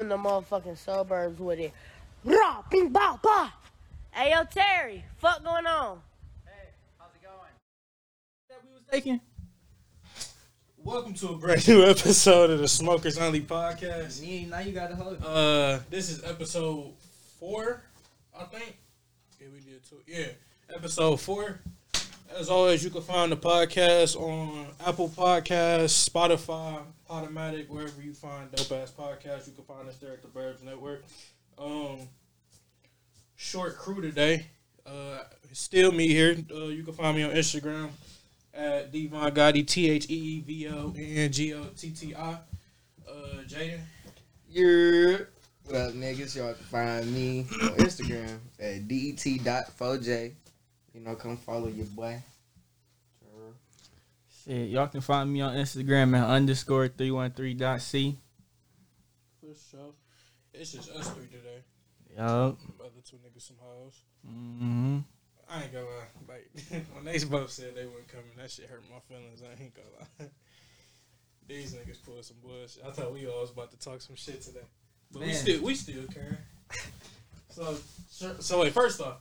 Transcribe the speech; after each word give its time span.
in 0.00 0.08
the 0.08 0.16
motherfucking 0.16 0.78
suburbs 0.78 1.40
with 1.40 1.58
it. 1.58 1.72
Rah, 2.22 2.62
bing, 2.70 2.90
ba, 2.90 3.18
ba. 3.20 3.52
Hey, 4.12 4.30
yo, 4.30 4.44
Terry, 4.44 5.04
fuck 5.16 5.42
going 5.42 5.66
on? 5.66 5.98
Hey, 6.44 6.68
how's 6.96 7.08
it 7.16 7.22
going? 7.24 7.50
That 8.48 8.60
we 8.64 8.74
was 8.74 8.84
taking. 8.88 9.20
Welcome 10.76 11.14
to 11.14 11.30
a 11.30 11.36
brand 11.36 11.66
new 11.66 11.82
episode 11.84 12.50
of 12.50 12.60
the 12.60 12.68
Smokers 12.68 13.18
Only 13.18 13.40
podcast. 13.40 14.20
Yeah, 14.24 14.46
now 14.46 14.60
you 14.60 14.70
got 14.70 14.90
to 14.90 14.94
hold. 14.94 15.20
Uh, 15.20 15.80
this 15.90 16.10
is 16.10 16.22
episode 16.22 16.92
four, 17.40 17.82
I 18.38 18.44
think. 18.44 18.78
Yeah, 19.40 19.48
we 19.52 19.58
did 19.58 19.82
two. 19.84 19.96
Yeah, 20.06 20.28
episode 20.72 21.20
four. 21.20 21.58
As 22.38 22.48
always, 22.48 22.84
you 22.84 22.90
can 22.90 23.02
find 23.02 23.32
the 23.32 23.36
podcast 23.36 24.14
on 24.14 24.68
Apple 24.86 25.08
Podcasts, 25.08 26.08
Spotify, 26.08 26.82
Podomatic, 27.08 27.68
wherever 27.68 28.02
you 28.02 28.12
find 28.12 28.50
dope 28.52 28.70
ass 28.72 28.90
podcasts. 28.90 29.46
You 29.46 29.54
can 29.54 29.64
find 29.64 29.88
us 29.88 29.96
there 29.96 30.12
at 30.12 30.20
the 30.20 30.28
Burbs 30.28 30.62
Network. 30.62 31.04
Um, 31.58 32.00
short 33.34 33.78
crew 33.78 34.02
today. 34.02 34.46
Uh, 34.86 35.20
still 35.52 35.90
me 35.90 36.08
here. 36.08 36.36
Uh, 36.54 36.66
you 36.66 36.82
can 36.82 36.92
find 36.92 37.16
me 37.16 37.22
on 37.22 37.30
Instagram 37.30 37.88
at 38.52 38.92
Devon 38.92 39.34
Gotti, 39.34 39.66
T 39.66 39.88
H 39.88 40.10
E 40.10 40.14
E 40.14 40.40
V 40.40 40.68
O 40.68 40.94
N 40.98 41.32
G 41.32 41.54
O 41.54 41.64
T 41.76 41.90
T 41.90 42.14
I. 42.14 42.32
Uh, 43.08 43.42
Jaden. 43.46 43.80
Yeah. 44.50 45.18
What 45.64 45.76
up, 45.76 45.92
niggas? 45.94 46.36
Y'all 46.36 46.52
can 46.52 46.64
find 46.64 47.14
me 47.14 47.40
on 47.62 47.70
Instagram 47.78 48.38
at 48.60 48.86
det.4j. 48.86 50.32
You 50.94 51.00
know, 51.00 51.14
come 51.14 51.36
follow 51.38 51.68
your 51.68 51.86
boy. 51.86 52.22
Shit, 54.48 54.70
y'all 54.70 54.86
can 54.88 55.02
find 55.02 55.30
me 55.30 55.42
on 55.42 55.54
Instagram 55.56 56.16
at 56.18 56.26
underscore 56.26 56.88
three 56.88 57.10
one 57.10 57.30
three 57.32 57.52
dot 57.52 57.82
c. 57.82 58.16
For 59.40 59.54
sure. 59.70 59.92
It's 60.54 60.72
just 60.72 60.90
us 60.90 61.10
three 61.10 61.26
today. 61.26 61.62
Yup. 62.16 62.56
Other 62.80 63.02
two 63.04 63.16
niggas 63.16 63.42
some 63.46 63.56
hoes. 63.60 64.00
Mm-hmm. 64.26 64.98
I 65.50 65.62
ain't 65.62 65.72
gonna 65.72 65.84
lie. 65.84 66.34
Like 66.34 66.84
when 66.94 67.04
they 67.04 67.18
both 67.24 67.50
said 67.50 67.74
they 67.74 67.84
weren't 67.84 68.08
coming, 68.08 68.30
that 68.38 68.50
shit 68.50 68.70
hurt 68.70 68.82
my 68.90 69.00
feelings. 69.14 69.42
I 69.42 69.62
ain't 69.62 69.74
gonna 69.74 69.88
lie. 70.20 70.26
These 71.46 71.74
niggas 71.74 72.02
pulled 72.02 72.24
some 72.24 72.38
bullshit. 72.42 72.84
I 72.86 72.90
thought 72.90 73.12
we 73.12 73.26
all 73.26 73.42
was 73.42 73.50
about 73.50 73.70
to 73.72 73.78
talk 73.78 74.00
some 74.00 74.16
shit 74.16 74.40
today, 74.40 74.64
but 75.12 75.22
we 75.22 75.32
still 75.34 75.62
we 75.62 75.74
still 75.74 76.04
care. 76.06 76.38
So 77.50 77.76
so- 78.10 78.36
so 78.38 78.60
wait. 78.60 78.72
First 78.72 79.00
off, 79.02 79.16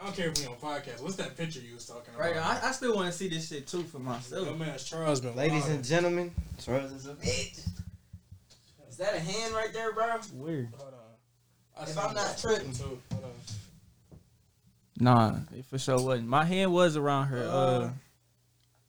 I 0.00 0.04
don't 0.04 0.16
care 0.16 0.28
if 0.30 0.38
we 0.38 0.46
on 0.46 0.54
podcast. 0.56 1.00
What's 1.02 1.16
that 1.16 1.36
picture 1.36 1.60
you 1.60 1.74
was 1.74 1.86
talking 1.86 2.14
about? 2.14 2.20
Right, 2.34 2.36
I, 2.36 2.68
I 2.68 2.72
still 2.72 2.94
want 2.94 3.10
to 3.10 3.16
see 3.16 3.28
this 3.28 3.48
shit 3.48 3.66
too 3.68 3.82
for 3.84 3.98
myself. 4.00 4.46
Your 4.46 4.56
man's 4.56 4.84
Charles 4.84 5.20
been 5.20 5.36
Ladies 5.36 5.64
wildin'. 5.64 5.74
and 5.74 5.84
gentlemen, 5.84 6.34
Charles 6.64 6.90
is 6.92 7.06
a 7.06 7.14
bitch. 7.14 7.66
Is 8.88 8.96
that 8.98 9.14
a 9.14 9.20
hand 9.20 9.54
right 9.54 9.72
there, 9.72 9.92
bro? 9.92 10.06
Weird. 10.34 10.68
Hold 10.76 10.94
on. 10.94 10.98
I 11.86 11.90
if 11.90 11.98
I'm 11.98 12.14
not 12.14 12.36
tripping. 12.38 12.72
too. 12.72 12.98
Hold 13.12 13.24
on. 13.24 13.30
Nah, 14.98 15.36
it 15.56 15.64
for 15.66 15.78
sure 15.78 16.00
wasn't. 16.00 16.28
My 16.28 16.44
hand 16.44 16.72
was 16.72 16.96
around 16.96 17.26
her. 17.28 17.42
Uh, 17.44 17.50
Uh. 17.50 17.90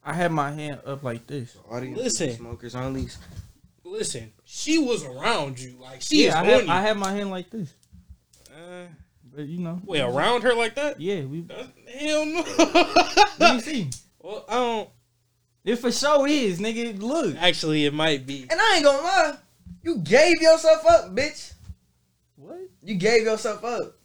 I 0.06 0.14
had 0.14 0.32
my 0.34 0.52
hand 0.52 0.82
up 0.86 1.02
like 1.04 1.28
this. 1.28 1.56
Audience, 1.72 1.98
Listen. 1.98 2.32
smokers 2.36 2.76
only. 2.76 3.08
Listen, 3.86 4.34
she 4.44 4.78
was 4.78 5.06
around 5.06 5.60
you. 5.60 5.76
Like 5.80 6.02
she 6.02 6.26
yeah, 6.26 6.40
I 6.42 6.44
is 6.46 6.52
had, 6.60 6.66
you. 6.66 6.72
I 6.74 6.82
had 6.82 6.98
my 6.98 7.12
hand 7.14 7.30
like 7.32 7.50
this. 7.50 7.74
Uh, 8.52 8.88
But 8.90 8.90
you 9.38 9.60
know. 9.60 9.82
wait, 9.86 10.02
around 10.02 10.44
her 10.44 10.54
like 10.54 10.76
that? 10.76 11.00
Yeah, 11.00 11.24
we. 11.26 11.46
Uh, 11.50 11.64
Hell 11.98 12.26
no. 12.26 12.42
Let 13.40 13.56
me 13.56 13.62
see. 13.62 13.90
well, 14.20 14.46
I 14.48 14.54
don't. 14.54 14.90
It 15.66 15.76
for 15.78 15.92
sure 15.92 16.28
is, 16.28 16.60
nigga. 16.60 17.02
Look. 17.02 17.36
Actually, 17.38 17.86
it 17.86 17.94
might 17.94 18.26
be. 18.26 18.46
And 18.50 18.60
I 18.60 18.76
ain't 18.76 18.84
gonna 18.84 19.02
lie, 19.02 19.38
you 19.82 19.98
gave 19.98 20.42
yourself 20.42 20.86
up, 20.86 21.16
bitch. 21.16 21.54
What? 22.36 22.60
You 22.82 22.96
gave 22.96 23.24
yourself 23.24 23.64
up. 23.64 23.96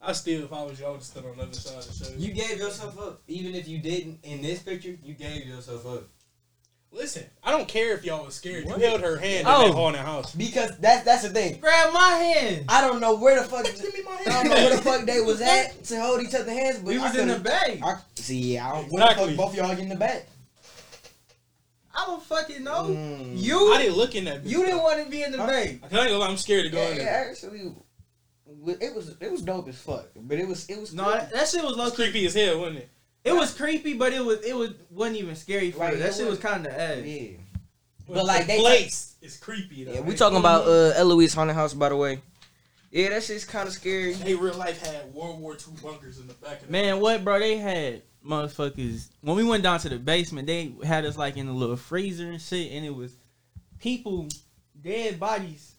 I 0.00 0.12
still, 0.12 0.44
if 0.44 0.52
I 0.52 0.62
was 0.62 0.78
you, 0.78 0.86
I 0.86 0.90
would 0.90 1.02
stood 1.02 1.24
on 1.24 1.36
the 1.36 1.42
other 1.42 1.52
side 1.54 1.78
of 1.78 1.86
the 1.86 2.04
show. 2.04 2.12
You 2.16 2.32
gave 2.32 2.58
yourself 2.58 2.98
up. 3.00 3.22
Even 3.26 3.54
if 3.54 3.66
you 3.66 3.78
didn't 3.78 4.20
in 4.22 4.42
this 4.42 4.62
picture, 4.62 4.96
you 5.02 5.14
gave 5.14 5.46
yourself 5.46 5.86
up. 5.86 6.04
Listen, 6.90 7.24
I 7.44 7.50
don't 7.50 7.68
care 7.68 7.92
if 7.94 8.04
y'all 8.04 8.24
was 8.24 8.34
scared. 8.34 8.64
What? 8.64 8.78
You 8.80 8.86
held 8.86 9.02
her 9.02 9.18
hand 9.18 9.40
in 9.40 9.46
Oh. 9.46 9.66
that 9.68 9.74
haunted 9.74 10.00
house. 10.00 10.34
Because 10.34 10.76
that's 10.78 11.04
that's 11.04 11.22
the 11.22 11.28
thing. 11.28 11.60
Grab 11.60 11.92
my 11.92 12.08
hand. 12.08 12.64
I 12.68 12.80
don't 12.80 12.98
know 13.00 13.14
where 13.16 13.40
the 13.42 13.46
fuck 13.48 13.64
Give 13.64 13.92
me 13.94 14.00
my 14.04 14.12
hand. 14.16 14.28
I 14.28 14.42
don't 14.42 14.48
know 14.48 14.54
where 14.56 14.76
the 14.76 14.82
fuck 14.82 15.04
they 15.04 15.20
was 15.20 15.40
at 15.42 15.84
to 15.84 16.00
hold 16.00 16.22
each 16.22 16.34
other's 16.34 16.48
hands, 16.48 16.78
but 16.78 16.86
We 16.86 16.98
I 16.98 17.02
was 17.02 17.16
in 17.16 17.28
the 17.28 17.34
could've- 17.34 17.44
bag. 17.44 17.80
I, 17.84 17.96
see, 18.14 18.54
yeah, 18.54 18.68
I 18.70 18.80
don't, 18.80 18.90
where 18.90 19.02
Exactly. 19.04 19.30
the 19.32 19.36
fuck 19.36 19.46
both 19.46 19.54
y'all 19.56 19.68
get 19.68 19.78
in 19.80 19.88
the 19.90 19.96
back? 19.96 20.26
I 21.94 22.06
don't 22.06 22.22
fucking 22.22 22.62
know. 22.64 22.84
Mm. 22.84 23.32
You 23.36 23.72
I 23.74 23.82
didn't 23.82 23.96
look 23.96 24.14
in 24.14 24.24
that. 24.24 24.44
bitch. 24.44 24.50
you 24.50 24.64
didn't 24.64 24.82
want 24.82 25.02
to 25.04 25.10
be 25.10 25.22
in 25.24 25.32
the 25.32 25.38
Huh? 25.38 25.46
bag. 25.46 25.80
I 25.84 25.88
can't 25.88 26.08
go. 26.08 26.22
I'm 26.22 26.36
scared 26.36 26.64
to 26.64 26.70
go 26.70 26.78
Yeah, 26.80 26.88
in 26.90 26.96
yeah, 26.96 27.04
there. 27.04 27.30
actually, 27.30 27.72
it 28.80 28.94
was 28.94 29.14
it 29.20 29.30
was 29.30 29.42
dope 29.42 29.68
as 29.68 29.78
fuck, 29.78 30.06
but 30.16 30.38
it 30.38 30.46
was 30.48 30.66
it 30.70 30.80
was 30.80 30.94
No, 30.94 31.10
that, 31.10 31.32
that 31.32 31.48
shit 31.48 31.62
was 31.62 31.76
low 31.76 31.88
It's 31.88 31.96
key. 31.96 32.04
creepy 32.04 32.26
as 32.26 32.34
hell, 32.34 32.60
wasn't 32.60 32.78
it? 32.78 32.88
It 33.24 33.32
was 33.32 33.54
creepy, 33.54 33.94
but 33.94 34.12
it 34.12 34.24
was 34.24 34.40
it 34.44 34.54
was 34.56 34.70
wasn't 34.90 35.16
even 35.18 35.36
scary 35.36 35.70
for 35.70 35.80
Right, 35.80 35.94
her. 35.94 35.98
That 36.00 36.14
shit 36.14 36.24
was 36.26 36.38
was- 36.38 36.38
kind 36.38 36.66
of 36.66 36.72
ass. 36.72 37.04
yeah. 37.04 37.28
But, 38.06 38.14
But, 38.14 38.24
like, 38.24 38.40
the 38.42 38.52
they- 38.54 38.58
place 38.60 39.16
is 39.20 39.36
creepy. 39.36 39.84
Though. 39.84 39.92
Yeah, 39.92 40.00
we 40.00 40.08
Like, 40.10 40.16
talking 40.16 40.38
about 40.38 40.66
uh 40.66 40.92
Eloise 40.96 41.34
haunted 41.34 41.56
house 41.56 41.74
by 41.74 41.90
the 41.90 41.96
way. 41.96 42.22
Yeah, 42.90 43.10
that 43.10 43.22
shit's 43.22 43.44
kind 43.44 43.68
of 43.68 43.74
scary. 43.74 44.14
They 44.14 44.34
real 44.34 44.54
life 44.54 44.80
had 44.80 45.12
World 45.12 45.40
War 45.40 45.52
II 45.54 45.74
bunkers 45.82 46.18
in 46.18 46.26
the 46.26 46.32
back 46.34 46.60
of 46.60 46.66
the 46.66 46.72
Man, 46.72 47.00
what, 47.00 47.22
bro? 47.22 47.38
They 47.38 47.58
had 47.58 48.02
motherfuckers. 48.24 49.08
When 49.20 49.36
we 49.36 49.44
went 49.44 49.62
down 49.62 49.78
to 49.80 49.90
the 49.90 49.98
basement, 49.98 50.46
they 50.46 50.72
had 50.82 51.04
us 51.04 51.18
like 51.18 51.36
in 51.36 51.48
a 51.48 51.52
little 51.52 51.76
freezer 51.76 52.30
and 52.30 52.40
shit, 52.40 52.72
and 52.72 52.86
it 52.86 52.94
was 52.94 53.12
people, 53.78 54.26
dead 54.80 55.20
bodies 55.20 55.74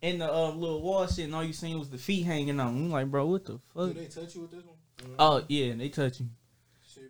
in 0.00 0.18
the 0.20 0.32
uh, 0.32 0.52
little 0.52 0.80
wall 0.80 1.08
shit, 1.08 1.24
and 1.24 1.34
all 1.34 1.42
you 1.42 1.52
seen 1.52 1.76
was 1.76 1.90
the 1.90 1.98
feet 1.98 2.22
hanging 2.24 2.60
out. 2.60 2.72
We 2.72 2.82
like, 2.82 3.10
bro, 3.10 3.26
what 3.26 3.44
the 3.44 3.58
fuck? 3.74 3.88
Do 3.88 3.94
fuck? 3.94 3.96
they 3.96 4.06
touch 4.06 4.34
you 4.36 4.42
with 4.42 4.52
this 4.52 4.62
one? 4.64 4.76
Oh 5.18 5.42
yeah, 5.48 5.74
they 5.74 5.88
touch 5.88 6.20
you. 6.20 6.26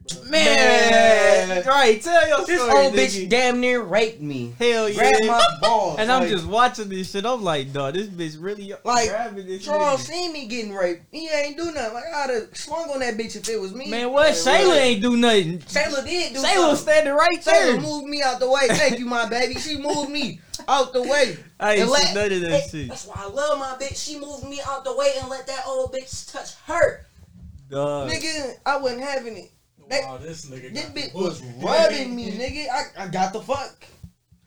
Shit, 0.09 0.23
bro. 0.23 0.31
Man, 0.31 1.65
right? 1.67 2.03
Tell 2.03 2.29
your 2.29 2.45
this 2.45 2.61
story, 2.61 2.85
old 2.87 2.95
bitch 2.95 3.17
nigga. 3.25 3.29
damn 3.29 3.61
near 3.61 3.81
raped 3.83 4.21
me. 4.21 4.55
Hell 4.59 4.93
Grabbed 4.93 5.17
yeah. 5.23 5.27
my 5.29 5.47
balls. 5.61 5.99
And 5.99 6.11
I'm 6.13 6.29
just 6.29 6.47
watching 6.47 6.89
this 6.89 7.11
shit. 7.11 7.25
I'm 7.25 7.43
like, 7.43 7.73
dog, 7.73 7.95
this 7.95 8.07
bitch 8.09 8.37
really 8.43 8.73
Like, 8.85 9.09
grabbing 9.09 9.47
this. 9.47 9.65
Charles 9.65 10.01
nigga. 10.03 10.07
seen 10.07 10.33
me 10.33 10.47
getting 10.47 10.75
raped. 10.75 11.05
He 11.11 11.29
ain't 11.29 11.57
do 11.57 11.73
nothing. 11.73 11.95
Like 11.95 12.05
I'd 12.15 12.31
have 12.31 12.57
swung 12.57 12.91
on 12.91 13.01
that 13.01 13.17
bitch 13.17 13.37
if 13.37 13.49
it 13.49 13.61
was 13.61 13.75
me. 13.75 13.89
Man, 13.89 14.11
what? 14.13 14.29
Like, 14.29 14.35
Shayla 14.35 14.77
ain't 14.81 15.03
do 15.03 15.17
nothing. 15.17 15.59
Shayla 15.61 16.05
did 16.05 16.35
do 16.35 16.41
Shayla 16.41 16.69
was 16.71 16.79
something. 16.81 16.93
standing 16.93 17.13
right 17.15 17.39
Shayla 17.41 17.45
there. 17.73 17.81
moved 17.81 18.07
me 18.09 18.23
out 18.23 18.41
the 18.41 18.51
way. 18.51 18.69
Thank 18.69 18.99
you, 18.99 19.07
my 19.07 19.29
baby. 19.29 19.55
She 19.55 19.79
moved 19.79 20.11
me 20.11 20.41
out 20.67 20.93
the 20.93 21.03
way. 21.03 21.37
I 21.61 21.75
ain't 21.77 21.89
let- 21.89 22.15
none 22.15 22.33
of 22.33 22.41
that 22.43 22.71
shit. 22.71 22.89
That's 22.89 23.07
why 23.07 23.15
I 23.19 23.29
love 23.29 23.59
my 23.59 23.77
bitch. 23.81 23.97
She 24.05 24.19
moved 24.19 24.45
me 24.49 24.61
out 24.67 24.85
the 24.85 24.95
way 24.97 25.13
and 25.21 25.29
let 25.29 25.47
that 25.47 25.63
old 25.67 25.93
bitch 25.93 26.31
touch 26.33 26.55
her. 26.67 27.05
Dog. 27.71 28.11
Nigga, 28.11 28.53
I 28.65 28.79
wasn't 28.79 29.03
having 29.03 29.37
it. 29.37 29.51
That- 29.89 30.05
Wow, 30.05 30.19
this 30.19 30.47
nigga. 30.47 30.73
This 30.73 30.85
got 30.85 30.95
the 30.95 31.01
bitch 31.01 31.15
was 31.15 31.43
rubbing 31.63 32.15
me, 32.15 32.31
nigga. 32.39 32.67
I, 32.71 33.05
I 33.05 33.09
got 33.09 33.33
the 33.33 33.41
fuck. 33.41 33.85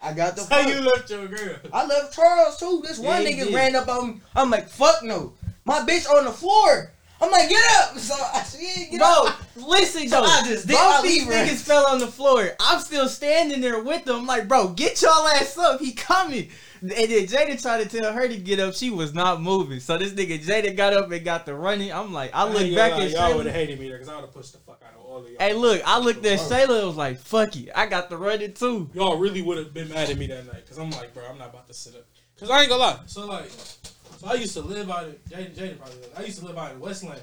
I 0.03 0.13
got 0.13 0.35
the 0.35 0.41
That's 0.41 0.49
how 0.49 0.61
fuck. 0.63 0.67
you 0.69 0.81
left 0.81 1.09
your 1.09 1.27
girl. 1.27 1.55
I 1.71 1.85
left 1.85 2.15
Charles 2.15 2.57
too. 2.57 2.81
This 2.85 2.97
one 2.99 3.21
Yeah, 3.21 3.29
he 3.29 3.35
nigga 3.35 3.45
did. 3.45 3.53
ran 3.53 3.75
up 3.75 3.87
on 3.87 4.07
me. 4.07 4.21
I'm 4.35 4.49
like, 4.49 4.67
fuck 4.67 5.03
no. 5.03 5.33
My 5.65 5.79
bitch 5.81 6.09
on 6.09 6.25
the 6.25 6.31
floor. 6.31 6.91
I'm 7.23 7.29
like, 7.29 7.49
get 7.49 7.63
up. 7.81 7.95
So 7.99 8.15
I 8.15 8.41
said, 8.41 8.61
yeah, 8.63 8.85
get 8.89 8.97
Bro, 8.99 9.07
up. 9.27 9.39
listen 9.67 10.07
So 10.09 10.21
though. 10.21 10.27
I 10.27 10.41
just 10.47 10.65
did- 10.67 10.73
Both 10.73 10.79
I 10.81 11.01
these 11.03 11.27
leave 11.27 11.33
her. 11.35 11.45
niggas 11.45 11.61
fell 11.61 11.85
on 11.85 11.99
the 11.99 12.07
floor. 12.07 12.49
I'm 12.59 12.79
still 12.79 13.07
standing 13.07 13.61
there 13.61 13.83
with 13.83 14.05
them. 14.05 14.15
I'm 14.21 14.25
like, 14.25 14.47
bro, 14.47 14.69
get 14.69 15.01
y'all 15.03 15.27
ass 15.27 15.55
up. 15.59 15.79
He 15.79 15.91
coming. 15.93 16.49
And 16.81 16.89
then 16.89 17.09
Jada 17.27 17.61
tried 17.61 17.87
to 17.87 17.99
tell 18.01 18.11
her 18.11 18.27
to 18.27 18.37
get 18.37 18.59
up. 18.59 18.73
She 18.73 18.89
was 18.89 19.13
not 19.13 19.39
moving. 19.39 19.79
So 19.79 19.99
this 19.99 20.13
nigga 20.13 20.43
Jada 20.43 20.75
got 20.75 20.93
up 20.93 21.11
and 21.11 21.23
got 21.23 21.45
the 21.45 21.53
running. 21.53 21.93
I'm 21.93 22.11
like, 22.11 22.31
I 22.33 22.49
look 22.51 22.63
ain't 22.63 22.75
back 22.75 22.93
gonna 22.93 23.05
at 23.05 23.11
y'all 23.11 23.37
would 23.37 23.45
have 23.45 23.53
hated 23.53 23.79
me 23.79 23.87
there 23.87 23.99
because 23.99 24.09
I 24.11 24.15
would 24.15 24.21
have 24.25 24.33
pushed 24.33 24.53
the 24.53 24.57
fuck 24.57 24.69
out 24.69 24.70
of 24.70 24.70
all 25.11 25.23
of 25.23 25.29
y'all. 25.29 25.37
Hey, 25.39 25.53
look, 25.53 25.81
I 25.85 25.99
looked 25.99 26.25
at 26.25 26.39
Shayla 26.39 26.79
and 26.79 26.87
was 26.87 26.95
like, 26.95 27.19
fuck 27.19 27.55
it. 27.55 27.69
I 27.75 27.85
got 27.85 28.09
the 28.09 28.17
running 28.17 28.53
too. 28.53 28.89
y'all 28.93 29.17
really 29.17 29.41
would 29.41 29.57
have 29.57 29.73
been 29.73 29.89
mad 29.89 30.09
at 30.09 30.17
me 30.17 30.27
that 30.27 30.45
night 30.45 30.63
because 30.63 30.77
I'm 30.77 30.89
like, 30.91 31.13
bro, 31.13 31.23
I'm 31.29 31.37
not 31.37 31.49
about 31.49 31.67
to 31.67 31.73
sit 31.73 31.95
up. 31.95 32.05
Because 32.33 32.49
I 32.49 32.61
ain't 32.61 32.69
gonna 32.69 32.81
lie. 32.81 32.99
So, 33.05 33.27
like, 33.27 33.49
so 33.49 34.27
I 34.27 34.33
used 34.35 34.53
to 34.53 34.61
live 34.61 34.89
out 34.89 35.05
in, 35.05 35.11
Jaden, 35.29 35.55
Jaden 35.55 35.77
probably 35.77 35.97
lives. 35.97 36.13
I 36.17 36.21
used 36.23 36.39
to 36.39 36.45
live 36.45 36.57
out 36.57 36.71
in 36.71 36.79
Westland 36.79 37.21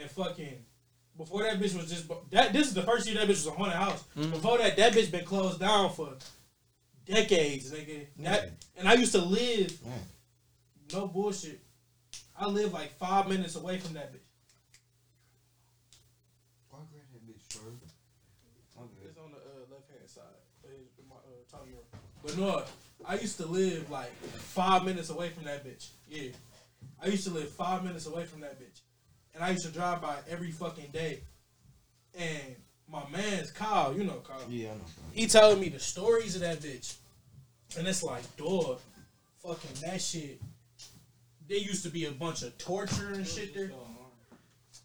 and 0.00 0.10
fucking, 0.10 0.64
before 1.16 1.42
that 1.42 1.58
bitch 1.58 1.76
was 1.76 1.90
just, 1.90 2.08
that 2.30 2.52
this 2.52 2.68
is 2.68 2.74
the 2.74 2.82
first 2.82 3.06
year 3.08 3.16
that 3.16 3.24
bitch 3.26 3.44
was 3.44 3.46
a 3.48 3.50
haunted 3.50 3.76
house. 3.76 4.04
Mhm. 4.16 4.30
Before 4.30 4.58
that, 4.58 4.76
that 4.76 4.92
bitch 4.92 5.10
been 5.10 5.24
closed 5.24 5.58
down 5.58 5.92
for 5.92 6.14
decades, 7.04 7.72
nigga. 7.72 8.06
That, 8.18 8.52
and 8.76 8.88
I 8.88 8.94
used 8.94 9.12
to 9.12 9.18
live, 9.18 9.76
Yeah. 9.84 9.92
no 10.92 11.08
bullshit, 11.08 11.60
I 12.38 12.46
live 12.46 12.72
like 12.72 12.96
five 12.98 13.28
minutes 13.28 13.56
away 13.56 13.78
from 13.78 13.94
that 13.94 14.12
bitch. 14.12 14.20
It's 19.04 19.18
on 19.18 19.30
the 19.32 19.38
uh, 19.38 19.66
left 19.74 19.90
hand 19.90 20.08
side. 20.08 20.38
It's 20.62 21.08
my, 21.08 21.16
uh, 21.16 21.42
tongue 21.50 21.72
room. 22.38 22.46
But 22.48 22.56
no, 22.56 23.06
I 23.06 23.14
used 23.14 23.36
to 23.38 23.46
live 23.46 23.90
like 23.90 24.12
five 24.24 24.84
minutes 24.84 25.10
away 25.10 25.30
from 25.30 25.44
that 25.44 25.64
bitch. 25.64 25.88
Yeah. 26.08 26.30
I 27.02 27.06
used 27.06 27.24
to 27.26 27.32
live 27.32 27.48
five 27.50 27.84
minutes 27.84 28.06
away 28.06 28.24
from 28.24 28.40
that 28.40 28.60
bitch. 28.60 28.80
And 29.34 29.44
I 29.44 29.50
used 29.50 29.64
to 29.66 29.72
drive 29.72 30.02
by 30.02 30.16
every 30.28 30.50
fucking 30.50 30.90
day. 30.92 31.20
And 32.18 32.56
my 32.90 33.02
man's 33.10 33.50
Kyle, 33.50 33.96
you 33.96 34.04
know 34.04 34.20
Kyle. 34.26 34.42
Yeah, 34.48 34.70
I 34.70 34.74
know. 34.74 34.84
He 35.12 35.26
told 35.26 35.60
me 35.60 35.68
the 35.68 35.78
stories 35.78 36.34
of 36.34 36.40
that 36.42 36.60
bitch. 36.60 36.96
And 37.78 37.86
it's 37.86 38.02
like, 38.02 38.36
dog, 38.36 38.80
fucking 39.42 39.70
that 39.82 40.00
shit. 40.00 40.40
There 41.48 41.58
used 41.58 41.84
to 41.84 41.90
be 41.90 42.06
a 42.06 42.10
bunch 42.10 42.42
of 42.42 42.56
torture 42.58 43.12
and 43.14 43.26
shit 43.26 43.54
there. 43.54 43.70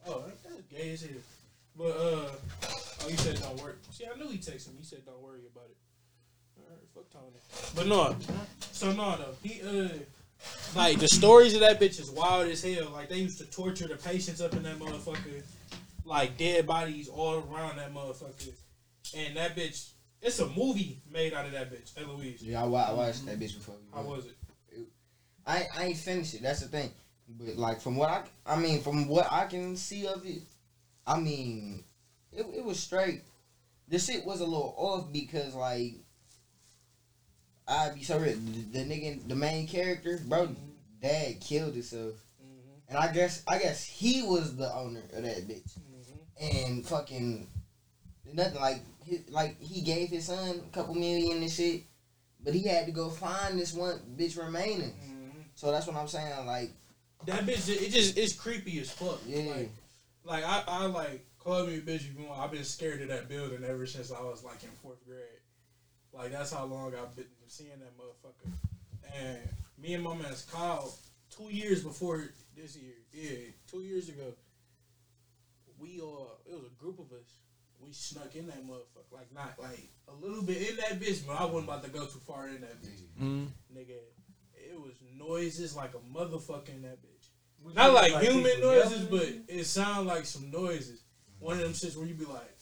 Oh, 0.08 0.24
that's 0.28 0.62
gay 0.70 0.94
as 0.94 1.02
hell. 1.02 1.12
But 1.76 1.90
uh, 1.90 2.30
oh, 3.02 3.10
you 3.10 3.18
said 3.18 3.42
don't 3.42 3.62
worry. 3.62 3.74
See, 3.92 4.06
I 4.06 4.18
knew 4.18 4.30
he 4.30 4.38
texted 4.38 4.70
me. 4.70 4.80
He 4.80 4.86
said 4.86 5.06
don't 5.06 5.22
worry 5.22 5.42
about 5.52 5.66
it. 5.70 5.78
All 6.74 6.80
right, 6.80 6.88
fuck 6.94 7.10
Tony. 7.12 7.76
But 7.76 7.88
no, 7.88 8.16
so 8.72 8.92
no 8.94 9.18
though. 9.18 9.36
He 9.44 9.62
uh, 9.62 9.90
like 10.76 11.00
the 11.00 11.08
stories 11.08 11.54
of 11.54 11.60
that 11.62 11.80
bitch 11.80 12.00
is 12.00 12.10
wild 12.10 12.48
as 12.48 12.64
hell. 12.64 12.90
Like 12.92 13.10
they 13.10 13.18
used 13.18 13.38
to 13.40 13.46
torture 13.46 13.88
the 13.88 13.96
patients 13.96 14.42
up 14.42 14.54
in 14.54 14.64
that 14.64 14.80
motherfucker, 14.80 15.44
like 16.06 16.38
dead 16.38 16.66
bodies 16.66 17.10
all 17.10 17.44
around 17.52 17.78
that 17.78 17.94
motherfucker, 17.94 18.52
and 19.16 19.38
that 19.38 19.56
bitch. 19.56 19.90
It's 20.22 20.40
a 20.40 20.48
movie 20.48 21.02
made 21.12 21.34
out 21.34 21.46
of 21.46 21.52
that 21.52 21.70
bitch, 21.70 21.92
Eloise. 22.02 22.42
Yeah, 22.42 22.64
I, 22.64 22.66
I 22.66 22.94
watched 22.94 23.26
that 23.26 23.40
bitch 23.40 23.56
before. 23.56 23.76
How 23.94 24.04
was 24.04 24.26
it? 24.26 24.36
I 25.46 25.68
I 25.78 25.84
ain't 25.86 25.98
finished 25.98 26.34
it. 26.34 26.42
That's 26.42 26.62
the 26.62 26.70
thing. 26.70 26.92
But 27.28 27.58
like 27.58 27.82
from 27.82 27.98
what 27.98 28.10
I 28.10 28.24
I 28.46 28.58
mean 28.58 28.82
from 28.82 29.08
what 29.08 29.28
I 29.32 29.46
can 29.46 29.76
see 29.76 30.08
of 30.08 30.26
it, 30.26 30.42
I 31.06 31.20
mean 31.20 31.84
it 32.32 32.46
it 32.56 32.64
was 32.64 32.80
straight. 32.80 33.22
The 33.90 34.00
shit 34.00 34.26
was 34.26 34.40
a 34.40 34.46
little 34.46 34.74
off 34.78 35.12
because 35.12 35.54
like 35.56 36.03
I 37.68 37.90
be 37.90 38.04
so 38.04 38.18
real. 38.18 38.36
The, 38.36 38.80
the 38.80 38.86
nigga, 38.86 39.28
the 39.28 39.36
main 39.36 39.68
character, 39.68 40.20
bro, 40.28 40.50
dad 41.02 41.40
killed 41.40 41.74
himself, 41.74 42.14
Mm-hmm. 42.44 42.90
and 42.90 42.98
I 42.98 43.12
guess 43.14 43.42
I 43.48 43.58
guess 43.60 43.84
he 43.84 44.24
was 44.24 44.56
the 44.56 44.74
owner 44.74 45.02
of 45.14 45.24
that 45.24 45.48
bitch, 45.48 45.78
Mm-hmm. 45.80 46.68
and 46.68 46.86
fucking 46.86 47.48
nothing 48.34 48.60
like 48.62 48.82
his, 49.06 49.30
like 49.30 49.60
he 49.62 49.82
gave 49.82 50.10
his 50.10 50.26
son 50.26 50.62
a 50.66 50.74
couple 50.76 50.96
million 50.96 51.42
and 51.42 51.52
shit, 51.52 51.84
but 52.44 52.54
he 52.54 52.64
had 52.68 52.86
to 52.86 52.92
go 52.92 53.10
find 53.10 53.58
this 53.60 53.74
one 53.74 54.00
bitch 54.18 54.38
remaining. 54.38 54.92
Mm-hmm. 54.92 55.40
So 55.56 55.72
that's 55.72 55.88
what 55.88 55.96
I'm 55.96 56.08
saying. 56.08 56.46
Like, 56.46 56.72
That 57.26 57.46
bitch, 57.46 57.70
it 57.70 57.92
just 57.92 58.18
it's 58.18 58.34
creepy 58.34 58.80
as 58.80 58.90
fuck. 58.92 59.20
Yeah. 59.28 59.44
Like, 59.54 59.70
like 60.26 60.44
I, 60.44 60.64
I 60.68 60.86
like 60.88 61.26
call 61.40 61.66
me 61.66 61.76
a 61.76 61.82
bitch 61.82 61.96
if 62.10 62.18
you 62.18 62.26
want. 62.26 62.40
I've 62.42 62.52
been 62.52 62.64
scared 62.64 63.02
of 63.02 63.08
that 63.10 63.30
building 63.30 63.64
ever 63.66 63.86
since 63.86 64.12
I 64.12 64.22
was 64.22 64.44
like 64.44 64.64
in 64.64 64.70
fourth 64.82 65.06
grade. 65.06 65.20
Like 66.14 66.32
that's 66.32 66.52
how 66.54 66.66
long 66.66 66.94
I've 66.96 67.16
been 67.16 67.26
seeing 67.48 67.70
that 67.80 67.98
motherfucker. 67.98 68.52
And 69.16 69.40
me 69.82 69.94
and 69.96 70.04
my 70.04 70.16
man's 70.16 70.44
Kyle, 70.44 70.94
two 71.36 71.50
years 71.50 71.84
before 71.84 72.24
this 72.56 72.78
year, 72.78 72.94
yeah, 73.12 73.52
two 73.70 73.82
years 73.82 74.10
ago, 74.10 74.34
we 75.80 76.00
uh, 76.02 76.26
it 76.50 76.54
was 76.54 76.66
a 76.66 76.82
group 76.82 77.00
of 77.00 77.12
us. 77.12 77.40
We 77.80 77.92
snuck 77.92 78.36
in 78.36 78.48
that 78.48 78.66
motherfucker, 78.66 79.12
like 79.12 79.34
not 79.34 79.56
like 79.60 79.90
a 80.08 80.14
little 80.26 80.42
bit 80.44 80.70
in 80.70 80.78
that 80.78 81.00
bitch, 81.00 81.26
but 81.28 81.34
I 81.40 81.46
wasn't 81.46 81.66
about 81.66 81.84
to 81.84 81.90
go 81.90 82.06
too 82.06 82.20
far 82.26 82.48
in 82.48 82.62
that 82.62 82.82
bitch, 82.82 83.02
Mm. 83.22 83.48
nigga. 83.76 83.98
It 84.56 84.80
was 84.80 84.94
noises 85.18 85.76
like 85.76 85.92
a 85.94 86.18
motherfucker 86.18 86.70
in 86.70 86.84
that 86.84 87.00
bitch. 87.02 87.74
Not 87.76 87.94
like, 87.94 88.22
human 88.22 88.60
noises, 88.62 89.06
but 89.06 89.28
it 89.48 89.66
sound 89.66 90.08
like 90.08 90.26
some 90.26 90.50
noises. 90.52 91.02
One 91.40 91.58
of 91.58 91.64
them 91.64 91.74
shits 91.74 91.96
where 91.98 92.06
you 92.08 92.14
be 92.14 92.26
like, 92.26 92.56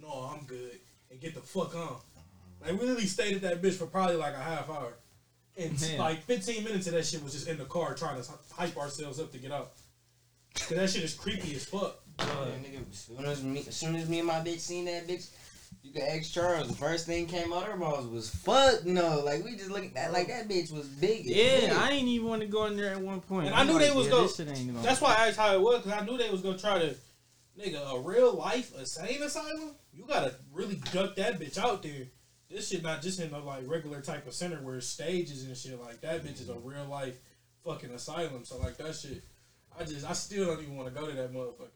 "No, 0.00 0.08
I'm 0.32 0.44
good," 0.46 0.78
and 1.10 1.20
get 1.20 1.34
the 1.34 1.40
fuck 1.40 1.74
on. 1.74 2.00
Like 2.66 2.80
we 2.80 2.86
literally 2.86 3.06
stayed 3.06 3.36
at 3.36 3.42
that 3.42 3.62
bitch 3.62 3.74
for 3.74 3.86
probably 3.86 4.16
like 4.16 4.34
a 4.34 4.38
half 4.38 4.68
hour, 4.68 4.94
and 5.56 5.80
Man. 5.80 5.98
like 5.98 6.22
15 6.24 6.64
minutes 6.64 6.86
of 6.86 6.94
that 6.94 7.06
shit 7.06 7.22
was 7.22 7.32
just 7.32 7.48
in 7.48 7.58
the 7.58 7.64
car 7.64 7.94
trying 7.94 8.20
to 8.20 8.28
hype 8.52 8.76
ourselves 8.76 9.20
up 9.20 9.32
to 9.32 9.38
get 9.38 9.52
out. 9.52 9.72
Cause 10.58 10.68
that 10.76 10.90
shit 10.90 11.04
is 11.04 11.14
creepy 11.14 11.54
as 11.54 11.64
fuck. 11.66 12.00
yeah, 12.18 12.24
nigga, 12.26 12.80
as 12.90 12.98
soon 12.98 13.24
as 13.26 13.42
me, 13.42 13.64
as 13.68 13.76
soon 13.76 13.94
as 13.96 14.08
me 14.08 14.18
and 14.20 14.26
my 14.26 14.40
bitch 14.40 14.60
seen 14.60 14.86
that 14.86 15.06
bitch, 15.06 15.28
you 15.82 15.92
can 15.92 16.02
ask 16.02 16.32
Charles. 16.32 16.68
The 16.68 16.74
first 16.74 17.06
thing 17.06 17.26
came 17.26 17.52
out 17.52 17.62
of 17.64 17.68
her 17.68 17.76
mouth 17.76 18.08
was 18.10 18.30
"fuck 18.30 18.84
no." 18.86 19.20
Like 19.24 19.44
we 19.44 19.54
just 19.56 19.70
look 19.70 19.84
at 19.84 19.94
that, 19.94 20.12
like 20.12 20.28
that 20.28 20.48
bitch 20.48 20.72
was 20.72 20.86
big. 20.86 21.26
as 21.26 21.36
Yeah, 21.36 21.68
hell. 21.68 21.78
I 21.80 21.90
ain't 21.90 22.08
even 22.08 22.26
want 22.26 22.40
to 22.42 22.48
go 22.48 22.64
in 22.66 22.76
there 22.76 22.90
at 22.92 23.00
one 23.00 23.20
point. 23.20 23.46
And 23.46 23.54
I 23.54 23.60
I'm 23.60 23.66
knew 23.66 23.74
like, 23.74 23.82
they 23.88 23.94
was 23.94 24.06
yeah, 24.06 24.10
gonna- 24.12 24.22
this 24.24 24.36
shit 24.36 24.48
ain't 24.48 24.66
gonna- 24.72 24.82
That's 24.82 25.00
why 25.00 25.14
I 25.16 25.28
asked 25.28 25.36
how 25.36 25.54
it 25.54 25.60
was, 25.60 25.82
cause 25.84 25.92
I 25.92 26.04
knew 26.04 26.16
they 26.16 26.30
was 26.30 26.40
gonna 26.40 26.58
try 26.58 26.78
to, 26.78 26.94
nigga, 27.60 27.94
a 27.94 28.00
real 28.00 28.34
life 28.34 28.72
insane 28.78 29.22
asylum. 29.22 29.72
You 29.92 30.04
gotta 30.08 30.34
really 30.52 30.80
duck 30.92 31.16
that 31.16 31.38
bitch 31.38 31.58
out 31.58 31.82
there. 31.82 32.06
This 32.50 32.68
shit 32.68 32.82
not 32.82 33.02
just 33.02 33.20
in 33.20 33.32
a 33.32 33.38
like 33.38 33.64
regular 33.66 34.00
type 34.00 34.26
of 34.26 34.34
center 34.34 34.56
where 34.62 34.76
it's 34.76 34.86
stages 34.86 35.44
and 35.44 35.56
shit 35.56 35.80
like 35.80 36.00
that. 36.02 36.22
Bitch 36.24 36.40
is 36.40 36.48
a 36.48 36.54
real 36.54 36.84
life 36.86 37.16
fucking 37.64 37.90
asylum. 37.90 38.44
So 38.44 38.58
like 38.58 38.76
that 38.76 38.94
shit, 38.94 39.22
I 39.78 39.84
just 39.84 40.08
I 40.08 40.12
still 40.12 40.46
don't 40.46 40.62
even 40.62 40.76
want 40.76 40.92
to 40.94 41.00
go 41.00 41.06
to 41.08 41.12
that 41.16 41.32
motherfucker. 41.34 41.70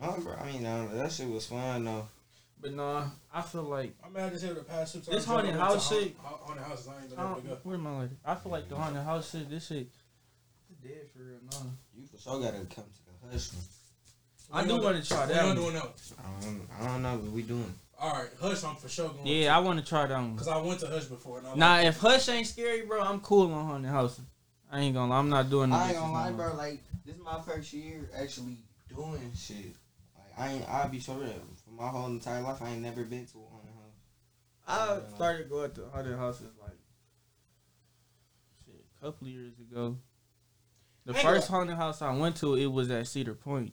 No, 0.00 0.12
bro. 0.22 0.34
I 0.34 0.52
mean, 0.52 0.64
uh, 0.64 0.88
that 0.94 1.10
shit 1.12 1.28
was 1.28 1.46
fun 1.46 1.84
though. 1.84 2.08
But 2.60 2.74
nah, 2.74 3.04
I 3.32 3.42
feel 3.42 3.64
like 3.64 3.94
I'm 4.04 4.12
mad 4.12 4.32
as 4.32 4.42
hell 4.42 4.54
the 4.54 4.62
past 4.62 4.94
two 4.94 5.00
times. 5.00 5.08
This 5.16 5.28
I 5.28 5.32
haunted 5.32 5.50
went 5.50 5.58
to 5.58 5.64
house 5.64 5.88
shit- 5.88 6.16
haunt- 6.18 6.40
Haunted 6.42 6.64
houses, 6.64 6.88
I 6.88 7.00
ain't 7.00 7.10
been 7.10 7.18
I 7.18 7.24
able 7.26 7.34
to 7.36 7.40
go. 7.42 7.48
don't, 7.48 7.66
where 7.66 7.78
my 7.78 8.00
lady? 8.00 8.16
I 8.24 8.34
feel 8.36 8.52
like 8.52 8.68
the 8.68 8.76
haunted 8.76 9.02
house 9.02 9.30
shit. 9.32 9.50
This 9.50 9.66
shit, 9.66 9.88
dead 10.82 11.08
for 11.12 11.22
real. 11.24 11.38
No, 11.50 11.58
You 11.98 12.06
for 12.06 12.18
sure 12.18 12.40
gotta 12.40 12.58
come 12.58 12.84
to 12.84 13.26
the 13.26 13.32
hush. 13.32 13.48
one. 13.52 13.64
I 14.52 14.66
do 14.66 14.80
want 14.80 15.02
to 15.02 15.08
try 15.08 15.26
that. 15.26 15.34
y'all 15.36 15.46
One. 15.48 15.56
doing 15.56 15.74
now? 15.74 15.88
I 16.18 16.40
don't, 16.44 16.68
I 16.80 16.86
don't 16.86 17.02
know 17.02 17.16
what 17.16 17.32
we 17.32 17.42
doing. 17.42 17.74
All 17.98 18.12
right, 18.12 18.28
Hush, 18.40 18.64
I'm 18.64 18.76
for 18.76 18.88
sure 18.88 19.08
going. 19.08 19.26
Yeah, 19.26 19.56
I 19.56 19.60
want 19.60 19.78
to 19.78 19.84
try 19.84 20.06
that 20.06 20.16
one. 20.16 20.36
Cause 20.36 20.48
I 20.48 20.58
went 20.58 20.80
to 20.80 20.86
Hush 20.86 21.04
before. 21.04 21.38
And 21.38 21.46
I 21.46 21.54
Nah, 21.54 21.74
like 21.76 21.86
if 21.86 21.98
Hush 21.98 22.28
ain't 22.28 22.46
scary, 22.46 22.82
bro, 22.82 23.00
I'm 23.00 23.20
cool 23.20 23.52
on 23.52 23.66
haunted 23.66 23.90
house. 23.90 24.20
I 24.70 24.80
ain't 24.80 24.94
gonna 24.94 25.10
lie, 25.10 25.18
I'm 25.18 25.28
not 25.28 25.48
doing. 25.48 25.72
I 25.72 25.88
this 25.88 25.96
ain't 25.96 25.98
gonna 26.04 26.12
lie, 26.12 26.32
bro. 26.32 26.54
Like 26.56 26.82
this 27.04 27.14
is 27.14 27.22
my 27.22 27.40
first 27.40 27.72
year 27.72 28.10
actually 28.16 28.58
doing 28.88 29.32
shit. 29.36 29.76
Like 30.16 30.38
I 30.38 30.52
ain't. 30.54 30.68
I'll 30.68 30.88
be 30.88 30.98
so 30.98 31.14
real. 31.14 31.32
For 31.64 31.70
my 31.70 31.88
whole 31.88 32.06
entire 32.06 32.42
life, 32.42 32.60
I 32.60 32.70
ain't 32.70 32.82
never 32.82 33.04
been 33.04 33.26
to 33.26 33.38
a 33.38 33.50
haunted 33.50 33.74
house. 33.74 33.86
I 34.66 34.78
uh, 34.94 35.14
started 35.14 35.48
going 35.48 35.70
to 35.72 35.86
haunted 35.92 36.18
houses 36.18 36.50
like 36.60 36.78
shit, 38.66 38.84
a 39.00 39.04
couple 39.04 39.28
years 39.28 39.54
ago. 39.60 39.98
The 41.06 41.14
first 41.14 41.48
haunted 41.48 41.76
house 41.76 42.00
I 42.00 42.16
went 42.16 42.36
to, 42.36 42.54
it 42.54 42.66
was 42.66 42.90
at 42.90 43.06
Cedar 43.06 43.34
Point. 43.34 43.72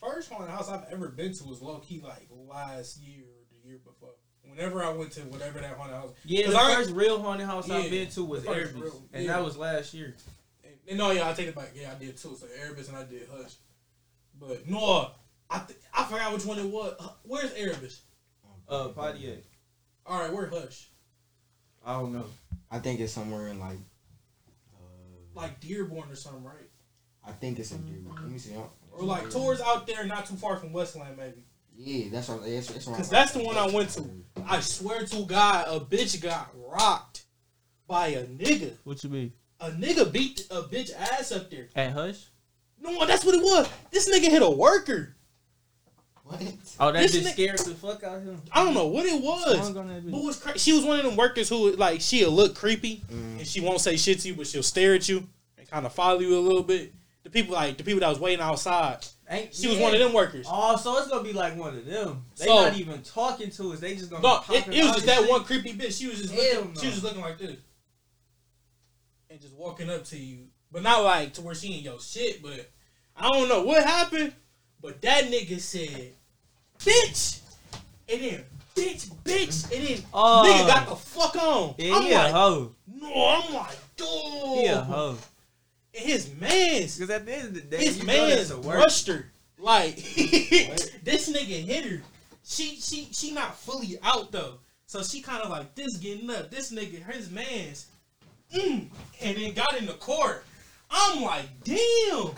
The 0.00 0.06
first 0.06 0.30
haunted 0.30 0.50
house 0.50 0.68
I've 0.70 0.84
ever 0.92 1.08
been 1.08 1.32
to 1.34 1.44
was 1.44 1.60
low 1.62 1.78
key 1.78 2.00
like 2.04 2.28
last 2.48 2.98
year 3.00 3.24
or 3.24 3.44
the 3.50 3.68
year 3.68 3.78
before. 3.84 4.10
Whenever 4.44 4.82
I 4.82 4.90
went 4.90 5.12
to 5.12 5.20
whatever 5.22 5.60
that 5.60 5.76
haunted 5.76 5.96
house, 5.96 6.10
Yeah, 6.24 6.44
'Cause 6.44 6.54
the 6.54 6.60
I- 6.60 6.74
first 6.76 6.90
real 6.90 7.20
haunted 7.20 7.46
house 7.46 7.68
Yeah, 7.68 7.76
I've 7.76 7.90
been 7.90 8.08
to 8.10 8.24
was 8.24 8.42
the 8.44 8.50
Erebus, 8.50 8.74
real- 8.74 9.02
and 9.12 9.24
yeah. 9.24 9.32
that 9.36 9.44
was 9.44 9.56
last 9.56 9.92
year. 9.94 10.16
and, 10.64 10.74
and 10.88 10.98
no, 10.98 11.10
yeah, 11.10 11.28
I 11.28 11.32
take 11.34 11.48
it 11.48 11.54
back. 11.54 11.72
Yeah, 11.74 11.92
I 11.92 11.98
did 11.98 12.16
too. 12.16 12.36
So 12.38 12.46
Erebus 12.60 12.88
and 12.88 12.96
I 12.96 13.04
did 13.04 13.28
Hush, 13.30 13.54
but 14.40 14.66
no, 14.68 15.10
I 15.50 15.58
th- 15.60 15.78
I 15.92 16.04
forgot 16.04 16.32
which 16.32 16.44
one 16.46 16.58
it 16.58 16.66
was. 16.66 16.94
Uh, 16.98 17.10
Where's 17.24 17.52
Erebus? 17.54 18.00
Uh, 18.68 18.88
Pontiac. 18.88 19.38
All 20.06 20.20
right, 20.20 20.32
where 20.32 20.46
Hush? 20.46 20.88
I 21.84 21.98
don't 22.00 22.12
know. 22.12 22.26
I 22.70 22.78
think 22.78 23.00
it's 23.00 23.12
somewhere 23.12 23.48
in 23.48 23.58
like. 23.60 23.78
Uh, 24.74 24.78
Like 25.34 25.60
Dearborn 25.60 26.10
or 26.10 26.16
something, 26.16 26.44
right? 26.44 26.68
I 27.24 27.32
think 27.32 27.58
it's 27.58 27.72
in 27.72 27.84
Dearborn. 27.86 28.16
Let 28.22 28.30
me 28.32 28.38
see. 28.38 28.52
huh? 28.54 28.62
Or 28.98 29.04
like 29.04 29.30
tours 29.30 29.60
out 29.60 29.86
there, 29.86 30.04
not 30.06 30.26
too 30.26 30.34
far 30.36 30.56
from 30.56 30.72
Westland, 30.72 31.16
maybe. 31.16 31.44
Yeah, 31.76 32.06
that's 32.10 32.28
what. 32.28 32.44
That's, 32.44 32.66
that's 32.68 32.86
what 32.86 32.96
Cause 32.96 33.12
I'm- 33.12 33.20
that's 33.22 33.32
the 33.32 33.42
one 33.44 33.56
I 33.56 33.66
went 33.68 33.90
to. 33.90 34.04
I 34.46 34.60
swear 34.60 35.04
to 35.06 35.24
God, 35.24 35.66
a 35.68 35.78
bitch 35.80 36.20
got 36.20 36.50
rocked 36.56 37.22
by 37.86 38.08
a 38.08 38.24
nigga. 38.24 38.72
What 38.84 39.02
you 39.04 39.10
mean? 39.10 39.32
A 39.60 39.70
nigga 39.70 40.10
beat 40.12 40.46
a 40.50 40.62
bitch 40.62 40.92
ass 40.96 41.32
up 41.32 41.50
there. 41.50 41.68
At 41.76 41.92
Hush? 41.92 42.26
No, 42.80 43.04
that's 43.06 43.24
what 43.24 43.34
it 43.34 43.42
was. 43.42 43.68
This 43.90 44.08
nigga 44.08 44.30
hit 44.30 44.42
a 44.42 44.50
worker. 44.50 45.14
What? 46.24 46.42
Oh, 46.78 46.92
that 46.92 47.00
This 47.00 47.12
just 47.12 47.24
ni- 47.24 47.32
scared 47.32 47.58
the 47.58 47.74
fuck 47.74 48.02
out 48.04 48.16
of 48.18 48.24
him. 48.24 48.42
I 48.52 48.62
don't 48.62 48.74
know 48.74 48.86
what 48.86 49.06
it 49.06 49.20
was. 49.22 49.56
Swung 49.58 49.76
on 49.78 49.88
that 49.88 50.04
bitch. 50.06 50.10
But 50.12 50.22
was 50.22 50.38
cra- 50.38 50.58
she 50.58 50.72
was 50.74 50.84
one 50.84 50.98
of 50.98 51.04
them 51.06 51.16
workers 51.16 51.48
who 51.48 51.72
like 51.72 52.00
she'll 52.00 52.30
look 52.30 52.54
creepy 52.54 53.02
Mm. 53.10 53.38
and 53.38 53.46
she 53.46 53.60
won't 53.60 53.80
say 53.80 53.96
shit 53.96 54.20
to 54.20 54.28
you, 54.28 54.34
but 54.34 54.46
she'll 54.46 54.62
stare 54.62 54.94
at 54.94 55.08
you 55.08 55.26
and 55.56 55.68
kind 55.70 55.86
of 55.86 55.92
follow 55.92 56.20
you 56.20 56.38
a 56.38 56.40
little 56.40 56.62
bit. 56.62 56.92
The 57.28 57.42
people 57.42 57.54
like 57.54 57.76
the 57.76 57.84
people 57.84 58.00
that 58.00 58.08
was 58.08 58.18
waiting 58.18 58.40
outside. 58.40 59.06
Ain't- 59.28 59.54
She 59.54 59.68
was 59.68 59.76
yeah. 59.76 59.82
one 59.82 59.92
of 59.92 60.00
them 60.00 60.14
workers. 60.14 60.46
Oh, 60.48 60.76
so 60.78 60.96
it's 60.96 61.08
gonna 61.08 61.22
be 61.22 61.34
like 61.34 61.54
one 61.58 61.76
of 61.76 61.84
them. 61.84 62.24
They 62.38 62.46
So- 62.46 62.62
not 62.62 62.76
even 62.78 63.02
talking 63.02 63.50
to 63.50 63.72
us. 63.74 63.80
They 63.80 63.94
just 63.96 64.08
gonna. 64.08 64.22
No, 64.22 64.40
it, 64.48 64.66
it 64.68 64.82
was 64.84 64.94
just 64.94 65.06
that 65.06 65.18
shit. 65.20 65.30
one 65.30 65.44
creepy 65.44 65.74
bitch. 65.74 65.98
She 65.98 66.06
was 66.08 66.22
just 66.22 66.34
looking, 66.34 66.72
no. 66.72 66.80
she 66.80 66.86
was 66.86 66.94
just 66.94 67.02
looking 67.04 67.20
like 67.20 67.36
this 67.36 67.56
and 69.28 69.40
just 69.40 69.52
walking 69.54 69.90
up 69.90 70.04
to 70.06 70.16
you, 70.18 70.46
but 70.72 70.82
not 70.82 71.04
like 71.04 71.34
to 71.34 71.42
where 71.42 71.54
she 71.54 71.74
ain't 71.74 71.82
your 71.84 72.00
shit. 72.00 72.42
But 72.42 72.70
I 73.14 73.28
don't 73.30 73.48
know 73.50 73.62
what 73.62 73.84
happened. 73.84 74.32
But 74.80 75.02
that 75.02 75.24
nigga 75.24 75.60
said, 75.60 76.12
"Bitch," 76.78 77.40
and 78.08 78.22
then 78.22 78.44
"bitch, 78.74 79.10
bitch," 79.22 79.64
and 79.76 79.86
then 79.86 80.04
Oh. 80.14 80.44
nigga 80.46 80.66
got 80.66 80.88
the 80.88 80.96
fuck 80.96 81.36
on. 81.36 81.74
Yeah, 81.76 81.94
I'm 81.96 82.02
he 82.04 82.12
a 82.12 82.16
like, 82.18 82.32
hoe. 82.32 82.74
no, 82.86 83.06
I'm 83.28 83.52
like, 83.54 83.76
dude. 83.96 84.06
He 84.60 84.66
a 84.66 84.80
hoe. 84.80 85.18
His 85.98 86.30
man's, 86.40 86.96
Because 86.98 87.10
at 87.10 87.26
the 87.26 87.32
end 87.34 87.48
of 87.48 87.54
the 87.54 87.60
day, 87.60 87.84
his 87.84 87.98
you 87.98 88.04
know 88.04 88.26
that's 88.26 88.50
man's 88.50 88.50
a 88.50 88.60
work. 88.60 88.78
rushed 88.78 89.06
her. 89.08 89.30
Like 89.58 89.96
this 91.04 91.30
nigga 91.32 91.64
hit 91.64 91.84
her. 91.84 92.02
She 92.44 92.76
she 92.76 93.08
she 93.12 93.32
not 93.32 93.58
fully 93.58 93.98
out 94.02 94.32
though. 94.32 94.58
So 94.86 95.02
she 95.02 95.20
kind 95.20 95.42
of 95.42 95.50
like 95.50 95.74
this 95.74 95.96
getting 95.98 96.30
up. 96.30 96.50
This 96.50 96.72
nigga, 96.72 97.02
his 97.12 97.30
man's, 97.30 97.86
mm, 98.54 98.86
and 99.20 99.36
then 99.36 99.52
got 99.54 99.76
in 99.78 99.86
the 99.86 99.92
court. 99.94 100.44
I'm 100.90 101.22
like, 101.22 101.44
damn. 101.64 101.76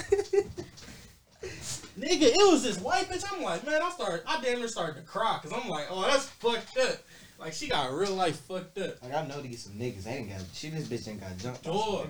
Nigga, 1.99 2.23
it 2.23 2.51
was 2.51 2.63
this 2.63 2.79
white 2.81 3.09
bitch. 3.09 3.25
I'm 3.31 3.43
like, 3.43 3.65
man, 3.67 3.81
I 3.83 3.91
started, 3.91 4.23
I 4.27 4.41
damn 4.41 4.59
near 4.59 4.69
started 4.69 4.97
to 4.97 5.03
cry 5.03 5.39
because 5.41 5.57
I'm 5.57 5.69
like, 5.69 5.87
oh, 5.91 6.03
that's 6.03 6.27
fucked 6.27 6.77
up. 6.79 6.97
Like 7.41 7.55
she 7.55 7.69
got 7.69 7.93
real 7.93 8.15
life 8.15 8.39
fucked 8.41 8.77
up. 8.79 9.03
Like 9.03 9.15
I 9.15 9.27
know 9.27 9.41
these 9.41 9.63
some 9.65 9.73
niggas 9.73 10.07
ain't 10.07 10.29
got 10.29 10.43
shit. 10.53 10.73
This 10.75 10.87
bitch 10.87 11.09
ain't 11.09 11.21
got 11.21 11.37
jumped. 11.39 11.65
by 11.65 11.71
Dog. 11.71 12.09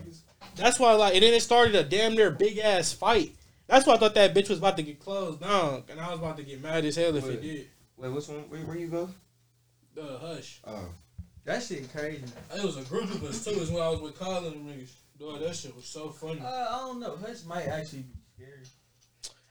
That's 0.57 0.79
why 0.81 0.93
like 0.95 1.15
and 1.15 1.23
then 1.23 1.33
it 1.35 1.41
started 1.41 1.75
a 1.77 1.85
damn 1.85 2.15
near 2.17 2.31
big 2.33 2.59
ass 2.59 2.93
fight. 2.93 3.33
That's 3.69 3.87
why 3.87 3.95
I 3.95 3.99
thought 3.99 4.15
that 4.17 4.35
bitch 4.35 4.49
was 4.49 4.59
about 4.59 4.77
to 4.79 4.83
get 4.83 4.99
closed 4.99 5.41
down, 5.41 5.85
and 5.89 6.01
I 6.01 6.11
was 6.11 6.19
about 6.19 6.37
to 6.39 6.43
get 6.43 6.61
mad 6.61 6.85
as 6.85 6.97
hell 6.97 7.15
if 7.15 7.25
it 7.27 7.41
did. 7.41 7.69
Wait, 7.97 8.09
which 8.13 8.27
one? 8.27 8.39
Where, 8.49 8.61
where 8.63 8.77
you 8.77 8.89
go? 8.89 9.09
The 9.95 10.19
hush. 10.21 10.61
Oh, 10.67 10.89
That 11.45 11.63
shit 11.63 11.93
crazy. 11.93 12.25
It 12.57 12.65
was 12.65 12.77
a 12.77 12.83
group 12.83 13.05
of 13.05 13.23
us 13.23 13.45
too. 13.45 13.51
Is 13.51 13.71
when 13.71 13.83
I 13.83 13.89
was 13.91 14.01
with 14.01 14.19
Colin 14.19 14.53
and 14.53 14.67
niggas. 14.69 14.91
Dog, 15.21 15.39
that 15.41 15.55
shit 15.55 15.77
was 15.77 15.85
so 15.85 16.09
funny. 16.09 16.41
Uh, 16.41 16.47
I 16.47 16.79
don't 16.81 16.99
know. 16.99 17.17
Hush 17.25 17.45
might 17.47 17.67
actually 17.69 18.03
be 18.03 18.15
scary. 18.35 18.67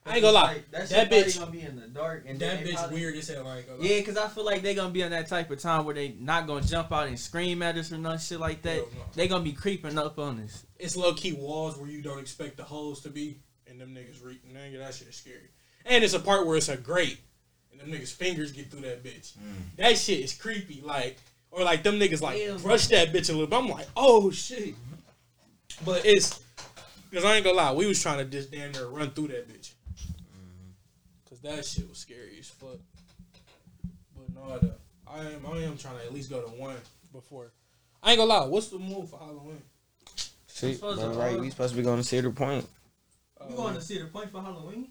I 0.06 0.14
ain't 0.16 0.22
gonna 0.22 0.34
lie. 0.34 0.44
Like, 0.54 0.72
that, 0.72 0.90
That 0.90 0.90
shit 0.90 1.10
probably 1.10 1.18
bitch- 1.24 1.40
gonna 1.40 1.52
be 1.52 1.62
in 1.62 1.76
the 1.76 1.88
dark, 1.88 2.24
and 2.28 2.40
that 2.40 2.64
bitch 2.64 2.74
probably- 2.74 3.00
weird 3.00 3.16
as 3.18 3.28
hell. 3.28 3.48
I 3.48 3.58
ain't. 3.60 3.68
Yeah, 3.82 4.02
cause 4.02 4.18
I 4.18 4.28
feel 4.28 4.44
like 4.46 4.62
they 4.64 4.74
gonna 4.74 4.90
be 4.94 5.04
on 5.04 5.12
that 5.12 5.28
type 5.28 5.52
of 5.52 5.60
time 5.60 5.86
where 5.86 5.94
they 5.94 6.10
not 6.20 6.48
gonna 6.48 6.66
jump 6.66 6.92
out 6.92 7.08
and 7.08 7.20
scream 7.20 7.62
at 7.62 7.78
us 7.78 7.92
or 7.92 7.98
no 7.98 8.18
shit 8.18 8.40
like 8.40 8.62
that. 8.64 8.76
Hell 8.76 8.88
no. 8.96 9.02
They 9.14 9.28
gonna 9.28 9.44
be 9.44 9.52
creeping 9.54 9.98
up 9.98 10.18
on 10.18 10.40
us. 10.42 10.66
It's 10.80 10.96
low 10.96 11.14
key 11.14 11.34
walls 11.34 11.78
where 11.78 11.90
you 11.90 12.02
don't 12.02 12.20
expect 12.20 12.58
the 12.58 12.64
holes 12.64 13.02
to 13.02 13.10
be, 13.10 13.40
and 13.68 13.80
them 13.80 13.94
niggas 13.94 14.24
re- 14.24 14.40
nigga, 14.52 14.80
that 14.80 14.96
shit 14.96 15.10
is 15.10 15.16
scary. 15.16 15.50
And 15.86 16.04
it's 16.04 16.14
a 16.14 16.20
part 16.20 16.48
where 16.48 16.58
it's 16.58 16.70
a 16.70 16.78
grate, 16.78 17.20
and 17.72 17.80
them 17.80 17.92
niggas 17.92 18.14
fingers 18.14 18.52
get 18.52 18.72
through 18.72 18.82
that 18.82 19.04
bitch. 19.04 19.34
Mm. 19.38 19.76
That 19.78 19.98
shit 19.98 20.20
is 20.22 20.34
creepy. 20.34 20.82
Like, 20.82 21.18
or 21.52 21.64
like 21.64 21.84
them 21.84 22.00
niggas 22.00 22.22
like 22.22 22.40
Yeah. 22.40 22.58
brush 22.58 22.88
that 22.88 23.12
bitch 23.14 23.30
a 23.30 23.34
little 23.34 23.48
bit. 23.48 23.56
I'm 23.58 23.68
like, 23.70 23.88
oh 23.96 24.32
shit. 24.32 24.74
But 25.86 26.06
it's 26.06 26.40
because 27.10 27.26
I 27.26 27.36
ain't 27.36 27.44
gonna 27.44 27.58
lie, 27.58 27.74
we 27.74 27.86
was 27.88 28.02
trying 28.02 28.20
to 28.20 28.26
just 28.26 28.52
damn 28.52 28.72
near 28.72 28.86
run 28.88 29.12
through 29.12 29.30
that 29.30 29.48
bitch. 29.50 29.59
Cause 31.44 31.56
that 31.56 31.66
shit 31.66 31.88
was 31.90 31.98
scary 32.00 32.38
as 32.40 32.48
fuck. 32.50 32.78
But 34.16 34.36
no, 34.36 34.58
the, 34.60 34.76
I 35.08 35.20
am 35.22 35.46
I 35.52 35.58
am 35.64 35.78
trying 35.78 35.98
to 35.98 36.04
at 36.06 36.14
least 36.14 36.30
go 36.30 36.42
to 36.42 36.50
one 36.50 36.76
before. 37.14 37.52
I 38.04 38.12
ain't 38.12 38.20
gonna 38.20 38.30
lie. 38.30 38.46
What's 38.46 38.68
the 38.68 38.80
move 38.80 39.10
for 39.10 39.20
Halloween? 39.20 39.62
shit, 40.48 40.76
supposed 40.76 41.00
bro, 41.02 41.14
right? 41.14 41.40
We 41.40 41.50
supposed 41.50 41.72
to 41.74 41.78
be 41.78 41.84
going 41.84 41.98
to 41.98 42.04
Cedar 42.04 42.32
Point. 42.32 42.66
You 43.50 43.56
going 43.56 43.74
to 43.76 43.82
Cedar 43.82 44.08
point 44.08 44.30
for 44.32 44.42
Halloween? 44.42 44.90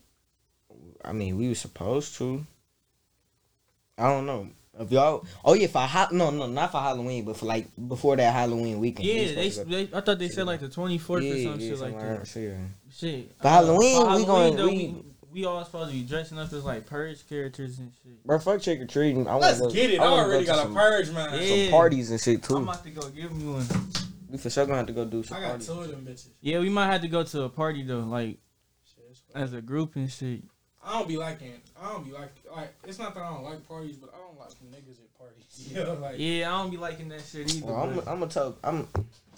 I 1.05 1.13
mean, 1.13 1.37
we 1.37 1.49
were 1.49 1.55
supposed 1.55 2.17
to. 2.17 2.47
I 3.99 4.05
don't 4.09 4.25
know. 4.27 4.49
If 4.81 4.91
y'all, 4.93 5.27
oh 5.45 5.55
yeah, 5.55 5.67
for 5.67 5.81
ha- 5.81 6.09
no, 6.13 6.31
no, 6.31 6.47
not 6.47 6.71
for 6.71 6.81
Halloween, 6.81 7.25
but 7.25 7.37
for 7.37 7.47
like 7.47 7.67
before 7.89 8.17
that 8.17 8.33
Halloween 8.33 8.79
weekend. 8.79 9.07
we 9.09 9.13
Yeah, 9.13 9.35
they, 9.35 9.51
supposed 9.51 9.71
to 9.71 9.77
they. 9.87 9.97
I 9.97 10.01
thought 10.01 10.19
they 10.19 10.29
said 10.29 10.47
like 10.47 10.61
the 10.61 10.69
twenty 10.69 10.99
fourth 10.99 11.25
or 11.25 11.43
some 11.43 11.59
shit 11.59 11.71
like 11.79 11.91
somewhere 11.91 12.13
that. 12.13 12.19
else, 12.21 12.37
yeah. 12.37 12.57
Shit. 12.95 13.33
For 13.43 13.49
Halloween, 13.49 14.07
for 14.07 14.17
we 14.17 14.25
going- 14.25 14.57
though, 14.57 14.69
we- 14.69 14.95
we, 15.33 15.41
we 15.41 15.47
all 15.47 15.65
supposed 15.65 15.91
to 15.91 15.97
be 15.97 16.03
dressing 16.05 16.39
up 16.39 16.53
as 16.53 16.65
like 16.65 16.87
purge 16.87 17.27
characters 17.29 17.79
and 17.79 17.93
shit. 18.03 18.25
Bro, 18.25 18.39
fuck 18.41 18.63
trick 18.63 18.81
or 18.81 18.87
treating. 18.87 19.29
I 19.29 19.35
Let's 19.37 19.61
want 19.61 19.73
to 19.73 19.79
get 19.79 19.91
it. 19.91 20.01
I 20.01 20.11
wanna 20.11 20.23
already 20.23 20.45
go 20.45 20.53
to 20.53 20.63
got 20.63 20.71
a 20.71 20.75
purge, 20.75 21.11
man. 21.11 21.31
Yeah. 21.41 21.65
some 21.65 21.71
parties 21.73 22.11
and 22.11 22.21
shit 22.21 22.43
too. 22.43 22.57
I'm 22.57 22.63
about 22.65 22.85
to 22.85 22.91
go 22.91 23.09
give 23.11 23.33
me 23.33 23.53
one. 23.53 23.67
We 24.31 24.39
for 24.39 24.51
sure 24.51 24.67
gonna 24.67 24.79
have 24.79 24.87
to 24.87 24.93
go 24.93 25.05
do 25.05 25.23
some 25.23 25.37
I 25.37 25.41
got 25.41 25.49
parties. 25.49 25.67
two 25.67 25.73
of 25.73 25.91
them 25.91 26.07
bitches. 26.07 26.29
Yeah, 26.41 26.59
we 26.61 26.69
might 26.69 26.87
have 26.87 27.01
to 27.03 27.09
go 27.09 27.23
to 27.23 27.43
a 27.43 27.49
party 27.49 27.83
though, 27.83 28.01
like 28.01 28.39
Shit, 28.85 29.17
as 29.35 29.53
a 29.53 29.61
group 29.63 29.97
and 29.97 30.11
shit. 30.11 30.43
I 30.85 30.99
don't 30.99 31.09
be 31.09 31.17
liking. 31.17 31.53
I 31.81 31.93
don't 31.93 32.05
be 32.05 32.13
like 32.13 32.33
like. 32.55 32.75
It's 32.85 32.99
not 32.99 33.15
that 33.15 33.23
I 33.23 33.35
don't 33.35 33.45
like 33.45 33.67
parties, 33.67 33.97
but 33.97 34.11
I 34.15 34.19
don't 34.19 34.39
like 34.39 34.51
niggas 34.71 35.01
at 35.01 35.19
parties. 35.19 35.45
You 35.71 35.83
know, 35.85 35.95
like 35.95 36.15
Yeah, 36.19 36.55
I 36.55 36.63
don't 36.63 36.71
be 36.71 36.77
liking 36.77 37.09
that 37.09 37.23
shit 37.23 37.55
either. 37.55 37.67
Well, 37.67 37.77
I'm, 37.83 37.99
I'm 38.01 38.21
gonna 38.21 38.29
talk. 38.29 38.59
I'm 38.63 38.87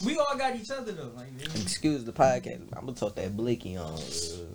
we 0.04 0.18
all 0.18 0.36
got 0.36 0.56
each 0.56 0.70
other 0.70 0.92
though. 0.92 1.10
Like, 1.16 1.28
excuse 1.56 2.04
the 2.04 2.12
podcast. 2.12 2.62
I'm 2.76 2.86
gonna 2.86 2.92
talk 2.94 3.14
that 3.16 3.36
blicky 3.36 3.76
on 3.76 3.94
uh, 3.94 4.54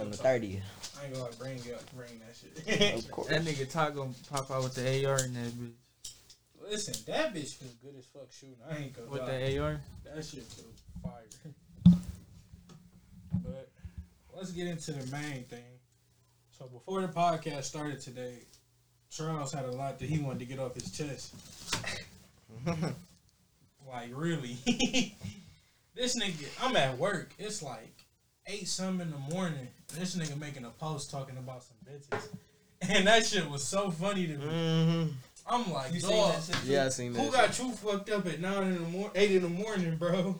on 0.00 0.10
the 0.10 0.16
thirtieth. 0.16 0.62
I 1.00 1.04
ain't 1.06 1.14
gonna 1.14 1.24
like 1.26 1.38
bring 1.38 1.56
it, 1.56 1.82
bring 1.94 2.20
that 2.20 2.36
shit. 2.36 2.98
Of 2.98 3.10
course. 3.10 3.28
that 3.30 3.42
nigga 3.42 3.70
Todd 3.70 3.94
gonna 3.94 4.12
pop 4.30 4.50
out 4.50 4.62
with 4.62 4.74
the 4.74 5.06
AR 5.06 5.16
and 5.16 5.36
that 5.36 5.52
bitch. 5.52 5.72
Listen, 6.70 6.94
that 7.06 7.34
bitch 7.34 7.54
feel 7.54 7.68
good 7.82 7.98
as 7.98 8.06
fuck 8.06 8.32
shooting. 8.32 8.56
I 8.70 8.78
ain't 8.78 8.94
gonna 8.94 9.08
With 9.08 9.22
lie. 9.22 9.38
the 9.38 9.58
AR. 9.58 9.80
That 10.04 10.24
shit 10.24 10.44
feel 10.44 10.64
fire. 11.02 11.52
But 13.44 13.68
let's 14.34 14.52
get 14.52 14.68
into 14.68 14.92
the 14.92 15.10
main 15.10 15.44
thing. 15.44 15.64
So 16.58 16.66
before 16.66 17.00
the 17.02 17.08
podcast 17.08 17.64
started 17.64 18.00
today, 18.00 18.34
Charles 19.10 19.52
had 19.52 19.64
a 19.64 19.72
lot 19.72 19.98
that 19.98 20.08
he 20.08 20.18
wanted 20.18 20.38
to 20.40 20.44
get 20.46 20.58
off 20.58 20.74
his 20.74 20.90
chest. 20.90 21.34
like 23.86 24.10
really, 24.14 24.56
this 25.94 26.18
nigga. 26.18 26.46
I'm 26.62 26.76
at 26.76 26.96
work. 26.98 27.34
It's 27.38 27.62
like 27.62 27.91
eight 28.46 28.68
some 28.68 29.00
in 29.00 29.10
the 29.10 29.18
morning. 29.34 29.68
This 29.98 30.16
nigga 30.16 30.38
making 30.38 30.64
a 30.64 30.70
post 30.70 31.10
talking 31.10 31.36
about 31.36 31.62
some 31.64 31.76
bitches, 31.88 32.28
and 32.82 33.06
that 33.06 33.26
shit 33.26 33.48
was 33.48 33.62
so 33.64 33.90
funny 33.90 34.26
to 34.26 34.36
me. 34.36 34.44
Mm-hmm. 34.46 35.08
I'm 35.46 35.72
like, 35.72 35.92
You 35.92 36.00
seen 36.00 36.10
that 36.16 36.42
shit? 36.42 36.56
Yeah, 36.64 36.84
I 36.86 36.88
seen 36.88 37.12
that. 37.12 37.20
who 37.20 37.32
got 37.32 37.58
you 37.58 37.72
fucked 37.72 38.10
up 38.10 38.26
at 38.26 38.40
nine 38.40 38.62
in 38.64 38.74
the 38.74 38.80
morning, 38.88 39.10
eight 39.16 39.32
in 39.32 39.42
the 39.42 39.48
morning, 39.48 39.96
bro? 39.96 40.38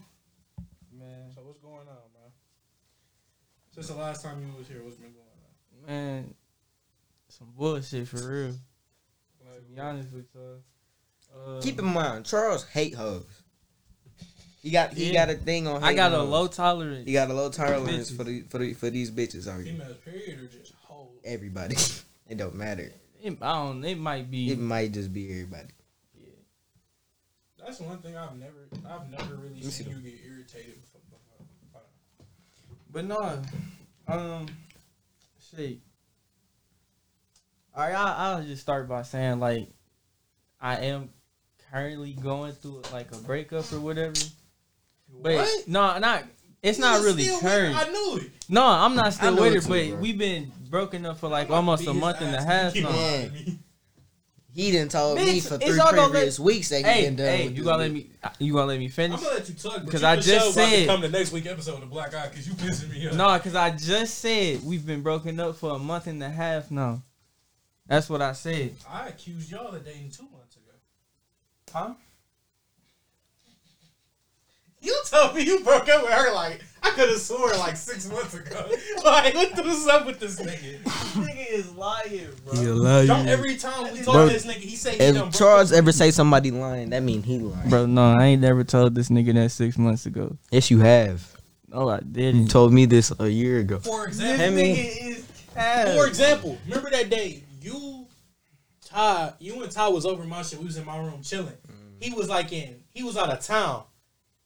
Man, 0.96 1.30
So 1.34 1.42
what's 1.42 1.58
going 1.58 1.78
on, 1.80 1.86
man? 1.86 2.30
Since 3.74 3.88
the 3.88 3.94
last 3.94 4.22
time 4.22 4.40
you 4.40 4.56
was 4.56 4.68
here, 4.68 4.80
what's 4.82 4.96
been 4.96 5.12
going 5.12 5.18
on? 5.18 5.86
man, 5.88 6.34
some 7.28 7.48
bullshit 7.56 8.06
for 8.06 8.16
real. 8.18 8.54
Like, 9.44 9.56
To 9.56 9.62
be 9.74 9.80
honest 9.80 10.12
with 10.12 10.26
you. 10.34 10.62
Uh, 11.34 11.60
Keep 11.60 11.78
in 11.80 11.86
mind, 11.86 12.24
Charles 12.26 12.64
hate 12.68 12.94
hoes. 12.94 13.41
He 14.62 14.70
got 14.70 14.92
he 14.92 15.12
Yeah. 15.12 15.26
got 15.26 15.34
a 15.34 15.38
thing 15.38 15.66
on. 15.66 15.82
I 15.82 15.92
got 15.92 16.12
hating 16.12 16.20
a 16.20 16.22
hoes. 16.22 16.30
low 16.30 16.46
tolerance. 16.46 17.04
He 17.06 17.12
got 17.12 17.28
a 17.28 17.34
low 17.34 17.50
tolerance 17.50 18.10
for 18.10 18.22
the 18.22 18.42
for 18.42 18.58
the 18.58 18.74
for 18.74 18.90
these 18.90 19.10
bitches 19.10 19.48
out 19.48 19.60
here. 19.60 19.72
females, 19.72 19.96
period, 20.04 20.38
or 20.40 20.46
just 20.46 20.72
whole? 20.82 21.12
Everybody. 21.24 21.74
it 22.28 22.36
don't 22.38 22.54
matter. 22.54 22.92
It, 23.20 23.38
I 23.42 23.52
don't. 23.64 23.84
It 23.84 23.98
might 23.98 24.30
be. 24.30 24.52
It 24.52 24.58
might 24.60 24.92
just 24.92 25.12
be 25.12 25.30
everybody. 25.32 25.68
Yeah. 26.16 26.28
That's 27.58 27.80
one 27.80 27.98
thing 27.98 28.16
I've 28.16 28.36
never, 28.36 28.68
I've 28.88 29.10
never 29.10 29.34
really 29.34 29.54
me 29.56 29.62
see 29.62 29.82
seen 29.84 29.90
you 29.90 29.96
get 29.96 30.20
irritated 30.24 30.80
before. 30.80 31.00
before. 31.10 31.82
But 32.92 33.04
no, 33.04 33.42
um, 34.06 34.46
shit. 35.50 35.78
All 37.74 37.82
right, 37.84 37.94
I, 37.94 38.14
I'll 38.34 38.44
just 38.44 38.62
start 38.62 38.88
by 38.88 39.02
saying 39.02 39.40
like, 39.40 39.68
I 40.60 40.76
am 40.86 41.10
currently 41.72 42.12
going 42.12 42.52
through 42.52 42.82
like 42.92 43.10
a 43.12 43.18
breakup 43.18 43.72
or 43.72 43.80
whatever. 43.80 44.14
But 45.20 45.34
What? 45.34 45.68
no, 45.68 45.98
not. 45.98 46.24
It's 46.62 46.78
not 46.78 47.02
really 47.02 47.24
still 47.24 47.34
with 47.36 47.42
current. 47.42 47.76
I 47.76 47.90
knew 47.90 48.18
it. 48.22 48.30
No, 48.48 48.64
I'm 48.64 48.94
not 48.94 49.12
still 49.12 49.34
know 49.34 49.42
with 49.42 49.54
it 49.54 49.62
too, 49.62 49.68
but 49.68 49.88
bro. 49.90 49.96
we've 50.00 50.18
been 50.18 50.52
broken 50.70 51.04
up 51.06 51.18
for 51.18 51.28
like 51.28 51.50
almost 51.50 51.86
a 51.86 51.92
month 51.94 52.20
and 52.20 52.34
a 52.34 52.42
half 52.42 52.72
he 52.74 52.82
now. 52.82 52.90
Man. 52.90 53.32
me. 53.32 53.58
He 54.54 54.70
didn't 54.70 54.90
told 54.90 55.16
me 55.18 55.40
for 55.40 55.56
three 55.56 55.78
all 55.80 55.92
gonna 55.92 56.10
previous 56.10 56.38
weeks 56.38 56.68
that 56.68 56.78
he 56.78 56.82
Hey, 56.84 57.04
been 57.04 57.16
done 57.16 57.26
hey, 57.26 57.44
with 57.46 57.56
you 57.56 57.62
this 57.62 57.64
gonna 57.64 57.82
let 57.84 57.90
me? 57.90 58.10
You 58.38 58.52
gonna 58.52 58.66
let 58.66 58.78
me 58.78 58.84
I'm 58.84 58.90
finish? 58.90 59.20
gonna 59.20 59.34
let 59.34 59.48
you 59.48 59.54
talk, 59.54 59.82
but 59.82 59.90
'Cause 59.90 60.02
you 60.02 60.06
I 60.08 60.16
just 60.16 60.28
sure 60.28 60.36
about 60.38 60.70
to 60.70 60.76
said- 60.76 60.86
come 60.88 61.00
to 61.00 61.08
next 61.08 61.32
week 61.32 61.46
episode 61.46 61.82
of 61.82 61.88
Black 61.90 62.14
Eye 62.14 62.28
because 62.28 62.46
you 62.46 62.54
pissing 62.54 62.90
me 62.90 63.08
off. 63.08 63.14
No, 63.14 63.32
because 63.38 63.54
I 63.54 63.70
just 63.70 64.18
said 64.18 64.62
we've 64.62 64.84
been 64.86 65.00
broken 65.02 65.40
up 65.40 65.56
for 65.56 65.70
a 65.74 65.78
month 65.78 66.06
and 66.06 66.22
a 66.22 66.28
half 66.28 66.70
now. 66.70 67.02
That's 67.86 68.10
what 68.10 68.20
I 68.20 68.32
said. 68.32 68.74
I 68.88 69.08
accused 69.08 69.50
y'all 69.50 69.74
of 69.74 69.84
dating 69.84 70.10
two 70.10 70.24
months 70.30 70.56
ago. 70.56 70.72
Huh? 71.72 71.94
You 74.82 75.00
told 75.06 75.34
me 75.36 75.42
you 75.42 75.60
broke 75.60 75.88
up 75.88 76.02
with 76.02 76.12
her 76.12 76.34
like 76.34 76.60
I 76.82 76.90
could 76.90 77.08
have 77.08 77.18
sworn 77.18 77.56
like 77.58 77.76
six 77.76 78.10
months 78.10 78.34
ago. 78.34 78.68
like 79.04 79.32
what 79.34 79.54
the 79.54 79.62
what's 79.62 79.86
up 79.86 80.04
with 80.06 80.18
this 80.18 80.40
nigga? 80.40 80.82
This 80.82 81.14
nigga 81.14 81.46
is 81.52 81.70
lying, 81.72 82.28
bro. 82.44 83.06
Don't 83.06 83.28
every 83.28 83.56
time 83.56 83.92
we 83.92 84.00
talk 84.02 84.14
Bro, 84.14 84.26
to 84.28 84.32
this 84.32 84.44
nigga, 84.44 84.56
he 84.56 84.74
say 84.74 84.92
he 84.92 84.98
done 84.98 85.08
If 85.08 85.20
broke 85.22 85.34
Charles 85.34 85.70
up. 85.72 85.78
ever 85.78 85.92
say 85.92 86.10
somebody 86.10 86.50
lying, 86.50 86.90
that 86.90 87.02
mean 87.02 87.22
he 87.22 87.38
lying. 87.38 87.70
Bro, 87.70 87.86
no, 87.86 88.12
I 88.12 88.24
ain't 88.24 88.42
never 88.42 88.64
told 88.64 88.94
this 88.96 89.08
nigga 89.08 89.32
that 89.34 89.50
six 89.50 89.78
months 89.78 90.06
ago. 90.06 90.36
Yes, 90.50 90.70
you 90.70 90.80
have. 90.80 91.24
No, 91.68 91.88
I 91.88 92.00
didn't. 92.00 92.48
told 92.48 92.72
me 92.72 92.84
this 92.84 93.12
a 93.18 93.28
year 93.28 93.60
ago. 93.60 93.78
For 93.78 94.06
example, 94.08 94.44
Hemi. 94.44 94.74
nigga 94.74 95.10
is 95.10 95.26
cat. 95.54 95.94
for 95.94 96.06
example, 96.08 96.58
remember 96.66 96.90
that 96.90 97.08
day 97.08 97.44
you, 97.62 98.06
Ty, 98.84 99.34
you 99.38 99.62
and 99.62 99.70
Ty 99.70 99.88
was 99.88 100.04
over 100.04 100.24
my 100.24 100.42
shit. 100.42 100.58
We 100.58 100.64
was 100.66 100.76
in 100.76 100.84
my 100.84 100.98
room 100.98 101.22
chilling. 101.22 101.46
Mm. 101.68 102.02
He 102.02 102.12
was 102.12 102.28
like 102.28 102.52
in, 102.52 102.82
he 102.90 103.04
was 103.04 103.16
out 103.16 103.30
of 103.30 103.40
town, 103.40 103.84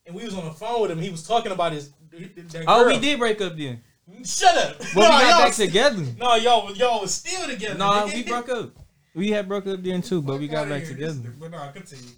and 0.06 0.14
we 0.14 0.24
was 0.24 0.34
on 0.34 0.44
the 0.44 0.50
phone 0.52 0.82
with 0.82 0.90
him. 0.90 0.98
He 1.00 1.10
was 1.10 1.26
talking 1.26 1.52
about 1.52 1.72
his. 1.72 1.90
That 2.10 2.64
Oh, 2.66 2.86
we 2.86 2.98
did 2.98 3.18
break 3.18 3.40
up 3.40 3.56
then. 3.56 3.82
Shut 4.24 4.56
up. 4.56 4.78
But 4.94 5.08
no, 5.08 5.18
we 5.18 5.24
got 5.24 5.44
back 5.44 5.52
together. 5.54 6.04
No, 6.18 6.34
y'all 6.36 6.72
y'all 6.74 7.00
was 7.02 7.12
still 7.14 7.46
together. 7.48 7.76
No, 7.78 7.90
nigga. 8.06 8.14
we 8.14 8.22
broke 8.28 8.48
up. 8.48 8.70
We 9.14 9.30
had 9.30 9.48
broke 9.48 9.66
up 9.66 9.82
then 9.82 10.02
too, 10.02 10.22
but 10.22 10.38
we 10.38 10.46
got 10.48 10.68
back 10.68 10.82
here. 10.82 10.92
together. 10.92 11.14
This- 11.14 11.34
But 11.38 11.50
no, 11.50 11.70
continue. 11.74 12.10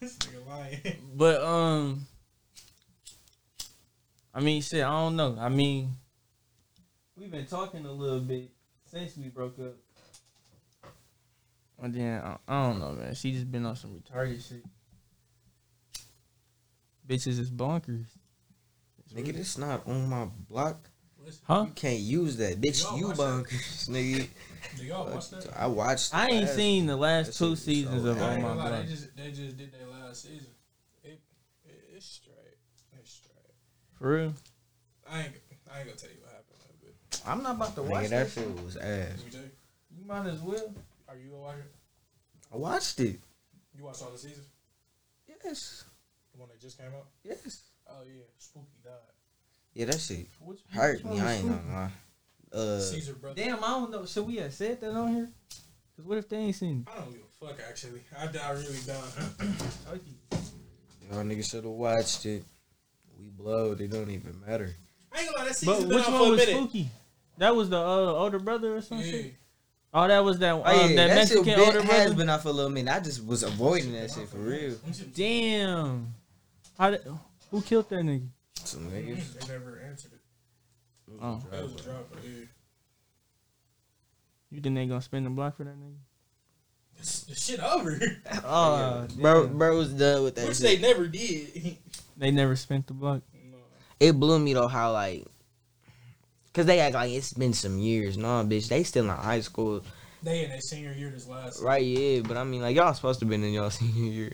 this 0.00 0.16
nigga 0.18 0.46
lying. 0.48 0.96
But 1.14 1.42
um, 1.42 2.06
I 4.34 4.40
mean, 4.40 4.60
shit, 4.62 4.84
I 4.84 4.90
don't 4.90 5.16
know. 5.16 5.36
I 5.38 5.48
mean, 5.48 5.90
we've 7.16 7.30
been 7.30 7.46
talking 7.46 7.84
a 7.86 7.92
little 7.92 8.20
bit 8.20 8.50
since 8.86 9.16
we 9.16 9.28
broke 9.28 9.58
up. 9.58 9.74
And 11.82 11.94
then 11.94 12.20
I, 12.22 12.36
I 12.46 12.66
don't 12.68 12.78
know, 12.78 12.92
man. 12.92 13.14
She 13.14 13.32
just 13.32 13.50
been 13.50 13.64
on 13.64 13.74
some 13.74 13.90
retarded 13.98 14.46
shit. 14.46 14.62
Bitches 17.10 17.40
is 17.40 17.50
bonkers. 17.50 18.06
Nigga, 19.12 19.34
this 19.34 19.58
not 19.58 19.84
on 19.88 20.08
my 20.08 20.26
block. 20.48 20.88
Huh? 21.42 21.64
You 21.66 21.72
can't 21.74 21.98
use 21.98 22.36
that, 22.36 22.60
bitch. 22.60 22.82
Y'all 22.84 22.98
You 22.98 23.06
bonkers, 23.08 23.88
nigga. 23.90 24.28
watch? 25.12 25.46
I 25.56 25.66
watched. 25.66 26.14
I 26.14 26.28
ain't 26.28 26.44
last- 26.46 26.54
seen 26.56 26.86
the 26.86 26.96
last 26.96 27.36
two 27.36 27.56
seasons 27.56 28.04
so 28.04 28.10
of 28.10 28.22
I 28.22 28.36
Oh 28.36 28.36
My 28.36 28.48
gonna 28.48 28.54
Block. 28.54 28.82
they 28.82 28.86
just 28.88 29.16
they 29.16 29.30
just 29.32 29.56
did 29.58 29.72
their 29.72 29.88
last 29.88 30.22
season. 30.22 30.46
It, 31.02 31.20
it 31.64 31.84
it's 31.96 32.06
straight. 32.06 32.58
It's 32.98 33.10
straight. 33.10 33.54
For 33.98 34.08
real. 34.16 34.34
I 35.10 35.18
ain't 35.22 35.32
I 35.72 35.78
ain't 35.80 35.86
gonna 35.88 35.96
tell 35.98 36.10
you 36.10 36.16
what 36.20 36.30
happened, 36.30 36.58
but 36.80 37.22
I'm 37.26 37.42
not 37.42 37.56
about 37.56 37.74
to 37.74 37.80
Nigga, 37.82 37.90
watch 37.90 38.08
that 38.10 38.28
that. 38.34 38.40
shit 38.40 38.64
was 38.64 38.76
ass. 38.76 38.82
let 38.84 39.24
me 39.24 39.30
tell 39.32 39.40
you. 39.42 39.50
You 39.98 40.06
might 40.06 40.26
as 40.26 40.40
well. 40.40 40.74
Are 41.08 41.16
you 41.16 41.30
gonna 41.30 41.42
watch 41.42 41.56
it? 41.58 41.74
I 42.52 42.56
watched 42.56 43.00
it. 43.00 43.18
You 43.76 43.84
watched 43.84 44.02
all 44.02 44.10
the 44.10 44.18
seasons? 44.18 44.46
Yes. 45.44 45.84
The 46.40 46.44
one 46.44 46.50
that 46.54 46.60
just 46.62 46.78
came 46.78 46.86
out? 46.86 47.04
Yes. 47.22 47.64
Oh 47.86 48.00
yeah, 48.06 48.22
Spooky 48.38 48.66
died. 48.82 48.92
Yeah, 49.74 49.84
that 49.84 50.00
shit 50.00 50.26
Which, 50.40 50.60
hurt 50.70 51.04
which 51.04 51.12
me. 51.12 51.20
I 51.20 51.32
ain't 51.34 51.44
Spooky? 51.44 51.54
gonna 51.66 51.72
lie. 51.74 51.90
Uh, 52.50 52.80
Caesar 52.80 53.12
brother. 53.12 53.42
Damn, 53.42 53.62
I 53.62 53.68
don't 53.68 53.90
know. 53.90 54.06
Should 54.06 54.26
we 54.26 54.36
have 54.36 54.54
said 54.54 54.80
that 54.80 54.90
on 54.92 55.14
here? 55.14 55.28
Cause 55.96 56.06
what 56.06 56.16
if 56.16 56.30
they 56.30 56.38
ain't 56.38 56.54
seen 56.56 56.86
I 56.90 56.98
don't 56.98 57.10
give 57.12 57.20
a 57.20 57.46
fuck 57.46 57.58
actually. 57.68 58.00
I, 58.18 58.22
I 58.24 58.52
really 58.52 58.78
don't. 58.86 60.00
y'all 61.12 61.24
niggas 61.24 61.50
should 61.50 61.64
have 61.64 61.72
watched 61.74 62.24
it. 62.24 62.42
We 63.18 63.26
blowed. 63.28 63.82
It 63.82 63.90
don't 63.90 64.08
even 64.08 64.40
matter. 64.46 64.74
I 65.12 65.20
ain't 65.20 65.26
gonna 65.28 65.38
lie, 65.40 65.44
that 65.44 65.48
But 65.50 65.56
season's 65.56 65.84
been 65.84 65.88
which 65.98 66.06
out 66.06 66.12
one 66.20 66.30
was 66.30 66.40
minute. 66.46 66.56
Spooky? 66.56 66.88
That 67.36 67.54
was 67.54 67.68
the 67.68 67.76
uh, 67.76 68.12
older 68.14 68.38
brother 68.38 68.76
or 68.76 68.80
some 68.80 69.00
Yeah. 69.00 69.10
shit. 69.10 69.34
Oh, 69.92 70.08
that 70.08 70.24
was 70.24 70.38
that 70.38 70.54
um, 70.54 70.62
Oh, 70.64 70.70
yeah, 70.70 70.86
that, 70.86 70.94
that, 70.94 71.08
shit 71.08 71.16
Mexican 71.16 71.44
been, 71.44 71.60
older 71.60 71.82
has 71.82 72.04
brother. 72.04 72.14
been 72.14 72.30
out 72.30 72.42
for 72.42 72.48
a 72.48 72.52
little 72.52 72.70
minute. 72.70 72.94
I 72.94 73.00
just 73.00 73.26
was 73.26 73.42
avoiding 73.42 73.92
that 73.92 74.10
shit 74.10 74.28
for 74.28 74.38
real. 74.38 74.76
Damn. 75.14 76.14
How 76.80 76.88
did, 76.92 77.02
who 77.50 77.60
killed 77.60 77.90
that 77.90 77.96
nigga? 77.96 78.26
Some 78.54 78.90
niggas. 78.90 79.38
They 79.38 79.52
never 79.52 79.82
answered 79.86 80.12
it. 80.14 80.20
Oh. 81.20 81.42
It 81.52 81.62
was 81.62 81.74
a 81.74 81.76
drop. 81.76 82.16
You 84.50 84.60
think 84.62 84.74
they 84.74 84.86
gonna 84.86 85.02
spin 85.02 85.24
the 85.24 85.30
block 85.30 85.58
for 85.58 85.64
that 85.64 85.78
nigga? 85.78 85.98
The, 86.96 87.32
the 87.32 87.34
shit 87.38 87.60
over. 87.60 88.00
Oh, 88.44 89.06
Bro, 89.20 89.48
bro 89.48 89.76
was 89.76 89.92
done 89.92 90.22
with 90.22 90.36
that 90.36 90.48
Which 90.48 90.56
shit. 90.56 90.80
they 90.80 90.88
never 90.88 91.06
did. 91.06 91.76
they 92.16 92.30
never 92.30 92.56
spent 92.56 92.86
the 92.86 92.94
block. 92.94 93.20
no. 93.34 93.58
it 94.00 94.12
blew 94.12 94.38
me 94.38 94.54
though 94.54 94.66
how 94.66 94.92
like 94.92 95.26
Cause 96.54 96.64
they 96.64 96.80
act 96.80 96.94
like 96.94 97.10
it's 97.12 97.34
been 97.34 97.52
some 97.52 97.78
years. 97.78 98.16
No, 98.16 98.42
bitch, 98.42 98.68
they 98.68 98.84
still 98.84 99.04
in 99.04 99.10
high 99.10 99.40
school, 99.42 99.84
They 100.22 100.44
in 100.44 100.50
their 100.50 100.60
senior 100.60 100.92
year 100.92 101.10
this 101.10 101.28
last. 101.28 101.62
right? 101.62 101.84
Yeah, 101.84 102.22
but 102.22 102.38
I 102.38 102.44
mean, 102.44 102.62
like 102.62 102.74
y'all 102.74 102.94
supposed 102.94 103.20
to 103.20 103.26
been 103.26 103.44
in 103.44 103.52
y'all 103.52 103.68
senior 103.70 104.10
year. 104.10 104.32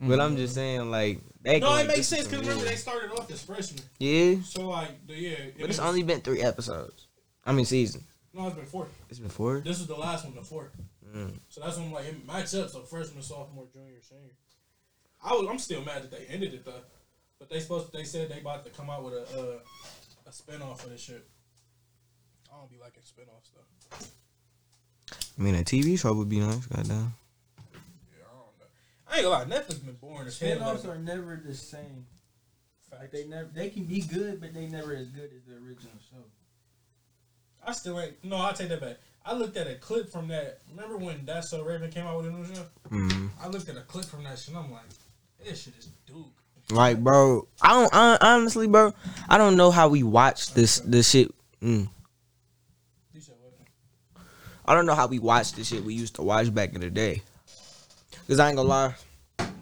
But 0.00 0.18
I'm 0.20 0.36
just 0.36 0.54
saying, 0.54 0.90
like, 0.90 1.20
they 1.42 1.60
No, 1.60 1.76
it 1.76 1.86
makes 1.86 2.06
sense 2.06 2.26
because 2.26 2.40
remember 2.40 2.64
they 2.64 2.76
started 2.76 3.10
off 3.12 3.30
as 3.30 3.42
freshmen. 3.42 3.82
yeah, 3.98 4.36
So 4.44 4.68
like, 4.68 4.90
yeah. 5.06 5.30
it 5.30 5.54
but 5.60 5.68
it's 5.68 5.78
was- 5.78 5.86
only 5.88 6.02
been 6.02 6.20
three 6.20 6.40
episodes. 6.42 7.06
I 7.44 7.52
mean, 7.52 7.64
season. 7.66 8.04
no, 8.32 8.46
it's 8.46 8.56
been 8.56 8.64
four. 8.66 8.86
It's 9.10 9.18
been 9.18 9.28
four. 9.30 9.60
This 9.60 9.78
is 9.80 9.86
the 9.86 9.94
last 9.96 10.24
one, 10.24 10.34
the 10.34 10.42
four. 10.42 10.70
Mm. 11.14 11.32
So 11.48 11.60
that's 11.60 11.76
when 11.76 11.86
I'm 11.88 11.92
like 11.92 12.06
it 12.06 12.26
match 12.26 12.54
up. 12.54 12.70
So 12.70 12.80
freshman, 12.82 13.22
sophomore, 13.22 13.66
junior, 13.72 14.00
senior. 14.00 14.30
I 15.24 15.32
was. 15.32 15.48
I'm 15.50 15.58
still 15.58 15.82
mad 15.84 16.02
that 16.04 16.10
they 16.12 16.24
ended 16.32 16.54
it 16.54 16.64
though. 16.64 16.82
But 17.38 17.50
they 17.50 17.58
supposed. 17.60 17.92
They 17.92 18.04
said 18.04 18.28
they 18.30 18.38
about 18.40 18.64
to 18.64 18.70
come 18.70 18.88
out 18.90 19.02
with 19.02 19.14
a 19.14 19.22
uh, 19.22 19.58
a 20.26 20.30
spinoff 20.30 20.84
of 20.84 20.90
this 20.90 21.00
shit. 21.00 21.26
I 22.52 22.58
don't 22.58 22.70
be 22.70 22.76
liking 22.78 23.02
spinoffs 23.02 23.50
though. 23.52 24.06
I 25.38 25.42
mean, 25.42 25.54
a 25.56 25.64
TV 25.64 25.98
show 25.98 26.12
would 26.12 26.28
be 26.28 26.38
nice. 26.38 26.64
Goddamn. 26.66 27.12
Yeah, 28.16 28.24
I 28.24 28.32
don't 28.32 28.58
know. 28.60 28.66
I 29.10 29.16
ain't 29.16 29.24
gonna 29.24 29.28
lie. 29.28 29.44
Netflix 29.44 29.84
been 29.84 29.94
boring 29.94 30.28
as 30.28 30.38
hell. 30.38 30.58
Spinoffs 30.58 30.74
lately. 30.76 30.90
are 30.90 30.98
never 30.98 31.42
the 31.44 31.54
same. 31.54 32.06
Like 32.92 33.10
they 33.10 33.24
never, 33.24 33.48
they 33.52 33.70
can 33.70 33.84
be 33.84 34.02
good, 34.02 34.40
but 34.40 34.52
they 34.52 34.66
never 34.66 34.94
as 34.94 35.08
good 35.08 35.30
as 35.34 35.44
the 35.44 35.54
original 35.54 35.94
show. 36.10 36.24
I 37.66 37.72
still 37.72 38.00
ain't. 38.00 38.22
No, 38.24 38.36
I 38.36 38.52
take 38.52 38.68
that 38.68 38.80
back. 38.80 38.96
I 39.24 39.34
looked 39.34 39.56
at 39.56 39.66
a 39.66 39.74
clip 39.74 40.10
from 40.10 40.28
that. 40.28 40.60
Remember 40.70 40.96
when 40.96 41.24
That's 41.24 41.50
So 41.50 41.62
Raven 41.62 41.90
came 41.90 42.06
out 42.06 42.18
with 42.18 42.26
a 42.26 42.30
new 42.30 42.44
show? 42.44 42.64
Mm. 42.90 43.30
I 43.40 43.48
looked 43.48 43.68
at 43.68 43.76
a 43.76 43.82
clip 43.82 44.06
from 44.06 44.24
that 44.24 44.38
shit. 44.38 44.54
and 44.54 44.64
I'm 44.64 44.72
like, 44.72 44.82
this 45.44 45.62
shit 45.62 45.74
is 45.78 45.88
Duke. 46.06 46.26
Like, 46.70 47.02
bro, 47.02 47.48
I 47.60 47.70
don't 47.70 47.94
I, 47.94 48.18
honestly, 48.20 48.66
bro. 48.66 48.92
I 49.28 49.38
don't 49.38 49.56
know 49.56 49.70
how 49.70 49.88
we 49.88 50.02
watch 50.02 50.54
this 50.54 50.80
this 50.80 51.10
shit. 51.10 51.32
Mm. 51.62 51.88
You 53.12 53.20
said 53.20 53.34
what? 53.40 54.24
I 54.64 54.74
don't 54.74 54.86
know 54.86 54.94
how 54.94 55.06
we 55.06 55.18
watch 55.18 55.52
the 55.52 55.64
shit 55.64 55.84
we 55.84 55.94
used 55.94 56.14
to 56.16 56.22
watch 56.22 56.52
back 56.54 56.74
in 56.74 56.80
the 56.80 56.90
day. 56.90 57.22
Cause 58.28 58.38
I 58.38 58.48
ain't 58.48 58.56
gonna 58.56 58.68
lie, 58.68 58.94
them 59.38 59.52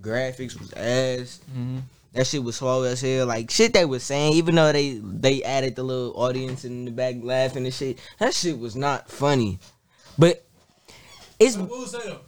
graphics 0.00 0.58
was 0.58 0.72
ass. 0.72 1.40
Mm-hmm. 1.50 1.78
That 2.14 2.26
shit 2.26 2.42
was 2.42 2.56
slow 2.56 2.82
as 2.82 3.00
hell. 3.00 3.26
Like 3.26 3.50
shit 3.50 3.72
they 3.72 3.84
was 3.84 4.02
saying, 4.02 4.32
even 4.34 4.54
though 4.54 4.72
they 4.72 4.98
they 5.02 5.42
added 5.42 5.76
the 5.76 5.82
little 5.82 6.12
audience 6.20 6.64
in 6.64 6.84
the 6.84 6.90
back 6.90 7.16
laughing 7.22 7.64
and 7.64 7.74
shit. 7.74 7.98
That 8.18 8.34
shit 8.34 8.58
was 8.58 8.74
not 8.74 9.10
funny. 9.10 9.58
But 10.18 10.44
it's 11.38 11.56
I 11.56 11.60
will 11.62 11.86
say 11.86 12.00
though, 12.04 12.20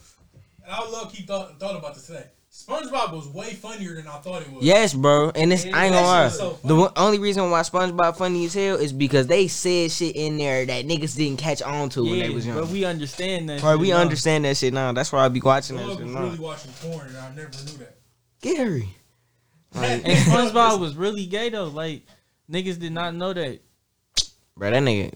and 0.64 0.72
I 0.72 0.88
love 0.88 1.12
key 1.12 1.24
thought 1.24 1.58
thought 1.58 1.76
about 1.76 1.94
this 1.94 2.06
today. 2.06 2.26
SpongeBob 2.66 3.12
was 3.12 3.28
way 3.28 3.54
funnier 3.54 3.94
than 3.94 4.06
I 4.06 4.18
thought 4.18 4.42
it 4.42 4.50
was. 4.52 4.64
yes, 4.64 4.94
bro. 4.94 5.30
And 5.34 5.52
it's 5.52 5.64
I 5.64 5.86
ain't 5.86 5.94
gonna 5.94 6.06
lie. 6.06 6.28
so 6.28 6.50
the 6.62 6.68
funny. 6.68 6.80
one, 6.80 6.92
only 6.96 7.18
reason 7.18 7.50
why 7.50 7.60
SpongeBob 7.60 8.16
funny 8.16 8.44
as 8.46 8.54
hell 8.54 8.76
is 8.76 8.92
because 8.92 9.26
they 9.26 9.48
said 9.48 9.90
shit 9.90 10.14
in 10.16 10.38
there 10.38 10.66
that 10.66 10.84
niggas 10.86 11.16
didn't 11.16 11.38
catch 11.38 11.62
on 11.62 11.88
to 11.90 12.02
when 12.04 12.18
they 12.18 12.30
was 12.30 12.46
young. 12.46 12.58
but 12.58 12.68
we 12.68 12.84
understand 12.84 13.48
that. 13.48 13.62
Right, 13.62 13.72
shit 13.72 13.80
we 13.80 13.90
now. 13.90 13.96
understand 13.98 14.44
that 14.44 14.56
shit 14.56 14.72
now. 14.74 14.92
That's 14.92 15.10
why 15.12 15.24
I 15.24 15.28
be 15.28 15.40
watching 15.40 15.76
that 15.76 15.86
Doug 15.86 15.96
shit 15.98 16.06
was 16.06 16.14
now. 16.14 16.22
really 16.22 16.38
watching 16.38 16.72
porn, 16.80 17.06
and 17.08 17.16
I 17.18 17.28
never 17.34 17.50
knew 17.64 17.78
that. 17.78 17.96
Gary. 18.42 18.88
Like, 19.74 19.90
And 20.04 20.04
SpongeBob 20.18 20.80
was 20.80 20.96
really 20.96 21.26
gay 21.26 21.48
though. 21.50 21.68
Like 21.68 22.02
niggas 22.50 22.78
did 22.78 22.92
not 22.92 23.14
know 23.14 23.32
that. 23.32 23.60
bro, 24.56 24.70
that 24.70 24.82
nigga. 24.82 25.12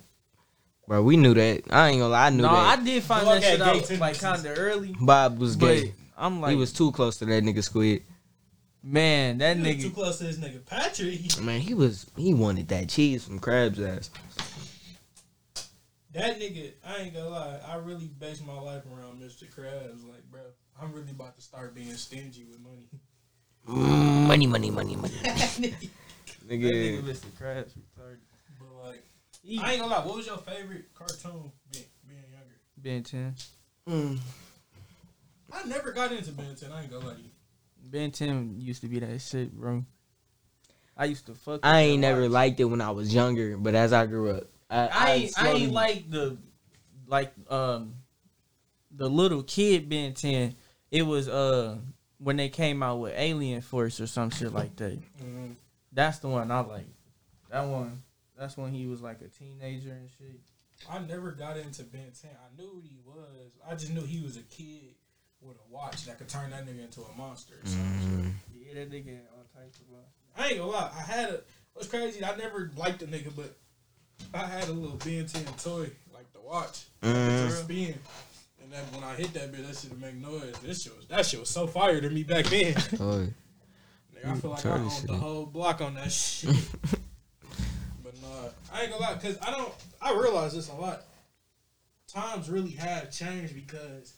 Bro, 0.87 1.03
we 1.03 1.17
knew 1.17 1.33
that. 1.35 1.63
I 1.71 1.89
ain't 1.89 1.99
gonna 2.01 2.09
lie, 2.09 2.27
I 2.27 2.31
knew 2.31 2.43
that. 2.43 2.53
No, 2.53 2.57
I 2.59 2.77
did 2.77 3.03
find 3.03 3.25
Dog 3.25 3.41
that 3.41 3.43
shit 3.43 3.61
out 3.63 4.01
like 4.01 4.19
kind 4.21 4.45
of 4.45 4.59
early. 4.59 4.95
Bob 5.01 5.39
was 5.39 5.57
But 5.57 5.67
gay. 5.77 5.95
I'm 6.17 6.41
like, 6.41 6.51
he 6.51 6.57
was 6.57 6.73
too 6.73 6.93
close 6.93 7.17
to 7.19 7.25
that 7.27 7.43
nigga 7.43 7.63
Squid. 7.63 8.03
man, 8.83 9.39
that 9.39 9.57
He 9.57 9.75
was 9.75 9.85
too 9.85 9.91
close 9.91 10.19
to 10.19 10.25
this 10.25 10.37
nigga 10.39 10.65
Patrick. 10.65 11.41
Man, 11.43 11.61
he 11.61 11.75
was. 11.75 12.07
He 12.17 12.35
wanted 12.35 12.69
that 12.69 12.89
cheese 12.89 13.25
from 13.25 13.41
Krabs 13.41 13.81
ass. 13.85 14.11
That 16.13 16.39
nigga, 16.39 16.73
I 16.87 16.99
ain't 17.03 17.15
gonna 17.15 17.29
lie. 17.29 17.59
I 17.67 17.75
really 17.77 18.07
base 18.07 18.41
my 18.47 18.59
life 18.59 18.85
around 18.87 19.21
Mr. 19.21 19.53
Krabs. 19.53 20.07
Like, 20.09 20.23
bro, 20.31 20.43
I'm 20.81 20.93
really 20.93 21.11
about 21.11 21.35
to 21.35 21.43
start 21.43 21.75
being 21.75 21.93
stingy 21.95 22.45
with 22.45 22.61
money. 22.61 22.89
Mm, 23.69 24.27
money, 24.29 24.47
money, 24.47 24.71
money, 24.71 24.97
money. 24.97 25.15
That 26.47 26.61
nigga. 26.61 26.71
nigga 26.71 27.03
Mr. 27.03 27.27
Krabs 27.41 27.73
retarded. 27.73 28.19
But 28.61 28.85
like, 28.85 29.03
He 29.43 29.59
I 29.59 29.73
ain't 29.73 29.81
gonna 29.81 29.93
lie. 29.95 30.05
What 30.05 30.17
was 30.17 30.27
your 30.27 30.37
favorite 30.39 30.93
cartoon 30.95 31.51
being, 31.73 31.85
being 32.07 32.23
younger? 32.31 32.61
Ben 32.77 33.03
10. 33.03 33.35
Mm. 33.89 34.19
I 35.55 35.67
never 35.67 35.93
got 35.93 36.13
into 36.13 36.33
Ben 36.33 36.55
10. 36.55 36.73
I 36.73 36.83
ain't 36.83 36.91
gonna 36.91 37.07
lie 37.07 37.15
to 37.15 37.21
you. 37.21 37.31
Ben 37.91 38.11
10 38.11 38.57
used 38.59 38.81
to 38.83 38.89
be 38.89 38.99
that 38.99 39.21
shit, 39.21 39.53
bro. 39.53 39.85
I 40.97 41.07
used 41.07 41.27
to 41.27 41.35
fuck. 41.35 41.61
I 41.63 41.81
ain't 41.83 42.03
that 42.03 42.09
never 42.09 42.23
watch. 42.23 42.31
liked 42.31 42.61
it 42.61 42.65
when 42.65 42.81
I 42.81 42.91
was 42.91 43.13
younger, 43.15 43.57
but 43.57 43.75
as 43.75 43.93
I 43.93 44.07
grew 44.07 44.31
up, 44.31 44.45
I, 44.71 44.89
I 44.89 45.13
ain't, 45.13 45.39
I 45.39 45.43
slowly- 45.43 45.63
ain't 45.65 45.73
like 45.73 46.11
the 46.11 46.37
like 47.07 47.33
um 47.51 47.95
the 48.91 49.09
little 49.09 49.43
kid 49.43 49.89
Ben 49.89 50.15
10. 50.15 50.55
It 50.91 51.03
was 51.03 51.29
uh 51.29 51.77
when 52.19 52.37
they 52.37 52.49
came 52.49 52.83
out 52.83 53.01
with 53.01 53.13
Alien 53.17 53.61
Force 53.61 54.01
or 54.01 54.07
some 54.07 54.31
shit 54.31 54.53
like 54.53 54.77
that. 54.77 54.99
Mm-hmm. 54.99 55.53
That's 55.93 56.19
the 56.21 56.29
one 56.29 56.51
I 56.51 56.61
like. 56.61 56.87
That 57.51 57.67
one. 57.67 58.03
That's 58.39 58.57
when 58.57 58.73
he 58.73 58.87
was 58.87 59.01
like 59.01 59.21
a 59.21 59.29
teenager 59.29 59.91
and 59.93 60.09
shit. 60.19 60.41
I 60.91 60.99
never 61.01 61.31
got 61.33 61.57
into 61.57 61.85
Ben 61.85 62.13
10. 62.21 62.31
I 62.33 62.61
knew 62.61 62.69
what 62.69 62.85
he 62.85 62.99
was. 63.05 63.53
I 63.69 63.75
just 63.75 63.93
knew 63.93 64.03
he 64.03 64.21
was 64.21 64.37
a 64.37 64.43
kid 64.43 64.95
with 65.47 65.57
a 65.57 65.73
watch 65.73 66.05
that 66.07 66.19
could 66.19 66.29
turn 66.29 66.51
that 66.51 66.67
nigga 66.67 66.85
into 66.85 67.01
a 67.03 67.17
monster. 67.17 67.55
Or 67.63 67.67
something. 67.69 67.89
Mm. 67.91 68.33
Yeah, 68.67 68.75
that 68.75 68.91
nigga 68.91 69.19
all 69.37 69.45
types 69.61 69.79
of. 69.81 69.87
Uh, 69.95 70.03
I 70.43 70.49
ain't 70.49 70.59
gonna 70.59 70.71
lie. 70.71 70.91
I 70.97 71.03
had 71.03 71.31
a. 71.31 71.41
What's 71.75 71.89
crazy? 71.89 72.25
I 72.25 72.35
never 72.37 72.71
liked 72.77 73.01
the 73.01 73.07
nigga, 73.07 73.33
but 73.37 73.57
I 74.33 74.47
had 74.47 74.69
a 74.69 74.73
little 74.73 74.97
Ben 74.99 75.27
10 75.27 75.45
toy, 75.63 75.91
like 76.13 76.33
the 76.33 76.41
watch, 76.41 76.85
Mm. 77.03 77.47
to 77.49 77.51
spin. 77.51 77.95
And 78.63 78.73
then 78.73 78.83
when 78.93 79.05
I 79.05 79.15
hit 79.15 79.33
that 79.35 79.53
bit, 79.53 79.67
that 79.67 79.77
shit 79.77 79.91
would 79.91 80.01
make 80.01 80.15
noise. 80.15 80.55
This 80.63 80.83
shit 80.83 80.97
was 80.97 81.07
that 81.09 81.27
shit 81.27 81.41
was 81.41 81.51
so 81.51 81.67
fire 81.67 82.01
to 82.01 82.09
me 82.11 82.23
back 82.23 82.47
then. 82.47 82.75
Oh, 83.01 83.27
Nigga, 84.17 84.31
I 84.31 84.35
feel 84.37 84.51
like 84.53 84.65
I 84.67 84.71
owned 84.71 84.93
shit. 84.93 85.07
the 85.09 85.17
whole 85.17 85.45
block 85.47 85.81
on 85.81 85.95
that 85.95 86.11
shit. 86.13 86.55
but 88.03 88.15
nah, 88.23 88.49
I 88.73 88.83
ain't 88.83 88.91
gonna 88.93 89.03
lie, 89.03 89.19
cause 89.21 89.37
I 89.43 89.51
don't. 89.51 89.73
I 90.01 90.13
realize 90.15 90.55
this 90.55 90.69
a 90.71 90.75
lot. 90.75 91.03
Times 92.09 92.49
really 92.49 92.71
have 92.73 93.11
changed 93.11 93.55
because 93.55 94.15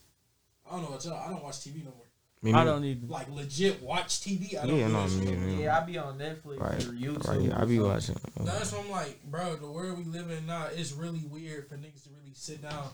I 0.68 0.72
don't 0.74 0.82
know 0.82 0.90
what 0.90 1.04
y'all. 1.04 1.14
I 1.14 1.28
don't 1.30 1.42
watch 1.42 1.56
TV 1.56 1.78
no 1.84 1.90
more. 1.90 2.06
me 2.42 2.52
I 2.52 2.64
don't 2.64 2.84
even. 2.84 3.08
Like 3.08 3.28
legit 3.30 3.82
watch 3.82 4.20
TV. 4.20 4.56
I 4.60 4.66
don't 4.66 4.78
Yeah, 4.78 4.86
do 4.88 4.92
no, 4.92 5.02
that 5.02 5.10
shit 5.10 5.18
me 5.20 5.24
no 5.26 5.32
more. 5.38 5.46
neither. 5.48 5.62
Yeah, 5.62 5.76
I 5.78 5.80
be 5.84 5.98
on 5.98 6.18
Netflix 6.18 6.60
Right, 6.60 6.84
or 6.86 6.92
YouTube. 6.92 7.28
Right, 7.28 7.52
I 7.58 7.62
or 7.62 7.66
be 7.66 7.78
watching. 7.78 8.16
That's 8.40 8.72
what 8.72 8.84
I'm 8.84 8.90
like, 8.90 9.22
bro. 9.24 9.56
The 9.56 9.70
world 9.70 9.98
we 9.98 10.04
live 10.04 10.30
in 10.30 10.46
now 10.46 10.66
is 10.66 10.92
really 10.92 11.22
weird 11.30 11.68
for 11.68 11.76
niggas 11.76 12.04
to 12.04 12.10
really 12.18 12.32
sit 12.34 12.62
down 12.62 12.88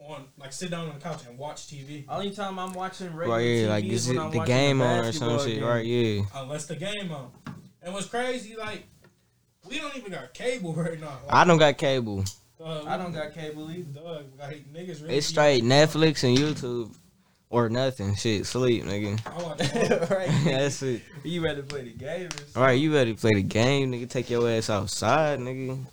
on, 0.00 0.26
like, 0.38 0.52
sit 0.52 0.70
down 0.70 0.88
on 0.88 0.94
the 0.94 1.00
couch 1.00 1.22
and 1.28 1.36
watch 1.36 1.66
TV. 1.66 2.04
Only 2.08 2.30
time 2.30 2.58
I'm 2.58 2.72
watching 2.72 3.08
regular 3.08 3.38
Right, 3.38 3.44
yeah, 3.46 3.66
TV 3.66 3.68
like 3.68 3.84
is 3.86 4.08
is 4.08 4.14
when 4.14 4.18
I'm 4.24 4.30
the 4.30 4.44
game 4.44 4.80
a 4.80 4.84
on 4.84 5.04
or 5.06 5.12
some 5.12 5.38
shit? 5.40 5.56
game. 5.56 5.64
Right, 5.64 5.84
yeah. 5.84 6.22
unless 6.36 6.66
the 6.66 6.76
game 6.76 7.10
on. 7.10 7.32
And 7.82 7.92
what's 7.94 8.06
crazy, 8.06 8.54
like, 8.56 8.84
We 9.68 9.78
don't 9.78 9.96
even 9.96 10.12
got 10.12 10.32
cable 10.34 10.72
right 10.74 11.00
now. 11.00 11.18
I 11.28 11.44
don't 11.44 11.58
got 11.58 11.76
cable. 11.78 12.24
Dog, 12.58 12.86
I 12.86 12.96
don't 12.96 13.12
got 13.12 13.32
cable 13.34 13.70
either. 13.70 14.00
Dog, 14.00 14.24
like 14.38 14.72
niggas 14.72 15.02
really. 15.02 15.16
It's 15.16 15.26
straight 15.28 15.62
Netflix 15.62 16.24
and 16.24 16.36
YouTube 16.36 16.94
or 17.50 17.68
nothing. 17.68 18.14
Shit, 18.16 18.46
sleep, 18.46 18.84
nigga. 18.84 19.20
I 19.26 19.42
watch 19.42 20.10
right. 20.10 20.30
That's 20.44 20.82
it. 20.82 21.02
You 21.24 21.42
ready 21.44 21.60
to 21.60 21.66
play 21.66 21.82
the 21.82 21.90
game. 21.90 22.26
or 22.26 22.30
something. 22.30 22.46
All 22.56 22.62
right, 22.62 22.72
you 22.78 22.92
ready 22.94 23.14
to 23.14 23.20
play 23.20 23.34
the 23.34 23.42
game, 23.42 23.92
nigga? 23.92 24.08
Take 24.08 24.28
your 24.30 24.48
ass 24.50 24.70
outside, 24.70 25.38
nigga. 25.40 25.70
And 25.72 25.86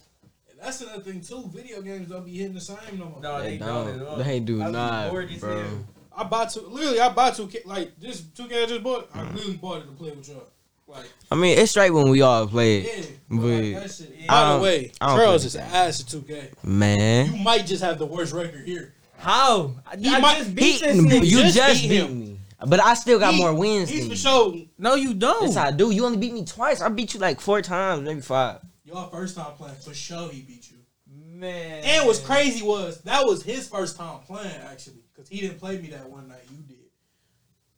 That's 0.61 0.81
another 0.81 1.01
thing 1.03 1.21
too. 1.21 1.49
Video 1.53 1.81
games 1.81 2.09
don't 2.09 2.25
be 2.25 2.31
hitting 2.37 2.53
the 2.55 2.61
same 2.61 2.77
no 2.97 3.05
more. 3.05 3.21
No, 3.21 3.41
they, 3.41 3.51
They 3.51 3.57
don't. 3.65 3.99
don't. 3.99 4.17
They 4.23 4.39
do 4.39 4.61
I 4.61 4.65
be 4.67 4.71
not, 4.71 5.11
bored 5.11 5.39
bro. 5.39 5.61
hell. 5.61 5.85
I 6.17 6.23
bought 6.23 6.49
two. 6.51 6.61
Literally, 6.61 6.99
I 6.99 7.09
bought 7.09 7.35
two. 7.35 7.49
Like 7.65 7.99
this 7.99 8.21
two 8.21 8.47
K 8.47 8.63
I 8.63 8.65
just 8.65 8.81
bought. 8.83 9.09
I 9.13 9.19
Mm. 9.19 9.33
literally 9.35 9.57
bought 9.57 9.77
it 9.79 9.85
to 9.85 9.91
play 9.91 10.11
with 10.11 10.27
y'all. 10.29 10.47
Like 10.95 11.05
I 11.31 11.35
mean, 11.35 11.57
it's 11.57 11.71
straight 11.71 11.89
when 11.91 12.09
we 12.09 12.21
all 12.21 12.47
play 12.47 12.77
it, 12.81 12.85
yeah, 12.97 13.05
but 13.29 13.37
but 13.41 13.81
that 13.81 13.91
shit. 13.91 14.13
I 14.27 14.27
By 14.27 14.57
the 14.57 14.63
way, 14.63 14.91
Charles 14.99 15.45
is 15.45 15.55
ass 15.55 16.01
at 16.01 16.07
two 16.07 16.21
K. 16.21 16.49
man. 16.63 17.33
You 17.35 17.43
might 17.43 17.65
just 17.65 17.83
have 17.83 17.97
the 17.99 18.05
worst 18.05 18.33
record 18.33 18.65
here. 18.65 18.93
How? 19.17 19.73
I, 19.87 19.97
He 19.97 20.07
I 20.13 20.19
might- 20.19 20.37
just 20.37 20.49
He, 20.49 20.55
beat 20.55 20.81
this 20.81 20.97
nigga. 20.97 21.25
you 21.25 21.37
just 21.41 21.55
just, 21.55 21.81
beat 21.81 21.89
beat, 21.89 22.01
him. 22.01 22.19
me, 22.19 22.39
but 22.67 22.79
I 22.79 22.93
still 22.93 23.17
got 23.19 23.33
He- 23.33 23.39
more 23.41 23.53
wins 23.55 23.89
He's 23.89 24.01
than 24.01 24.09
for 24.11 24.15
sure. 24.15 24.55
no, 24.77 24.95
you 24.95 25.13
don't. 25.13 25.47
Yes, 25.47 25.57
I 25.57 25.71
do. 25.71 25.89
You 25.91 26.05
only 26.05 26.17
beat 26.17 26.33
me 26.33 26.45
twice. 26.45 26.81
I 26.81 26.89
beat 26.89 27.13
you 27.13 27.19
like 27.19 27.39
four 27.41 27.61
times, 27.61 28.03
maybe 28.03 28.21
five. 28.21 28.59
Y'all 28.83 29.09
first 29.09 29.35
time 29.35 29.53
playing 29.57 29.75
for 29.77 29.93
sure. 29.93 30.29
He 30.29 30.41
beat 30.41 30.69
you. 30.69 30.77
Man. 31.11 31.83
And 31.83 32.05
what's 32.07 32.19
crazy 32.19 32.63
was 32.63 33.01
that 33.01 33.25
was 33.25 33.41
his 33.43 33.67
first 33.67 33.97
time 33.97 34.19
playing 34.27 34.55
actually, 34.71 35.01
because 35.13 35.27
he 35.27 35.41
didn't 35.41 35.59
play 35.59 35.79
me 35.81 35.89
that 35.89 36.07
one 36.09 36.27
night. 36.27 36.43
You 36.51 36.57
did. 36.67 36.77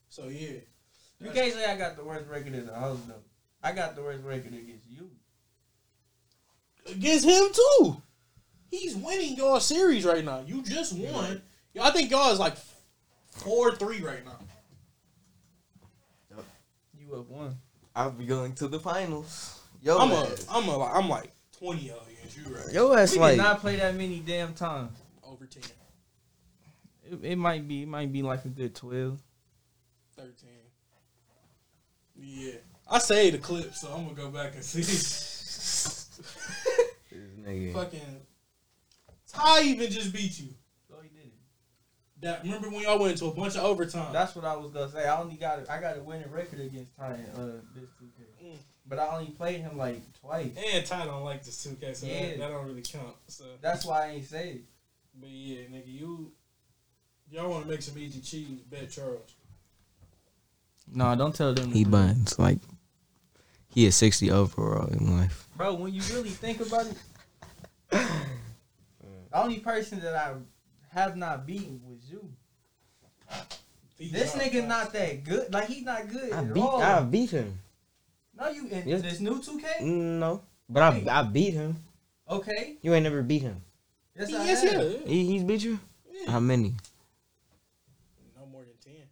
So 0.10 0.28
yeah, 0.28 0.60
You 1.20 1.32
can't 1.32 1.54
say 1.54 1.66
I 1.66 1.78
got 1.78 1.98
the 1.98 2.04
worst 2.04 2.28
record 2.28 2.54
in 2.54 2.66
the 2.66 2.74
house 2.74 3.00
though. 3.08 3.16
I 3.64 3.72
got 3.72 3.96
the 3.96 4.04
worst 4.04 4.24
record 4.24 4.54
against 4.54 4.88
you. 4.90 5.10
against 6.90 7.26
him 7.26 7.48
too. 7.54 8.02
He's 8.70 8.96
winning 8.96 9.36
y'all 9.36 9.60
series 9.60 10.06
right 10.06 10.24
now. 10.24 10.44
You 10.46 10.62
just 10.62 10.94
won. 10.94 11.42
Y'all, 11.74 11.86
I 11.86 11.92
think 11.92 12.12
y'all 12.12 12.32
is 12.32 12.40
like 12.40 12.56
four 13.32 13.76
three 13.76 14.02
right 14.02 14.24
now. 14.26 14.38
You 17.00 17.16
up 17.16 17.30
one. 17.30 17.58
I'll 17.96 18.12
be 18.12 18.26
going 18.26 18.54
to 18.56 18.68
the 18.68 18.80
finals. 18.80 19.60
Yo, 19.82 19.98
I'm 19.98 20.12
a, 20.12 20.28
I'm 20.52 20.68
a, 20.70 20.84
I'm 20.84 21.10
like 21.10 21.32
twenty 21.58 21.90
of 21.90 22.08
against 22.08 22.38
you 22.38 22.54
right. 22.54 22.74
yo 22.74 22.94
ass 22.94 23.14
We 23.14 23.20
like 23.20 23.36
did 23.38 23.44
not 23.44 23.60
play 23.62 23.78
that 23.78 23.96
many 23.96 24.20
damn 24.20 24.54
times. 24.54 24.98
Over 25.24 25.46
10, 25.46 25.64
It, 27.06 27.20
it 27.24 27.36
might 27.38 27.68
be. 27.68 27.84
It 27.84 27.88
might 27.88 28.12
be 28.12 28.22
like 28.22 28.46
a 28.46 28.50
good 28.50 28.76
twelve. 28.76 29.20
Yeah, 32.30 32.56
I 32.90 33.00
saved 33.00 33.36
the 33.36 33.40
clip, 33.40 33.74
so 33.74 33.88
I'm 33.90 34.04
gonna 34.04 34.16
go 34.16 34.30
back 34.30 34.54
and 34.56 34.64
see. 34.64 34.82
This 37.10 37.32
nigga. 37.40 37.74
Fucking 37.74 38.02
Ty 39.32 39.62
even 39.64 39.90
just 39.92 40.14
beat 40.14 40.40
you. 40.40 40.48
No, 40.90 40.98
he 41.02 41.10
didn't. 41.10 41.32
That 42.22 42.44
remember 42.44 42.70
when 42.70 42.82
y'all 42.82 43.00
went 43.00 43.14
into 43.14 43.26
a 43.26 43.32
bunch 43.34 43.56
of 43.56 43.64
overtime? 43.64 44.12
That's 44.14 44.36
what 44.36 44.46
I 44.46 44.56
was 44.56 44.72
gonna 44.72 44.90
say. 44.92 45.08
I 45.08 45.20
only 45.20 45.36
got. 45.36 45.70
I 45.70 45.80
got 45.80 45.98
a 45.98 46.02
winning 46.02 46.30
record 46.32 46.60
against 46.60 46.96
Ty. 46.98 47.14
in, 47.16 47.42
Uh, 47.42 47.62
this 47.76 47.90
2K. 48.02 48.46
Mm. 48.46 48.58
But 48.88 49.00
I 49.00 49.08
only 49.18 49.32
played 49.32 49.62
him 49.62 49.78
like 49.78 50.02
twice. 50.20 50.52
and 50.74 50.86
Ty 50.86 51.06
don't 51.06 51.24
like 51.24 51.44
this 51.44 51.66
2K, 51.66 51.96
so 51.96 52.06
Yeah. 52.08 52.30
that, 52.30 52.40
that 52.40 52.48
don't 52.50 52.66
really 52.68 52.82
count. 52.82 53.16
So, 53.28 53.46
That's 53.62 53.86
why 53.86 54.08
I 54.08 54.10
ain't 54.12 54.26
say 54.26 54.50
it. 54.50 54.62
but 55.16 55.30
yeah, 55.30 55.62
nigga, 55.72 55.88
you 55.88 56.32
y'all 57.32 57.50
want 57.50 57.64
to 57.66 57.70
make 57.70 57.82
some 57.82 57.98
easy 57.98 58.22
cheese? 58.22 58.62
Bet 58.70 58.90
Charles. 58.92 59.34
No, 60.94 61.16
don't 61.16 61.36
tell 61.36 61.54
them. 61.54 61.72
He 61.72 61.84
buns 61.86 62.40
like 62.40 62.60
he 63.70 63.86
is 63.86 63.96
sixty 63.96 64.32
overall 64.32 64.88
in 64.88 65.18
life. 65.18 65.48
Bro, 65.56 65.76
when 65.76 65.94
you 65.94 66.02
really 66.14 66.30
think 66.30 66.60
about 66.62 66.86
it, 66.88 66.98
the 67.92 68.00
only 69.34 69.60
person 69.60 70.00
that 70.02 70.16
I 70.16 70.34
have 70.90 71.16
not 71.18 71.46
beaten 71.46 71.82
was 71.86 72.00
you. 72.10 72.28
These 73.98 74.12
This 74.12 74.36
are 74.36 74.40
nigga 74.40 74.52
facts. 74.62 74.68
not 74.68 74.94
that 74.94 75.24
good. 75.24 75.54
Like 75.54 75.68
he's 75.68 75.84
not 75.84 76.08
good 76.10 76.32
I 76.32 76.38
at 76.40 76.54
beat 76.54 76.62
all. 76.62 76.82
I 76.82 77.02
beat 77.02 77.32
him. 77.32 77.60
no, 78.40 78.50
you 78.50 78.68
in 78.70 78.88
Yes. 78.88 79.02
this 79.02 79.20
new 79.20 79.40
2K? 79.42 79.82
No, 79.82 80.42
but 80.70 80.84
I 80.84 81.04
I 81.10 81.24
beat 81.24 81.54
him. 81.54 81.76
Okay. 82.30 82.78
You 82.82 82.94
ain't 82.94 83.04
never 83.04 83.22
beat 83.24 83.42
him. 83.42 83.62
Yes, 84.18 84.34
I 84.34 84.46
Yes, 84.46 84.64
have. 84.64 84.74
yeah, 84.74 84.82
yeah. 84.90 85.08
He, 85.08 85.26
he's 85.26 85.44
beat 85.44 85.64
you. 85.64 85.80
Yeah. 86.12 86.32
How 86.32 86.40
many? 86.40 86.76
No 88.38 88.46
more 88.46 88.64
than 88.64 88.74
ten. 88.84 89.08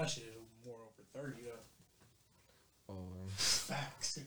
My 0.00 0.06
shit 0.06 0.24
is 0.24 0.66
more 0.66 0.76
over 0.76 1.04
thirty 1.14 1.42
though. 1.42 2.94
Oh, 2.94 2.96
Facts. 3.36 4.20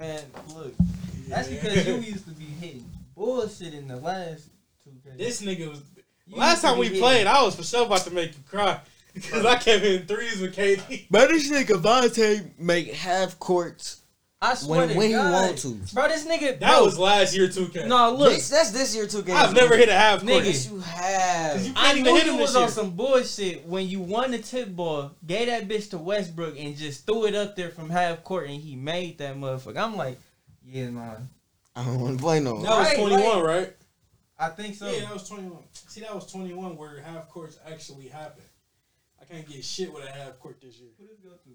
Man, 0.00 0.20
look, 0.56 0.74
that's 1.28 1.46
because 1.46 1.86
you 1.86 1.94
used 2.14 2.24
to 2.24 2.32
be 2.32 2.46
hitting 2.46 2.84
bullshit 3.14 3.74
in 3.74 3.86
the 3.86 3.96
last 3.96 4.48
2K. 4.84 5.16
This 5.16 5.40
nigga 5.40 5.68
was. 5.68 5.82
You 6.26 6.34
last 6.36 6.62
time 6.62 6.78
we 6.78 6.86
hitting- 6.86 7.00
played, 7.00 7.26
I 7.28 7.40
was 7.44 7.54
for 7.54 7.62
sure 7.62 7.86
about 7.86 8.00
to 8.00 8.10
make 8.10 8.30
you 8.32 8.42
cry 8.48 8.80
because 9.14 9.44
I 9.44 9.54
kept 9.54 9.84
hitting 9.84 10.08
threes 10.08 10.40
with 10.40 10.56
KD. 10.56 11.06
But 11.08 11.28
this 11.28 11.48
nigga 11.48 11.80
Vontae 11.80 12.58
make 12.58 12.92
half 12.92 13.38
courts 13.38 13.97
I 14.40 14.54
swear 14.54 14.80
when 14.80 14.88
to 14.90 14.94
when 14.96 15.06
he 15.08 15.14
God. 15.14 15.32
want 15.32 15.58
to. 15.58 15.74
Bro, 15.92 16.08
this 16.08 16.24
nigga. 16.24 16.60
That 16.60 16.60
bro, 16.60 16.84
was 16.84 16.96
last 16.96 17.34
year 17.34 17.48
2K. 17.48 17.88
No, 17.88 18.14
look. 18.14 18.34
This- 18.34 18.48
that's 18.48 18.70
this 18.70 18.94
year 18.94 19.08
two 19.08 19.22
games. 19.22 19.36
I've 19.36 19.52
never 19.52 19.76
hit 19.76 19.88
a 19.88 19.92
half 19.92 20.20
court. 20.20 20.44
Nigga. 20.44 20.70
You 20.70 20.78
have. 20.78 21.66
You 21.66 21.72
I 21.74 21.86
can't 21.86 21.98
even 21.98 22.12
knew 22.12 22.18
hit 22.18 22.26
you 22.26 22.32
him 22.34 22.40
was 22.40 22.52
this 22.52 22.62
on 22.62 22.68
some 22.70 22.90
bullshit 22.92 23.66
when 23.66 23.88
you 23.88 24.00
won 24.00 24.30
the 24.30 24.38
tip 24.38 24.74
ball, 24.76 25.10
gave 25.26 25.48
that 25.48 25.66
bitch 25.66 25.90
to 25.90 25.98
Westbrook, 25.98 26.56
and 26.56 26.76
just 26.76 27.04
threw 27.04 27.26
it 27.26 27.34
up 27.34 27.56
there 27.56 27.70
from 27.70 27.90
half 27.90 28.22
court, 28.22 28.48
and 28.48 28.60
he 28.60 28.76
made 28.76 29.18
that 29.18 29.36
motherfucker. 29.36 29.76
I'm 29.78 29.96
like, 29.96 30.20
yeah, 30.64 30.90
nah. 30.90 31.16
I 31.74 31.84
don't 31.84 32.00
want 32.00 32.18
to 32.18 32.22
play 32.22 32.38
no. 32.38 32.62
That 32.62 32.78
was 32.78 32.86
Right, 32.86 32.96
21, 32.96 33.42
right? 33.42 33.72
I 34.38 34.48
think 34.50 34.76
so. 34.76 34.88
Yeah, 34.88 35.00
that 35.00 35.14
was 35.14 35.28
21. 35.28 35.58
See, 35.72 36.00
that 36.02 36.14
was 36.14 36.30
21 36.30 36.76
where 36.76 37.00
half 37.00 37.28
courts 37.28 37.58
actually 37.66 38.06
happened. 38.06 38.46
I 39.20 39.24
can't 39.24 39.48
get 39.48 39.64
shit 39.64 39.92
with 39.92 40.04
a 40.04 40.12
half 40.12 40.38
court 40.38 40.60
this 40.60 40.76
year. 40.78 40.90
Who 40.96 41.08
this 41.08 41.18
go 41.18 41.30
to? 41.30 41.50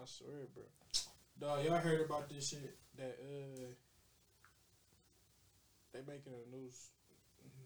I 0.00 0.04
swear, 0.04 0.46
bro. 0.54 0.62
Dog, 1.40 1.64
y'all 1.64 1.78
heard 1.78 2.00
about 2.00 2.28
this 2.28 2.48
shit 2.48 2.76
that 2.96 3.18
uh 3.22 3.66
they 5.92 6.00
making 6.06 6.32
a 6.32 6.54
news 6.56 6.88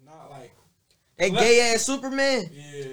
not 0.05 0.31
like 0.31 0.53
That 1.19 1.31
gay 1.33 1.73
ass 1.75 1.83
Superman. 1.83 2.51
yeah. 2.53 2.85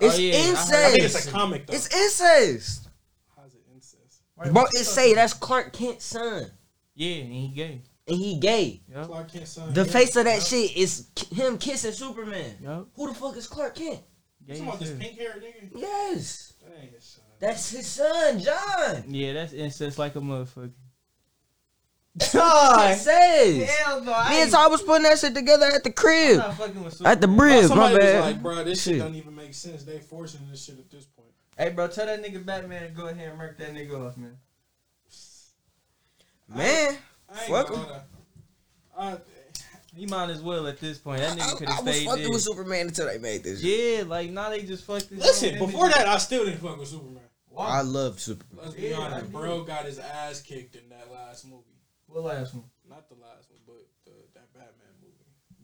It's 0.00 0.16
Oh, 0.16 0.18
yeah, 0.18 0.34
I 0.34 0.36
heard- 0.40 0.48
incest. 0.50 0.72
I 0.74 0.90
think 0.90 1.02
it's 1.04 1.26
a 1.26 1.30
comic 1.30 1.66
though. 1.66 1.74
It's 1.74 1.86
incest. 1.94 2.88
How's 3.36 3.54
it 3.54 3.62
incest? 3.72 4.22
Bro, 4.36 4.64
it 4.72 4.84
say 4.84 5.14
that's 5.14 5.32
Clark 5.34 5.72
Kent's 5.72 6.04
son, 6.04 6.50
Yeah, 6.94 7.14
and 7.22 7.32
he 7.32 7.48
gay. 7.48 7.82
and 8.08 8.16
he 8.18 8.38
gay. 8.40 8.82
Yup. 8.90 9.06
Clark 9.06 9.32
Kent's 9.32 9.52
son. 9.52 9.72
The 9.72 9.84
yeah. 9.84 9.92
face 9.92 10.16
of 10.16 10.24
that 10.24 10.38
Yup. 10.38 10.42
shit 10.46 10.76
is 10.76 11.06
him 11.32 11.58
kissing 11.58 11.92
Superman. 11.92 12.56
Yup. 12.60 12.88
Who 12.96 13.08
the 13.08 13.14
fuck 13.14 13.36
is 13.36 13.46
Clark 13.46 13.76
Kent? 13.76 14.00
You 14.40 14.46
Gay 14.54 14.58
talking 14.60 14.68
about 14.68 14.82
as 14.82 14.90
this 14.90 14.98
pink 14.98 15.18
hair 15.18 15.34
nigga? 15.40 15.70
Yes, 15.76 16.52
That 16.62 16.72
ain't 16.82 16.92
his 16.92 17.04
son. 17.04 17.23
That's 17.46 17.70
his 17.70 17.86
son, 17.86 18.40
John. 18.40 19.04
Yeah, 19.08 19.32
that's 19.34 19.52
incest 19.52 19.98
like 19.98 20.16
a 20.16 20.20
motherfucker. 20.20 20.70
It 22.16 22.96
says. 22.98 23.68
Hell 23.70 24.00
no, 24.02 24.12
Me 24.12 24.16
and 24.20 24.32
ain't, 24.44 24.52
Ty 24.52 24.68
was 24.68 24.82
putting 24.82 25.02
that 25.02 25.18
shit 25.18 25.34
together 25.34 25.66
at 25.66 25.82
the 25.82 25.90
I'm 25.90 25.94
crib. 25.94 26.36
not 26.38 26.54
fucking 26.54 26.84
with 26.84 27.04
At 27.04 27.20
the 27.20 27.26
Superman. 27.26 27.36
bridge, 27.36 27.62
my 27.62 27.66
Somebody 27.68 27.94
was 27.96 28.04
bad. 28.04 28.20
like, 28.24 28.42
bro, 28.42 28.64
this 28.64 28.82
shit 28.84 28.92
Shit. 28.94 29.02
don't 29.02 29.14
even 29.16 29.34
make 29.34 29.52
sense. 29.54 29.82
They 29.82 29.98
forcing 29.98 30.40
this 30.50 30.64
shit 30.64 30.78
at 30.78 30.88
this 30.90 31.06
point. 31.06 31.28
Hey, 31.58 31.70
bro, 31.70 31.88
tell 31.88 32.06
that 32.06 32.22
nigga 32.22 32.44
Batman 32.44 32.82
to 32.82 32.88
go 32.90 33.08
ahead 33.08 33.28
and 33.30 33.38
murk 33.38 33.58
that 33.58 33.74
nigga 33.74 34.06
off, 34.08 34.16
man. 34.16 34.36
Man, 36.48 36.96
I 37.32 37.40
ain't 37.40 37.50
Fuck 37.50 37.68
gonna 37.68 37.82
him. 37.82 37.88
lie. 37.90 38.00
I, 38.96 39.16
He 39.96 40.06
might 40.06 40.30
as 40.30 40.40
well 40.42 40.66
at 40.68 40.78
this 40.78 40.98
point. 40.98 41.18
That 41.20 41.32
I, 41.32 41.34
nigga 41.36 41.56
could 41.58 41.68
I 41.68 41.72
have 41.72 41.84
was 41.84 41.94
stayed 41.96 42.06
fucking 42.06 42.22
there. 42.22 42.30
with 42.32 42.42
Superman 42.42 42.86
until 42.88 43.06
they 43.06 43.18
made 43.18 43.42
this. 43.42 43.60
shit. 43.60 43.98
Yeah, 43.98 44.04
like 44.08 44.30
now 44.30 44.50
they 44.50 44.62
just 44.62 44.84
fucked 44.84 45.10
this. 45.10 45.18
listen, 45.20 45.56
whole 45.56 45.66
before 45.66 45.88
that, 45.88 46.06
I 46.06 46.18
still 46.18 46.44
didn't 46.44 46.60
fuck 46.60 46.78
with 46.78 46.88
Superman. 46.88 47.22
I 47.58 47.82
love 47.82 48.20
Superman. 48.20 48.64
Let's 48.64 48.74
be 48.76 48.82
Yeah, 48.88 48.98
honest, 48.98 49.24
did. 49.26 49.32
bro 49.32 49.62
got 49.64 49.84
his 49.84 49.98
ass 49.98 50.40
kicked 50.40 50.76
in 50.76 50.88
that 50.90 51.10
last 51.12 51.46
movie. 51.46 51.62
What 52.06 52.24
last 52.24 52.54
one? 52.54 52.64
Not 52.88 53.08
the 53.08 53.14
last 53.16 53.50
one, 53.50 53.60
but 53.66 53.86
the, 54.04 54.12
that 54.34 54.52
Batman 54.52 54.94
movie. 55.02 55.14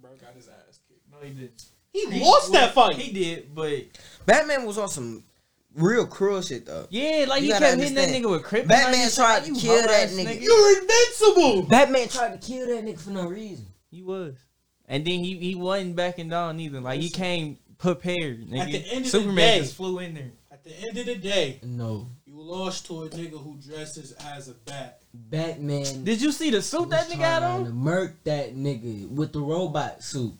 Bro 0.01 0.11
got 0.21 0.35
his 0.35 0.49
ass 0.49 0.79
kicked. 0.89 1.03
No, 1.11 1.19
he 1.27 1.33
didn't. 1.35 1.65
He, 1.93 2.21
lost 2.25 2.53
that 2.53 2.73
fight. 2.73 2.95
He 2.95 3.13
did, 3.13 3.55
but 3.55 3.85
Batman 4.25 4.65
was 4.65 4.79
on 4.79 4.89
some 4.89 5.25
real 5.75 6.07
cruel 6.07 6.41
shit 6.41 6.67
though. 6.67 6.87
yeah, 6.91 7.25
like 7.29 7.41
You 7.43 7.47
he 7.47 7.53
gotta 7.53 7.67
kept 7.67 7.79
hitting 7.81 7.95
that 7.97 8.09
nigga 8.09 8.31
with 8.31 8.43
kryptonite. 8.45 8.69
Batman 8.69 9.01
and 9.03 9.13
tried 9.15 9.45
to 9.45 9.53
kill 9.55 9.75
that 9.77 9.89
hoe-ass 9.89 10.13
nigga. 10.15 10.41
You're 10.41 10.81
invincible. 10.83 11.63
Batman 11.63 12.09
tried 12.09 12.41
to 12.41 12.47
kill 12.47 12.67
that 12.69 12.85
nigga 12.85 13.01
for 13.01 13.11
no 13.11 13.29
reason. 13.29 13.67
He 13.91 14.03
was, 14.03 14.37
and 14.87 15.05
then 15.05 15.25
he 15.25 15.37
he 15.39 15.55
wasn't 15.57 15.97
backing 15.97 16.29
down 16.29 16.61
either. 16.61 16.81
Like 16.81 17.01
he 17.01 17.11
came 17.11 17.59
prepared. 17.79 18.47
Nigga. 18.49 18.61
At 18.61 18.71
the 18.73 18.79
end 18.79 18.97
of 18.99 19.03
the 19.05 19.09
Superman 19.11 19.37
day- 19.37 19.59
just 19.61 19.75
flew 19.75 19.99
in 19.99 20.15
there. 20.15 20.31
At 20.61 20.65
the 20.65 20.89
end 20.89 20.99
of 20.99 21.07
the 21.07 21.15
day, 21.15 21.59
No, 21.63 22.07
you 22.27 22.35
lost 22.39 22.85
to 22.87 23.05
a 23.05 23.09
nigga 23.09 23.43
who 23.43 23.57
dresses 23.57 24.13
as 24.13 24.49
a 24.49 24.53
bat. 24.53 25.01
Batman. 25.15 26.05
Did 26.05 26.21
you 26.21 26.33
see 26.33 26.51
the 26.51 26.61
suit 26.61 26.91
that 26.91 27.09
nigga 27.09 27.17
had 27.17 27.39
trying 27.39 27.65
to 27.65 27.71
on? 27.71 27.77
murk 27.77 28.23
that 28.25 28.55
nigga 28.55 29.09
with 29.09 29.33
the 29.33 29.41
robot 29.41 30.03
suit. 30.03 30.35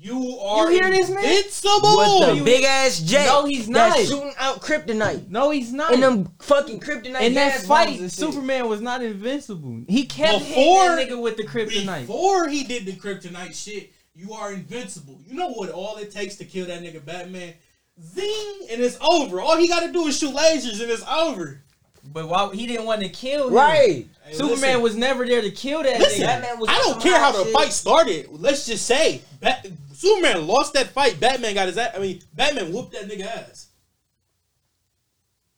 You 0.00 0.38
are 0.40 0.68
hear 0.70 0.90
this, 0.90 1.08
man? 1.08 1.18
invincible. 1.24 1.96
With 1.98 2.28
the 2.30 2.34
you- 2.38 2.44
big 2.44 2.64
ass 2.64 2.98
jet. 3.00 3.26
No, 3.26 3.44
he's 3.44 3.68
That's 3.68 3.98
not. 3.98 4.06
shooting 4.08 4.34
out 4.38 4.60
kryptonite. 4.60 5.28
No, 5.28 5.50
he's 5.50 5.72
not. 5.72 5.94
And 5.94 6.02
them 6.02 6.28
fucking 6.40 6.80
kryptonite. 6.80 7.20
in 7.20 7.34
that 7.34 7.52
gas 7.52 7.66
bombs 7.66 7.98
fight. 8.00 8.10
Superman 8.10 8.68
was 8.68 8.80
not 8.80 9.02
invincible. 9.04 9.82
He 9.88 10.04
kept 10.04 10.40
Before- 10.40 10.96
hitting 10.96 10.96
that 10.96 11.08
nigga 11.16 11.22
with 11.22 11.36
the 11.36 11.44
kryptonite. 11.44 12.00
Before 12.06 12.48
he 12.48 12.64
did 12.64 12.86
the 12.86 12.92
kryptonite 12.94 13.54
shit, 13.54 13.92
you 14.14 14.32
are 14.32 14.52
invincible. 14.52 15.20
You 15.24 15.34
know 15.34 15.50
what 15.50 15.70
all 15.70 15.96
it 15.98 16.10
takes 16.10 16.34
to 16.36 16.44
kill 16.44 16.66
that 16.66 16.82
nigga 16.82 17.04
Batman? 17.04 17.54
Zing, 18.00 18.66
and 18.70 18.80
it's 18.80 18.98
over. 19.00 19.40
All 19.40 19.56
he 19.56 19.68
got 19.68 19.80
to 19.86 19.92
do 19.92 20.06
is 20.06 20.18
shoot 20.18 20.34
lasers, 20.34 20.80
and 20.80 20.90
it's 20.90 21.04
over. 21.06 21.60
But 22.04 22.28
why 22.28 22.52
he 22.54 22.66
didn't 22.66 22.86
want 22.86 23.00
to 23.02 23.08
kill 23.08 23.48
him? 23.48 23.54
Right. 23.54 24.06
Hey, 24.24 24.32
Superman 24.32 24.60
listen. 24.60 24.82
was 24.82 24.96
never 24.96 25.24
there 25.26 25.40
to 25.42 25.50
kill 25.50 25.82
that 25.82 25.98
Listen, 26.00 26.22
nigga. 26.22 26.26
Batman 26.26 26.58
was 26.60 26.68
I 26.68 26.78
don't 26.78 27.00
care 27.00 27.18
how 27.18 27.32
hot 27.32 27.44
the 27.46 27.52
fight 27.52 27.72
started. 27.72 28.28
Let's 28.30 28.66
just 28.66 28.86
say, 28.86 29.22
Bat- 29.40 29.66
Superman 29.94 30.46
lost 30.46 30.72
that 30.74 30.88
fight. 30.88 31.20
Batman 31.20 31.54
got 31.54 31.68
his 31.68 31.78
ass. 31.78 31.92
I 31.94 31.98
mean, 32.00 32.20
Batman 32.34 32.72
whooped 32.72 32.92
that 32.92 33.08
nigga 33.08 33.26
ass. 33.26 33.68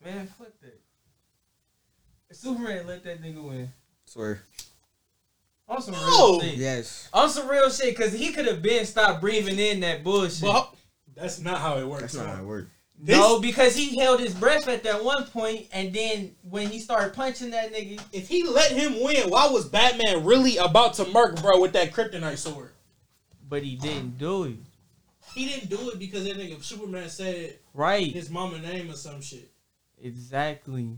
Man, 0.03 0.27
fuck 0.37 0.51
that. 0.61 0.79
Superman 2.31 2.85
let 2.85 3.03
that 3.05 3.21
nigga 3.23 3.41
win. 3.41 3.71
Swear. 4.05 4.41
On 5.67 5.81
some 5.81 5.93
No. 5.93 5.99
real 5.99 6.41
shit. 6.41 6.55
Yes. 6.57 7.09
On 7.11 7.27
some 7.29 7.47
real 7.47 7.69
shit, 7.71 7.97
cause 7.97 8.13
he 8.13 8.31
could 8.31 8.45
have 8.45 8.61
been 8.61 8.85
stopped 8.85 9.19
breathing 9.21 9.57
in 9.57 9.79
that 9.79 10.03
bullshit. 10.03 10.41
But 10.41 10.71
that's 11.15 11.39
not 11.39 11.59
how 11.59 11.77
it 11.77 11.87
works. 11.87 12.01
That's 12.13 12.15
not 12.15 12.27
how 12.35 12.41
it 12.41 12.45
works. 12.45 12.67
This- 12.97 13.17
no, 13.17 13.39
because 13.41 13.75
he 13.75 13.97
held 13.99 14.21
his 14.21 14.33
breath 14.33 14.67
at 14.69 14.83
that 14.83 15.03
one 15.03 15.25
point, 15.25 15.67
and 15.73 15.93
then 15.93 16.33
when 16.49 16.69
he 16.69 16.79
started 16.79 17.13
punching 17.13 17.49
that 17.51 17.73
nigga, 17.73 18.01
If 18.13 18.29
he 18.29 18.43
let 18.43 18.71
him 18.71 19.03
win, 19.03 19.29
why 19.29 19.47
was 19.49 19.67
Batman 19.67 20.23
really 20.23 20.55
about 20.57 20.93
to 20.95 21.05
murk 21.05 21.41
bro 21.41 21.59
with 21.59 21.73
that 21.73 21.91
kryptonite 21.91 22.37
sword? 22.37 22.71
but 23.47 23.63
he 23.63 23.75
didn't 23.75 24.17
do 24.17 24.45
it. 24.45 24.55
He 25.35 25.45
didn't 25.45 25.69
do 25.69 25.89
it 25.91 25.99
because 25.99 26.23
that 26.23 26.37
nigga 26.37 26.63
Superman 26.63 27.09
said 27.09 27.59
Right. 27.73 28.11
his 28.11 28.29
mama 28.29 28.57
name 28.59 28.89
or 28.89 28.93
some 28.95 29.21
shit. 29.21 29.51
Exactly. 30.01 30.97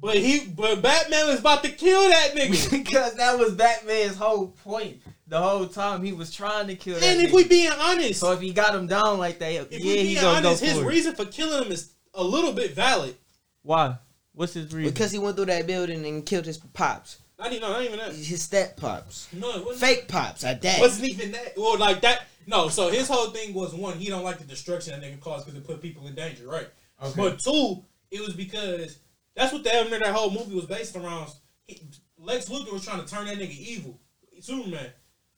But 0.00 0.16
he, 0.16 0.46
but 0.46 0.82
Batman 0.82 1.26
was 1.28 1.40
about 1.40 1.64
to 1.64 1.70
kill 1.70 2.08
that 2.08 2.32
nigga. 2.34 2.70
because 2.84 3.14
that 3.14 3.38
was 3.38 3.54
Batman's 3.54 4.16
whole 4.16 4.48
point. 4.48 5.00
The 5.28 5.40
whole 5.40 5.66
time 5.66 6.04
he 6.04 6.12
was 6.12 6.32
trying 6.32 6.68
to 6.68 6.76
kill 6.76 6.94
that 7.00 7.02
and 7.02 7.20
if 7.20 7.30
nigga. 7.30 7.34
we 7.34 7.44
being 7.48 7.72
honest, 7.72 8.20
so 8.20 8.32
if 8.32 8.40
he 8.40 8.52
got 8.52 8.74
him 8.74 8.86
down 8.86 9.18
like 9.18 9.38
that, 9.40 9.52
if 9.52 9.72
yeah, 9.72 9.78
we 9.78 9.96
he 9.98 10.02
being 10.02 10.14
gonna 10.20 10.46
honest, 10.46 10.60
go 10.62 10.66
his 10.68 10.78
for 10.78 10.84
it. 10.84 10.86
reason 10.88 11.14
for 11.16 11.24
killing 11.24 11.64
him 11.64 11.72
is 11.72 11.92
a 12.14 12.22
little 12.22 12.52
bit 12.52 12.74
valid. 12.74 13.16
Why? 13.62 13.96
What's 14.34 14.54
his 14.54 14.72
reason? 14.72 14.92
Because 14.92 15.10
he 15.10 15.18
went 15.18 15.36
through 15.36 15.46
that 15.46 15.66
building 15.66 16.04
and 16.06 16.24
killed 16.24 16.44
his 16.46 16.58
pops. 16.58 17.18
Not 17.38 17.48
even, 17.52 17.62
no, 17.62 17.72
not 17.72 17.82
even 17.82 17.98
that. 17.98 18.12
His 18.14 18.42
step 18.42 18.76
pops. 18.76 19.28
No, 19.32 19.50
it 19.56 19.64
wasn't, 19.64 19.80
Fake 19.80 20.08
pops 20.08 20.44
at 20.44 20.62
that. 20.62 20.78
wasn't 20.78 21.08
even 21.08 21.32
that. 21.32 21.54
Well, 21.56 21.78
like 21.78 22.00
that. 22.02 22.26
No, 22.46 22.68
so 22.68 22.88
his 22.90 23.08
whole 23.08 23.30
thing 23.30 23.52
was 23.52 23.74
one, 23.74 23.98
he 23.98 24.08
don't 24.08 24.22
like 24.22 24.38
the 24.38 24.44
destruction 24.44 24.98
that 24.98 25.02
nigga 25.06 25.18
caused 25.20 25.46
because 25.46 25.60
it 25.60 25.66
put 25.66 25.82
people 25.82 26.06
in 26.06 26.14
danger, 26.14 26.46
right? 26.46 26.68
But 27.16 27.40
two, 27.40 27.82
it 28.10 28.20
was 28.20 28.34
because 28.34 28.98
that's 29.36 29.52
what 29.52 29.62
the 29.62 29.72
element 29.74 30.02
of 30.02 30.08
that 30.08 30.14
whole 30.14 30.30
movie 30.30 30.54
was 30.56 30.64
based 30.66 30.96
around. 30.96 31.30
He, 31.66 31.80
Lex 32.18 32.48
Luthor 32.48 32.72
was 32.72 32.84
trying 32.84 33.04
to 33.04 33.06
turn 33.08 33.26
that 33.26 33.38
nigga 33.38 33.56
evil. 33.56 34.00
Superman. 34.40 34.90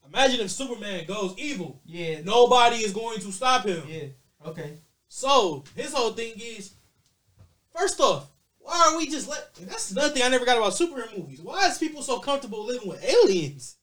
Imagine 0.06 0.40
if 0.40 0.50
Superman 0.50 1.04
goes 1.06 1.34
evil. 1.36 1.82
yeah, 1.84 2.20
Nobody 2.22 2.76
is 2.76 2.92
going 2.92 3.20
to 3.20 3.30
stop 3.32 3.66
him. 3.66 3.82
yeah, 3.86 4.04
okay. 4.46 4.78
So 5.08 5.64
his 5.74 5.92
whole 5.92 6.12
thing 6.12 6.34
is, 6.36 6.72
first 7.76 8.00
off, 8.00 8.30
why 8.58 8.90
are 8.90 8.96
we 8.96 9.08
just 9.08 9.28
let? 9.28 9.54
That's 9.62 9.90
another 9.90 10.10
thing 10.10 10.22
I 10.22 10.28
never 10.28 10.44
got 10.44 10.58
about 10.58 10.72
superhero 10.72 11.16
movies. 11.16 11.40
Why 11.40 11.66
is 11.68 11.78
people 11.78 12.02
so 12.02 12.18
comfortable 12.18 12.64
living 12.64 12.88
with 12.88 13.02
aliens? 13.04 13.76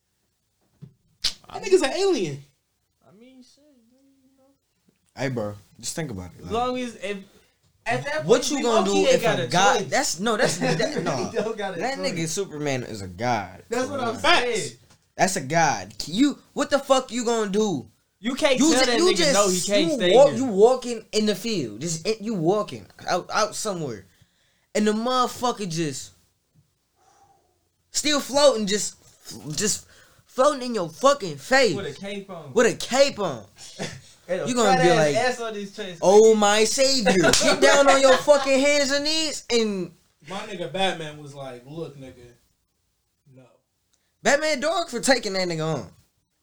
That 1.51 1.63
nigga's 1.63 1.81
an 1.81 1.93
alien. 1.93 2.43
I 3.07 3.17
mean, 3.19 3.41
shit. 3.41 3.63
You 3.91 4.29
know. 4.37 4.43
Hey, 5.15 5.29
bro. 5.29 5.55
Just 5.79 5.95
think 5.95 6.11
about 6.11 6.31
it. 6.31 6.39
As 6.39 6.43
like, 6.45 6.53
long 6.53 6.77
as 6.77 6.95
if 6.95 7.03
at 7.03 7.15
that 7.17 7.34
point, 7.85 8.25
what 8.25 8.49
you 8.51 8.61
gonna 8.63 8.85
do 8.85 8.93
low-key 8.93 9.09
if 9.11 9.21
got 9.21 9.39
a 9.39 9.47
god? 9.47 9.77
choice. 9.79 9.87
That's 9.89 10.19
no. 10.19 10.37
That's 10.37 10.57
that, 10.59 11.03
no. 11.03 11.29
We 11.31 11.37
don't 11.37 11.57
got 11.57 11.77
a 11.77 11.79
That 11.79 11.97
choice. 11.97 12.11
nigga 12.11 12.27
Superman 12.27 12.83
is 12.83 13.01
a 13.01 13.07
god. 13.07 13.63
That's 13.69 13.87
what 13.89 13.99
I'm 13.99 14.15
Facts. 14.17 14.43
saying. 14.45 14.71
That's 15.15 15.35
a 15.35 15.41
god. 15.41 15.93
You. 16.07 16.37
What 16.53 16.69
the 16.69 16.79
fuck 16.79 17.11
you 17.11 17.23
gonna 17.25 17.49
do? 17.51 17.87
You 18.19 18.33
can't 18.33 18.57
You 18.59 18.71
tell 18.71 18.85
just, 18.85 18.85
that 18.87 18.97
you 18.97 19.05
nigga 19.05 19.17
just 19.17 19.33
no, 19.33 19.49
he 19.49 19.61
can't 19.61 19.91
you 19.91 19.93
stay 19.97 20.15
walk, 20.15 20.29
here. 20.29 20.37
you 20.37 20.45
walking 20.45 21.05
in 21.11 21.25
the 21.27 21.35
field, 21.35 21.81
just 21.81 22.07
you 22.21 22.33
walking 22.33 22.87
out 23.07 23.29
out 23.31 23.53
somewhere, 23.55 24.05
and 24.73 24.87
the 24.87 24.93
motherfucker 24.93 25.69
just 25.69 26.11
still 27.91 28.19
floating, 28.19 28.65
just 28.65 28.95
just 29.55 29.85
floating 30.25 30.63
in 30.63 30.75
your 30.75 30.89
fucking 30.89 31.37
face 31.37 31.75
with 31.75 31.85
a 31.85 31.99
cape 31.99 32.29
on. 32.29 32.51
with 32.53 32.65
a 32.65 32.75
cape 32.75 33.19
on. 33.19 33.45
And 34.27 34.41
a 34.41 34.47
you 34.47 34.55
gonna 34.55 34.81
be 34.81 34.89
like, 34.89 35.39
on 35.39 35.53
his 35.53 35.75
chest. 35.75 35.99
Oh 36.01 36.33
my 36.35 36.63
savior! 36.63 37.13
Get 37.13 37.61
down 37.61 37.87
on 37.87 38.01
your 38.01 38.17
fucking 38.17 38.59
hands 38.59 38.91
and 38.91 39.03
knees, 39.03 39.45
and 39.51 39.91
My 40.27 40.39
nigga 40.39 40.71
Batman 40.71 41.21
was 41.21 41.35
like, 41.35 41.63
"Look, 41.67 41.97
nigga, 41.97 42.25
no." 43.35 43.43
Batman 44.23 44.59
dog 44.59 44.89
for 44.89 44.99
taking 44.99 45.33
that 45.33 45.47
nigga 45.47 45.75
on. 45.75 45.89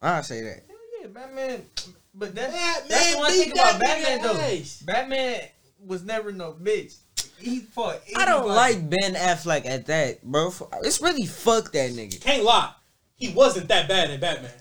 I 0.01 0.21
say 0.21 0.41
that. 0.41 0.63
Hell 0.67 0.77
yeah, 1.01 1.07
Batman. 1.07 1.65
But 2.13 2.35
that's 2.35 2.53
Batman 2.53 2.89
that's 2.89 3.13
the 3.13 3.17
one 3.19 3.31
thing 3.31 3.51
about 3.51 3.79
Batman 3.79 4.21
though. 4.21 4.39
ass. 4.39 4.83
Batman 4.85 5.41
was 5.85 6.03
never 6.03 6.31
no 6.31 6.53
bitch. 6.53 6.95
He 7.37 7.59
fought. 7.59 7.99
I 8.15 8.23
don't 8.25 8.49
anybody. 8.49 8.55
like 8.55 8.89
Ben 8.89 9.15
Affleck 9.15 9.65
at 9.65 9.87
that, 9.87 10.23
bro. 10.23 10.53
It's 10.83 11.01
really 11.01 11.25
fuck 11.25 11.73
that 11.73 11.91
nigga. 11.91 12.21
Can't 12.21 12.43
lie, 12.43 12.71
he 13.15 13.33
wasn't 13.33 13.67
that 13.67 13.89
bad 13.89 14.11
at 14.11 14.21
Batman. 14.21 14.51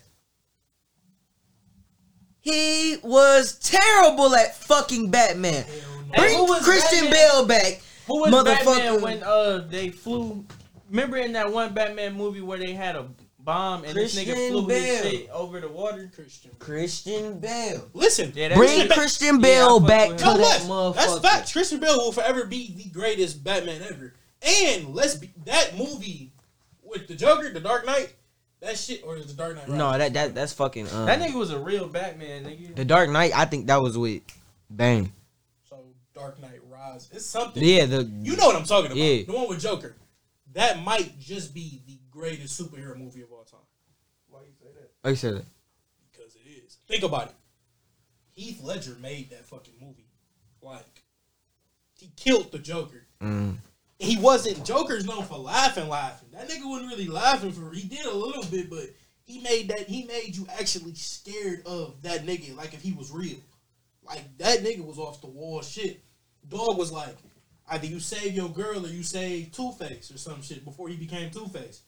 He 2.43 2.97
was 3.03 3.59
terrible 3.61 4.35
at 4.35 4.55
fucking 4.57 5.11
Batman. 5.11 5.65
Hell 5.65 5.75
no. 6.09 6.13
Hey, 6.13 6.35
Bring 6.35 6.39
who 6.47 6.61
Christian 6.61 7.05
Batman? 7.05 7.13
Bale 7.13 7.47
back. 7.47 7.83
Who 8.07 8.21
was 8.21 8.33
Motherfucker. 8.35 8.65
Batman 8.67 9.01
when 9.01 9.23
uh 9.23 9.67
they 9.71 9.89
flew? 9.91 10.45
Remember 10.91 11.17
in 11.17 11.33
that 11.33 11.51
one 11.51 11.73
Batman 11.73 12.15
movie 12.15 12.41
where 12.43 12.59
they 12.59 12.73
had 12.75 12.97
a 12.97 13.07
bomb 13.39 13.85
and 13.85 13.95
this 13.95 14.15
nigga 14.15 14.27
Christian 14.35 14.51
flew 14.51 14.67
Bale. 14.69 15.03
his 15.05 15.13
shit 15.13 15.31
over 15.31 15.61
the 15.61 15.69
water? 15.69 16.11
Christian. 16.15 16.51
Christian 16.59 17.39
Bale. 17.41 17.89
Listen, 17.95 18.33
Yeah, 18.35 18.55
Bring 18.57 18.81
shit- 18.83 18.91
Christian 18.91 19.37
Yeah, 19.37 19.41
Bale 19.41 19.79
fuck 19.81 19.89
back 19.89 20.09
with 20.11 20.19
to. 20.19 20.25
No, 20.25 20.37
that 20.37 20.39
that's, 20.43 20.65
motherfucker. 20.65 20.95
that's 20.97 21.19
facts. 21.21 21.53
Christian 21.53 21.81
Bale 21.81 21.97
will 21.99 22.13
forever 22.13 22.45
be 22.45 22.75
the 22.77 22.91
greatest 22.91 23.43
Batman 23.43 23.83
ever. 23.89 24.15
And 24.43 24.95
let's 24.95 25.15
be 25.15 25.31
that 25.47 25.79
movie 25.79 26.33
with 26.83 27.07
the 27.07 27.15
Joker, 27.15 27.51
The 27.51 27.61
Dark 27.61 27.87
Knight, 27.87 28.15
that 28.63 28.79
shit, 28.79 29.03
or 29.05 29.19
the 29.19 29.33
Dark 29.35 29.55
Knight? 29.57 29.65
Rises? 29.69 29.75
No, 29.79 29.99
that 29.99 30.13
that 30.15 30.35
that's 30.35 30.53
fucking. 30.55 30.89
Um, 30.89 31.07
That 31.07 31.21
nigga 31.21 31.35
was 31.35 31.51
a 31.51 31.59
real 31.59 31.87
Batman, 31.89 32.45
nigga. 32.45 32.75
the 32.75 32.85
Dark 32.85 33.11
Knight. 33.11 33.33
I 33.37 33.45
think 33.45 33.67
that 33.67 33.83
was 33.83 33.99
with 33.99 34.23
Bane. 34.75 35.13
So 35.69 35.77
Dark 36.15 36.41
Knight 36.41 36.61
Rise, 36.71 37.09
it's 37.13 37.27
something. 37.27 37.63
Yeah, 37.63 37.87
the 37.87 38.05
You 38.23 38.37
know 38.37 38.47
what 38.47 38.57
I'm 38.57 38.65
talking 38.65 38.87
about? 38.87 38.97
Yeah. 38.97 39.25
The 39.25 39.33
one 39.33 39.49
with 39.49 39.61
Joker. 39.61 39.95
That 40.55 40.83
might 40.83 41.19
just 41.19 41.55
be 41.55 41.83
the 41.87 41.99
greatest 42.11 42.61
superhero 42.61 42.97
movie 42.97 43.23
of 43.23 43.33
all 43.33 43.43
time 43.45 43.61
Why 44.29 44.41
you 44.41 44.53
say 44.61 44.69
that? 44.75 45.09
I 45.09 45.15
said 45.15 45.35
it. 45.35 45.45
because 46.13 46.35
it 46.37 46.47
is. 46.49 46.77
Think 46.87 47.03
about 47.05 47.29
it. 47.29 47.35
Heath 48.33 48.63
Ledger 48.63 48.97
made 49.01 49.31
that 49.31 49.47
fucking 49.47 49.75
movie. 49.81 50.07
Like 50.61 51.03
he 51.99 52.11
killed 52.17 52.53
the 52.53 52.59
Joker. 52.59 53.07
Mm. 53.23 53.57
He 54.03 54.17
wasn't 54.17 54.65
Joker's 54.65 55.05
known 55.05 55.25
for 55.25 55.39
laughing, 55.39 55.89
laughing. 55.89 56.29
That 56.33 56.49
nigga 56.49 56.69
wasn't 56.69 56.91
really 56.91 57.07
laughing 57.07 57.53
for 57.53 57.73
he 57.73 57.87
did 57.87 58.05
a 58.05 58.15
little 58.15 58.43
bit, 58.45 58.69
but 58.69 58.87
he 59.25 59.41
made 59.41 59.69
that 59.69 59.89
he 59.89 60.05
made 60.05 60.35
you 60.37 60.47
actually 60.59 60.95
scared 60.95 61.63
of 61.67 62.03
that 62.03 62.27
nigga, 62.27 62.57
like 62.57 62.75
if 62.75 62.83
he 62.83 62.93
was 62.93 63.13
real. 63.13 63.39
Like 64.03 64.37
that 64.39 64.61
nigga 64.61 64.85
was 64.85 64.99
off 64.99 65.21
the 65.21 65.29
wall 65.29 65.63
shit. 65.63 66.03
Dog 66.49 66.77
was 66.77 66.91
like, 66.91 67.17
either 67.71 67.87
you 67.87 68.01
save 68.01 68.35
your 68.35 68.49
girl 68.49 68.85
or 68.85 68.89
you 68.89 69.05
save 69.05 69.53
Two 69.53 69.71
Face 69.73 70.11
or 70.11 70.19
some 70.19 70.43
shit 70.43 70.65
before 70.65 70.89
he 70.89 70.97
became 70.97 71.31
Two 71.31 71.47
Face. 71.47 71.83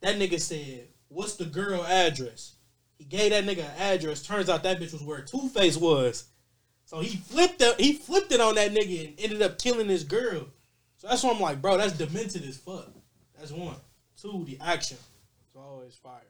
That 0.00 0.16
nigga 0.16 0.40
said, 0.40 0.88
What's 1.08 1.36
the 1.36 1.44
girl 1.44 1.84
address? 1.84 2.54
He 2.96 3.04
gave 3.04 3.30
that 3.30 3.44
nigga 3.44 3.64
an 3.64 3.78
address. 3.78 4.22
Turns 4.22 4.48
out 4.48 4.62
that 4.62 4.80
bitch 4.80 4.92
was 4.92 5.02
where 5.02 5.20
Two 5.20 5.48
Face 5.50 5.76
was. 5.76 6.24
So 6.86 7.00
he 7.00 7.18
flipped 7.18 7.60
it, 7.60 7.78
he 7.78 7.92
flipped 7.92 8.32
it 8.32 8.40
on 8.40 8.54
that 8.54 8.72
nigga 8.72 9.08
and 9.08 9.20
ended 9.20 9.42
up 9.42 9.58
killing 9.58 9.88
his 9.88 10.04
girl. 10.04 10.46
So 10.98 11.06
that's 11.08 11.22
why 11.22 11.30
I'm 11.30 11.40
like, 11.40 11.62
bro, 11.62 11.78
that's 11.78 11.96
demented 11.96 12.44
as 12.44 12.56
fuck. 12.56 12.90
That's 13.38 13.52
one. 13.52 13.76
Two, 14.20 14.44
the 14.44 14.58
action. 14.60 14.96
It's 15.46 15.56
always 15.56 15.94
fire. 15.94 16.20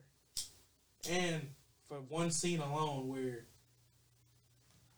And 1.10 1.40
for 1.88 1.96
one 2.08 2.30
scene 2.30 2.60
alone 2.60 3.08
where 3.08 3.46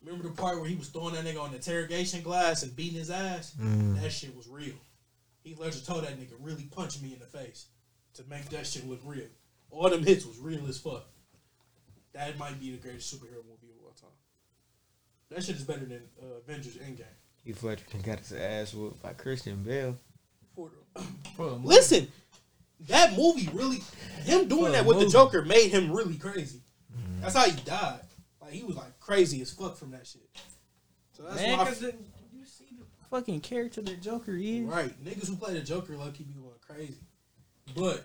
remember 0.02 0.28
the 0.28 0.34
part 0.34 0.58
where 0.58 0.68
he 0.68 0.74
was 0.74 0.88
throwing 0.88 1.14
that 1.14 1.24
nigga 1.24 1.40
on 1.40 1.50
the 1.50 1.56
interrogation 1.56 2.22
glass 2.22 2.64
and 2.64 2.74
beating 2.74 2.98
his 2.98 3.10
ass? 3.10 3.54
Mm. 3.60 4.00
That 4.02 4.10
shit 4.10 4.36
was 4.36 4.48
real. 4.48 4.74
Heath 5.44 5.58
Ledger 5.58 5.80
told 5.80 6.04
that 6.04 6.18
nigga 6.18 6.34
really 6.40 6.64
punch 6.64 7.00
me 7.00 7.12
in 7.12 7.20
the 7.20 7.26
face 7.26 7.66
to 8.14 8.24
make 8.28 8.48
that 8.50 8.66
shit 8.66 8.88
look 8.88 9.00
real. 9.04 9.28
All 9.70 9.88
them 9.88 10.04
hits 10.04 10.26
was 10.26 10.38
real 10.38 10.66
as 10.66 10.78
fuck. 10.78 11.06
That 12.12 12.36
might 12.38 12.58
be 12.58 12.72
the 12.72 12.78
greatest 12.78 13.14
superhero 13.14 13.44
movie 13.46 13.72
of 13.72 13.84
all 13.84 13.92
time. 13.92 14.10
That 15.30 15.44
shit 15.44 15.56
is 15.56 15.62
better 15.62 15.84
than 15.84 16.02
uh, 16.20 16.38
Avengers 16.38 16.76
Endgame. 16.76 17.04
Heath 17.44 17.62
Ledger 17.62 17.84
got 18.04 18.18
his 18.18 18.32
ass 18.32 18.74
whooped 18.74 19.02
by 19.02 19.12
Christian 19.12 19.62
Bale. 19.62 19.96
For 20.54 20.70
For. 21.36 21.46
Listen, 21.62 22.08
that 22.88 23.16
movie 23.16 23.48
really, 23.52 23.78
him 24.24 24.48
doing 24.48 24.72
that 24.72 24.84
with 24.84 25.00
the. 25.00 25.08
Joker 25.08 25.42
made 25.44 25.68
him 25.68 25.90
really 25.92 26.16
crazy. 26.16 26.60
That's 27.20 27.34
how 27.34 27.44
he 27.44 27.52
died. 27.62 28.00
Like 28.40 28.50
Like 28.50 28.52
he 28.52 28.62
was 28.64 28.76
like 28.76 28.98
crazy 29.00 29.40
as 29.42 29.50
fuck 29.52 29.76
from 29.76 29.90
that 29.92 30.06
shit. 30.06 30.28
So 31.12 31.22
that's 31.24 31.36
Man, 31.36 31.58
why. 31.58 31.64
Cause 31.66 31.80
the, 31.80 31.94
you 32.32 32.44
see 32.46 32.64
the 32.78 32.84
fucking 33.10 33.40
character 33.40 33.82
that 33.82 34.00
Joker 34.02 34.36
is. 34.36 34.62
right, 34.64 35.04
niggas 35.04 35.28
who 35.28 35.36
play 35.36 35.54
the 35.54 35.60
Joker 35.60 35.96
low 35.96 36.10
key 36.10 36.24
be 36.24 36.32
going 36.34 36.54
crazy. 36.66 36.96
But 37.76 38.04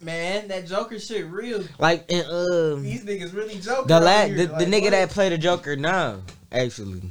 Man, 0.00 0.48
that 0.48 0.66
Joker 0.66 0.98
shit 0.98 1.26
real. 1.26 1.64
Like 1.78 2.10
and 2.10 2.26
um 2.26 2.82
These 2.82 3.04
niggas 3.04 3.34
really 3.34 3.58
Joker. 3.58 3.88
the 3.88 3.94
out 3.96 4.02
la- 4.02 4.24
here. 4.26 4.36
the, 4.36 4.46
the 4.46 4.64
nigga 4.64 4.82
what? 4.84 4.90
that 4.92 5.10
played 5.10 5.32
the 5.32 5.38
Joker 5.38 5.76
now, 5.76 6.20
actually. 6.50 7.02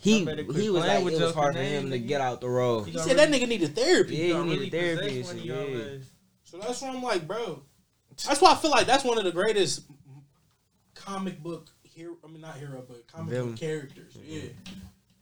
He 0.00 0.18
he 0.20 0.24
was 0.70 0.84
playing 0.84 1.04
like 1.04 1.14
it 1.14 1.20
was 1.20 1.34
hard 1.34 1.54
for 1.54 1.60
him 1.62 1.90
to 1.90 1.98
get 1.98 2.20
out 2.20 2.40
the 2.40 2.48
road. 2.48 2.84
he 2.86 2.92
got 2.92 3.06
said 3.06 3.18
that 3.18 3.28
nigga 3.28 3.46
needed 3.46 3.74
therapy. 3.76 4.16
Yeah, 4.16 4.24
He 4.24 4.32
he 4.32 4.38
needed 4.42 4.58
really 4.58 4.70
therapy 4.70 5.22
possess 5.22 5.30
and 5.32 5.50
one 5.50 5.58
of 5.58 5.68
shit, 5.68 5.78
y'all 5.78 5.92
yeah. 5.92 5.98
So 6.44 6.58
that's 6.58 6.82
why 6.82 6.88
I'm 6.88 7.02
like, 7.02 7.26
bro. 7.26 7.62
That's 8.26 8.40
why 8.40 8.52
I 8.52 8.54
feel 8.56 8.70
like 8.70 8.86
that's 8.86 9.04
one 9.04 9.18
of 9.18 9.24
the 9.24 9.32
greatest 9.32 9.82
comic 10.94 11.42
book 11.42 11.68
hero. 11.84 12.16
I 12.24 12.28
mean, 12.28 12.40
not 12.40 12.56
hero, 12.56 12.84
but 12.86 13.06
comic 13.06 13.30
Villain. 13.30 13.50
book 13.50 13.60
characters. 13.60 14.16
Yeah, 14.24 14.42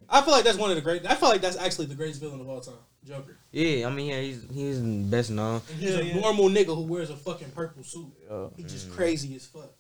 I 0.09 0.21
feel 0.23 0.33
like 0.33 0.45
that's 0.45 0.59
one 0.59 0.71
of 0.71 0.77
the 0.77 0.83
great. 0.83 1.07
I 1.07 1.15
feel 1.15 1.29
like 1.29 1.41
that's 1.41 1.57
actually 1.57 1.87
the 1.87 1.95
greatest 1.95 2.21
villain 2.21 2.41
of 2.41 2.49
all 2.49 2.61
time, 2.61 2.75
Joker. 3.05 3.37
Yeah, 3.53 3.87
I 3.87 3.91
mean 3.91 4.07
yeah, 4.09 4.21
he's 4.21 4.45
he's 4.53 4.79
best 4.79 5.31
known. 5.31 5.61
And 5.71 5.81
he's 5.81 5.91
Yeah, 5.91 5.99
a 5.99 6.03
yeah. 6.05 6.21
normal 6.21 6.49
nigga 6.49 6.75
who 6.75 6.83
wears 6.83 7.11
a 7.11 7.17
fucking 7.17 7.51
purple 7.51 7.83
suit. 7.85 8.13
Oh, 8.31 8.53
He's 8.57 8.73
just 8.73 8.91
crazy 8.93 9.35
as 9.37 9.47
fuck. 9.47 9.71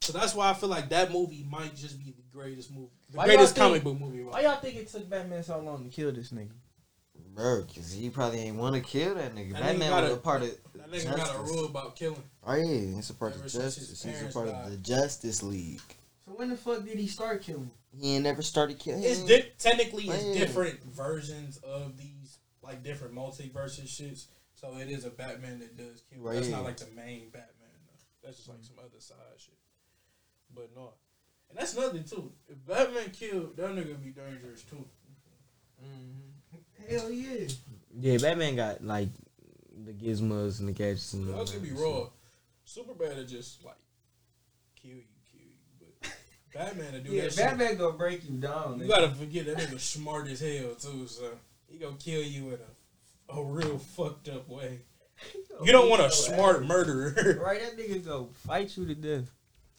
So 0.00 0.14
that's 0.14 0.34
why 0.34 0.48
I 0.50 0.54
feel 0.54 0.68
like 0.70 0.88
that 0.88 1.12
movie 1.12 1.46
might 1.48 1.76
just 1.76 1.98
be 1.98 2.12
the 2.12 2.22
greatest 2.32 2.72
movie, 2.74 2.88
the 3.10 3.18
Why 3.18 3.26
greatest 3.26 3.54
think- 3.54 3.62
comic 3.66 3.84
book 3.84 4.00
movie. 4.00 4.20
of 4.22 4.28
Why 4.28 4.40
y'all 4.40 4.56
think 4.56 4.76
it 4.76 4.88
took 4.88 5.08
Batman 5.10 5.42
so 5.42 5.58
long 5.60 5.84
to 5.84 5.90
kill 5.90 6.10
this 6.10 6.30
nigga? 6.32 6.52
Bro, 7.34 7.64
cause 7.74 7.92
he 7.92 8.08
probably 8.10 8.40
ain't 8.40 8.56
want 8.56 8.74
to 8.74 8.80
kill 8.80 9.14
that 9.14 9.34
nigga. 9.34 9.52
That 9.52 9.60
Batman 9.62 9.88
nigga 9.88 9.90
got 9.90 10.02
was 10.02 10.12
a- 10.12 10.14
a 10.14 10.18
part 10.18 10.42
of 10.42 10.48
That 10.74 10.90
nigga 10.90 11.16
got 11.16 11.34
a 11.36 11.38
rule 11.40 11.66
about 11.66 11.96
killing. 11.96 12.22
Oh 12.42 12.54
yeah, 12.54 12.96
he's 12.96 13.10
a 13.10 13.14
part 13.14 13.34
Ever 13.34 13.44
of 13.44 13.50
since 13.50 13.62
justice. 13.76 13.88
He's 14.02 14.04
a 14.04 14.08
parents 14.16 14.34
part 14.34 14.48
of 14.48 14.70
the 14.70 14.76
Justice 14.78 15.42
League. 15.42 15.80
So 16.24 16.32
when 16.32 16.48
the 16.48 16.56
fuck 16.56 16.84
did 16.84 16.98
he 16.98 17.06
start 17.06 17.42
killing? 17.42 17.70
He 18.00 18.14
ain't 18.16 18.24
never 18.24 18.42
started 18.42 18.78
killing. 18.78 19.02
It's 19.04 19.20
di- 19.22 19.52
technically 19.58 20.08
it's 20.08 20.38
different 20.38 20.82
versions 20.84 21.58
of 21.58 21.96
these 21.98 22.38
like 22.62 22.82
different 22.82 23.14
multiverses 23.14 23.84
shits. 23.86 24.26
So 24.54 24.76
it 24.78 24.88
is 24.90 25.04
a 25.04 25.10
Batman 25.10 25.58
that 25.60 25.76
does 25.76 26.02
kill. 26.10 26.22
Right. 26.22 26.36
That's 26.36 26.48
not 26.48 26.64
like 26.64 26.78
the 26.78 26.86
main 26.96 27.28
Batman. 27.30 27.46
Though. 27.86 28.26
That's 28.26 28.38
just 28.38 28.48
like 28.48 28.58
some 28.62 28.76
other 28.78 28.98
side 29.00 29.16
shit. 29.38 29.54
But 30.54 30.70
no, 30.76 30.92
and 31.48 31.58
that's 31.58 31.76
nothing 31.76 32.04
too. 32.04 32.32
If 32.48 32.64
Batman 32.66 33.10
killed, 33.12 33.56
that 33.56 33.70
nigga 33.70 34.02
be 34.02 34.10
dangerous 34.10 34.62
too. 34.62 34.84
Mm-hmm. 35.84 36.90
Hell 36.90 37.10
yeah. 37.10 37.46
Yeah, 37.98 38.18
Batman 38.18 38.56
got 38.56 38.84
like 38.84 39.08
the 39.84 39.92
gizmos 39.92 40.60
and 40.60 40.68
the 40.68 40.72
gadgets 40.72 41.12
and 41.14 41.28
all 41.28 41.36
Y'all 41.36 41.44
that 41.44 41.52
could 41.52 41.62
be 41.62 41.68
shit. 41.70 41.78
raw. 41.78 42.06
Superman 42.64 43.16
to 43.16 43.24
just 43.24 43.64
like 43.64 43.74
kill 44.80 44.90
you, 44.92 45.02
kill 45.30 45.40
you. 45.40 45.56
But 46.02 46.12
Batman 46.52 46.92
to 46.92 47.00
do 47.00 47.10
Yeah, 47.12 47.22
that 47.28 47.36
Batman 47.36 47.76
gonna 47.76 47.96
break 47.96 48.22
you 48.28 48.36
down. 48.36 48.78
You 48.78 48.84
nigga. 48.84 48.88
gotta 48.88 49.10
forget 49.10 49.46
that 49.46 49.56
nigga 49.58 49.80
smart 49.80 50.28
as 50.28 50.40
hell 50.40 50.74
too. 50.78 51.06
So 51.06 51.30
he 51.68 51.78
gonna 51.78 51.96
kill 51.96 52.22
you 52.22 52.48
in 52.48 52.54
a 52.54 53.36
a 53.38 53.42
real 53.44 53.78
fucked 53.78 54.28
up 54.28 54.48
way. 54.48 54.80
You 55.62 55.72
don't 55.72 55.90
want 55.90 56.00
a 56.00 56.10
smart 56.10 56.64
murderer. 56.64 57.38
Right, 57.44 57.60
that 57.60 57.76
nigga 57.76 58.02
gonna 58.06 58.26
fight 58.46 58.74
you 58.78 58.86
to 58.86 58.94
death. 58.94 59.30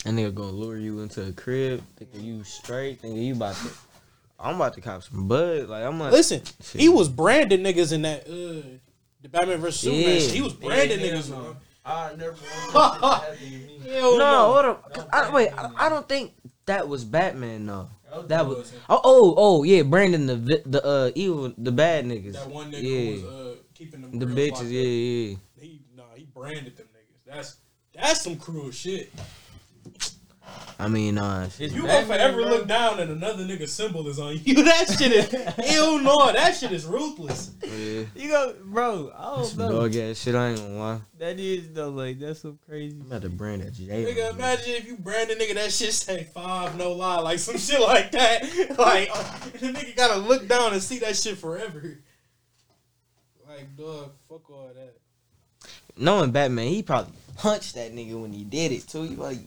That 0.04 0.14
nigga 0.14 0.34
gonna 0.34 0.52
lure 0.52 0.78
you 0.78 1.00
into 1.02 1.28
a 1.28 1.32
crib, 1.32 1.84
thinking 1.98 2.22
you 2.24 2.44
straight, 2.44 3.00
thinking 3.02 3.22
you 3.22 3.36
about 3.36 3.56
to. 3.56 3.70
I'm 4.40 4.56
about 4.56 4.74
to 4.74 4.82
cop 4.82 5.04
some 5.04 5.28
bud. 5.28 5.68
Like 5.70 5.84
I'm 5.84 6.00
like, 6.00 6.12
Listen, 6.12 6.42
Shit. 6.64 6.82
he 6.82 6.90
was 6.90 7.08
branding 7.08 7.60
niggas 7.62 7.94
in 7.94 8.02
that 8.02 8.22
uh 8.28 8.68
the 9.22 9.30
Batman 9.30 9.60
vs 9.60 9.80
Superman. 9.82 10.16
Yeah. 10.16 10.20
He 10.30 10.42
was 10.42 10.54
branding 10.54 11.00
Yeah, 11.00 11.12
niggas. 11.14 11.30
no. 11.30 11.56
I 11.86 12.16
never 12.16 12.32
want 12.32 12.74
that 12.74 13.00
to 13.00 13.08
happen 13.08 13.38
to 13.38 13.44
me. 13.44 13.80
Hell 13.92 14.18
no, 14.18 14.54
hold 14.54 14.66
up. 14.66 14.94
Don't 14.94 15.10
I, 15.14 15.24
put 15.26 15.34
wait, 15.34 15.50
I, 15.56 15.72
I 15.78 15.90
don't 15.90 16.10
think 16.10 16.34
that 16.66 16.88
was 16.88 17.04
Batman 17.06 17.68
though. 17.68 17.90
That 18.12 18.28
That 18.30 18.48
was- 18.48 18.58
was 18.58 18.74
oh 18.90 19.02
oh 19.04 19.34
oh 19.38 19.64
yeah, 19.64 19.84
Brandon 19.84 20.26
the 20.26 20.62
the 20.66 20.84
uh 20.84 21.12
evil 21.14 21.54
the 21.56 21.72
bad 21.72 22.06
niggas. 22.06 22.34
That 22.34 22.50
one 22.50 22.72
nigga 22.72 22.82
yeah, 22.82 23.12
was 23.12 23.24
uh 23.24 23.56
keeping 23.76 24.02
them 24.02 24.18
the 24.18 24.26
bitches. 24.26 24.52
locked 24.52 24.62
up. 24.64 24.68
Yeah, 24.72 24.82
yeah. 24.82 25.36
He 25.60 25.82
nah, 25.96 26.04
he 26.16 26.24
branded 26.26 26.76
them 26.76 26.88
niggas. 26.88 27.32
That's 27.36 27.58
that's 27.94 28.22
some 28.22 28.38
cruel 28.38 28.72
shit. 28.72 29.12
I 30.82 30.88
mean, 30.88 31.18
uh, 31.18 31.48
It's 31.60 31.74
You 31.74 31.84
Batman, 31.84 31.88
gonna 31.88 32.06
forever 32.08 32.42
bro. 32.42 32.50
look 32.50 32.68
down 32.68 33.00
and 33.00 33.12
another 33.12 33.44
nigga 33.46 33.68
symbol 33.70 34.08
is 34.08 34.18
on 34.20 34.40
you. 34.44 34.56
That 34.64 34.88
shit 34.98 35.12
is 35.12 35.30
hell 35.32 36.00
no. 36.00 36.32
That 36.34 36.56
shit 36.56 36.72
is 36.72 36.86
ruthless. 36.86 37.52
yeah. 37.64 38.04
You 38.16 38.30
go, 38.30 38.56
bro. 38.64 39.12
I 39.16 39.36
don't 39.36 39.46
Some 39.46 39.58
know. 39.60 39.72
dog 39.82 39.96
ass 39.96 40.18
shit. 40.22 40.34
I 40.36 40.50
ain't 40.50 40.58
gonna 40.60 40.78
lie. 40.78 41.02
That 41.20 41.40
is 41.40 41.72
though, 41.72 41.90
like 41.90 42.20
that's 42.20 42.42
so 42.42 42.58
crazy. 42.68 42.98
I'm 43.00 43.06
about 43.08 43.22
to 43.22 43.30
brand 43.30 43.62
that 43.62 43.74
J. 43.74 43.84
Nigga, 43.86 44.32
imagine 44.34 44.74
if 44.74 44.88
you 44.88 44.98
brand 44.98 45.30
a 45.30 45.36
nigga 45.36 45.54
that 45.56 45.72
shit 45.72 45.94
say 45.94 46.24
five, 46.34 46.76
no 46.78 46.94
lie, 46.94 47.20
like 47.20 47.38
some 47.40 47.58
shit 47.58 47.80
like 47.80 48.12
that. 48.14 48.42
Like 48.78 49.14
the 49.60 49.68
nigga 49.72 49.96
gotta 49.96 50.20
look 50.20 50.48
down 50.48 50.74
and 50.74 50.82
see 50.82 50.98
that 51.00 51.16
shit 51.16 51.38
forever. 51.38 52.00
Like 53.48 53.76
dog, 53.78 54.12
fuck 54.30 54.50
all 54.50 54.72
that. 54.74 54.94
Knowing 55.98 56.32
Batman, 56.32 56.68
he 56.70 56.82
probably 56.82 57.14
punched 57.38 57.76
that 57.76 57.94
nigga 57.94 58.20
when 58.20 58.32
he 58.32 58.44
did 58.44 58.72
it 58.72 58.88
too. 58.88 59.04
He 59.04 59.16
like, 59.16 59.40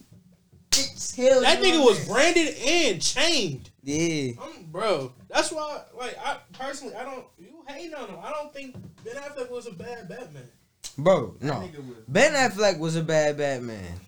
"Bitch, 0.76 1.16
hell 1.16 1.40
That 1.40 1.60
nigga 1.60 1.74
know 1.74 1.84
was 1.84 2.06
branded 2.06 2.54
and 2.56 3.00
chained. 3.00 3.70
Yeah. 3.82 4.32
Um, 4.42 4.66
bro, 4.70 5.12
that's 5.28 5.52
why. 5.52 5.82
Like, 5.96 6.16
I 6.24 6.38
personally, 6.52 6.94
I 6.94 7.04
don't. 7.04 7.24
You 7.38 7.62
hate 7.66 7.92
on 7.94 8.08
him. 8.08 8.16
I 8.22 8.30
don't 8.30 8.52
think 8.52 8.76
Ben 9.04 9.16
Affleck 9.16 9.50
was 9.50 9.66
a 9.66 9.72
bad 9.72 10.08
Batman. 10.08 10.48
Bro, 10.96 11.37
no. 11.40 11.68
Ben 12.08 12.32
Affleck 12.32 12.78
was 12.78 12.96
a 12.96 13.02
bad 13.02 13.37
Batman. 13.37 14.00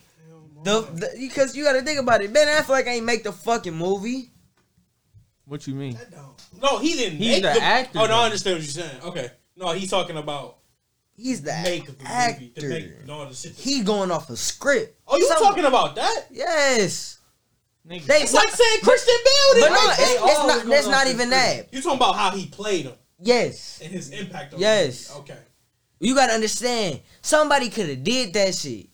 The, 0.62 0.80
the 0.80 1.10
because 1.18 1.54
you 1.56 1.64
got 1.64 1.74
to 1.74 1.82
think 1.82 2.00
about 2.00 2.22
it. 2.22 2.32
Ben 2.32 2.48
Affleck 2.48 2.86
ain't 2.86 3.04
make 3.04 3.22
the 3.22 3.32
fucking 3.32 3.74
movie. 3.74 4.30
What 5.44 5.66
you 5.66 5.74
mean? 5.74 5.96
No, 6.60 6.78
he 6.78 6.94
didn't. 6.94 7.18
He's 7.18 7.42
make 7.42 7.42
the 7.42 7.62
actor, 7.62 8.00
Oh 8.00 8.06
no. 8.06 8.14
I 8.14 8.24
understand 8.24 8.56
what 8.56 8.64
you're 8.64 8.84
saying. 8.84 9.02
Okay, 9.04 9.30
no, 9.56 9.72
he's 9.72 9.90
talking 9.90 10.16
about 10.16 10.58
He's 11.16 11.42
the 11.42 11.52
make 11.64 11.88
of 11.88 11.98
the 11.98 12.06
actor. 12.06 12.40
movie. 12.42 12.52
To 12.60 12.68
make 12.68 13.06
no 13.06 13.26
the 13.28 13.34
shit. 13.34 13.52
He 13.52 13.82
going 13.82 14.10
off 14.10 14.28
a 14.30 14.36
script. 14.36 14.98
oh, 15.08 15.16
you 15.16 15.26
Some- 15.28 15.38
talking 15.38 15.64
about 15.64 15.94
that? 15.96 16.26
Yes. 16.30 17.18
Nigga. 17.88 18.04
They 18.04 18.22
It's 18.22 18.34
like 18.34 18.48
saying 18.48 18.80
Christian 18.82 19.14
Bale. 19.24 19.62
But 19.62 19.68
no, 19.68 19.74
that. 19.86 19.96
it's, 20.00 20.12
it's 20.12 20.46
not. 20.46 20.66
That's 20.66 20.86
not 20.88 21.06
even 21.06 21.30
that. 21.30 21.72
You 21.72 21.80
talking 21.80 21.96
about 21.98 22.16
how 22.16 22.30
he 22.30 22.46
played 22.46 22.86
him 22.86 22.94
Yes. 23.20 23.80
and 23.82 23.92
his 23.92 24.10
impact 24.10 24.54
on 24.54 24.60
Yes. 24.60 25.06
the 25.08 25.14
movie. 25.18 25.32
Okay. 25.32 25.40
You 26.00 26.14
gotta 26.14 26.32
understand. 26.34 27.00
Somebody 27.22 27.70
could 27.70 27.88
have 27.88 28.02
did 28.04 28.34
that 28.34 28.54
shit 28.54 28.88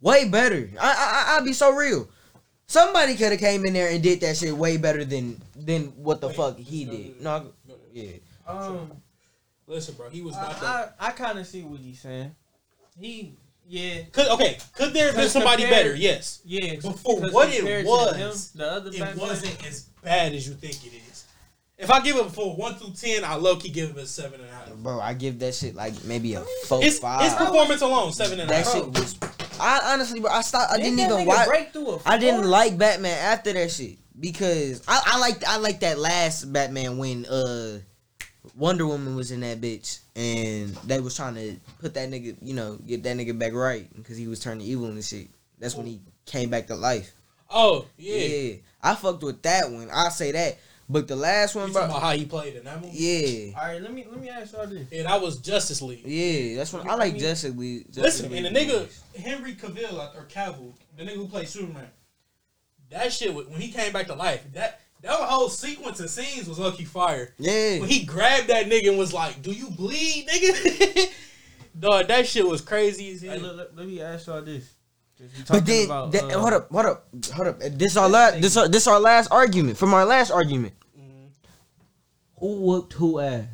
way 0.00 0.28
better. 0.28 0.70
I, 0.80 0.86
I 0.86 0.92
I- 1.32 1.36
I'll 1.36 1.44
be 1.44 1.52
so 1.52 1.70
real. 1.72 2.08
Somebody 2.66 3.14
could 3.14 3.30
have 3.30 3.40
came 3.40 3.64
in 3.64 3.72
there 3.72 3.88
and 3.90 4.02
did 4.02 4.20
that 4.22 4.36
shit 4.36 4.56
way 4.56 4.76
better 4.78 5.04
than 5.04 5.40
than 5.54 5.86
what 6.02 6.20
the 6.20 6.28
Wait, 6.28 6.36
fuck 6.36 6.58
he 6.58 6.84
go 6.86 6.92
did. 6.92 7.18
to- 7.18 7.22
No, 7.24 7.30
I- 7.30 7.38
go 7.40 7.74
yeah. 7.92 8.12
Um, 8.46 8.90
Listen, 9.68 9.94
bro, 9.94 10.08
he 10.08 10.22
was 10.22 10.34
not 10.34 10.56
I, 10.56 10.60
that. 10.60 10.96
I, 10.98 11.06
I 11.08 11.10
kind 11.12 11.38
of 11.38 11.46
see 11.46 11.62
what 11.62 11.78
he's 11.80 12.00
saying. 12.00 12.34
He, 12.98 13.34
yeah, 13.68 14.00
Could, 14.12 14.28
okay, 14.28 14.56
could 14.74 14.92
there 14.94 15.08
have 15.08 15.16
been 15.16 15.28
somebody 15.28 15.62
compared- 15.64 15.84
better? 15.84 15.94
Yes. 15.94 16.40
yeah. 16.44 16.76
But 16.82 16.98
for 16.98 17.20
'cause 17.20 17.32
what 17.32 17.50
it 17.52 17.84
was, 17.86 18.52
him, 18.52 18.58
the 18.60 18.66
other 18.72 18.90
it 18.92 19.16
wasn't 19.16 19.66
as 19.66 19.82
bad 20.02 20.32
as 20.34 20.48
you 20.48 20.54
think 20.54 20.84
it 20.86 20.96
is. 21.10 21.24
If 21.76 21.90
I 21.92 22.00
give 22.00 22.16
him 22.16 22.28
for 22.30 22.56
one 22.56 22.74
through 22.74 22.94
ten, 22.94 23.22
I 23.24 23.34
low 23.36 23.54
key 23.56 23.68
give 23.68 23.90
him 23.90 23.98
a 23.98 24.06
seven 24.06 24.40
and 24.40 24.48
a 24.48 24.52
half. 24.52 24.74
Bro, 24.74 25.00
I 25.00 25.12
give 25.14 25.38
that 25.40 25.54
shit 25.54 25.76
like 25.76 26.02
maybe 26.04 26.34
a 26.34 26.40
four 26.66 26.82
His, 26.82 26.98
five. 26.98 27.22
his 27.22 27.34
performance 27.34 27.82
alone, 27.82 28.10
seven 28.12 28.40
and 28.40 28.50
a 28.50 28.52
that 28.52 28.66
shit 28.66 28.84
was. 28.88 29.16
I 29.60 29.92
honestly, 29.92 30.18
bro, 30.18 30.30
I 30.30 30.40
stopped. 30.42 30.72
I 30.72 30.78
Didn't 30.78 30.96
didn't 30.96 31.12
even 31.12 31.26
watch. 31.26 31.46
break 31.46 31.72
through 31.72 31.88
a 31.90 31.98
I 32.06 32.18
didn't 32.18 32.44
like 32.50 32.78
Batman 32.78 33.16
after 33.18 33.52
that 33.52 33.70
shit 33.70 33.98
because 34.18 34.82
I, 34.88 35.02
I 35.06 35.18
like 35.20 35.44
I 35.46 35.58
like 35.58 35.80
that 35.80 35.98
last 36.00 36.52
Batman 36.52 36.98
when 36.98 37.26
uh 37.26 37.78
Wonder 38.58 38.86
Woman 38.86 39.14
was 39.16 39.30
in 39.30 39.40
that 39.40 39.60
bitch 39.60 40.00
and 40.16 40.74
they 40.86 40.98
was 41.00 41.14
trying 41.16 41.36
to 41.36 41.56
put 41.80 41.94
that 41.94 42.10
nigga 42.10 42.36
you 42.42 42.54
know 42.54 42.76
get 42.86 43.02
that 43.04 43.16
nigga 43.16 43.38
back 43.38 43.52
right 43.54 43.88
because 43.96 44.16
he 44.16 44.26
was 44.26 44.40
turning 44.40 44.66
evil 44.66 44.86
and 44.86 45.04
shit. 45.04 45.28
That's 45.58 45.74
when 45.74 45.86
he 45.86 46.00
came 46.26 46.50
back 46.50 46.66
to 46.68 46.74
life. 46.74 47.12
Oh 47.50 47.86
Yeah, 47.96 48.16
yeah. 48.16 48.54
I 48.82 48.94
fucked 48.94 49.22
with 49.22 49.42
that 49.42 49.70
one. 49.70 49.88
I 49.92 50.08
say 50.10 50.32
that, 50.32 50.58
but 50.88 51.08
the 51.08 51.16
last 51.16 51.54
You 51.54 51.62
one, 51.62 51.72
talking 51.72 51.88
bro. 51.88 51.96
about 51.96 52.02
how 52.02 52.16
he 52.16 52.24
played 52.26 52.56
in 52.56 52.64
that 52.64 52.80
movie? 52.82 52.96
Yeah, 52.96 53.58
All 53.60 53.66
right, 53.68 53.80
let 53.82 53.92
me 53.92 54.06
let 54.10 54.20
me 54.20 54.28
ask 54.28 54.52
y'all 54.52 54.66
this. 54.66 54.86
Yeah, 54.90 55.04
that 55.04 55.20
was 55.20 55.38
Justice 55.38 55.80
League. 55.82 56.02
yeah, 56.04 56.56
that's 56.56 56.72
when 56.72 56.86
I 56.88 56.92
I 56.92 56.94
like 56.96 57.12
mean, 57.14 57.22
Justice 57.22 57.54
League. 57.56 57.86
Justice 57.86 58.02
Listen, 58.22 58.32
and 58.34 58.46
the 58.46 58.50
League 58.60 58.68
nigga. 58.68 59.20
Henry 59.20 59.54
Cavill 59.54 59.98
or 60.16 60.24
Cavill, 60.26 60.72
the 60.96 61.04
nigga 61.04 61.14
who 61.16 61.26
played 61.26 61.48
Superman, 61.48 61.88
that 62.90 63.12
shit 63.12 63.32
wa- 63.34 63.42
when 63.42 63.60
he 63.60 63.70
came 63.72 63.92
back 63.92 64.06
to 64.08 64.14
life, 64.14 64.44
that 64.54 64.80
that 65.02 65.12
whole 65.12 65.48
sequence 65.48 66.00
of 66.00 66.10
scenes 66.10 66.48
was 66.48 66.58
lucky 66.58 66.84
fire. 66.84 67.34
Yeah, 67.38 67.80
When 67.80 67.88
he 67.88 68.04
grabbed 68.04 68.48
that 68.48 68.66
nigga 68.66 68.88
and 68.90 68.98
was 68.98 69.12
like, 69.12 69.42
"Do 69.42 69.52
you 69.52 69.70
bleed, 69.70 70.26
nigga?" 70.28 71.10
Dog, 71.78 72.08
that 72.08 72.26
shit 72.26 72.46
was 72.46 72.60
crazy 72.60 73.12
as 73.12 73.22
hell. 73.22 73.32
Hey, 73.32 73.38
look, 73.38 73.56
let, 73.56 73.76
let 73.76 73.86
me 73.86 74.00
ask 74.00 74.26
y'all 74.26 74.42
this. 74.42 74.72
But 75.18 75.46
talking 75.46 75.64
then, 75.64 75.84
about, 75.86 76.12
that- 76.12 76.24
uh, 76.24 76.38
hold 76.40 76.52
up, 76.52 76.70
hold 76.70 76.86
up, 76.86 77.08
hold 77.34 77.48
up. 77.48 77.58
This 77.60 77.96
our 77.96 78.08
last, 78.08 78.40
this 78.40 78.56
our, 78.56 78.68
this 78.68 78.86
our 78.86 79.00
last 79.00 79.30
argument 79.30 79.76
from 79.76 79.92
our 79.94 80.04
last 80.04 80.30
argument. 80.30 80.74
Mhm. 80.98 81.28
Who 82.38 82.54
whooped 82.60 82.92
who 82.94 83.20
ass 83.20 83.44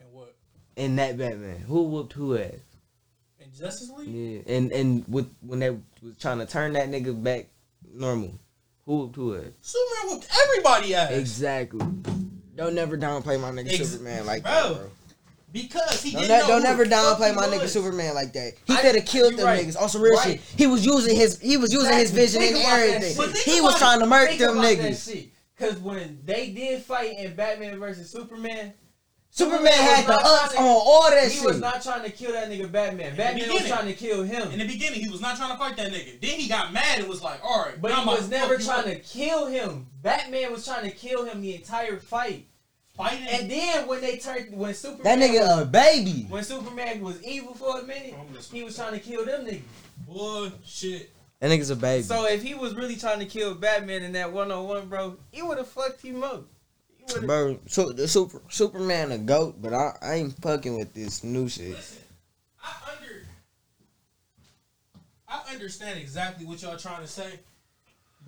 And 0.00 0.12
what? 0.12 0.34
in 0.76 0.96
that 0.96 1.16
Batman? 1.18 1.58
Who 1.66 1.82
whooped 1.84 2.12
who 2.14 2.36
ass? 2.38 2.52
In 3.40 3.46
Justice 3.56 3.90
League? 3.90 4.08
Yeah, 4.46 4.54
and 4.56 4.72
and 4.72 5.04
with 5.08 5.28
when 5.40 5.58
they 5.60 5.70
was 5.70 6.16
trying 6.20 6.38
to 6.38 6.46
turn 6.46 6.72
that 6.74 6.88
nigga 6.88 7.20
back 7.20 7.46
normal. 7.92 8.38
Who 8.86 8.98
whooped 8.98 9.16
who 9.16 9.36
ass? 9.36 9.44
Superman 9.62 10.14
whooped 10.16 10.28
everybody 10.46 10.94
ass. 10.94 11.12
Exactly. 11.12 11.86
Don't 12.56 12.74
never 12.74 12.96
downplay 12.98 13.40
my 13.40 13.50
nigga 13.50 13.72
Ex- 13.72 13.88
Superman 13.90 14.26
like 14.26 14.42
bro. 14.42 14.52
that, 14.52 14.74
bro. 14.78 14.90
Because 15.52 16.02
he 16.02 16.10
Don't, 16.12 16.22
didn't 16.22 16.36
ne- 16.36 16.42
know 16.42 16.48
don't 16.48 16.62
never 16.64 16.84
downplay 16.84 17.34
my 17.34 17.46
nigga. 17.46 17.68
Superman 17.68 18.14
like 18.14 18.32
that. 18.32 18.54
He 18.66 18.76
could 18.76 18.94
have 18.96 19.06
killed 19.06 19.36
them 19.36 19.46
right. 19.46 19.64
niggas. 19.66 19.88
Some 19.88 20.02
real 20.02 20.14
Right. 20.16 20.32
shit. 20.32 20.40
He 20.56 20.66
was 20.66 20.84
using 20.84 21.14
his 21.16 21.38
he 21.40 21.56
was 21.56 21.72
using 21.72 21.92
his 21.94 22.10
vision 22.10 22.42
and 22.42 22.52
Think 22.54 22.64
that 22.64 22.80
everything. 22.80 23.08
shit. 23.10 23.16
But 23.16 23.30
think 23.30 23.44
He 23.56 23.60
was 23.60 23.78
trying 23.78 24.00
to 24.00 24.06
murk 24.06 24.36
them 24.36 24.56
niggas. 24.56 25.10
shit. 25.12 25.28
Cause 25.58 25.76
when 25.78 26.18
they 26.24 26.50
did 26.50 26.82
fight 26.82 27.16
in 27.18 27.34
Batman 27.36 27.78
versus 27.78 28.10
Superman, 28.10 28.72
Superman 29.36 29.62
was 29.64 29.74
had 29.74 30.04
the 30.04 30.08
not 30.12 30.22
ups 30.24 30.54
trying 30.54 30.64
on 30.68 30.74
to- 30.74 30.80
all 30.80 31.10
that 31.10 31.22
shit. 31.32 31.40
he 31.40 31.46
was 31.46 31.60
not 31.60 31.82
trying 31.82 32.04
to 32.04 32.10
kill 32.10 32.32
that 32.32 32.48
nigga 32.48 32.70
Batman. 32.70 33.16
Batman 33.16 33.52
was 33.52 33.66
trying 33.66 33.86
to 33.86 33.92
kill 33.92 34.22
him. 34.22 34.52
In 34.52 34.60
the 34.60 34.66
beginning, 34.66 35.00
he 35.00 35.08
was 35.08 35.20
not 35.20 35.36
trying 35.36 35.50
to 35.50 35.58
fight 35.58 35.76
that 35.76 35.90
nigga. 35.90 36.20
Then 36.20 36.38
he 36.38 36.48
got 36.48 36.72
mad 36.72 37.00
and 37.00 37.08
was 37.08 37.20
like, 37.20 37.40
"All 37.44 37.64
right," 37.64 37.80
But 37.82 37.92
he 37.94 38.06
was 38.06 38.28
never 38.28 38.56
trying 38.58 38.78
up. 38.80 38.84
to 38.84 38.94
kill 39.00 39.46
him. 39.46 39.88
Batman 40.02 40.52
was 40.52 40.64
trying 40.64 40.88
to 40.88 40.94
kill 40.96 41.24
him 41.24 41.40
the 41.40 41.54
entire 41.56 41.98
fight. 41.98 42.46
fighting. 42.96 43.26
And 43.26 43.50
then 43.50 43.88
when 43.88 44.00
they 44.00 44.18
turned, 44.18 44.56
when 44.56 44.72
Superman. 44.72 45.18
That 45.18 45.26
Superman, 45.26 45.42
nigga 45.42 45.56
was, 45.56 45.62
a 45.62 45.66
baby. 45.66 46.26
when 46.28 46.44
Superman 46.44 47.00
was 47.00 47.20
evil 47.24 47.54
for 47.54 47.80
a 47.80 47.82
minute, 47.82 48.14
he 48.52 48.62
was 48.62 48.76
trying 48.76 48.92
to 48.92 49.00
kill 49.00 49.24
them 49.24 49.46
niggas. 49.46 49.62
bullshit. 50.06 51.10
That 51.40 51.50
nigga's 51.50 51.70
a 51.70 51.76
baby. 51.76 52.04
So 52.04 52.26
if 52.26 52.42
he 52.42 52.54
was 52.54 52.74
really 52.74 52.94
trying 52.96 53.18
to 53.18 53.26
kill 53.26 53.54
Batman 53.56 54.02
in 54.04 54.12
that 54.12 54.32
one 54.32 54.52
on 54.52 54.68
one, 54.68 54.86
bro, 54.86 55.16
he 55.32 55.42
would 55.42 55.58
have 55.58 55.66
fucked 55.68 56.02
him 56.02 56.22
up. 56.22 56.44
Bro, 57.22 57.58
so 57.66 57.92
the 57.92 58.08
super 58.08 58.40
Superman 58.48 59.12
a 59.12 59.18
goat, 59.18 59.56
but 59.60 59.72
I, 59.72 59.92
I 60.00 60.14
ain't 60.14 60.40
fucking 60.42 60.76
with 60.76 60.94
this 60.94 61.22
new 61.22 61.48
shit. 61.48 61.70
Listen, 61.70 62.02
I 62.62 62.72
under, 62.92 63.22
I 65.28 65.52
understand 65.52 65.98
exactly 66.00 66.46
what 66.46 66.62
y'all 66.62 66.76
trying 66.76 67.02
to 67.02 67.06
say, 67.06 67.40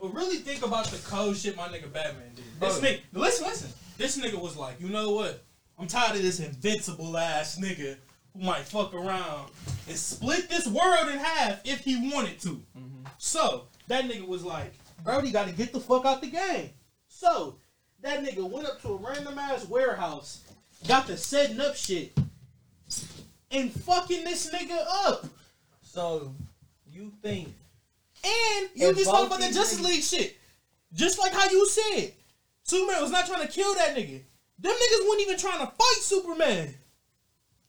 but 0.01 0.15
really 0.15 0.37
think 0.37 0.65
about 0.65 0.87
the 0.87 0.99
cold 1.09 1.37
shit 1.37 1.57
my 1.57 1.69
nigga 1.69 1.93
Batman 1.93 2.31
did. 2.35 2.45
This 2.61 2.81
nigga, 2.81 3.01
listen, 3.13 3.47
listen. 3.47 3.71
This 3.97 4.19
nigga 4.19 4.41
was 4.41 4.57
like, 4.57 4.81
you 4.81 4.89
know 4.89 5.13
what? 5.13 5.43
I'm 5.79 5.87
tired 5.87 6.17
of 6.17 6.23
this 6.23 6.41
invincible 6.41 7.17
ass 7.17 7.59
nigga 7.59 7.97
who 8.35 8.45
might 8.45 8.65
fuck 8.65 8.95
around 8.95 9.51
and 9.89 9.97
split 9.97 10.49
this 10.49 10.67
world 10.67 11.09
in 11.09 11.19
half 11.19 11.61
if 11.65 11.81
he 11.81 12.11
wanted 12.13 12.39
to. 12.41 12.63
Mm-hmm. 12.77 13.07
So 13.19 13.65
that 13.89 14.05
nigga 14.05 14.27
was 14.27 14.45
like, 14.45 14.75
Brody 15.03 15.31
got 15.31 15.49
to 15.49 15.55
get 15.55 15.73
the 15.73 15.81
fuck 15.81 16.05
out 16.05 16.21
the 16.21 16.29
game. 16.29 16.71
So 17.09 17.57
that 18.03 18.25
nigga 18.25 18.49
went 18.49 18.67
up 18.67 18.81
to 18.83 18.89
a 18.89 18.97
random 18.97 19.39
ass 19.39 19.67
warehouse, 19.67 20.43
got 20.87 21.07
the 21.07 21.17
setting 21.17 21.61
up 21.61 21.77
shit, 21.77 22.17
and 23.51 23.73
fucking 23.73 24.25
this 24.25 24.51
nigga 24.51 24.85
up. 25.07 25.27
So 25.83 26.35
you 26.91 27.13
think 27.23 27.49
And 28.25 28.69
you 28.75 28.89
And 28.89 28.97
just 28.97 29.11
both 29.11 29.15
talked 29.15 29.27
about 29.27 29.41
the 29.41 29.55
Justice 29.55 29.81
League 29.81 30.03
shit. 30.03 30.37
Just 30.93 31.19
like 31.19 31.33
how 31.33 31.49
you 31.51 31.67
said. 31.67 32.13
Superman 32.65 33.03
was 33.03 33.11
not 33.11 33.27
trying 33.27 33.47
to 33.47 33.53
kill 33.53 33.75
that 33.75 33.95
nigga. 33.95 34.21
Them 34.59 34.73
niggas 34.73 35.09
weren't 35.09 35.21
even 35.21 35.39
trying 35.39 35.61
to 35.61 35.67
fight 35.67 35.99
Superman. 36.01 36.75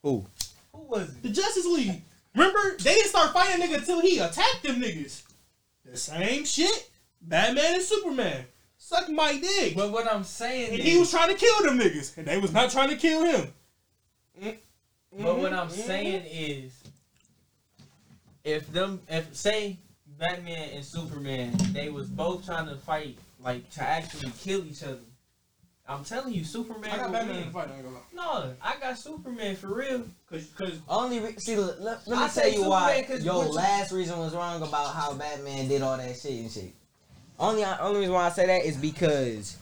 Who? 0.01 0.25
who 0.73 0.81
was 0.83 1.09
it? 1.09 1.23
The 1.23 1.29
Justice 1.29 1.65
League. 1.65 2.01
Remember, 2.33 2.77
they 2.77 2.95
didn't 2.95 3.09
start 3.09 3.33
fighting 3.33 3.65
nigga 3.65 3.77
until 3.77 4.01
he 4.01 4.19
attacked 4.19 4.63
them 4.63 4.81
niggas. 4.81 5.23
The 5.85 5.97
same 5.97 6.45
shit. 6.45 6.89
Batman 7.21 7.75
and 7.75 7.83
Superman. 7.83 8.45
Suck 8.87 9.09
my 9.09 9.37
dick. 9.37 9.75
But 9.75 9.91
what 9.91 10.09
I'm 10.09 10.23
saying 10.23 10.69
and 10.71 10.79
is, 10.79 10.85
he 10.85 10.97
was 10.97 11.11
trying 11.11 11.27
to 11.27 11.35
kill 11.35 11.61
them 11.61 11.77
niggas. 11.77 12.17
And 12.17 12.25
they 12.25 12.37
was 12.37 12.53
not 12.53 12.71
trying 12.71 12.87
to 12.87 12.95
kill 12.95 13.25
him. 13.25 13.53
But 15.11 15.37
what 15.39 15.51
I'm 15.51 15.67
Mhm, 15.67 15.71
saying 15.71 16.23
is, 16.25 16.71
if 18.45 18.71
them, 18.71 19.01
if 19.09 19.35
say 19.35 19.77
Batman 20.17 20.69
and 20.69 20.85
Superman, 20.85 21.57
they 21.73 21.89
was 21.89 22.07
both 22.07 22.45
trying 22.45 22.67
to 22.67 22.77
fight, 22.77 23.17
like 23.41 23.69
to 23.71 23.81
actually 23.81 24.31
kill 24.39 24.63
each 24.65 24.83
other. 24.83 25.01
I'm 25.85 26.05
telling 26.05 26.33
you, 26.33 26.45
Superman. 26.45 26.89
I 26.89 26.97
got 26.97 27.07
will 27.07 27.13
Batman 27.13 27.39
in 27.39 27.45
the 27.47 27.51
fight. 27.51 27.69
I 27.69 27.73
ain't 27.75 27.83
gonna 27.83 27.95
lie. 27.95 28.01
No, 28.13 28.53
I 28.61 28.77
got 28.79 28.97
Superman 28.97 29.57
for 29.57 29.67
real. 29.67 30.05
Cause, 30.29 30.45
cause 30.57 30.79
Only 30.87 31.19
re- 31.19 31.35
see, 31.37 31.57
let, 31.57 31.79
let 31.79 32.07
me 32.07 32.15
I 32.15 32.19
tell 32.19 32.29
say 32.29 32.53
you 32.53 32.63
why. 32.69 33.05
Your 33.19 33.35
what 33.39 33.47
you- 33.47 33.53
last 33.53 33.91
reason 33.91 34.17
was 34.17 34.33
wrong 34.33 34.61
about 34.61 34.93
how 34.95 35.13
Batman 35.13 35.67
did 35.67 35.81
all 35.81 35.97
that 35.97 36.15
shit 36.15 36.39
and 36.39 36.49
shit. 36.49 36.73
Only 37.39 37.63
only 37.63 37.99
reason 37.99 38.13
why 38.13 38.25
I 38.25 38.29
say 38.29 38.47
that 38.47 38.65
is 38.65 38.77
because 38.77 39.57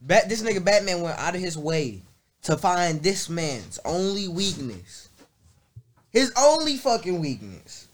Bat 0.00 0.28
this 0.28 0.42
nigga 0.42 0.64
Batman 0.64 1.00
went 1.00 1.18
out 1.18 1.34
of 1.34 1.40
his 1.40 1.56
way 1.56 2.02
to 2.42 2.56
find 2.56 3.02
this 3.02 3.28
man's 3.28 3.78
only 3.84 4.28
weakness. 4.28 5.08
His 6.10 6.32
only 6.38 6.76
fucking 6.76 7.20
weakness. 7.20 7.88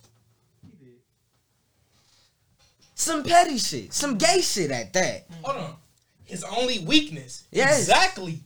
Some 2.95 3.25
petty 3.25 3.59
shit, 3.59 3.93
some 3.93 4.17
gay 4.17 4.41
shit 4.41 4.71
at 4.71 4.93
that. 4.93 5.27
hold 5.43 5.57
on. 5.57 5.75
His 6.25 6.45
only 6.45 6.79
weakness. 6.81 7.45
Yes. 7.51 7.81
Exactly. 7.81 8.41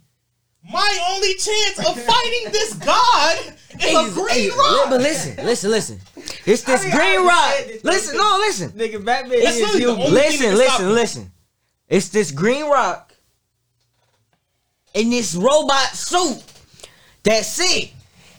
My 0.70 0.98
only 1.10 1.34
chance 1.34 1.78
of 1.78 2.02
fighting 2.02 2.52
this 2.52 2.74
god 2.74 3.38
is 3.80 3.94
a 3.94 4.12
green 4.12 4.50
rock. 4.50 4.90
But 4.90 5.00
listen, 5.00 5.44
listen, 5.44 5.70
listen. 5.70 6.00
It's 6.48 6.62
this 6.62 6.80
I 6.80 6.84
mean, 6.84 6.96
green 6.96 7.26
rock. 7.26 7.54
this, 7.66 7.84
Listen, 7.84 8.16
though, 8.16 8.22
no, 8.22 8.38
listen. 8.38 8.70
Nigga, 8.70 9.04
Batman 9.04 9.42
That's 9.42 9.56
is 9.56 9.72
the 9.72 9.80
you. 9.80 9.90
only 9.90 10.04
thing 10.04 10.12
listen, 10.14 10.40
that 10.40 10.48
can 10.48 10.56
stop 10.56 10.80
listen, 10.80 10.86
him. 10.86 10.94
listen. 10.94 11.32
It's 11.88 12.08
this 12.08 12.30
green 12.30 12.64
rock 12.70 13.14
in 14.94 15.10
this 15.10 15.34
robot 15.34 15.88
suit. 15.94 16.42
That's 17.22 17.58
it. 17.60 17.90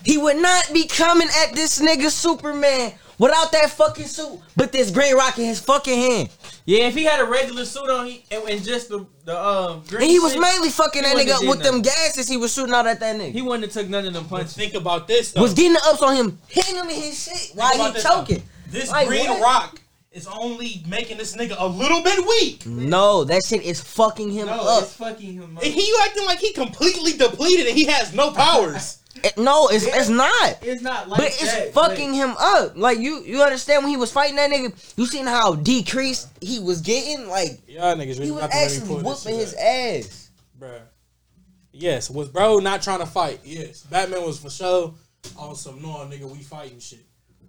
He 0.04 0.18
would 0.18 0.38
not 0.38 0.72
be 0.74 0.88
coming 0.88 1.28
at 1.44 1.54
this 1.54 1.80
nigga 1.82 2.10
Superman 2.10 2.94
without 3.20 3.52
that 3.52 3.70
fucking 3.70 4.06
suit, 4.08 4.40
but 4.56 4.72
this 4.72 4.90
green 4.90 5.16
rock 5.16 5.38
in 5.38 5.46
his 5.46 5.60
fucking 5.60 5.96
hand. 6.00 6.30
Yeah, 6.66 6.88
if 6.88 6.96
he 6.96 7.04
had 7.04 7.20
a 7.20 7.26
regular 7.26 7.66
suit 7.66 7.90
on, 7.90 8.08
he 8.08 8.24
and, 8.32 8.44
and 8.50 8.64
just 8.64 8.90
the 8.90 9.06
the 9.26 9.40
um. 9.40 9.84
green 9.88 10.02
And 10.04 10.10
he 10.12 10.20
was 10.20 10.32
shit, 10.34 10.42
mainly 10.42 10.70
fucking 10.70 11.04
that 11.04 11.16
nigga 11.16 11.34
up 11.34 11.40
did 11.42 11.50
with 11.50 11.60
them 11.62 11.78
nothing. 11.78 11.82
gases 11.84 12.28
he 12.28 12.38
was 12.38 12.52
shooting 12.54 12.74
out 12.74 12.88
at 12.88 13.00
that 13.02 13.16
nigga. 13.16 13.32
He 13.32 13.42
wouldn't 13.44 13.64
have 13.66 13.74
took 13.74 13.90
none 13.90 14.06
of 14.08 14.14
them 14.14 14.24
But 14.24 14.30
punches. 14.38 14.56
think 14.56 14.74
about 14.74 15.08
this 15.08 15.32
though. 15.34 15.42
was 15.42 15.54
getting 15.54 15.74
the 15.74 15.82
ups 15.86 16.02
on 16.02 16.16
him, 16.16 16.40
hitting 16.48 16.76
him 16.76 16.86
in 16.90 16.96
his 17.02 17.24
shit 17.24 17.52
while 17.56 17.88
he 17.88 17.94
this, 17.94 18.04
choking. 18.04 18.44
This 18.70 18.90
Like, 18.92 19.08
green 19.08 19.28
what? 19.30 19.42
rock 19.42 19.82
is 20.12 20.28
only 20.28 20.84
making 20.88 21.18
this 21.18 21.36
nigga 21.36 21.56
a 21.60 21.68
little 21.68 22.02
bit 22.04 22.20
weak. 22.26 22.66
No, 22.66 23.24
that 23.26 23.42
shit 23.48 23.62
is 23.64 23.82
fucking 23.82 24.32
him 24.32 24.46
No, 24.48 24.54
up. 24.54 24.84
it's 24.84 24.94
fucking 24.94 25.34
him 25.34 25.58
up. 25.58 25.64
And 25.64 25.74
he 25.74 25.92
acting 26.04 26.26
like 26.26 26.40
he 26.40 26.54
completely 26.54 27.14
depleted 27.14 27.68
and 27.68 27.76
he 27.78 27.86
has 27.86 28.14
no 28.14 28.32
powers. 28.32 28.99
It- 29.16 29.38
no, 29.38 29.68
it's 29.70 29.86
it's 29.86 30.10
not. 30.10 30.60
It's 30.62 30.82
not 30.82 31.10
like 31.10 31.18
But 31.18 31.28
it's 31.28 31.54
that, 31.54 31.74
fucking 31.74 32.14
him 32.14 32.36
up. 32.40 32.78
Like 32.78 33.00
you, 33.00 33.24
you 33.24 33.42
understand 33.42 33.84
when 33.84 33.90
he 33.90 33.98
was 33.98 34.12
fighting 34.12 34.36
that 34.36 34.52
nigga, 34.52 34.98
you 34.98 35.06
seen 35.06 35.26
how 35.26 35.56
decreased 35.56 36.30
he 36.42 36.60
was 36.60 36.82
getting. 36.82 37.28
Like 37.28 37.62
Y'all 37.68 37.96
niggas 37.96 38.22
he 38.24 38.32
was 38.32 38.44
actually 38.44 39.02
whooping 39.02 39.36
his 39.36 39.54
ass. 39.56 40.30
Bruh. 40.60 40.82
Yes, 41.72 42.10
was 42.10 42.30
bro 42.30 42.60
not 42.60 42.82
trying 42.82 43.00
to 43.00 43.06
fight? 43.06 43.40
Yes. 43.44 43.84
Batman 43.84 44.24
was 44.24 44.40
for 44.40 44.50
sure 44.50 44.94
on 45.38 45.56
some 45.56 45.82
no 45.82 45.90
nigga 46.10 46.30
we 46.30 46.40
fighting 46.40 46.80
shit. 46.80 47.06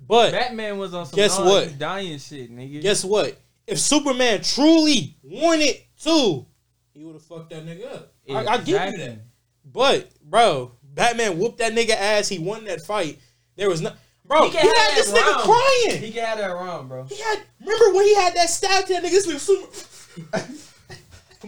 But 0.07 0.33
Batman 0.33 0.79
was 0.79 0.95
on 0.95 1.07
some 1.07 1.17
Guess 1.17 1.39
nah, 1.39 1.45
what? 1.45 1.71
you 1.71 1.77
dying 1.77 2.19
shit, 2.19 2.51
nigga. 2.51 2.81
guess 2.83 3.05
what? 3.05 3.39
If 3.67 3.79
Superman 3.79 4.43
truly 4.43 5.17
wanted 5.23 5.77
to, 6.03 6.47
he 6.93 7.05
would 7.05 7.15
have 7.15 7.23
fucked 7.23 7.51
that 7.51 7.65
nigga 7.65 7.95
up. 7.95 8.13
I, 8.29 8.47
I 8.47 8.57
give 8.59 8.69
you 8.69 8.99
that. 8.99 9.19
But 9.65 10.11
bro, 10.23 10.73
Batman 10.95 11.39
whooped 11.39 11.59
that 11.59 11.73
nigga 11.73 11.91
ass. 11.91 12.29
He 12.29 12.39
won 12.39 12.65
that 12.65 12.81
fight. 12.83 13.19
There 13.57 13.69
was 13.69 13.81
no 13.81 13.93
bro. 14.25 14.49
He, 14.49 14.57
have 14.57 14.77
had 14.77 14.97
this 14.97 15.13
nigga 15.13 15.43
crying. 15.43 16.03
He 16.03 16.13
have 16.13 16.39
that 16.39 16.47
wrong, 16.47 16.89
bro. 16.89 17.05
He 17.05 17.17
had 17.17 17.43
remember 17.61 17.91
when 17.95 18.07
he 18.07 18.15
had 18.15 18.35
that 18.35 18.49
stab 18.51 18.87
to 18.87 18.93
that 18.95 19.03
nigga? 19.03 19.11
This 19.11 19.27
nigga 19.27 19.39
Super 19.39 19.67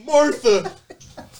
Martha. 0.04 0.72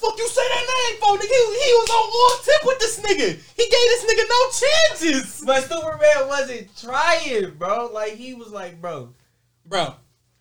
Fuck 0.03 0.19
you 0.19 0.29
say 0.29 0.43
that 0.43 0.67
name, 0.91 0.99
for 1.01 1.17
nigga. 1.17 1.29
He, 1.29 1.65
he 1.65 1.73
was 1.75 1.91
on 1.91 2.11
all 2.13 2.39
tip 2.45 2.65
with 2.67 2.79
this 2.81 2.99
nigga. 3.01 3.39
He 3.57 3.63
gave 3.63 3.71
this 3.71 4.05
nigga 4.05 4.25
no 4.29 4.51
chances. 4.51 5.43
But 5.47 5.63
Superman 5.63 6.29
wasn't 6.29 6.77
trying, 6.77 7.53
bro. 7.53 7.87
Like 7.93 8.15
he 8.15 8.35
was 8.35 8.51
like, 8.51 8.81
bro. 8.81 9.15
Bro, 9.65 9.95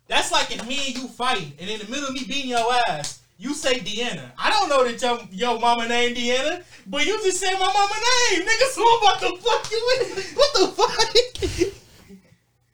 that's 0.08 0.32
like 0.32 0.52
if 0.54 0.66
me 0.68 0.80
and 0.88 0.98
you 0.98 1.08
fighting, 1.08 1.54
and 1.60 1.70
in 1.70 1.80
the 1.80 1.86
middle 1.86 2.08
of 2.08 2.14
me 2.14 2.24
beating 2.26 2.50
your 2.50 2.74
ass, 2.88 3.21
you 3.42 3.56
say 3.56 3.80
Deanna. 3.80 4.30
I 4.38 4.52
don't 4.52 4.70
know 4.70 4.84
that 4.84 5.02
your, 5.02 5.20
your 5.32 5.60
mama 5.60 5.88
named 5.88 6.16
Deanna, 6.16 6.64
but 6.86 7.06
you 7.08 7.18
just 7.24 7.40
said 7.40 7.54
my 7.54 7.72
mama 7.74 7.96
name, 7.96 8.48
nigga, 8.48 8.68
so 8.70 8.84
I'm 8.86 9.02
about 9.02 9.20
to 9.22 9.38
fuck 9.42 9.72
you 9.72 9.82
with. 10.00 10.34
What 10.36 10.54
the 10.54 10.68
fuck? 10.68 11.72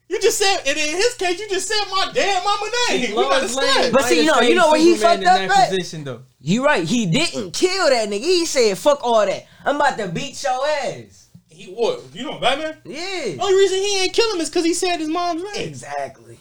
You 0.09 0.21
just 0.21 0.37
said, 0.37 0.59
and 0.65 0.77
in 0.77 0.95
his 0.95 1.15
case, 1.15 1.37
you 1.39 1.49
just 1.49 1.67
said 1.67 1.83
my 1.91 2.11
damn 2.13 2.41
mama 2.43 2.69
name. 2.89 3.09
We 3.11 3.15
got 3.23 3.47
to 3.47 3.55
Lois 3.55 3.55
Lane. 3.57 3.91
But 3.91 4.03
see, 4.05 4.21
you 4.21 4.27
know- 4.27 4.33
have 4.35 4.43
you 4.43 4.55
know 4.55 4.61
saved 4.63 4.71
where 4.71 4.79
he 4.79 4.95
Superman 4.95 5.17
fucked 5.17 5.21
in 5.21 5.27
up 5.27 5.49
that 5.57 5.59
at? 5.63 5.69
position 5.69 6.03
though. 6.05 6.21
You 6.39 6.65
right. 6.65 6.83
He 6.85 7.05
didn't 7.07 7.51
kill 7.51 7.89
that 7.89 8.07
nigga. 8.09 8.19
He 8.21 8.45
said, 8.45 8.77
"Fuck 8.77 8.99
all 9.03 9.25
that. 9.25 9.45
I'm 9.65 9.75
about 9.77 9.97
to 9.97 10.07
beat 10.07 10.41
your 10.43 10.65
ass." 10.65 11.27
He 11.49 11.65
what? 11.73 12.03
You 12.13 12.23
know 12.23 12.39
Batman? 12.39 12.77
Yeah. 12.85 13.35
Only 13.41 13.55
reason 13.55 13.77
he 13.79 14.03
ain't 14.03 14.13
kill 14.13 14.33
him 14.33 14.39
is 14.41 14.49
because 14.49 14.63
he 14.63 14.73
said 14.73 14.97
his 14.97 15.09
mom's 15.09 15.43
name. 15.43 15.67
Exactly. 15.67 16.39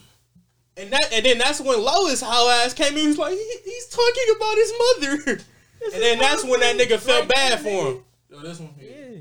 And 0.76 0.92
that, 0.92 1.12
and 1.12 1.24
then 1.24 1.38
that's 1.38 1.60
when 1.60 1.80
Lois 1.80 2.20
how 2.20 2.48
ass 2.50 2.74
came 2.74 2.92
in. 2.92 2.98
He 2.98 3.06
was 3.06 3.18
like, 3.18 3.32
he, 3.32 3.56
he's 3.64 3.88
talking 3.88 4.24
about 4.36 4.54
his 4.56 4.72
mother. 4.78 5.32
and 5.94 6.02
then 6.02 6.18
that's 6.18 6.44
when 6.44 6.60
that 6.60 6.76
nigga 6.76 6.98
felt 6.98 7.28
bad 7.28 7.60
for 7.60 7.68
him. 7.92 8.04
Yo, 8.30 8.36
oh, 8.36 8.40
this 8.40 8.60
one. 8.60 8.74
here. 8.78 8.90
Yeah. 9.12 9.20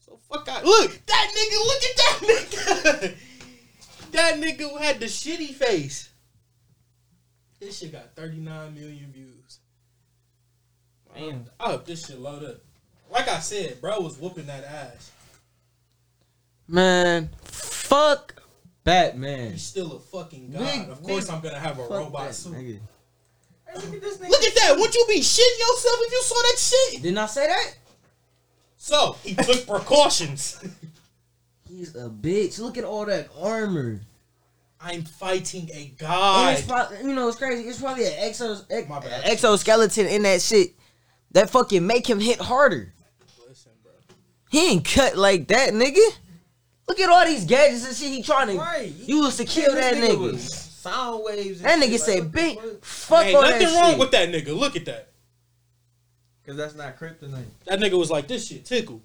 So 0.00 0.18
fuck 0.30 0.48
out. 0.48 0.64
Look, 0.64 0.98
that 1.06 1.30
nigga. 1.36 1.66
Look 1.66 1.82
at 1.82 1.96
that 1.96 2.18
nigga. 3.12 4.12
that 4.12 4.34
nigga 4.36 4.80
had 4.80 5.00
the 5.00 5.06
shitty 5.06 5.54
face. 5.54 6.08
This 7.60 7.78
shit 7.78 7.92
got 7.92 8.16
39 8.16 8.74
million 8.74 9.12
views. 9.12 9.58
Damn. 11.14 11.44
I 11.60 11.70
hope 11.70 11.84
this 11.84 12.06
shit 12.06 12.18
load 12.18 12.44
up. 12.44 12.56
Like 13.10 13.28
I 13.28 13.40
said, 13.40 13.80
bro 13.80 14.00
was 14.00 14.18
whooping 14.18 14.46
that 14.46 14.64
ass. 14.64 15.12
Man, 16.66 17.28
fuck 17.42 18.41
Batman. 18.84 19.52
He's 19.52 19.62
still 19.62 19.92
a 19.96 20.00
fucking 20.00 20.50
god. 20.50 20.58
Big- 20.60 20.88
of 20.90 21.02
course, 21.02 21.24
big- 21.26 21.34
I'm 21.34 21.40
gonna 21.40 21.58
have 21.58 21.78
a 21.78 21.82
robot 21.86 22.28
that 22.28 22.34
suit. 22.34 22.52
nigga. 22.54 22.80
look 23.74 23.84
at 23.94 24.00
this 24.00 24.16
nigga. 24.18 24.28
Look 24.28 24.42
at 24.42 24.54
that! 24.56 24.76
Would 24.78 24.94
you 24.94 25.04
be 25.08 25.20
shitting 25.20 25.58
yourself 25.58 25.96
if 26.00 26.12
you 26.12 26.22
saw 26.22 26.34
that 26.42 26.58
shit? 26.58 27.02
Didn't 27.02 27.18
I 27.18 27.26
say 27.26 27.46
that? 27.46 27.74
So 28.76 29.16
he 29.22 29.34
took 29.34 29.66
precautions. 29.68 30.60
He's 31.68 31.94
a 31.94 32.08
bitch. 32.10 32.58
Look 32.58 32.76
at 32.76 32.84
all 32.84 33.06
that 33.06 33.28
armor. 33.40 34.00
I'm 34.80 35.04
fighting 35.04 35.70
a 35.72 35.86
And 35.86 35.96
god. 35.98 36.58
it's 36.58 36.66
probably, 36.66 36.98
you 36.98 37.14
know, 37.14 37.28
it's 37.28 37.38
crazy. 37.38 37.68
It's 37.68 37.80
probably 37.80 38.04
an 38.06 38.12
exos, 38.14 38.64
ex- 38.68 38.88
My 38.88 38.98
bad. 38.98 39.22
exoskeleton 39.24 40.06
in 40.06 40.22
that 40.24 40.42
shit 40.42 40.72
that 41.30 41.50
fucking 41.50 41.86
make 41.86 42.04
him 42.10 42.18
hit 42.18 42.40
harder. 42.40 42.92
Listen, 43.48 43.70
bro. 43.82 43.92
He 44.50 44.72
ain't 44.72 44.84
cut 44.84 45.16
like 45.16 45.46
that, 45.48 45.72
nigga. 45.72 46.00
Look 46.88 46.98
at 47.00 47.08
all 47.08 47.24
these 47.24 47.44
gadgets 47.44 47.86
and 47.86 47.96
shit 47.96 48.10
he 48.12 48.22
trying 48.22 48.48
to 48.48 48.54
Right. 48.58 48.92
use 48.92 49.36
to 49.36 49.44
kill 49.44 49.74
that 49.74 49.94
nigga. 49.94 50.38
Sound 50.38 51.22
waves. 51.24 51.60
That 51.62 51.78
nigga 51.80 51.98
said, 51.98 52.32
"Big 52.32 52.58
fuck 52.82 53.24
Ain't 53.26 53.36
all 53.36 53.42
nothing 53.42 53.60
that 53.68 53.80
wrong 53.80 53.90
shit." 53.92 53.98
with 54.00 54.10
that 54.10 54.28
nigga. 54.30 54.56
Look 54.58 54.74
at 54.76 54.84
that. 54.86 55.08
Cause 56.44 56.56
that's 56.56 56.74
not 56.74 56.98
kryptonite. 56.98 57.44
That 57.66 57.78
nigga 57.78 57.96
was 57.96 58.10
like, 58.10 58.26
this 58.26 58.48
shit 58.48 58.64
tickle. 58.64 59.00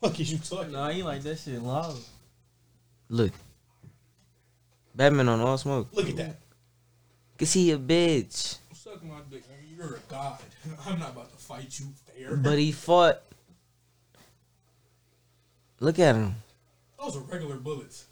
Fuck 0.00 0.18
is 0.20 0.32
you 0.32 0.38
talking? 0.38 0.72
No, 0.72 0.88
he 0.88 1.02
like 1.02 1.22
that 1.22 1.38
shit 1.38 1.62
loud. 1.62 1.98
Look, 3.10 3.32
Batman 4.94 5.28
on 5.28 5.40
all 5.40 5.58
smoke. 5.58 5.88
Look 5.92 6.08
at 6.08 6.16
that. 6.16 6.36
Cause 7.38 7.52
he 7.52 7.70
a 7.72 7.78
bitch, 7.78 8.56
Suck 8.72 9.02
my 9.04 9.16
dick, 9.30 9.42
nigga. 9.44 9.76
You're 9.76 9.96
a 9.96 9.98
god. 10.10 10.38
I'm 10.86 10.98
not 10.98 11.10
about 11.10 11.30
to 11.30 11.36
fight 11.44 11.78
you 11.78 11.86
fair. 12.16 12.36
but 12.36 12.58
he 12.58 12.72
fought. 12.72 13.20
Look 15.84 15.98
at 15.98 16.14
him. 16.14 16.36
Those 16.98 17.14
are 17.18 17.20
regular 17.20 17.56
bullets. 17.56 18.06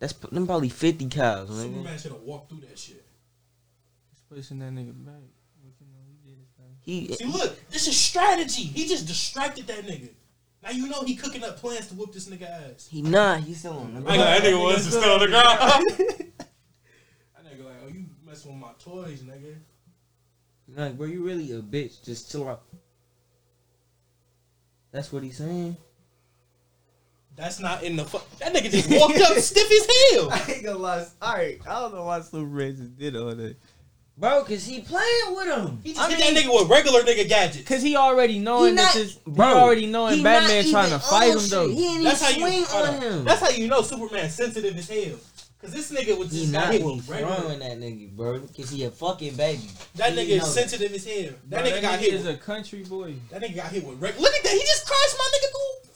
That's 0.00 0.12
them 0.14 0.44
probably 0.44 0.68
fifty 0.68 1.06
cows, 1.06 1.48
nigga. 1.48 1.62
Superman 1.62 1.98
should 1.98 2.10
have 2.10 2.22
walked 2.22 2.50
through 2.50 2.62
that 2.62 2.76
shit. 2.76 3.04
He's 4.10 4.20
pushing 4.28 4.58
that 4.58 4.72
nigga 4.72 4.92
back. 5.04 5.22
But 5.62 5.72
you 5.78 5.86
know, 5.86 6.02
he 6.08 6.28
did 6.28 6.38
his 6.40 6.48
thing. 6.56 6.76
He 6.80 7.12
eh, 7.12 7.14
See, 7.14 7.24
look, 7.26 7.70
this 7.70 7.86
is 7.86 7.96
strategy. 7.96 8.62
He 8.62 8.88
just 8.88 9.06
distracted 9.06 9.68
that 9.68 9.86
nigga. 9.86 10.08
Now 10.60 10.70
you 10.70 10.88
know 10.88 11.02
he 11.02 11.14
cooking 11.14 11.44
up 11.44 11.58
plans 11.58 11.86
to 11.86 11.94
whoop 11.94 12.12
this 12.12 12.28
nigga 12.28 12.50
ass. 12.50 12.88
he 12.90 13.02
not. 13.02 13.42
He's 13.42 13.60
still 13.60 13.74
on 13.74 13.94
the 13.94 14.10
I 14.10 14.16
that 14.16 14.42
nigga 14.42 14.60
was 14.60 14.88
still 14.88 15.04
on 15.04 15.20
the 15.20 15.28
ground. 15.28 15.58
that 16.38 17.44
nigga 17.44 17.64
like, 17.64 17.76
oh, 17.84 17.88
you 17.88 18.06
messing 18.26 18.50
with 18.50 18.60
my 18.60 18.72
toys, 18.80 19.20
nigga. 19.20 19.54
Like, 20.74 20.98
bro, 20.98 21.06
you 21.06 21.24
really 21.24 21.52
a 21.52 21.62
bitch. 21.62 22.04
Just 22.04 22.32
chill 22.32 22.48
out. 22.48 22.62
That's 24.92 25.12
what 25.12 25.22
he's 25.22 25.36
saying. 25.38 25.76
That's 27.36 27.60
not 27.60 27.82
in 27.84 27.96
the 27.96 28.04
fuck. 28.04 28.28
That 28.38 28.52
nigga 28.52 28.70
just 28.70 28.90
walked 28.90 29.18
up 29.18 29.36
stiff 29.38 29.70
as 29.70 30.12
hell. 30.12 30.30
I 30.30 30.52
ain't 30.52 30.64
gonna 30.64 30.78
lie. 30.78 31.06
Alright, 31.22 31.60
I 31.66 31.80
don't 31.80 31.94
know 31.94 32.04
why 32.04 32.20
Superman 32.20 32.76
just 32.76 32.98
did 32.98 33.16
all 33.16 33.34
that. 33.34 33.56
Bro, 34.18 34.44
cause 34.44 34.66
he 34.66 34.80
playing 34.82 35.34
with 35.34 35.46
him. 35.46 35.80
He 35.82 35.94
just 35.94 36.00
I 36.06 36.10
hit 36.10 36.18
mean- 36.18 36.34
that 36.34 36.42
nigga 36.44 36.60
with 36.60 36.68
regular 36.70 37.00
nigga 37.00 37.26
gadgets. 37.26 37.66
Cause 37.66 37.80
he 37.80 37.96
already 37.96 38.38
knowing 38.38 38.72
He 38.72 38.76
that 38.76 38.82
not- 38.82 38.94
this, 38.94 39.14
bro, 39.14 39.46
he 39.48 39.54
already 39.54 39.86
knowing 39.86 40.16
He 40.18 40.22
Batman 40.22 40.68
trying 40.70 40.90
to 40.90 40.98
fight 40.98 41.30
him 41.32 41.38
though. 41.48 41.68
He 41.70 41.94
ain't 41.94 42.04
That's 42.04 42.20
how 42.22 42.30
even 42.30 42.42
you. 42.52 42.64
swing 42.64 42.64
hold 42.68 42.88
on 42.88 42.94
on. 42.96 43.00
him. 43.00 43.24
That's 43.24 43.40
how 43.40 43.48
you 43.48 43.68
know 43.68 43.80
Superman's 43.80 44.34
sensitive 44.34 44.76
as 44.76 44.88
hell. 44.90 45.16
Cause 45.62 45.72
this 45.72 45.92
nigga 45.92 46.16
was 46.18 46.32
he 46.32 46.40
just 46.40 46.52
got 46.52 46.64
not 46.66 46.72
hit 46.72 46.80
he 46.82 46.86
with 46.86 47.08
regular. 47.08 47.34
throwing 47.36 47.58
that 47.58 47.78
nigga, 47.78 48.10
bro. 48.16 48.40
Cause 48.56 48.70
he 48.70 48.84
a 48.84 48.90
fucking 48.90 49.34
baby. 49.36 49.60
That 49.96 50.12
He 50.14 50.18
nigga 50.18 50.42
is 50.42 50.54
sensitive 50.54 50.92
as 50.94 51.04
hell. 51.04 51.34
That 51.50 51.62
Bro, 51.64 51.70
nigga 51.72 51.82
got 51.82 51.98
hit. 52.00 52.14
is 52.14 52.24
With, 52.24 52.34
a 52.36 52.38
country 52.38 52.82
boy. 52.82 53.14
that 53.30 53.42
nigga 53.42 53.56
got 53.56 53.66
hit 53.66 53.84
with 53.86 54.00
regular. 54.00 54.22
Look 54.22 54.34
at 54.34 54.42
that. 54.42 54.52
He 54.52 54.60
just 54.60 54.86
crashed 54.86 55.16
my 55.18 55.24
nigga 55.34 55.50
through. 55.50 55.90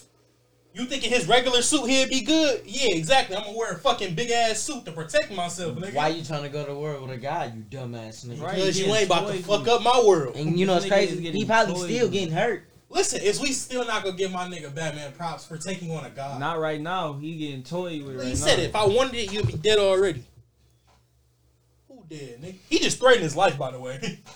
You 0.75 0.87
thinking 0.87 1.11
his 1.11 1.27
regular 1.29 1.63
suit 1.63 1.87
here'd 1.89 2.11
be 2.11 2.21
good? 2.23 2.63
Yeah, 2.67 2.95
exactly. 2.97 3.37
I'm 3.37 3.45
gonna 3.45 3.57
wear 3.57 3.73
a 3.73 3.79
fucking 3.79 4.15
big 4.17 4.31
ass 4.33 4.59
suit 4.59 4.85
to 4.87 4.93
protect 4.93 5.33
myself, 5.33 5.77
nigga. 5.79 5.95
Why 5.95 6.09
you 6.09 6.25
trying 6.25 6.43
to 6.43 6.49
go 6.51 6.67
to 6.67 6.75
war 6.75 7.01
with 7.01 7.13
a 7.13 7.17
guy, 7.17 7.53
you 7.57 7.63
dumbass 7.71 8.27
nigga? 8.27 8.43
Right. 8.43 8.57
Because 8.57 8.79
you 8.79 8.87
ain't 8.93 9.07
about 9.07 9.29
to 9.33 9.39
fuck 9.45 9.61
with- 9.61 9.69
up 9.69 9.83
my 9.83 10.03
world. 10.05 10.35
And 10.37 10.59
you 10.59 10.67
know 10.67 10.75
it's 10.77 10.85
This 10.85 10.93
nigga 10.93 11.03
is 11.05 11.09
crazy. 11.21 11.31
He 11.33 11.45
probably 11.47 11.93
still 11.95 12.05
with- 12.07 12.13
getting 12.13 12.35
hurt. 12.35 12.65
Listen, 12.95 13.21
is 13.23 13.41
we 13.41 13.49
still 13.49 13.85
not 13.85 14.05
gonna 14.05 14.17
give 14.17 14.31
my 14.31 14.49
nigga 14.49 14.73
Batman 14.73 15.11
props 15.13 15.45
for 15.45 15.57
taking 15.57 15.91
on 15.91 16.05
a 16.05 16.11
god? 16.11 16.39
Not 16.39 16.61
right 16.61 16.81
now. 16.81 17.15
He 17.15 17.37
getting 17.37 17.65
toyed 17.65 18.05
with 18.05 18.17
right 18.17 18.29
he 18.29 18.37
said 18.37 18.61
it. 18.61 18.67
If 18.67 18.77
I 18.77 18.87
wanted 18.87 19.17
it, 19.17 19.33
you'd 19.33 19.49
be 19.49 19.55
dead 19.55 19.81
already. 19.81 20.25
Who 21.89 22.05
dead, 22.09 22.41
nigga? 22.41 22.55
He 22.71 22.79
just 22.79 23.01
threatened 23.01 23.25
his 23.25 23.35
life, 23.35 23.59
by 23.59 23.73
the 23.73 23.81
way. 23.81 24.21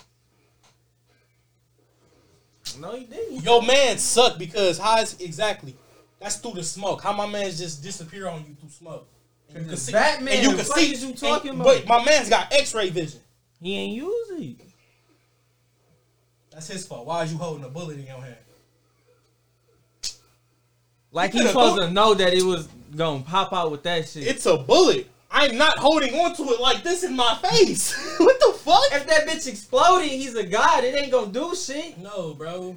No, 2.78 2.94
he 2.94 3.04
didn't. 3.04 3.42
Your 3.42 3.62
man 3.62 3.98
sucked 3.98 4.38
because 4.38 4.78
how 4.78 5.00
is 5.00 5.18
exactly? 5.20 5.74
That's 6.20 6.36
through 6.36 6.52
the 6.52 6.62
smoke. 6.62 7.02
How 7.02 7.12
my 7.12 7.26
man 7.26 7.50
just 7.50 7.82
disappear 7.82 8.28
on 8.28 8.44
you 8.46 8.54
through 8.54 8.68
smoke? 8.68 9.08
And 9.48 9.64
you 9.64 9.68
can 9.70 9.76
see- 9.78 9.92
Batman, 9.92 10.34
and 10.34 10.42
you 10.44 10.54
can 10.54 10.64
see. 10.64 10.94
you 10.94 11.14
talking 11.14 11.52
and- 11.52 11.60
about? 11.62 11.86
But 11.86 11.88
my 11.88 12.04
man's 12.04 12.28
got 12.28 12.52
X-ray 12.52 12.90
vision. 12.90 13.20
He 13.60 13.76
ain't 13.76 13.96
use 13.96 14.30
it. 14.32 14.60
That's 16.52 16.68
his 16.68 16.86
fault. 16.86 17.06
Why 17.06 17.24
is 17.24 17.32
you 17.32 17.38
holding 17.38 17.64
a 17.64 17.68
bullet 17.68 17.98
in 17.98 18.06
your 18.06 18.20
hand? 18.20 18.36
Like 21.12 21.32
He 21.32 21.38
he 21.38 21.44
could've 21.44 21.52
supposed 21.52 21.82
to 21.82 21.90
know 21.90 22.14
that 22.14 22.34
it 22.34 22.42
was 22.42 22.68
gonna 22.94 23.22
pop 23.22 23.52
out 23.52 23.70
with 23.70 23.82
that 23.84 24.08
shit. 24.08 24.26
It's 24.26 24.46
a 24.46 24.56
bullet. 24.56 25.08
I'm 25.30 25.58
not 25.58 25.78
holding 25.78 26.14
onto 26.14 26.50
it 26.52 26.60
like 26.60 26.82
this 26.82 27.04
in 27.04 27.14
my 27.14 27.34
face. 27.36 27.94
what 28.18 28.40
the 28.40 28.58
fuck? 28.58 28.82
if 28.92 29.06
that 29.06 29.26
bitch 29.26 29.46
exploding, 29.46 30.08
he's 30.08 30.34
a 30.34 30.44
god. 30.44 30.84
It 30.84 30.94
ain't 30.94 31.12
gonna 31.12 31.32
do 31.32 31.54
shit. 31.54 31.98
No, 31.98 32.34
bro. 32.34 32.76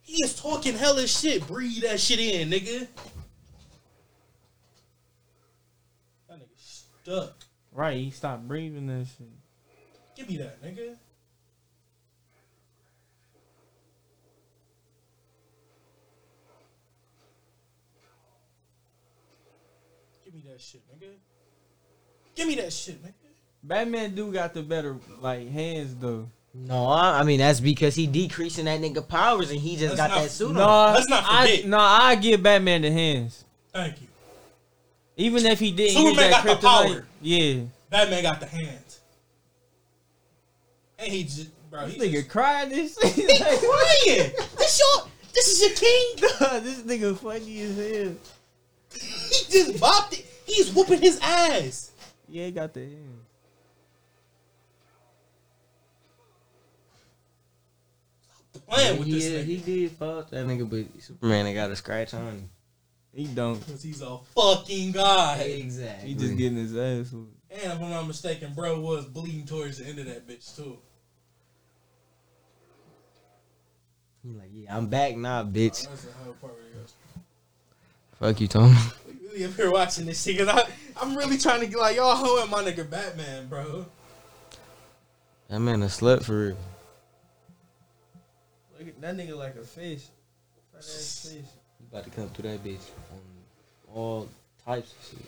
He 0.00 0.14
is 0.24 0.34
talking 0.34 0.74
hella 0.74 1.06
shit. 1.06 1.46
Breathe 1.46 1.82
that 1.82 2.00
shit 2.00 2.18
in, 2.18 2.50
nigga. 2.50 2.86
That 6.28 6.38
nigga 6.38 6.56
stuck. 6.56 7.34
Right, 7.72 7.96
he 7.96 8.10
stopped 8.10 8.46
breathing 8.46 8.86
that 8.88 9.06
shit. 9.06 9.28
Give 10.16 10.28
me 10.28 10.36
that, 10.38 10.62
nigga. 10.62 10.96
That 20.52 20.60
shit, 20.60 20.82
nigga. 20.92 21.08
Give 22.34 22.46
me 22.46 22.54
that 22.56 22.72
shit, 22.72 23.02
nigga. 23.02 23.12
Batman 23.62 24.14
do 24.14 24.32
got 24.32 24.54
the 24.54 24.62
better 24.62 24.96
like 25.20 25.48
hands 25.50 25.94
though. 25.94 26.28
No, 26.54 26.86
I 26.86 27.20
I 27.20 27.22
mean 27.22 27.38
that's 27.38 27.60
because 27.60 27.94
he 27.94 28.06
decreasing 28.06 28.66
that 28.66 28.80
nigga 28.80 29.06
powers 29.06 29.50
and 29.50 29.58
he 29.60 29.76
just 29.76 29.96
Let's 29.96 29.96
got 29.96 30.10
not- 30.10 30.22
that 30.22 30.30
suit 30.30 30.52
No, 30.52 30.62
on. 30.68 30.94
Let's 30.94 31.08
not 31.08 31.24
I 31.26 31.62
no, 31.64 31.78
I 31.78 32.14
give 32.16 32.42
Batman 32.42 32.82
the 32.82 32.90
hands. 32.90 33.44
Thank 33.72 34.00
you. 34.02 34.08
Even 35.16 35.46
if 35.46 35.58
he 35.60 35.70
didn't 35.72 35.92
Superman 35.92 36.08
use 36.14 36.16
that 36.18 36.44
got 36.44 36.60
the 36.60 36.66
power. 36.66 37.06
Yeah. 37.20 37.62
Batman 37.88 38.22
got 38.22 38.40
the 38.40 38.46
hands. 38.46 39.00
And 40.98 41.12
he 41.12 41.24
just, 41.24 41.70
bro, 41.70 41.86
This 41.86 41.94
he 41.94 42.00
nigga 42.00 42.12
just, 42.12 42.28
crying 42.28 42.68
this 42.70 42.98
he 42.98 43.22
shit. 43.22 43.38
crying. 43.40 44.32
This 44.58 44.80
your, 44.80 45.08
this 45.34 45.48
is 45.48 45.60
your 45.60 45.76
king. 45.76 46.62
this 46.64 46.80
nigga 46.82 47.16
funny 47.16 47.60
as 47.62 47.76
hell. 47.76 48.14
He 48.94 49.50
just 49.50 49.74
bopped 49.80 50.12
it. 50.18 50.26
He's 50.44 50.72
whooping 50.74 51.00
his 51.00 51.18
ass. 51.20 51.92
Yeah, 52.28 52.46
he 52.46 52.50
got 52.50 52.72
the 52.72 52.80
hands. 52.80 53.26
Playing 58.68 58.98
with 58.98 59.06
he, 59.08 59.14
this 59.14 59.24
is- 59.24 59.42
nigga. 59.42 59.46
he 59.46 59.56
did 59.58 59.92
fuck 59.92 60.30
that 60.30 60.46
nigga, 60.46 60.68
but 60.68 61.02
Superman 61.02 61.46
ain't 61.46 61.56
got 61.56 61.70
a 61.70 61.76
scratch 61.76 62.14
on 62.14 62.26
him. 62.26 62.50
He 63.14 63.26
don't. 63.26 63.58
Because 63.58 63.82
he's 63.82 64.00
a 64.00 64.18
fucking 64.34 64.92
god. 64.92 65.40
Exactly. 65.40 66.08
He 66.08 66.14
just 66.14 66.36
getting 66.36 66.56
his 66.56 66.74
ass 66.76 67.12
whooped. 67.12 67.36
And 67.50 67.60
if 67.72 67.80
I'm 67.82 67.90
not 67.90 68.06
mistaken, 68.06 68.54
bro 68.54 68.80
was 68.80 69.04
bleeding 69.04 69.44
towards 69.44 69.78
the 69.78 69.86
end 69.86 69.98
of 69.98 70.06
that 70.06 70.26
bitch 70.26 70.56
too. 70.56 70.78
He 74.22 74.30
like, 74.30 74.48
yeah, 74.52 74.74
I'm 74.74 74.86
back 74.86 75.16
now, 75.16 75.42
bitch. 75.44 75.86
Oh, 75.86 75.90
that's 75.90 76.04
the 76.04 76.12
whole 76.24 76.32
part 76.34 76.54
where 76.54 76.62
Fuck 78.30 78.40
you, 78.40 78.48
Tom. 78.48 78.74
We 79.32 79.38
really 79.38 79.50
up 79.50 79.56
here 79.56 79.70
watching 79.70 80.06
this 80.06 80.22
shit 80.22 80.38
because 80.38 80.68
I'm 81.00 81.16
really 81.16 81.38
trying 81.38 81.60
to 81.60 81.66
get 81.66 81.78
like 81.78 81.96
y'all 81.96 82.16
hoeing 82.16 82.50
my 82.50 82.62
nigga 82.62 82.88
Batman, 82.88 83.48
bro. 83.48 83.86
That 85.52 85.60
man 85.60 85.82
a 85.82 85.86
slut 85.86 86.24
for 86.24 86.46
real. 86.46 86.56
Look 88.78 88.88
at 88.88 89.00
that 89.02 89.16
nigga 89.16 89.36
like 89.36 89.56
a 89.56 89.64
fish. 89.64 90.04
Fat 90.72 90.78
ass 90.78 91.28
fish. 91.30 91.44
He 91.78 91.86
about 91.90 92.04
to 92.04 92.10
come 92.10 92.28
through 92.30 92.50
that 92.50 92.64
bitch 92.64 92.80
on 93.12 93.20
all 93.94 94.28
types 94.64 94.92
of 94.92 95.08
shit. 95.10 95.26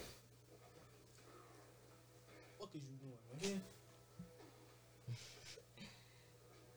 What 2.57 2.71
is 2.75 2.81
you 2.83 2.99
doing, 3.43 3.55
nigga? 3.55 3.59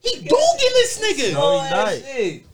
He 0.00 0.16
dooging 0.20 0.74
this 0.74 1.00
nigga. 1.02 1.32
No, 1.32 1.60
he 1.60 1.70
not. 1.70 2.44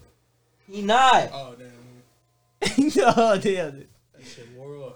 He 0.69 0.83
not. 0.83 1.31
Oh 1.33 1.55
damn, 1.59 2.79
nigga. 2.81 2.97
no, 3.17 3.39
damn 3.39 3.81
it. 3.81 3.91
that 4.15 4.25
shit 4.25 4.49
wore 4.57 4.77
off. 4.77 4.95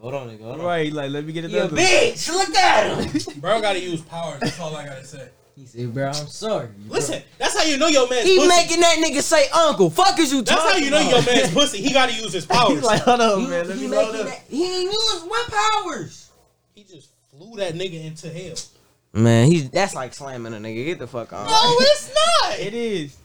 Hold 0.00 0.14
on, 0.14 0.28
nigga. 0.28 0.42
Hold 0.42 0.60
on. 0.60 0.66
Right, 0.66 0.92
like 0.92 1.10
let 1.10 1.24
me 1.24 1.32
get 1.32 1.44
You 1.50 1.56
a 1.56 1.60
another. 1.62 1.76
one. 1.76 1.84
bitch. 1.84 2.28
Look 2.32 2.54
at 2.56 3.04
him. 3.04 3.32
Bro 3.40 3.60
gotta 3.60 3.80
use 3.80 4.00
powers. 4.02 4.40
That's 4.40 4.58
all 4.60 4.74
I 4.76 4.86
gotta 4.86 5.04
say. 5.04 5.28
he 5.56 5.66
said, 5.66 5.92
bro, 5.92 6.06
I'm 6.08 6.14
sorry. 6.14 6.68
Listen, 6.88 7.20
that's 7.36 7.56
how 7.58 7.64
you 7.64 7.78
know 7.78 7.88
your 7.88 8.08
man's 8.08 8.26
He 8.28 8.36
pussy. 8.36 8.48
making 8.48 8.80
that 8.80 8.96
nigga 8.98 9.22
say 9.22 9.48
uncle. 9.48 9.90
Fuck 9.90 10.18
is 10.20 10.32
you 10.32 10.42
that's 10.42 10.56
talking 10.62 10.70
how 10.70 10.84
you 10.84 10.90
know 10.90 11.00
about? 11.10 11.26
your 11.26 11.34
man's 11.34 11.52
pussy. 11.54 11.82
He 11.82 11.92
gotta 11.92 12.12
use 12.12 12.32
his 12.32 12.46
powers. 12.54 12.74
He's 12.74 12.82
like, 12.84 13.02
hold 13.02 13.20
on, 13.20 13.40
He, 13.40 13.46
man. 13.48 13.66
Let 13.68 13.76
he 13.76 13.82
me 13.84 13.90
making 13.90 14.12
load 14.12 14.20
up. 14.20 14.26
that, 14.28 14.42
he 14.48 14.64
ain't 14.64 14.92
use 14.92 15.22
what 15.26 15.50
powers? 15.50 16.30
he 16.74 16.84
just 16.84 17.08
flew 17.36 17.56
that 17.56 17.74
nigga 17.74 18.04
into 18.04 18.30
hell. 18.30 18.54
Man, 19.12 19.50
he's 19.50 19.68
that's 19.70 19.94
like 19.94 20.14
slamming 20.14 20.54
a 20.54 20.58
nigga. 20.58 20.84
Get 20.84 20.98
the 21.00 21.06
fuck 21.08 21.32
on. 21.32 21.46
No, 21.46 21.76
it's 21.80 22.14
not. 22.14 22.58
It 22.60 22.74
is. 22.74 23.16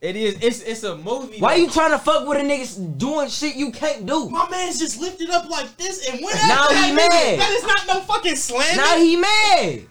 It 0.00 0.14
is. 0.14 0.38
It's 0.40 0.62
it's 0.62 0.82
a 0.84 0.96
movie. 0.96 1.40
Why 1.40 1.56
though. 1.56 1.62
you 1.64 1.70
trying 1.70 1.90
to 1.90 1.98
fuck 1.98 2.26
with 2.28 2.38
a 2.38 2.42
nigga 2.42 2.98
doing 2.98 3.28
shit 3.28 3.56
you 3.56 3.72
can't 3.72 4.06
do? 4.06 4.28
My 4.28 4.48
man's 4.48 4.78
just 4.78 5.00
lifted 5.00 5.28
up 5.30 5.50
like 5.50 5.76
this 5.76 6.08
and 6.08 6.20
went 6.22 6.36
Now 6.46 6.64
after 6.64 6.74
he 6.76 6.80
that 6.82 6.94
mad. 6.94 7.10
nigga. 7.10 7.38
That 7.38 7.50
is 7.50 7.62
not 7.64 7.86
no 7.88 8.00
fucking 8.02 8.36
slam. 8.36 8.76
Now 8.76 8.96
he 8.96 9.16
mad. 9.16 9.86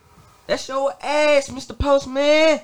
That's 0.45 0.67
your 0.69 0.93
ass, 1.01 1.49
Mr. 1.49 1.77
Postman. 1.77 2.61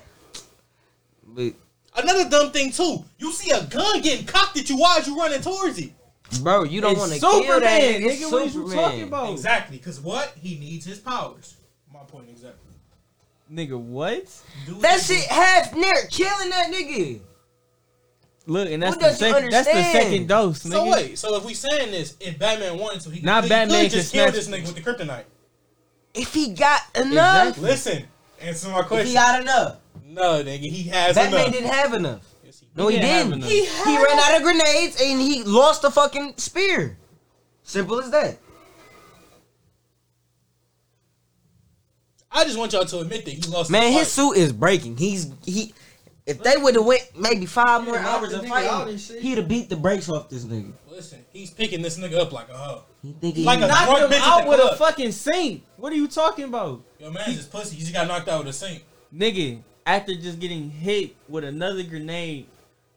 But 1.26 1.52
Another 1.96 2.28
dumb 2.28 2.50
thing 2.50 2.72
too. 2.72 3.04
You 3.18 3.30
see 3.30 3.50
a 3.50 3.62
gun 3.64 4.00
getting 4.00 4.26
cocked 4.26 4.56
at 4.58 4.68
you. 4.70 4.78
Why 4.78 4.98
is 4.98 5.06
you 5.06 5.16
running 5.16 5.42
towards 5.42 5.78
it? 5.78 5.92
bro, 6.42 6.64
you 6.64 6.80
don't 6.80 6.98
want 6.98 7.12
to 7.12 7.20
kill 7.20 7.42
Superman, 7.42 7.60
that 7.60 7.80
nigga. 7.82 8.04
nigga. 8.20 8.32
What 8.32 8.42
are 8.42 8.46
you 8.46 8.74
talking 8.74 9.02
about? 9.04 9.32
Exactly, 9.32 9.76
because 9.76 10.00
what? 10.00 10.32
He 10.40 10.58
needs 10.58 10.86
his 10.86 10.98
powers. 10.98 11.56
My 11.92 12.00
point 12.00 12.28
exactly. 12.30 12.58
Nigga, 13.52 13.78
what? 13.78 14.24
Dude 14.66 14.80
That 14.80 14.96
is- 14.96 15.06
shit 15.06 15.24
half 15.26 15.74
near 15.76 15.92
killing 16.10 16.48
that 16.50 16.72
nigga. 16.72 17.20
Look, 18.46 18.68
and 18.68 18.82
that's 18.82 18.96
What 18.96 19.00
the 19.00 19.06
does 19.08 19.20
you 19.22 19.28
second. 19.32 19.50
That's 19.50 19.66
the 19.68 19.74
understand? 19.74 20.04
second 20.10 20.28
dose, 20.28 20.64
nigga. 20.64 20.70
So 20.72 20.90
wait, 20.90 21.18
so 21.18 21.36
if 21.36 21.44
we 21.44 21.54
saying 21.54 21.90
this, 21.92 22.14
if 22.20 22.38
Batman 22.38 22.78
wanted 22.78 23.00
to, 23.02 23.10
he 23.10 23.20
Not 23.22 23.44
could, 23.44 23.48
Batman 23.48 23.78
he 23.78 23.84
could 23.84 23.92
just 23.92 24.12
can 24.12 24.30
kill 24.30 24.32
snatch- 24.42 24.46
this 24.46 24.48
nigga 24.68 24.74
with 24.74 24.84
the 24.84 25.04
kryptonite. 25.04 25.24
If 26.12 26.34
he 26.34 26.52
got 26.52 26.82
enough, 26.94 27.48
Exactly. 27.48 27.68
Listen, 27.70 28.04
answer 28.40 28.68
my 28.68 28.80
if 28.80 28.86
question. 28.86 29.06
he 29.08 29.14
got 29.14 29.40
enough. 29.40 29.76
no, 30.06 30.44
nigga, 30.44 30.58
he 30.60 30.82
has 30.84 31.16
Batman 31.16 31.40
enough. 31.40 31.52
didn't 31.52 31.70
have 31.70 31.94
enough. 31.94 32.22
Yes, 32.44 32.60
he 32.60 32.66
No, 32.76 32.88
he, 32.88 32.96
didn't 32.96 33.08
have 33.10 33.24
didn't. 33.28 33.34
enough. 33.38 33.48
He, 33.50 33.64
He 33.64 33.96
ran 34.04 34.18
out 34.18 34.36
of 34.36 34.42
grenades 34.42 35.00
and 35.02 35.20
he 35.20 35.42
lost 35.42 35.82
the 35.82 35.90
fucking 35.90 36.34
spear. 36.36 36.98
Simple 37.62 37.98
as 38.00 38.10
that. 38.10 38.36
I 42.30 42.44
just 42.44 42.58
want 42.58 42.72
y'all 42.72 42.84
to 42.84 42.98
admit 42.98 43.24
that 43.24 43.30
he 43.30 43.40
lost. 43.50 43.70
Man, 43.70 43.92
the 43.92 43.98
his 43.98 44.12
suit 44.12 44.32
is 44.36 44.52
breaking. 44.52 44.96
He's 44.96 45.30
he. 45.44 45.72
If 46.26 46.42
they 46.42 46.56
would 46.56 46.74
have 46.74 46.86
went 46.86 47.02
maybe 47.18 47.44
five 47.44 47.84
more 47.84 47.96
Yeah, 47.96 48.08
hours 48.08 48.32
of 48.32 48.40
the 48.42 48.48
nigga 48.48 48.66
out 48.66 48.84
fighting, 48.88 49.20
he'd 49.22 49.36
have 49.38 49.46
beat 49.48 49.68
the 49.68 49.76
brakes 49.76 50.08
off 50.08 50.30
this 50.30 50.44
nigga. 50.44 50.72
Listen, 50.90 51.22
he's 51.32 51.50
picking 51.50 51.82
this 51.82 51.98
nigga 51.98 52.18
up 52.18 52.32
like 52.32 52.48
a 52.48 52.56
hoe. 52.56 52.84
He 53.02 53.12
think 53.12 53.36
he 53.36 53.44
Like 53.44 53.58
a- 53.58 53.66
Knocked 53.66 53.84
drunk 53.84 54.00
him 54.00 54.10
bitch 54.18 54.22
out 54.26 54.44
the 54.44 54.48
with 54.50 54.60
a 54.60 54.76
fucking 54.76 55.12
sink. 55.12 55.64
What 55.76 55.92
are 55.92 55.96
you 55.96 56.08
talking 56.08 56.44
about, 56.46 56.80
Yo, 56.98 57.10
man's 57.10 57.36
just 57.36 57.52
pussy. 57.52 57.76
He 57.76 57.80
just 57.82 57.92
got 57.92 58.06
knocked 58.08 58.28
out 58.28 58.38
with 58.44 58.48
a 58.48 58.52
sink. 58.56 58.84
nigga? 59.14 59.60
After 59.86 60.14
just 60.14 60.38
getting 60.40 60.70
hit 60.70 61.14
with 61.28 61.44
another 61.44 61.82
grenade. 61.82 62.46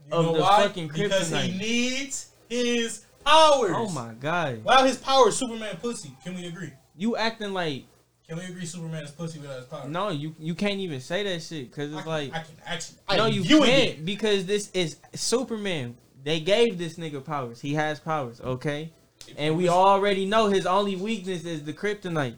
You 0.10 0.14
Of 0.18 0.26
know 0.26 0.34
the 0.36 0.40
why? 0.40 0.64
fucking 0.68 0.88
because 0.88 1.30
he 1.30 1.58
needs 1.58 2.30
his 2.48 3.04
powers. 3.26 3.74
Oh 3.76 3.90
my 3.90 4.14
god, 4.14 4.60
Without 4.64 4.86
his 4.88 4.96
powers, 4.96 5.36
Superman 5.36 5.76
pussy. 5.82 6.14
Can 6.24 6.34
we 6.36 6.46
agree? 6.48 6.72
you 6.96 7.18
acting 7.18 7.52
like 7.52 7.84
Can 8.28 8.40
we 8.40 8.46
agree 8.46 8.66
Superman 8.66 9.04
is 9.04 9.12
pussy 9.12 9.40
without 9.40 9.58
his 9.58 9.66
powers? 9.68 9.90
no, 9.90 10.10
you 10.10 10.36
you 10.38 10.54
can't 10.54 10.80
even 10.80 11.00
say 11.00 11.24
that 11.24 11.42
shit 11.42 11.72
because 11.72 11.94
I 11.94 11.98
it's 11.98 12.04
can, 12.04 12.12
like 12.12 12.34
I 12.34 12.40
can 12.40 12.56
actually. 12.66 12.98
I 13.08 13.18
no, 13.18 13.26
you 13.28 13.60
can't 13.60 14.00
it. 14.00 14.06
because 14.06 14.46
this 14.46 14.70
is 14.74 14.98
Superman. 15.14 15.96
They 16.24 16.42
gave 16.42 16.78
this 16.78 16.98
nigga 16.98 17.24
powers. 17.24 17.62
He 17.62 17.74
has 17.76 18.02
powers, 18.02 18.42
okay? 18.42 18.92
And 19.38 19.56
we 19.58 19.70
already 19.70 20.26
know 20.26 20.48
his 20.48 20.66
only 20.66 20.98
weakness 20.98 21.46
is 21.46 21.64
the 21.64 21.72
kryptonite. 21.72 22.36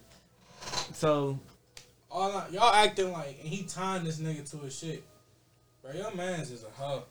So 0.94 1.40
All 2.12 2.32
I, 2.32 2.48
y'all 2.50 2.74
acting 2.74 3.12
like 3.12 3.40
and 3.42 3.50
he 3.50 3.64
tying 3.64 4.04
this 4.04 4.20
nigga 4.20 4.48
to 4.52 4.58
his 4.58 4.78
shit. 4.78 5.04
Bro, 5.82 5.94
your 5.94 6.14
man's 6.14 6.52
is 6.52 6.64
a 6.64 6.70
hoe. 6.70 7.04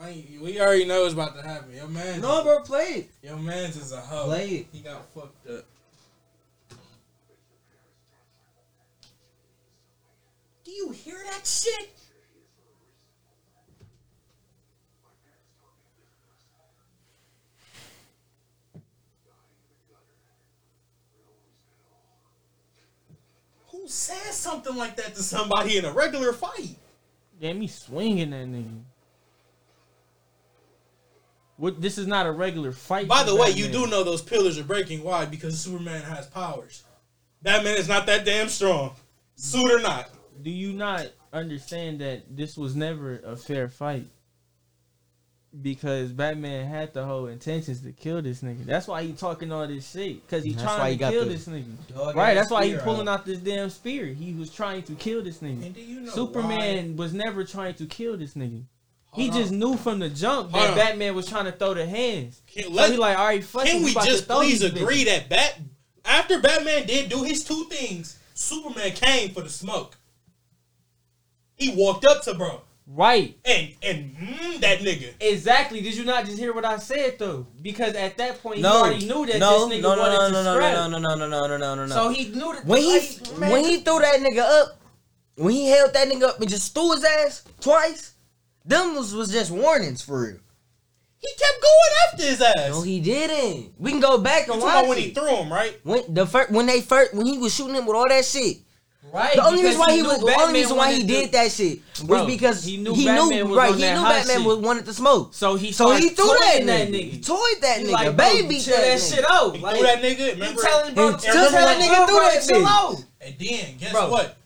I 0.00 0.10
ain't, 0.10 0.40
we 0.40 0.60
already 0.60 0.84
know 0.84 1.04
it's 1.04 1.14
about 1.14 1.36
to 1.36 1.42
happen. 1.42 1.72
Your 1.74 1.88
man's 1.88 2.20
No, 2.22 2.42
bro, 2.42 2.60
play 2.62 2.84
it. 2.84 3.10
Your 3.22 3.36
man's 3.36 3.76
is 3.76 3.92
a 3.92 4.00
hoe. 4.00 4.26
Play 4.26 4.48
it. 4.48 4.66
He 4.72 4.80
got 4.80 5.06
fucked 5.12 5.48
up. 5.48 5.64
You 10.74 10.90
hear 10.90 11.18
that 11.30 11.46
shit? 11.46 11.90
Who 23.68 23.88
says 23.88 24.34
something 24.34 24.74
like 24.76 24.96
that 24.96 25.14
to 25.14 25.22
somebody 25.22 25.76
in 25.76 25.84
a 25.84 25.92
regular 25.92 26.32
fight? 26.32 26.76
damn, 27.40 27.60
he 27.60 27.66
swinging 27.66 28.30
that 28.30 28.46
nigga. 28.46 28.80
What? 31.56 31.80
This 31.80 31.98
is 31.98 32.06
not 32.06 32.26
a 32.26 32.32
regular 32.32 32.72
fight. 32.72 33.06
By 33.06 33.22
the 33.22 33.36
way, 33.36 33.50
you 33.50 33.68
do 33.68 33.86
know 33.86 34.02
those 34.02 34.22
pillars 34.22 34.58
are 34.58 34.64
breaking. 34.64 35.04
Why? 35.04 35.24
Because 35.26 35.60
Superman 35.60 36.02
has 36.02 36.26
powers. 36.26 36.84
Batman 37.42 37.76
is 37.76 37.88
not 37.88 38.06
that 38.06 38.24
damn 38.24 38.48
strong. 38.48 38.94
Suit 39.36 39.70
or 39.70 39.80
not. 39.80 40.08
Do 40.42 40.50
you 40.50 40.72
not 40.72 41.06
understand 41.32 42.00
that 42.00 42.36
this 42.36 42.56
was 42.56 42.74
never 42.76 43.20
a 43.24 43.36
fair 43.36 43.68
fight? 43.68 44.06
Because 45.62 46.10
Batman 46.10 46.66
had 46.66 46.92
the 46.94 47.04
whole 47.04 47.28
intentions 47.28 47.82
to 47.82 47.92
kill 47.92 48.20
this 48.20 48.42
nigga. 48.42 48.64
That's 48.64 48.88
why 48.88 49.04
he 49.04 49.12
talking 49.12 49.52
all 49.52 49.68
this 49.68 49.88
shit. 49.88 50.26
Cause 50.28 50.42
he 50.42 50.50
That's 50.50 50.64
trying 50.64 50.80
why 50.80 50.96
to 50.96 51.10
kill 51.12 51.24
this 51.26 51.46
nigga. 51.46 52.14
Right. 52.14 52.34
That's 52.34 52.50
why 52.50 52.66
he 52.66 52.76
pulling 52.76 53.08
out. 53.08 53.20
out 53.20 53.26
this 53.26 53.38
damn 53.38 53.70
spear. 53.70 54.06
He 54.06 54.32
was 54.34 54.50
trying 54.50 54.82
to 54.82 54.94
kill 54.96 55.22
this 55.22 55.38
nigga. 55.38 55.76
You 55.76 56.00
know 56.00 56.10
Superman 56.10 56.96
was 56.96 57.14
never 57.14 57.44
trying 57.44 57.74
to 57.74 57.86
kill 57.86 58.16
this 58.16 58.34
nigga. 58.34 58.64
why? 59.10 59.22
He 59.22 59.28
Hold 59.28 59.40
just 59.40 59.52
knew 59.52 59.76
from 59.76 60.00
the 60.00 60.08
jump 60.08 60.50
Hold 60.50 60.64
that 60.64 60.70
on. 60.70 60.76
Batman 60.76 61.14
was 61.14 61.28
trying 61.28 61.44
to 61.44 61.52
throw 61.52 61.74
the 61.74 61.86
hands. 61.86 62.42
Can, 62.48 62.74
So 62.74 62.90
he 62.90 62.96
like, 62.96 63.16
all 63.16 63.26
right, 63.26 63.44
fuck 63.44 63.64
can 63.64 63.84
we 63.84 63.94
just 63.94 64.26
please 64.26 64.60
agree 64.60 65.04
that 65.04 65.28
Bat 65.28 65.60
after 66.04 66.40
Batman 66.40 66.86
did 66.86 67.08
do 67.10 67.22
his 67.22 67.44
two 67.44 67.64
things, 67.64 68.18
Superman 68.34 68.92
came 68.92 69.30
for 69.30 69.42
the 69.42 69.48
smoke. 69.48 69.96
He 71.56 71.74
walked 71.74 72.04
up 72.04 72.22
to 72.22 72.34
bro 72.34 72.62
Right. 72.86 73.38
and 73.46 73.70
and 73.82 74.14
mm, 74.14 74.60
that 74.60 74.80
nigga. 74.80 75.14
Exactly. 75.18 75.80
Did 75.80 75.94
you 75.94 76.04
not 76.04 76.26
just 76.26 76.38
hear 76.38 76.52
what 76.52 76.66
I 76.66 76.76
said 76.76 77.18
though? 77.18 77.46
Because 77.62 77.94
at 77.94 78.18
that 78.18 78.42
point, 78.42 78.60
No, 78.60 78.84
he 78.84 78.90
already 78.90 79.06
knew 79.06 79.26
that 79.26 79.38
no, 79.38 79.68
this 79.68 79.78
nigga 79.78 79.82
no, 79.82 79.94
no, 79.94 80.02
wanted 80.02 80.16
no, 80.16 80.26
to 80.26 80.32
no, 80.32 80.42
no, 80.42 80.58
no, 80.58 80.98
no, 80.98 80.98
no, 80.98 81.16
no, 81.16 81.26
no, 81.26 81.46
no, 81.46 81.56
no, 81.56 81.74
no, 81.74 81.86
no. 81.86 81.94
So 81.94 82.08
he 82.10 82.28
knew 82.28 82.52
that 82.54 82.66
when 82.66 82.82
he 82.82 82.98
like, 82.98 83.38
man, 83.38 83.52
when 83.52 83.64
he 83.64 83.80
threw 83.80 84.00
that 84.00 84.20
nigga 84.20 84.40
up, 84.40 84.78
when 85.36 85.54
he 85.54 85.68
held 85.70 85.94
that 85.94 86.08
nigga 86.08 86.24
up 86.24 86.40
and 86.40 86.48
just 86.50 86.74
threw 86.74 86.92
his 86.92 87.04
ass 87.04 87.44
twice, 87.58 88.14
them 88.66 88.94
was, 88.96 89.14
was 89.14 89.32
just 89.32 89.50
warnings 89.50 90.02
for 90.02 90.20
real. 90.20 90.38
He 91.18 91.28
kept 91.38 91.62
going 91.62 91.94
after 92.12 92.22
his 92.24 92.40
ass. 92.42 92.70
No, 92.70 92.82
he 92.82 93.00
didn't. 93.00 93.72
We 93.78 93.92
can 93.92 94.00
go 94.00 94.18
back 94.18 94.48
and 94.48 94.60
talking 94.60 94.62
about 94.62 94.82
watch 94.82 94.88
when 94.90 94.98
he 94.98 95.10
threw 95.10 95.36
him, 95.36 95.50
right? 95.50 95.80
When 95.82 96.12
the 96.12 96.26
first 96.26 96.50
when 96.50 96.66
they 96.66 96.82
first 96.82 97.14
when 97.14 97.24
he 97.24 97.38
was 97.38 97.54
shooting 97.54 97.74
him 97.74 97.86
with 97.86 97.96
all 97.96 98.08
that 98.10 98.26
shit. 98.26 98.58
Right? 99.12 99.34
The 99.34 99.44
only 99.44 99.62
reason 99.64 99.78
why 99.80 99.92
he, 99.92 100.02
knew 100.02 100.08
was 100.08 100.18
the 100.20 100.40
only 100.40 100.60
reason 100.60 100.76
why 100.76 100.92
he 100.92 101.02
did 101.04 101.26
to- 101.26 101.32
that 101.32 101.52
shit 101.52 101.78
was 102.00 102.02
Bro, 102.08 102.26
because 102.26 102.64
he 102.64 102.72
he 102.72 102.76
knew 102.78 102.92
knew, 102.96 103.04
Batman 103.04 103.48
was 103.48 103.56
right. 103.58 103.74
He 103.74 103.80
that 103.82 103.94
knew 103.96 104.02
Batman 104.02 104.36
shit. 104.38 104.46
was 104.46 104.58
wanted 104.58 104.84
to 104.86 104.92
smoke. 104.94 105.34
So 105.34 105.54
he 105.56 105.72
So 105.72 105.90
he 105.96 106.08
threw 106.10 106.26
that 106.26 106.52
toying 106.54 106.66
nigga. 106.66 106.92
that 106.92 106.94
He 107.00 107.20
toyed 107.20 107.38
that 107.62 107.78
He 107.80 107.86
nigga. 107.86 107.92
like, 107.92 108.16
bro, 108.16 108.26
baby, 108.26 108.60
chill 108.60 108.76
that 108.76 108.98
nigga. 108.98 109.14
shit 109.14 109.24
out. 109.30 109.56
He 109.56 109.62
Like, 109.62 109.76
threw 109.76 109.86
that 109.86 110.02
nigga. 110.02 110.34
he 110.34 110.56
telling 110.56 110.94
bro, 110.94 111.08
And 111.08 111.20
chill 111.22 111.34
just 111.34 111.52
that 111.52 111.78
that 111.78 111.78
nigga 111.78 111.88
nigga 111.94 112.06
through 112.06 112.16
threw 112.16 112.24
that 112.24 112.42
shit 112.42 112.48
chill 112.50 112.66
out. 112.66 113.04
and 113.20 113.34
then 113.38 113.76
guess 113.78 113.92
Bro. 113.92 114.10
what? 114.10 114.36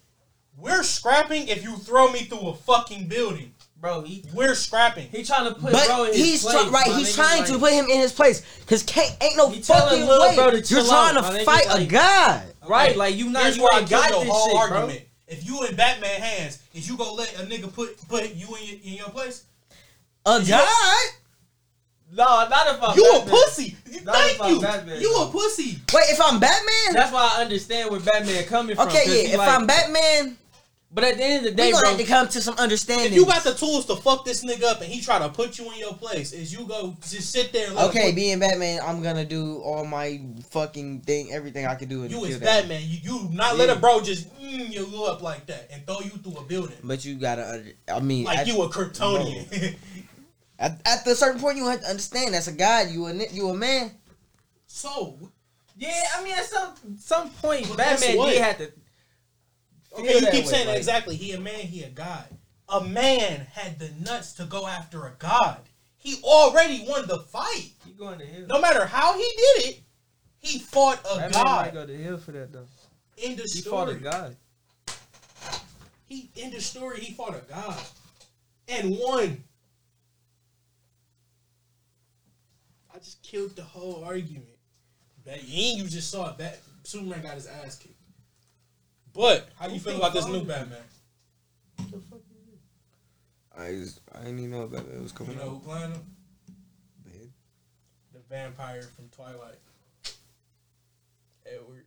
We're 0.57 0.83
scrapping 0.83 1.49
if 1.49 1.63
you 1.63 1.77
throw 1.77 2.11
me 2.11 2.21
through 2.25 2.49
a 2.49 2.55
fucking 2.55 3.07
building. 3.07 3.55
Bro, 3.81 4.03
he 4.03 4.25
We're 4.35 4.55
scrapping. 4.57 5.09
he 5.09 5.23
trying 5.23 5.47
to 5.47 5.53
put 5.55 5.71
bro 5.71 5.73
But 5.73 5.89
in 6.09 6.15
his 6.15 6.17
he's 6.17 6.43
place. 6.43 6.55
try- 6.63 6.71
right. 6.71 6.97
He's 6.97 7.15
trying 7.15 7.39
like, 7.43 7.49
to 7.51 7.59
put 7.59 7.73
him 7.73 7.85
in 7.85 8.01
his 8.01 8.13
place 8.13 8.43
because 8.61 8.83
can't 8.83 9.17
ain't 9.23 9.37
no 9.37 9.51
fucking 9.51 10.01
way 10.07 10.35
bro 10.35 10.51
to 10.51 10.57
you're 10.59 10.85
trying 10.85 11.17
out, 11.17 11.23
to 11.33 11.39
nigga, 11.39 11.45
fight 11.45 11.67
a 11.67 11.75
like- 11.75 11.89
god. 11.89 12.43
right. 12.67 12.97
Like 12.97 13.15
you 13.17 13.31
not 13.31 13.45
Here's 13.45 13.57
you 13.57 13.63
where 13.63 13.75
I 13.75 13.81
ain't 13.81 13.89
got 13.91 14.09
this 14.11 14.29
whole 14.29 14.47
shit, 14.61 14.69
bro. 14.71 14.79
argument. 14.81 15.05
If 15.29 15.47
you 15.47 15.63
in 15.65 15.77
Batman 15.77 16.21
hands, 16.21 16.59
is 16.75 16.89
you 16.89 16.97
gonna 16.97 17.13
let 17.13 17.33
a 17.39 17.45
nigga 17.47 17.73
put 17.73 17.97
put 18.09 18.35
you 18.35 18.49
in 18.57 18.65
your, 18.65 18.77
in 18.83 18.93
your 18.95 19.11
place? 19.11 19.45
A 20.27 20.41
You- 20.41 20.49
god? 20.49 21.05
No, 22.11 22.25
not 22.49 22.75
if 22.75 22.83
I'm 22.83 22.97
You 22.97 23.05
a 23.17 23.21
pussy. 23.27 23.77
Not 24.03 24.15
Thank 24.17 24.35
if 24.37 24.43
I'm 24.43 24.55
you. 24.55 24.61
Batman, 24.63 25.01
You 25.01 25.15
a 25.19 25.27
pussy. 25.29 25.79
Wait, 25.93 26.05
if 26.09 26.21
I'm 26.21 26.41
Batman? 26.41 26.95
That's 26.95 27.13
why 27.13 27.35
I 27.37 27.43
understand 27.43 27.91
where 27.91 28.01
Batman 28.01 28.45
coming 28.45 28.75
from. 28.77 28.89
Okay, 28.89 29.05
yeah. 29.07 29.33
If 29.35 29.39
like- 29.39 29.49
I'm 29.51 29.67
Batman, 29.67 30.39
but 30.91 31.05
at 31.05 31.17
the 31.19 31.23
end 31.25 31.37
of 31.39 31.43
the 31.45 31.51
we 31.51 31.57
day, 31.57 31.71
gonna 31.73 31.83
bro, 31.83 31.91
have 31.91 31.99
to 32.01 32.07
come 32.07 32.29
to 32.29 32.41
some 32.41 32.55
understanding. 32.57 33.09
If 33.13 33.15
you 33.15 33.27
got 33.27 33.45
the 33.45 33.53
tools 33.55 33.85
to 33.87 33.97
fuck 33.97 34.25
this 34.25 34.43
nigga 34.45 34.65
up 34.65 34.81
and 34.81 34.91
he 34.91 35.01
try 35.03 35.19
to 35.19 35.29
put 35.29 35.59
you 35.59 35.71
in 35.71 35.79
your 35.79 35.93
place, 35.95 36.33
is 36.33 36.53
you 36.53 36.67
go 36.67 36.97
just 37.03 37.31
sit 37.31 37.53
there 37.53 37.67
and 37.67 37.77
let 37.77 37.91
Okay, 37.91 38.07
put- 38.11 38.17
being 38.17 38.39
Batman, 38.39 38.81
I'm 38.83 39.03
gonna 39.03 39.25
do 39.27 39.59
all 39.59 39.85
my 39.85 40.21
fucking 40.51 41.03
thing, 41.03 41.31
everything 41.33 41.67
I 41.67 41.75
can 41.75 41.89
do. 41.89 42.03
And 42.03 42.11
you 42.11 42.25
is. 42.25 42.39
Batman. 42.39 42.81
You, 42.85 42.99
you 43.03 43.29
not 43.33 43.59
let 43.59 43.69
a 43.69 43.77
bro 43.77 44.01
just 44.01 44.35
mm, 44.41 44.71
you 44.73 45.05
up 45.05 45.21
like 45.23 45.45
that 45.47 45.69
and 45.73 45.85
throw 45.87 46.01
you 46.01 46.11
through 46.11 46.37
a 46.39 46.43
building 46.45 46.77
But 46.83 47.05
you 47.05 47.17
gotta, 47.17 47.47
under- 47.49 47.73
I 47.93 48.01
mean, 48.01 48.25
like 48.25 48.39
at, 48.39 48.47
you 48.47 48.61
a 48.63 48.69
Kryptonian. 48.71 49.75
at, 50.59 50.81
at 50.87 51.05
the 51.05 51.15
certain 51.15 51.41
point, 51.41 51.59
you 51.59 51.67
have 51.69 51.81
to 51.83 51.87
understand 51.87 52.33
that's 52.35 52.49
a 52.49 52.53
god. 52.53 52.89
You 52.91 53.07
a 53.07 53.13
you 53.31 53.49
a 53.51 53.55
man. 53.55 53.93
So 54.67 55.19
Yeah, 55.77 55.93
I 56.17 56.25
mean 56.25 56.33
at 56.33 56.45
some 56.47 56.73
some 56.99 57.31
point 57.31 57.69
But 57.69 57.77
that's 57.77 58.01
Batman 58.03 58.19
what- 58.19 58.31
did 58.31 58.43
have 58.43 58.59
to. 58.59 58.73
Okay, 59.99 60.15
you 60.15 60.21
that 60.21 60.33
keep 60.33 60.45
way, 60.45 60.51
saying 60.51 60.67
that 60.67 60.73
like- 60.73 60.79
exactly. 60.79 61.17
He 61.17 61.33
a 61.33 61.41
man, 61.41 61.55
he 61.61 61.83
a 61.83 61.89
god. 61.91 62.25
A 62.69 62.85
man 62.85 63.47
had 63.53 63.79
the 63.79 63.91
nuts 64.05 64.35
to 64.35 64.45
go 64.45 64.67
after 64.67 65.07
a 65.07 65.13
god. 65.19 65.61
He 65.97 66.21
already 66.23 66.85
won 66.89 67.07
the 67.09 67.19
fight. 67.19 67.71
He 67.85 67.93
going 67.93 68.19
to 68.19 68.27
hell. 68.27 68.47
No 68.47 68.61
matter 68.61 68.85
how 68.87 69.15
he 69.15 69.23
did 69.37 69.67
it, 69.71 69.81
he 70.41 70.59
fought 70.59 71.01
a 71.11 71.19
might 71.21 71.33
god. 71.33 71.73
go 71.73 71.87
to 71.87 72.03
hell 72.03 72.19
for 72.19 72.33
that 72.33 72.53
though. 72.53 72.67
In 73.17 73.37
the 73.37 73.49
He 73.53 73.63
fought 73.63 73.89
a 73.89 73.95
god. 73.95 74.37
he 76.05 76.31
in 76.37 76.51
the 76.51 76.61
story 76.61 77.01
he 77.01 77.13
fought 77.15 77.35
a 77.35 77.43
god 77.53 77.81
and 78.69 78.97
won. 78.99 79.43
I 82.95 82.99
just 82.99 83.23
killed 83.23 83.57
the 83.57 83.63
whole 83.63 84.05
argument. 84.05 84.45
That 85.25 85.47
you 85.49 85.87
just 85.89 86.11
saw 86.11 86.31
it. 86.31 86.39
That 86.39 86.61
Superman 86.85 87.23
got 87.23 87.35
his 87.35 87.47
ass 87.47 87.77
kicked. 87.77 87.95
But 89.19 89.49
how 89.59 89.67
do 89.67 89.75
you 89.75 89.81
feel 89.81 89.97
about 89.97 90.13
this 90.13 90.29
new 90.29 90.45
Batman? 90.45 90.79
What 91.77 91.91
the 91.91 91.99
fuck 92.09 92.21
you 92.31 92.37
do? 92.47 93.61
I 93.61 93.73
just, 93.73 94.01
I 94.15 94.19
didn't 94.21 94.39
even 94.39 94.53
know 94.53 94.63
about 94.63 94.87
that. 94.87 94.95
It 94.95 95.03
was 95.03 95.11
coming. 95.11 95.33
You 95.33 95.39
coming 95.41 95.55
know 95.55 95.59
who 95.59 95.71
out. 95.73 95.77
playing 95.77 95.93
him? 95.93 96.07
Man. 97.05 97.33
The 98.13 98.21
vampire 98.31 98.83
from 98.83 99.09
Twilight. 99.09 99.59
Edward, 101.45 101.85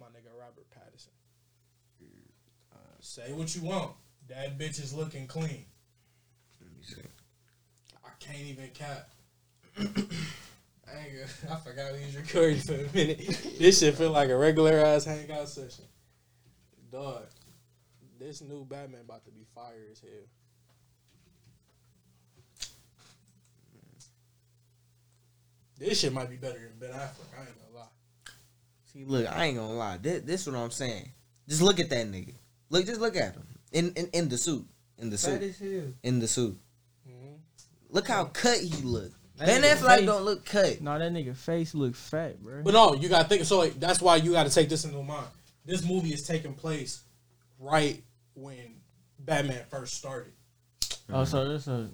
my 0.00 0.06
nigga 0.06 0.36
Robert 0.36 0.66
Pattinson. 0.76 1.10
Say 2.98 3.32
what 3.32 3.54
you 3.54 3.62
want. 3.62 3.92
That 4.28 4.58
bitch 4.58 4.80
is 4.82 4.92
looking 4.92 5.26
clean. 5.26 5.64
Let 6.60 6.70
me 6.70 6.82
see. 6.82 7.02
I 8.04 8.08
can't 8.18 8.38
even 8.40 8.68
cap. 8.70 9.08
I 9.78 9.82
ain't 9.84 11.12
gonna, 11.42 11.54
I 11.54 11.56
forgot 11.58 11.92
we 11.92 12.06
was 12.06 12.16
recording 12.16 12.58
for 12.58 12.74
a 12.74 12.92
minute. 12.92 13.48
This 13.58 13.80
shit 13.80 13.96
feel 13.96 14.10
like 14.10 14.30
a 14.30 14.36
regular 14.36 14.78
ass 14.78 15.04
hangout 15.04 15.48
session. 15.48 15.84
Dog, 16.92 17.24
this 18.20 18.42
new 18.42 18.66
Batman 18.66 19.00
about 19.00 19.24
to 19.24 19.30
be 19.30 19.46
fire 19.54 19.86
as 19.90 19.98
hell. 20.00 20.10
This 25.78 26.00
shit 26.00 26.12
might 26.12 26.28
be 26.28 26.36
better 26.36 26.58
than 26.58 26.78
Ben 26.78 26.90
Affleck. 26.90 27.34
I 27.36 27.40
ain't 27.40 27.48
gonna 27.58 27.78
lie. 27.78 27.86
See, 28.92 29.04
look, 29.04 29.26
I 29.26 29.46
ain't 29.46 29.56
gonna 29.56 29.72
lie. 29.72 29.96
This, 29.96 30.22
this 30.22 30.46
what 30.46 30.54
I'm 30.54 30.70
saying. 30.70 31.08
Just 31.48 31.62
look 31.62 31.80
at 31.80 31.88
that 31.88 32.06
nigga. 32.06 32.34
Look, 32.68 32.84
just 32.86 33.00
look 33.00 33.16
at 33.16 33.34
him 33.34 33.46
in 33.72 33.92
in, 33.94 34.08
in 34.12 34.28
the 34.28 34.36
suit. 34.36 34.66
In 34.98 35.08
the 35.08 35.16
Fat 35.16 35.42
suit. 35.54 35.96
In 36.02 36.20
the 36.20 36.28
suit. 36.28 36.56
Mhm. 37.08 37.38
Look 37.88 38.06
how 38.06 38.26
cut 38.26 38.58
he 38.58 38.82
look. 38.82 39.10
That 39.38 39.46
Ben 39.46 39.62
nigga 39.62 39.76
Affleck 39.76 39.96
face- 39.96 40.06
don't 40.06 40.22
look 40.24 40.44
cut. 40.44 40.80
No, 40.82 40.98
that 40.98 41.10
nigga 41.10 41.34
face 41.34 41.74
look 41.74 41.96
fat, 41.96 42.40
bro. 42.42 42.62
But 42.62 42.74
no, 42.74 42.94
you 42.94 43.08
gotta 43.08 43.28
think. 43.28 43.44
So 43.46 43.58
like, 43.58 43.80
that's 43.80 44.00
why 44.02 44.16
you 44.16 44.32
gotta 44.32 44.50
take 44.50 44.68
this 44.68 44.84
into 44.84 45.02
mind. 45.02 45.26
This 45.64 45.84
movie 45.84 46.12
is 46.12 46.26
taking 46.26 46.54
place 46.54 47.02
right 47.58 48.02
when 48.34 48.80
Batman 49.18 49.64
first 49.70 49.94
started. 49.94 50.32
oh, 51.12 51.24
so 51.24 51.48
this 51.48 51.68
a 51.68 51.88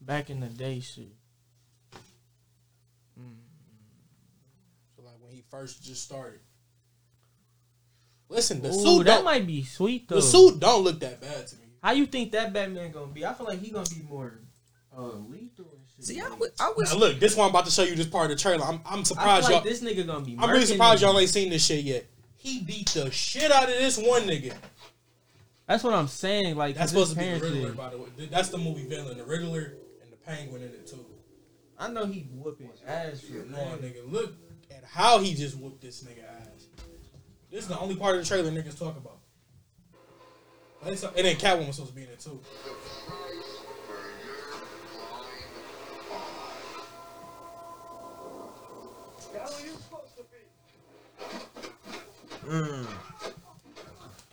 back 0.00 0.30
in 0.30 0.40
the 0.40 0.46
day 0.46 0.80
shit. 0.80 1.12
So 4.96 5.02
like 5.02 5.14
when 5.20 5.32
he 5.32 5.42
first 5.50 5.82
just 5.82 6.02
started. 6.02 6.40
Listen, 8.28 8.60
the 8.60 8.70
Ooh, 8.70 8.72
suit 8.72 9.04
that 9.04 9.22
might 9.24 9.46
be 9.46 9.62
sweet 9.62 10.08
though. 10.08 10.16
the 10.16 10.22
suit 10.22 10.58
don't 10.58 10.82
look 10.82 10.98
that 11.00 11.20
bad 11.20 11.46
to 11.46 11.56
me. 11.56 11.62
How 11.82 11.92
you 11.92 12.06
think 12.06 12.32
that 12.32 12.52
Batman 12.52 12.90
gonna 12.90 13.06
be? 13.12 13.24
I 13.24 13.32
feel 13.34 13.46
like 13.46 13.60
he 13.60 13.70
gonna 13.70 13.88
be 13.88 14.02
more 14.08 14.40
uh, 14.96 15.02
lethal 15.28 15.66
and 15.76 15.86
shit. 15.94 16.04
See, 16.04 16.20
I 16.20 16.28
was, 16.30 16.50
I 16.58 16.72
was 16.76 16.92
Now 16.92 16.98
look, 16.98 17.20
this 17.20 17.36
one 17.36 17.44
I'm 17.46 17.50
about 17.50 17.66
to 17.66 17.70
show 17.70 17.84
you 17.84 17.94
this 17.94 18.06
part 18.08 18.30
of 18.30 18.36
the 18.36 18.42
trailer. 18.42 18.64
I'm 18.64 18.80
I'm 18.84 19.00
I 19.00 19.02
surprised 19.04 19.46
feel 19.46 19.56
like 19.56 19.64
y'all. 19.64 19.72
this 19.72 19.82
nigga 19.82 20.06
gonna 20.06 20.24
be. 20.24 20.36
I'm 20.38 20.50
really 20.50 20.66
surprised 20.66 21.02
y'all 21.02 21.18
ain't 21.18 21.30
seen 21.30 21.50
this 21.50 21.64
shit 21.64 21.84
yet. 21.84 22.06
He 22.46 22.60
beat 22.60 22.90
the 22.90 23.10
shit 23.10 23.50
out 23.50 23.64
of 23.64 23.70
this 23.70 23.98
one 23.98 24.22
nigga. 24.22 24.54
That's 25.66 25.82
what 25.82 25.94
I'm 25.94 26.06
saying. 26.06 26.54
Like 26.54 26.76
that's 26.76 26.92
supposed 26.92 27.14
to 27.14 27.18
be 27.18 27.24
the 27.24 27.40
Riddler, 27.40 27.68
did- 27.70 27.76
by 27.76 27.90
the 27.90 27.98
way. 27.98 28.06
That's 28.30 28.50
the 28.50 28.58
movie 28.58 28.86
villain, 28.86 29.18
the 29.18 29.24
Riddler 29.24 29.74
and 30.00 30.12
the 30.12 30.16
Penguin 30.16 30.62
in 30.62 30.68
it 30.68 30.86
too. 30.86 31.04
I 31.76 31.90
know 31.90 32.06
he 32.06 32.28
whooping 32.32 32.70
ass 32.86 33.20
for 33.22 33.32
man. 33.46 33.78
nigga, 33.78 34.08
look 34.08 34.34
at 34.70 34.84
how 34.84 35.18
he 35.18 35.34
just 35.34 35.58
whooped 35.58 35.82
this 35.82 36.04
nigga 36.04 36.22
ass. 36.40 36.68
This 37.50 37.62
is 37.64 37.68
the 37.68 37.78
only 37.80 37.96
part 37.96 38.14
of 38.14 38.22
the 38.22 38.28
trailer 38.28 38.52
niggas 38.52 38.78
talk 38.78 38.96
about. 38.96 39.18
And 40.84 40.96
then 40.96 41.34
Catwoman 41.34 41.66
was 41.66 41.76
supposed 41.76 41.94
to 41.94 41.96
be 41.96 42.04
in 42.04 42.10
it 42.10 42.20
too. 42.20 42.40
Mm, 52.46 52.86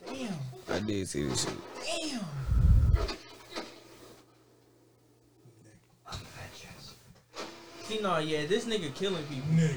Damn. 0.06 0.34
I 0.70 0.78
did 0.80 1.08
see 1.08 1.24
this 1.24 1.44
shit. 1.44 1.54
Damn. 2.10 2.20
See, 7.84 8.00
no, 8.00 8.18
yeah, 8.18 8.46
this 8.46 8.64
nigga 8.64 8.94
killing 8.94 9.22
people. 9.24 9.48
Nigga. 9.52 9.74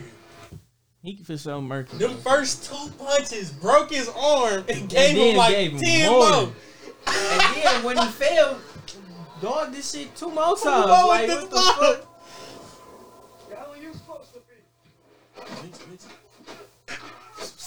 He 1.04 1.14
can 1.16 1.26
feel 1.26 1.38
so 1.38 1.62
murky. 1.62 1.98
The 1.98 2.10
first 2.10 2.66
two 2.70 2.92
punches 2.98 3.52
broke 3.52 3.92
his 3.92 4.10
arm 4.10 4.64
and 4.68 4.70
And 4.70 4.90
gave 4.90 5.16
then 5.16 5.32
him 5.32 5.38
like 5.38 5.54
gave 5.54 5.72
him 5.74 5.80
10 5.80 6.10
more. 6.12 6.20
more. 6.32 6.52
And 7.08 7.56
then 7.64 7.84
when 7.84 7.98
he 7.98 8.06
fell, 8.08 8.58
dog 9.42 9.72
this 9.74 9.92
shit 9.94 10.16
two 10.16 10.30
more 10.32 10.56
times. 10.58 10.64
more 10.88 11.08
Like 11.08 11.28
what 11.30 11.42
the 11.42 11.48
the 11.48 11.56
fuck? 11.56 11.76
fuck? 11.80 12.07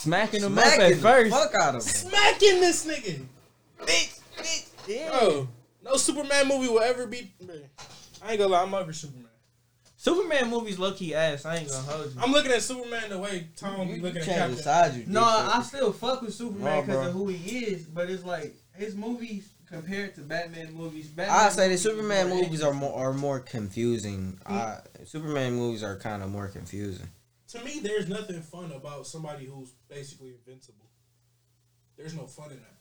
Smacking 0.01 0.43
him 0.43 0.57
up 0.59 0.65
at 0.65 0.89
the 0.91 0.97
first. 0.97 1.31
Fuck 1.31 1.55
out 1.55 1.69
of 1.71 1.75
him. 1.75 1.81
Smacking 1.81 2.61
this 2.61 2.87
nigga. 2.87 3.23
Bitch, 3.81 4.21
bitch, 4.39 4.67
yeah. 4.89 5.11
Bro, 5.11 5.49
no 5.85 5.97
Superman 5.97 6.49
movie 6.49 6.69
will 6.69 6.81
ever 6.81 7.07
be. 7.07 7.33
Bro, 7.41 7.57
I 8.23 8.31
ain't 8.33 8.39
gonna 8.39 8.53
lie, 8.53 8.63
I'm 8.63 8.73
over 8.73 8.93
Superman. 8.93 9.27
Superman 9.99 10.49
movies 10.49 10.79
low 10.79 10.93
key 10.93 11.15
ass. 11.15 11.45
I 11.45 11.57
ain't 11.57 11.69
gonna 11.69 11.83
hold 11.83 12.15
you. 12.15 12.21
I'm 12.23 12.33
looking 12.33 12.51
at 12.51 12.63
Superman 12.63 13.11
the 13.11 13.19
way 13.19 13.49
Tom 13.57 13.87
be 13.87 13.95
You 13.95 14.03
looking 14.03 14.21
at 14.21 14.25
can't 14.25 14.39
Captain. 14.39 14.57
decide 14.57 14.95
you. 14.95 15.05
No, 15.07 15.21
dick 15.21 15.55
I 15.57 15.63
still 15.63 15.93
fuck 15.93 16.23
with 16.23 16.33
Superman 16.33 16.87
because 16.87 17.09
of 17.09 17.13
who 17.13 17.29
he 17.29 17.59
is, 17.59 17.85
but 17.85 18.09
it's 18.09 18.25
like 18.25 18.55
his 18.75 18.97
movies 18.97 19.51
compared 19.71 20.15
to 20.15 20.23
Batman 20.23 20.73
movies. 20.73 21.09
Batman 21.09 21.37
I 21.37 21.51
say 21.51 21.69
the 21.69 21.77
Superman 21.77 22.31
movies 22.31 22.63
are 22.63 22.73
more 22.73 22.99
are 22.99 23.13
more 23.13 23.41
confusing. 23.41 24.41
I, 24.47 24.79
Superman 25.05 25.57
movies 25.57 25.83
are 25.83 25.99
kind 25.99 26.23
of 26.23 26.31
more 26.31 26.49
confusing. 26.49 27.09
To 27.53 27.65
me, 27.65 27.81
there's 27.83 28.09
nothing 28.09 28.41
fun 28.43 28.71
about 28.73 29.07
somebody 29.07 29.45
who's 29.45 29.73
basically 29.89 30.31
invincible. 30.31 30.87
There's 31.97 32.15
no 32.15 32.27
fun 32.27 32.53
in 32.53 32.59
that. 32.59 32.77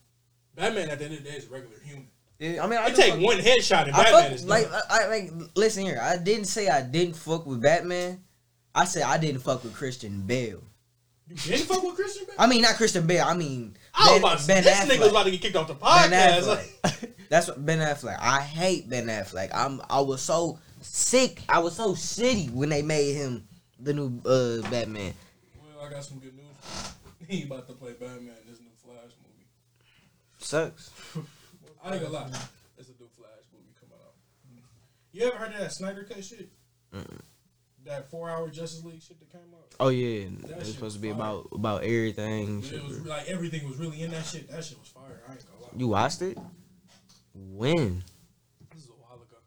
Batman 0.55 0.89
at 0.89 0.99
the 0.99 1.05
end 1.05 1.13
of 1.15 1.24
the 1.24 1.30
day 1.30 1.38
is 1.38 1.47
a 1.47 1.49
regular 1.49 1.80
human. 1.84 2.07
I 2.41 2.67
mean, 2.67 2.80
I 2.80 2.91
take 2.91 3.20
one 3.20 3.38
headshot 3.38 3.88
and 3.88 3.95
I 3.95 4.03
Batman 4.03 4.24
fuck, 4.24 4.32
is 4.32 4.45
like 4.45 4.70
done. 4.70 4.82
I, 4.89 5.03
I 5.03 5.07
like 5.07 5.32
listen 5.55 5.84
here. 5.84 5.99
I 6.01 6.17
didn't 6.17 6.45
say 6.45 6.70
I 6.70 6.82
didn't 6.82 7.15
fuck 7.15 7.45
with 7.45 7.61
Batman. 7.61 8.24
I 8.74 8.86
said 8.86 9.03
I 9.03 9.17
didn't 9.17 9.41
fuck 9.41 9.63
with 9.63 9.74
Christian 9.74 10.22
Bale. 10.22 10.63
You 11.28 11.36
didn't 11.36 11.65
fuck 11.65 11.84
with 11.84 11.95
Christian 11.95 12.28
Bale? 12.28 12.36
I 12.39 12.47
mean 12.47 12.61
not 12.61 12.76
Christian 12.76 13.05
Bale. 13.05 13.26
I 13.26 13.34
mean 13.34 13.76
I 13.93 14.03
was 14.03 14.11
Ben, 14.11 14.20
about 14.20 14.39
to 14.39 14.47
ben 14.47 14.63
this 14.63 14.80
Affleck. 14.80 14.88
nigga 14.88 14.99
was 14.99 15.09
about 15.09 15.24
to 15.26 15.32
get 15.32 15.41
kicked 15.41 15.55
off 15.57 15.67
the 15.67 15.76
podcast. 15.76 17.09
That's 17.30 17.47
what 17.47 17.65
Ben 17.65 17.80
Affleck. 17.80 18.17
I 18.22 18.41
hate 18.41 18.89
Ben 18.89 19.07
Affleck. 19.07 19.49
I'm 19.53 19.82
I 19.89 19.99
was 19.99 20.22
so 20.22 20.59
sick. 20.80 21.41
I 21.49 21.59
was 21.59 21.76
so 21.76 21.93
shitty 21.93 22.51
when 22.51 22.70
they 22.70 22.84
made 22.84 23.15
him 23.15 23.49
the 23.80 23.94
new 23.94 24.22
uh, 24.26 24.62
Batman. 24.70 25.14
well, 25.76 25.86
I 25.86 25.90
got 25.92 26.04
some 26.04 26.20
good 26.20 26.36
news. 26.36 26.46
He 27.28 27.44
about 27.44 27.68
to 27.68 27.74
play 27.74 27.92
Batman 27.92 28.34
in 28.44 28.50
this 28.50 28.60
new 28.60 28.72
Flash 28.84 29.12
movie. 29.22 29.46
Sucks. 30.40 30.90
I 31.84 31.94
ain't 31.94 32.02
gonna 32.02 32.14
lie. 32.14 32.28
It's 32.78 32.90
a 32.90 32.94
new 32.94 33.08
Flash 33.16 33.44
movie 33.54 33.74
coming 33.80 33.96
out. 34.04 34.14
You 35.12 35.28
ever 35.28 35.36
heard 35.38 35.52
of 35.54 35.60
that 35.60 35.72
Snyder 35.74 36.04
Cut 36.06 36.24
shit? 36.24 36.50
That 37.86 38.10
four 38.10 38.30
hour 38.30 38.50
Justice 38.50 38.84
League 38.84 39.02
shit 39.02 39.20
that 39.20 39.32
came 39.32 39.42
out? 39.54 39.68
Oh 39.80 39.90
yeah, 39.90 40.28
That 40.44 40.52
it 40.52 40.58
was 40.60 40.74
supposed 40.74 40.96
to 40.96 41.02
be 41.02 41.10
fire. 41.10 41.18
about 41.18 41.48
about 41.54 41.84
everything. 41.84 42.64
It 42.64 42.84
was 42.84 43.06
like 43.06 43.28
everything 43.28 43.68
was 43.68 43.78
really 43.78 44.02
in 44.02 44.12
that 44.12 44.26
shit. 44.26 44.50
That 44.50 44.64
shit 44.64 44.80
was 44.80 44.88
fire. 44.88 45.22
I 45.28 45.34
ain't 45.34 45.46
gonna 45.46 45.64
lie. 45.64 45.70
You 45.78 45.88
watched 45.90 46.22
it? 46.24 46.38
When? 47.36 48.04
This 48.74 48.84
is 48.86 48.90
a 48.90 48.94
while 48.94 49.16
ago. 49.22 49.38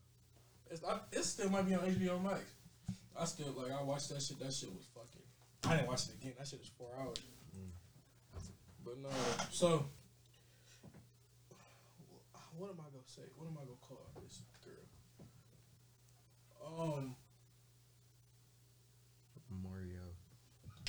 It's, 0.70 0.84
I, 0.84 0.98
it 1.10 1.24
still 1.24 1.50
might 1.50 1.66
be 1.66 1.74
on 1.74 1.80
HBO 1.80 2.22
Max. 2.22 2.40
I 3.18 3.24
still 3.24 3.54
like. 3.56 3.72
I 3.72 3.82
watched 3.82 4.08
that 4.10 4.22
shit. 4.22 4.38
That 4.40 4.52
shit 4.52 4.70
was 4.70 4.86
fucking. 4.94 5.22
I 5.64 5.76
didn't 5.76 5.88
watch 5.88 6.08
it 6.08 6.14
again. 6.20 6.32
That 6.38 6.46
shit 6.46 6.58
was 6.58 6.70
four 6.78 6.88
hours. 7.00 7.18
But 8.84 8.98
no. 8.98 9.08
So, 9.50 9.84
what 12.56 12.70
am 12.70 12.80
I 12.80 12.90
gonna 12.90 13.06
say? 13.06 13.22
What 13.36 13.46
am 13.46 13.56
I 13.60 13.64
gonna 13.64 13.76
call 13.80 14.10
this 14.22 14.42
girl? 14.64 14.84
Um, 16.66 17.14
Mario. 19.62 20.00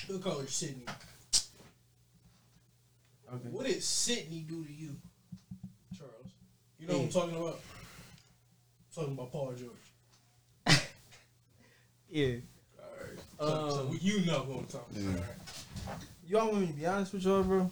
we'll 0.09 0.19
call 0.19 0.39
her 0.39 0.47
Sydney. 0.47 0.85
Okay. 3.31 3.49
What 3.49 3.65
did 3.65 3.81
Sydney 3.83 4.45
do 4.47 4.63
to 4.63 4.71
you, 4.71 4.95
Charles? 5.97 6.33
You 6.79 6.87
know 6.87 6.97
what 6.97 7.03
I'm 7.03 7.09
talking 7.09 7.35
about? 7.35 7.59
talking 8.93 9.13
about 9.13 9.31
Paul 9.31 9.53
George. 9.57 9.82
Yeah. 12.13 12.45
Alright. 12.77 13.17
So, 13.39 13.69
so 13.73 13.81
Um, 13.89 13.97
you 13.99 14.21
know 14.21 14.45
who 14.45 14.59
I'm 14.59 14.65
talking 14.65 15.01
Yeah. 15.01 15.17
about. 15.17 15.25
Right? 15.87 15.97
y'all 16.27 16.51
want 16.51 16.61
me 16.61 16.67
to 16.67 16.73
be 16.73 16.85
honest 16.85 17.11
with 17.13 17.23
y'all, 17.23 17.41
bro? 17.41 17.71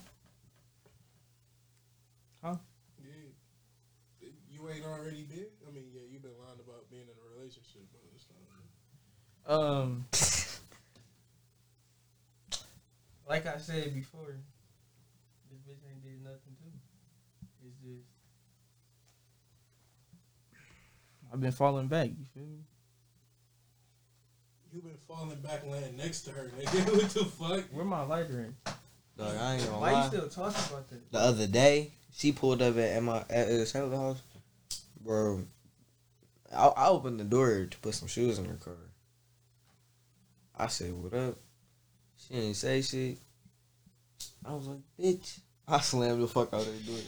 Huh? 2.42 2.56
Yeah. 2.98 4.30
You 4.50 4.68
ain't 4.72 4.84
already 4.84 5.22
been. 5.30 5.46
I 5.68 5.70
mean, 5.70 5.84
yeah, 5.94 6.02
you've 6.10 6.24
been 6.24 6.32
lying 6.40 6.58
about 6.58 6.90
being 6.90 7.04
in 7.04 7.10
a 7.10 7.38
relationship, 7.38 7.86
but 7.92 8.02
it's 8.16 8.26
not. 9.46 9.62
Um, 9.62 10.06
like 13.28 13.46
I 13.46 13.60
said 13.60 13.94
before, 13.94 14.38
this 15.52 15.60
bitch 15.60 15.88
ain't 15.88 16.02
did 16.02 16.24
nothing 16.24 16.56
to 16.58 16.66
me. 16.66 16.82
It's 17.64 17.78
just 17.78 18.10
I've 21.32 21.40
been 21.40 21.52
falling 21.52 21.88
back. 21.88 22.08
You 22.10 22.26
feel 22.34 22.48
me? 22.48 22.64
You've 24.74 24.86
been 24.86 24.94
falling 25.06 25.40
back, 25.42 25.66
laying 25.68 25.98
next 25.98 26.22
to 26.22 26.32
her, 26.32 26.50
nigga. 26.58 26.86
what 26.94 27.10
the 27.10 27.26
fuck? 27.26 27.66
Where 27.74 27.84
my 27.84 28.04
lighter 28.04 28.54
at? 28.66 28.76
Dog, 29.18 29.36
I 29.38 29.56
ain't 29.56 29.66
gonna 29.66 29.80
Why 29.80 30.02
you 30.02 30.08
still 30.08 30.30
talking 30.30 30.64
about 30.70 30.90
that? 30.90 31.12
The 31.12 31.20
other 31.20 31.48
day, 31.48 31.92
she 32.14 32.32
pulled 32.32 32.62
up 32.62 32.78
at 32.78 33.04
my 33.04 33.18
at 33.30 33.50
uh, 33.50 33.66
Taylor 33.66 33.96
house, 33.98 34.22
bro. 35.02 35.44
I, 36.56 36.68
I 36.68 36.88
opened 36.88 37.20
the 37.20 37.26
door 37.26 37.66
to 37.70 37.78
put 37.80 37.96
some 37.96 38.08
shoes 38.08 38.40
in 38.40 38.46
her 38.46 38.56
car. 38.56 38.78
I 40.58 40.68
said, 40.68 40.94
"What 40.94 41.14
up?" 41.14 41.38
She 42.18 42.36
didn't 42.36 42.54
say 42.54 42.82
shit. 42.82 43.18
I 44.46 44.54
was 44.54 44.68
like, 44.68 44.80
"Bitch!" 45.00 45.40
I 45.68 45.80
slammed 45.80 46.24
the 46.24 46.28
fuck 46.28 46.54
out 46.54 46.62
of 46.62 46.86
the 46.86 46.92
door. 46.92 47.02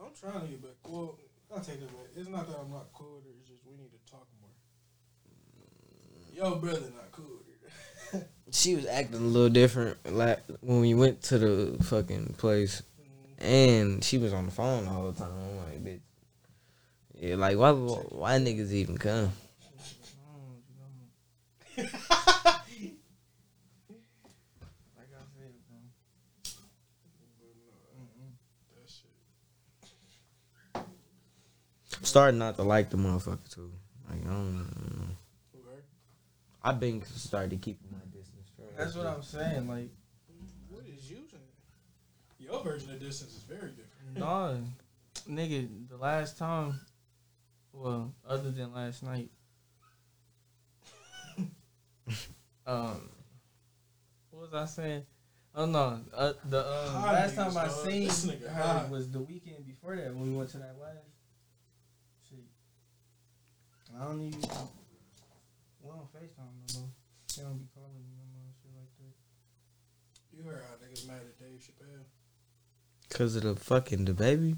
I'm 0.00 0.12
trying 0.18 0.40
to 0.40 0.46
get 0.46 0.62
back. 0.62 0.72
Well, 0.84 1.18
I'll 1.54 1.60
take 1.60 1.80
that 1.80 1.88
back. 1.88 2.06
It's 2.16 2.28
not 2.28 2.48
that 2.48 2.58
I'm 2.58 2.70
not 2.70 2.86
cool 2.94 3.16
with 3.16 3.24
her. 3.24 3.30
It's 3.38 3.48
just 3.48 3.60
we 3.66 3.76
need 3.76 3.90
to 3.90 4.10
talk 4.10 4.26
more. 4.40 4.50
Yo, 6.36 6.56
brother, 6.56 6.80
not 6.94 7.10
cool. 7.12 7.40
She 8.52 8.76
was 8.76 8.84
acting 8.84 9.16
a 9.16 9.20
little 9.20 9.48
different, 9.48 9.96
like 10.12 10.40
when 10.60 10.82
we 10.82 10.92
went 10.92 11.22
to 11.24 11.38
the 11.38 11.82
fucking 11.84 12.34
place, 12.36 12.82
mm-hmm. 13.00 13.44
and 13.44 14.04
she 14.04 14.18
was 14.18 14.34
on 14.34 14.44
the 14.44 14.52
phone 14.52 14.86
all 14.86 15.10
the 15.10 15.12
whole 15.12 15.12
time. 15.12 15.30
I'm 15.32 15.56
like, 15.56 15.82
"Bitch." 15.82 16.00
Yeah, 17.14 17.36
like 17.36 17.56
why? 17.56 17.70
Why 17.72 18.32
niggas 18.38 18.70
even 18.72 18.98
come? 18.98 19.32
Like 21.78 21.88
I 21.94 21.98
said, 25.32 25.54
shit. 30.74 32.06
Starting 32.06 32.38
not 32.38 32.56
to 32.56 32.62
like 32.62 32.90
the 32.90 32.98
motherfucker 32.98 33.48
too. 33.54 33.72
Like 34.08 34.22
I 34.22 34.30
don't 34.30 34.54
know. 34.54 35.15
Okay. 36.66 36.74
I've 36.74 36.80
been 36.80 37.02
started 37.04 37.62
keeping 37.62 37.88
my 37.92 37.98
distance. 38.06 38.50
from 38.56 38.64
That's 38.76 38.96
what 38.96 39.06
I'm 39.06 39.22
saying. 39.22 39.68
Like, 39.68 39.90
What 40.68 40.84
is 40.86 41.08
you 41.08 41.18
saying? 41.30 41.42
Your 42.40 42.62
version 42.62 42.90
of 42.90 42.98
distance 42.98 43.34
is 43.36 43.42
very 43.44 43.70
different. 43.70 44.18
nah, 44.18 44.54
nigga, 45.30 45.68
the 45.88 45.96
last 45.96 46.38
time, 46.38 46.80
well, 47.72 48.12
other 48.28 48.50
than 48.50 48.74
last 48.74 49.04
night, 49.04 49.30
um, 52.66 53.10
what 54.30 54.42
was 54.42 54.54
I 54.54 54.64
saying? 54.64 55.06
Oh 55.54 55.66
no, 55.66 56.00
uh, 56.14 56.32
the 56.50 56.60
um, 56.60 57.02
last 57.02 57.36
time 57.36 57.56
I 57.56 57.66
dog. 57.66 58.10
seen 58.10 58.38
her 58.40 58.50
high. 58.50 58.86
was 58.90 59.10
the 59.10 59.20
weekend 59.20 59.64
before 59.64 59.96
that 59.96 60.14
when 60.14 60.32
we 60.32 60.36
went 60.36 60.50
to 60.50 60.58
that 60.58 60.76
last. 60.80 60.98
Shit, 62.28 62.44
I 63.98 64.04
don't 64.04 64.20
even. 64.20 64.42
We 65.96 66.02
don't 66.02 66.12
Facetime 66.12 66.74
no 66.74 66.80
more. 66.80 66.88
They 67.34 67.42
don't 67.42 67.58
be 67.58 67.66
calling 67.74 68.04
me 68.04 68.12
no 68.18 68.24
more 68.34 68.44
and 68.44 68.54
shit 68.60 68.70
like 68.76 68.92
that. 68.98 70.36
You 70.36 70.42
heard 70.44 70.62
how 70.68 70.76
niggas 70.84 71.06
mad 71.06 71.20
at 71.20 71.38
Dave 71.38 71.60
Chappelle. 71.60 72.04
Cause 73.08 73.36
of 73.36 73.42
the 73.44 73.56
fucking 73.56 74.04
DaBaby. 74.04 74.56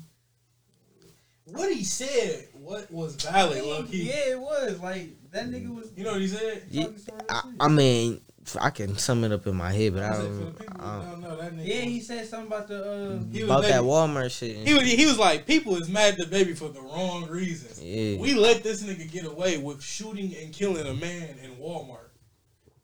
What 1.45 1.73
he 1.73 1.85
said, 1.85 2.49
what 2.55 2.91
was 2.91 3.15
valid, 3.17 3.63
low 3.63 3.85
key. 3.85 4.09
Yeah, 4.09 4.33
it 4.33 4.41
was 4.41 4.81
like 4.81 5.11
that 5.31 5.49
nigga 5.49 5.75
was. 5.75 5.93
You 5.97 6.05
know 6.05 6.13
what 6.13 6.21
he 6.21 6.29
said? 6.29 6.65
Yeah, 6.71 6.85
talking 6.85 6.99
some 6.99 7.15
real 7.17 7.27
I. 7.61 7.65
I 7.65 7.69
mean, 7.69 8.21
I 8.57 8.71
can 8.71 8.97
sum 8.97 9.25
it 9.25 9.33
up 9.33 9.47
in 9.47 9.57
my 9.57 9.73
head, 9.73 9.95
but 9.95 10.03
I 10.05 10.09
I 10.09 10.13
said, 10.13 10.23
for 10.23 10.29
the 10.29 10.65
don't. 10.65 10.81
I 10.81 11.01
don't 11.01 11.11
don't 11.11 11.21
know, 11.21 11.37
that 11.37 11.53
nigga. 11.55 11.67
Yeah, 11.67 11.81
he 11.83 12.01
said 12.01 12.27
something 12.27 12.47
about 12.47 12.69
the. 12.69 12.85
Uh, 12.85 13.33
he 13.33 13.43
about 13.43 13.63
that 13.65 13.83
Walmart 13.83 14.31
shit. 14.31 14.57
He 14.67 14.75
was, 14.75 14.83
he 14.83 15.07
was 15.07 15.19
like, 15.19 15.47
people 15.47 15.77
is 15.77 15.89
mad 15.89 16.19
at 16.19 16.29
DaBaby 16.31 16.57
for 16.57 16.69
the 16.69 16.81
wrong 16.81 17.29
reasons. 17.29 17.83
Yeah. 17.83 18.19
We 18.19 18.35
let 18.35 18.63
this 18.63 18.83
nigga 18.83 19.11
get 19.11 19.25
away 19.25 19.59
with 19.59 19.83
shooting 19.83 20.35
and 20.37 20.53
killing 20.53 20.87
a 20.87 20.95
man 20.95 21.37
in 21.43 21.57
Walmart. 21.57 22.11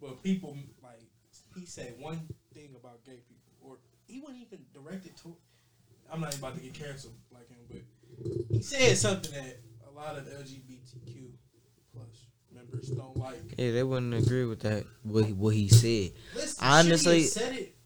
But 0.01 0.23
people, 0.23 0.57
like, 0.83 1.01
he 1.57 1.65
said 1.67 1.95
one 1.99 2.21
thing 2.53 2.75
about 2.79 3.05
gay 3.05 3.21
people. 3.29 3.53
Or 3.63 3.77
he 4.07 4.21
wasn't 4.21 4.43
even 4.43 4.65
directed 4.75 5.17
to 5.19 5.37
I'm 6.15 6.21
not 6.21 6.33
even 6.33 6.45
about 6.45 6.55
to 6.57 6.61
get 6.61 6.75
canceled 6.75 7.15
like 7.33 7.49
him, 7.49 7.59
but 7.69 8.47
he 8.51 8.63
said 8.63 8.97
something 8.97 9.33
that 9.33 9.59
a 9.89 9.91
lot 9.91 10.17
of 10.17 10.25
LGBTQ 10.27 10.45
plus 10.45 10.84
members 12.75 12.89
don't 12.91 13.17
like. 13.17 13.41
Yeah, 13.59 13.73
they 13.73 13.83
wouldn't 13.83 14.15
agree 14.15 14.45
with 14.45 14.61
that. 14.61 14.85
What 15.03 15.27
he, 15.27 15.33
what 15.33 15.55
he 15.55 15.69
said. 15.69 16.13
Listen, 16.35 16.65
Honestly- 16.65 17.21
he 17.21 17.25
said 17.25 17.55
it. 17.55 17.77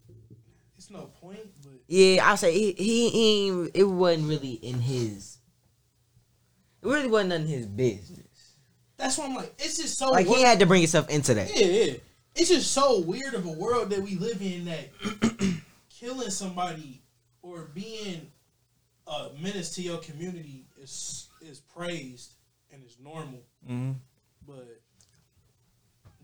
It's 0.77 0.89
no 0.89 1.09
point, 1.21 1.39
but 1.61 1.73
Yeah, 1.87 2.29
I 2.29 2.35
say 2.35 2.53
he, 2.53 2.71
he, 2.71 3.09
he 3.09 3.69
it 3.73 3.83
wasn't 3.83 4.29
really 4.29 4.53
in 4.53 4.79
his. 4.79 5.37
It 6.81 6.87
really 6.87 7.09
wasn't 7.09 7.33
in 7.33 7.47
his 7.47 7.65
business. 7.65 8.55
that's 8.95 9.17
why 9.17 9.25
I'm 9.25 9.35
like, 9.35 9.53
it's 9.59 9.77
just 9.77 9.97
so 9.97 10.09
Like 10.09 10.27
he 10.27 10.41
had 10.41 10.59
to 10.59 10.65
bring 10.65 10.81
himself 10.81 11.09
into 11.09 11.33
that. 11.33 11.51
Yeah, 11.53 11.65
yeah. 11.65 11.93
It's 12.35 12.47
just 12.47 12.71
so 12.71 13.01
weird 13.01 13.33
of 13.33 13.45
a 13.45 13.51
world 13.51 13.89
that 13.89 14.01
we 14.01 14.15
live 14.15 14.41
in 14.41 14.65
that 14.65 15.61
killing 15.89 16.29
somebody 16.29 17.01
or 17.41 17.69
being 17.73 18.31
a 19.05 19.29
menace 19.41 19.71
to 19.75 19.81
your 19.81 19.97
community 19.97 20.65
is 20.81 21.27
is 21.41 21.59
praised 21.59 22.35
and 22.71 22.83
is 22.85 22.97
normal, 23.03 23.43
mm-hmm. 23.67 23.91
But 24.49 24.81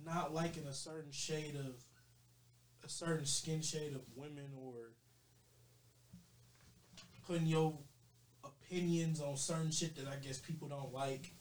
not 0.03 0.33
liking 0.33 0.65
a 0.65 0.73
certain 0.73 1.11
shade 1.11 1.55
of 1.55 1.75
a 2.83 2.89
certain 2.89 3.25
skin 3.25 3.61
shade 3.61 3.93
of 3.93 4.01
women 4.15 4.45
or 4.59 4.93
putting 7.27 7.47
your 7.47 7.73
opinions 8.43 9.21
on 9.21 9.37
certain 9.37 9.71
shit 9.71 9.95
that 9.97 10.07
I 10.07 10.15
guess 10.15 10.37
people 10.37 10.67
don't 10.67 10.93
like, 10.93 11.31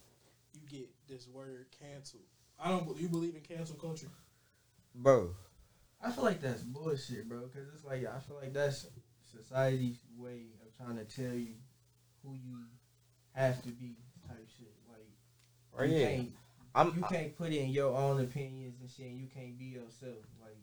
you 0.53 0.61
get 0.69 0.89
this 1.09 1.27
word 1.29 1.67
canceled. 1.81 2.23
I 2.59 2.69
don't. 2.71 2.99
You 2.99 3.09
believe 3.09 3.35
in 3.35 3.41
cancel 3.43 3.77
culture? 3.77 4.09
Bro, 4.95 5.31
I 6.03 6.11
feel 6.11 6.25
like 6.25 6.41
that's 6.41 6.63
bullshit, 6.63 7.29
bro. 7.29 7.41
Because 7.53 7.69
it's 7.75 7.85
like 7.85 8.07
I 8.07 8.21
feel 8.21 8.37
like 8.41 8.53
that's 8.53 8.87
society's 9.25 9.99
way 10.17 10.47
of 10.63 10.77
trying 10.77 10.97
to 10.97 11.05
tell 11.05 11.35
you 11.35 11.55
who 12.23 12.35
you 12.35 12.59
have 13.33 13.61
to 13.63 13.69
be, 13.71 13.97
type 14.29 14.47
shit. 14.57 14.73
Like 14.89 15.09
Right, 15.77 15.91
you 15.91 15.97
yeah. 15.97 16.09
can't, 16.09 16.33
I'm 16.75 16.95
you 16.97 17.03
can't 17.09 17.37
put 17.37 17.53
in 17.53 17.71
your 17.71 17.95
own 17.97 18.21
opinions 18.21 18.75
and 18.81 18.91
shit. 18.91 19.07
And 19.07 19.21
you 19.21 19.29
can't 19.33 19.59
be 19.59 19.67
yourself. 19.67 20.17
Like 20.43 20.57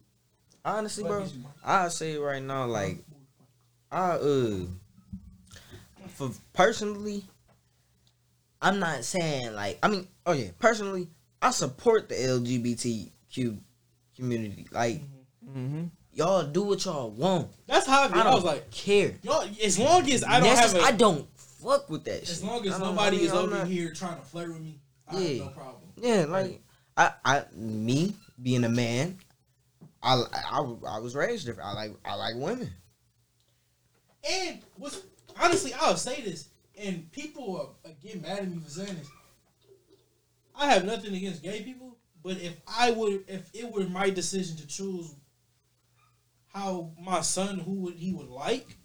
honestly, 0.64 1.04
bro. 1.04 1.22
is 1.22 1.34
you- 1.34 1.44
I 1.64 1.88
say 1.88 2.16
right 2.16 2.42
now, 2.42 2.66
like 2.66 2.98
I 3.90 4.10
uh, 4.12 4.56
for 6.08 6.30
personally, 6.52 7.24
I'm 8.60 8.78
not 8.78 9.04
saying 9.04 9.54
like 9.54 9.78
I 9.82 9.88
mean, 9.88 10.06
oh 10.26 10.32
yeah, 10.32 10.48
personally, 10.58 11.08
I 11.40 11.50
support 11.50 12.08
the 12.08 12.14
LGBTQ 12.14 13.58
community. 14.16 14.66
Like 14.70 15.00
Mm-hmm. 15.44 15.84
y'all 16.14 16.44
do 16.44 16.62
what 16.62 16.82
y'all 16.84 17.10
want. 17.10 17.48
That's 17.66 17.86
how 17.86 18.04
I, 18.08 18.20
I. 18.20 18.20
I, 18.22 18.34
was 18.34 18.44
like, 18.44 18.70
care. 18.70 19.12
y'all. 19.22 19.46
As 19.62 19.78
long 19.78 20.08
as 20.10 20.24
I 20.24 20.40
don't 20.40 20.48
Necess- 20.48 20.72
have 20.72 20.74
a, 20.76 20.80
I 20.82 20.92
don't 20.92 21.26
fuck 21.36 21.90
with 21.90 22.04
that 22.04 22.20
shit. 22.20 22.30
as 22.30 22.44
long 22.44 22.66
as 22.66 22.78
nobody 22.78 23.18
I 23.18 23.20
is 23.20 23.32
over 23.32 23.64
here 23.66 23.92
trying 23.92 24.16
to 24.16 24.22
flirt 24.22 24.48
with 24.48 24.62
me, 24.62 24.78
I 24.78 24.81
Yeah. 25.20 25.44
no 25.44 25.50
problem. 25.50 25.82
Yeah, 25.96 26.26
like 26.28 26.60
I, 26.96 27.12
I, 27.24 27.44
me 27.54 28.14
being 28.40 28.64
a 28.64 28.68
man, 28.68 29.18
I, 30.02 30.22
I, 30.32 30.58
I 30.88 30.98
was 30.98 31.14
raised 31.14 31.46
different. 31.46 31.68
I 31.68 31.72
like, 31.74 31.92
I 32.04 32.14
like 32.14 32.34
women. 32.36 32.70
And 34.30 34.60
what's 34.76 35.02
honestly, 35.40 35.72
I'll 35.74 35.96
say 35.96 36.20
this, 36.22 36.48
and 36.78 37.10
people 37.12 37.56
are, 37.56 37.90
are 37.90 37.94
get 38.02 38.22
mad 38.22 38.38
at 38.40 38.50
me 38.50 38.58
for 38.58 38.70
saying 38.70 38.96
this. 38.96 39.08
I 40.54 40.72
have 40.72 40.84
nothing 40.84 41.14
against 41.14 41.42
gay 41.42 41.62
people, 41.62 41.96
but 42.22 42.36
if 42.38 42.56
I 42.66 42.90
would, 42.90 43.24
if 43.26 43.50
it 43.54 43.70
were 43.70 43.84
my 43.84 44.10
decision 44.10 44.56
to 44.58 44.66
choose 44.66 45.14
how 46.48 46.90
my 47.00 47.20
son, 47.20 47.58
who 47.58 47.72
would 47.80 47.94
he 47.94 48.12
would 48.12 48.28
like, 48.28 48.76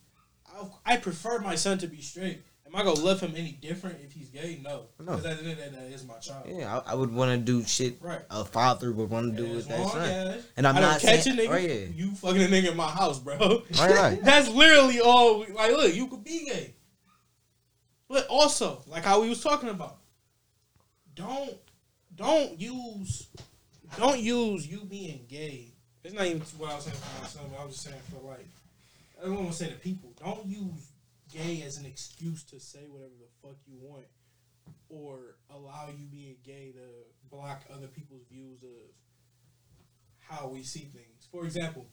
I, 0.47 0.93
I 0.93 0.97
prefer 0.97 1.39
my 1.39 1.55
son 1.55 1.77
to 1.79 1.87
be 1.87 2.01
straight. 2.01 2.41
Am 2.67 2.75
I 2.75 2.83
gonna 2.83 2.99
love 2.99 3.21
him 3.21 3.33
any 3.35 3.51
different 3.53 3.97
if 4.03 4.11
he's 4.11 4.27
gay? 4.29 4.59
No, 4.61 4.83
No. 4.99 5.15
because 5.15 5.25
at 5.25 5.37
the 5.43 5.49
end 5.49 5.51
of 5.51 5.57
the 5.57 5.63
day, 5.63 5.69
that 5.87 5.91
is 5.93 6.03
my 6.05 6.15
child. 6.17 6.45
Yeah, 6.47 6.79
I, 6.85 6.91
I 6.91 6.95
would 6.95 7.13
want 7.13 7.31
to 7.31 7.37
do 7.37 7.63
shit 7.65 7.95
Right. 8.01 8.21
a 8.29 8.43
father 8.43 8.91
would 8.91 9.09
want 9.09 9.35
to 9.35 9.41
do 9.43 9.49
with 9.55 9.67
that 9.69 9.87
son. 9.89 10.01
as 10.01 10.45
And 10.57 10.67
I'm 10.67 10.75
not 10.75 10.99
catch 10.99 11.23
saying- 11.23 11.39
a 11.39 11.41
nigga. 11.43 11.49
oh, 11.53 11.55
yeah. 11.57 11.85
You 11.95 12.11
fucking 12.15 12.41
a 12.43 12.47
nigga 12.47 12.71
in 12.71 12.77
my 12.77 12.89
house, 12.89 13.19
bro. 13.19 13.37
Right, 13.37 13.91
right. 13.95 14.21
That's 14.23 14.49
literally 14.49 14.99
all. 14.99 15.39
we- 15.39 15.53
Like, 15.53 15.71
look, 15.71 15.95
you 15.95 16.07
could 16.07 16.23
be 16.25 16.45
gay, 16.45 16.73
but 18.09 18.27
also, 18.27 18.83
like 18.87 19.03
how 19.03 19.21
we 19.21 19.29
was 19.29 19.41
talking 19.41 19.69
about, 19.69 19.97
don't 21.15 21.53
don't 22.15 22.59
use 22.59 23.27
don't 23.97 24.19
use 24.19 24.67
you 24.67 24.81
being 24.85 25.25
gay. 25.29 25.71
It's 26.03 26.13
not 26.13 26.25
even 26.25 26.41
what 26.57 26.71
I 26.71 26.75
was 26.75 26.83
saying 26.85 26.97
for 26.97 27.21
myself. 27.21 27.45
I 27.59 27.65
was 27.65 27.73
just 27.75 27.85
saying 27.87 28.01
for 28.11 28.27
like, 28.27 28.45
I 29.21 29.25
don't 29.25 29.35
want 29.35 29.51
to 29.51 29.57
say 29.57 29.67
to 29.69 29.75
people. 29.75 30.11
Don't 30.23 30.45
use 30.45 30.91
gay 31.31 31.61
as 31.65 31.77
an 31.77 31.85
excuse 31.85 32.43
to 32.45 32.59
say 32.59 32.85
whatever 32.89 33.11
the 33.19 33.47
fuck 33.47 33.57
you 33.65 33.77
want, 33.81 34.05
or 34.89 35.37
allow 35.49 35.89
you 35.97 36.05
being 36.05 36.35
gay 36.43 36.71
to 36.73 37.29
block 37.29 37.63
other 37.73 37.87
people's 37.87 38.23
views 38.31 38.63
of 38.63 38.69
how 40.19 40.47
we 40.47 40.63
see 40.63 40.79
things. 40.93 41.27
For 41.31 41.43
example, 41.45 41.85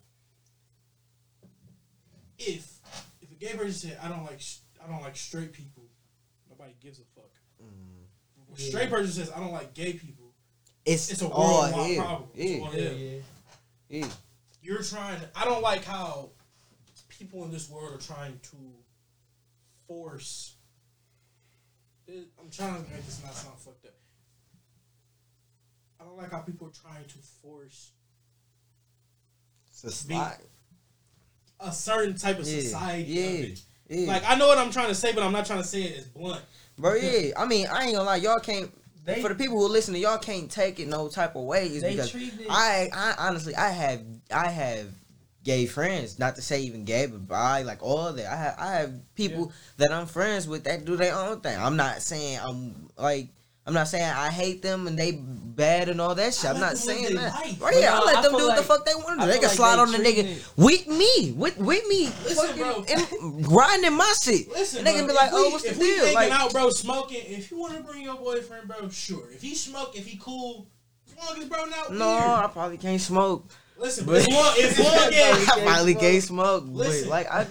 if 2.38 2.80
if 3.20 3.30
a 3.30 3.34
gay 3.34 3.52
person 3.54 3.72
said, 3.90 3.98
"I 4.02 4.08
don't 4.08 4.24
like 4.24 4.40
sh- 4.40 4.58
I 4.82 4.86
don't 4.88 5.02
like 5.02 5.16
straight 5.16 5.52
people," 5.52 5.84
nobody 6.48 6.74
gives 6.80 6.98
a 6.98 7.04
fuck. 7.14 7.30
If 8.52 8.58
a 8.58 8.60
straight 8.62 8.90
person 8.90 9.12
says, 9.12 9.30
"I 9.34 9.40
don't 9.40 9.52
like 9.52 9.74
gay 9.74 9.94
people," 9.94 10.32
It's, 10.84 11.10
it's 11.10 11.22
a 11.22 11.28
all 11.28 11.62
worldwide 11.62 11.86
here. 11.90 12.02
problem. 12.02 12.28
Yeah, 12.34 12.58
all 12.60 12.74
Yeah, 12.74 12.88
here. 12.90 13.22
yeah. 13.88 13.98
yeah. 14.06 14.12
You're 14.62 14.82
trying. 14.82 15.20
To, 15.20 15.28
I 15.34 15.44
don't 15.44 15.62
like 15.62 15.84
how 15.84 16.30
people 17.08 17.44
in 17.44 17.50
this 17.50 17.68
world 17.70 17.94
are 17.94 17.98
trying 17.98 18.38
to 18.40 18.56
force. 19.86 20.54
it- 22.06 22.28
I'm 22.38 22.50
trying 22.50 22.84
to 22.84 22.90
make 22.90 23.04
this 23.06 23.22
not 23.24 23.34
sound 23.34 23.58
fucked 23.58 23.86
up. 23.86 23.94
I 26.00 26.04
don't 26.04 26.16
like 26.18 26.30
how 26.30 26.40
people 26.40 26.66
are 26.68 26.70
trying 26.70 27.04
to 27.06 27.18
force 27.42 27.92
Society. 29.70 30.44
a 31.60 31.72
certain 31.72 32.16
type 32.16 32.38
of 32.38 32.46
Yeah, 32.46 32.60
society. 32.60 33.02
yeah, 33.10 33.96
yeah. 34.00 34.06
Like 34.12 34.22
I 34.28 34.34
know 34.36 34.46
what 34.48 34.58
I'm 34.58 34.70
trying 34.70 34.88
to 34.88 34.94
say, 34.94 35.12
but 35.12 35.22
I'm 35.22 35.32
not 35.32 35.46
trying 35.46 35.62
to 35.62 35.66
say 35.68 35.82
it 35.84 35.98
as 35.98 36.04
blunt. 36.06 36.44
Bro, 36.78 36.94
yeah. 36.96 37.32
I 37.36 37.46
mean, 37.46 37.66
I 37.68 37.84
ain't 37.84 37.92
gonna 37.94 38.04
lie. 38.04 38.16
Y'all 38.16 38.38
can't. 38.38 38.70
They- 39.04 39.20
for 39.20 39.28
the 39.28 39.34
people 39.34 39.58
who 39.58 39.68
listen 39.68 39.92
to 39.94 40.00
y'all, 40.00 40.18
can't 40.18 40.50
take 40.50 40.80
it 40.80 40.88
no 40.88 41.08
type 41.08 41.36
of 41.36 41.44
way. 41.44 41.66
Is 41.68 41.82
They 41.82 41.90
because 41.92 42.10
treat 42.10 42.32
it. 42.40 42.46
I, 42.50 42.88
I 42.92 43.14
honestly, 43.28 43.54
I 43.54 43.68
have, 43.70 44.02
I 44.30 44.48
have 44.48 44.88
gay 45.44 45.66
friends. 45.66 46.18
Not 46.18 46.34
to 46.36 46.42
say 46.42 46.62
even 46.62 46.84
gay, 46.84 47.06
but 47.06 47.28
bi, 47.28 47.62
like 47.62 47.82
all 47.82 48.12
that. 48.12 48.26
I 48.26 48.36
have, 48.36 48.54
I 48.58 48.72
have 48.78 49.14
people 49.14 49.52
that 49.76 49.92
I'm 49.92 50.06
friends 50.06 50.48
with 50.48 50.64
that 50.64 50.84
do 50.84 50.96
their 50.96 51.14
own 51.14 51.40
thing. 51.40 51.56
I'm 51.58 51.76
not 51.76 52.02
saying 52.02 52.40
I'm 52.42 52.88
like. 52.96 53.28
I'm 53.66 53.72
not 53.72 53.88
saying 53.88 54.04
I 54.04 54.28
hate 54.28 54.60
them 54.60 54.86
and 54.86 54.98
they 54.98 55.12
bad 55.12 55.88
and 55.88 55.98
all 55.98 56.14
that 56.16 56.34
shit. 56.34 56.50
I'm 56.50 56.60
not 56.60 56.76
saying 56.76 57.14
that. 57.14 57.32
Right? 57.58 57.76
Yeah, 57.80 57.98
I 57.98 58.04
let 58.04 58.16
I 58.16 58.20
them 58.20 58.32
do 58.32 58.46
what 58.46 58.58
the 58.58 58.62
fuck 58.62 58.84
they 58.84 58.94
want 58.94 59.20
to 59.20 59.26
do. 59.26 59.32
They 59.32 59.38
can 59.38 59.48
like 59.48 59.56
slide 59.56 59.78
on 59.78 59.90
the 59.90 59.96
nigga 59.96 60.24
it- 60.24 60.46
with 60.54 60.86
me, 60.86 61.32
with 61.32 61.56
with 61.56 61.88
me, 61.88 62.10
Listen, 62.24 62.58
fucking 62.58 63.40
grinding 63.40 63.94
my 63.94 64.12
shit. 64.22 64.50
Listen, 64.50 64.80
and 64.80 64.86
they 64.86 64.92
bro, 64.92 64.98
can 64.98 65.08
be 65.08 65.14
like, 65.14 65.30
"Oh, 65.32 65.46
we- 65.46 65.52
what's 65.52 65.64
the 65.64 65.74
deal?" 65.76 66.12
Like, 66.12 66.30
out, 66.30 66.52
bro, 66.52 66.68
smoking. 66.68 67.22
If 67.24 67.50
you 67.50 67.58
want 67.58 67.74
to 67.74 67.82
bring 67.82 68.02
your 68.02 68.16
boyfriend, 68.16 68.68
bro, 68.68 68.90
sure. 68.90 69.30
If 69.32 69.40
he 69.40 69.54
smoke, 69.54 69.96
if 69.96 70.06
he 70.06 70.18
cool, 70.18 70.66
as 71.08 71.16
long 71.26 71.42
as 71.42 71.48
bro 71.48 71.64
not 71.64 71.90
no, 71.90 72.06
weird. 72.06 72.22
I 72.22 72.50
probably 72.52 72.76
can't 72.76 73.00
smoke. 73.00 73.50
Listen, 73.76 74.06
But- 74.06 74.12
but 74.12 74.20
as 74.22 74.28
long 74.28 74.54
as, 74.62 74.78
long 74.78 74.86
I 74.94 75.32
as 75.36 75.64
finally 75.64 75.94
can't 75.94 76.22
smoke, 76.22 76.64
but 76.66 76.72
Listen. 76.72 77.08
like 77.08 77.30
I, 77.30 77.46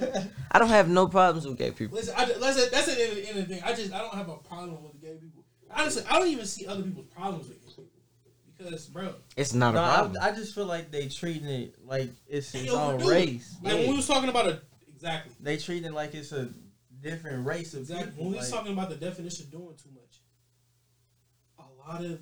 I 0.51 0.59
don't 0.59 0.69
have 0.69 0.87
no 0.89 1.07
problems 1.07 1.45
with 1.45 1.57
gay 1.57 1.71
people. 1.71 1.97
listen, 1.97 2.13
I, 2.17 2.25
listen, 2.25 2.69
that's 2.71 2.85
the 2.87 2.93
end, 3.01 3.17
end 3.27 3.39
of 3.39 3.47
the 3.47 3.55
thing. 3.55 3.63
I 3.63 3.73
just 3.73 3.93
I 3.93 3.99
don't 3.99 4.13
have 4.13 4.29
a 4.29 4.35
problem 4.37 4.81
with 4.83 5.01
gay 5.01 5.15
people. 5.21 5.43
Honestly, 5.75 6.03
I 6.09 6.19
don't 6.19 6.27
even 6.29 6.45
see 6.45 6.65
other 6.67 6.81
people's 6.83 7.07
problems 7.07 7.49
with 7.49 7.59
gay 7.61 7.67
people 7.67 7.85
because, 8.57 8.85
bro, 8.87 9.13
It's 9.35 9.53
not 9.53 9.75
a 9.75 9.79
problem. 9.79 10.17
I, 10.21 10.29
I 10.29 10.35
just 10.35 10.55
feel 10.55 10.65
like 10.65 10.91
they 10.91 11.07
treating 11.09 11.47
it 11.49 11.75
like 11.85 12.09
it's 12.27 12.51
they 12.51 12.59
its 12.61 12.71
own 12.73 12.95
overdo 12.95 13.09
race. 13.09 13.55
Like 13.61 13.73
when 13.73 13.89
we 13.89 13.95
was 13.97 14.07
talking 14.07 14.29
about 14.29 14.47
a 14.47 14.61
exactly, 14.93 15.33
They 15.41 15.57
treat 15.57 15.83
it 15.83 15.91
like 15.93 16.13
it's 16.15 16.31
a 16.31 16.49
different 17.01 17.45
race 17.45 17.73
of 17.73 17.81
exactly 17.81 18.11
people. 18.11 18.23
when 18.25 18.31
we 18.33 18.37
was 18.39 18.49
talking 18.49 18.71
about 18.71 18.89
the 18.89 18.95
definition 18.95 19.45
of 19.45 19.51
doing 19.51 19.75
too 19.81 19.89
much. 19.93 20.21
A 21.59 21.89
lot 21.89 22.03
of 22.05 22.19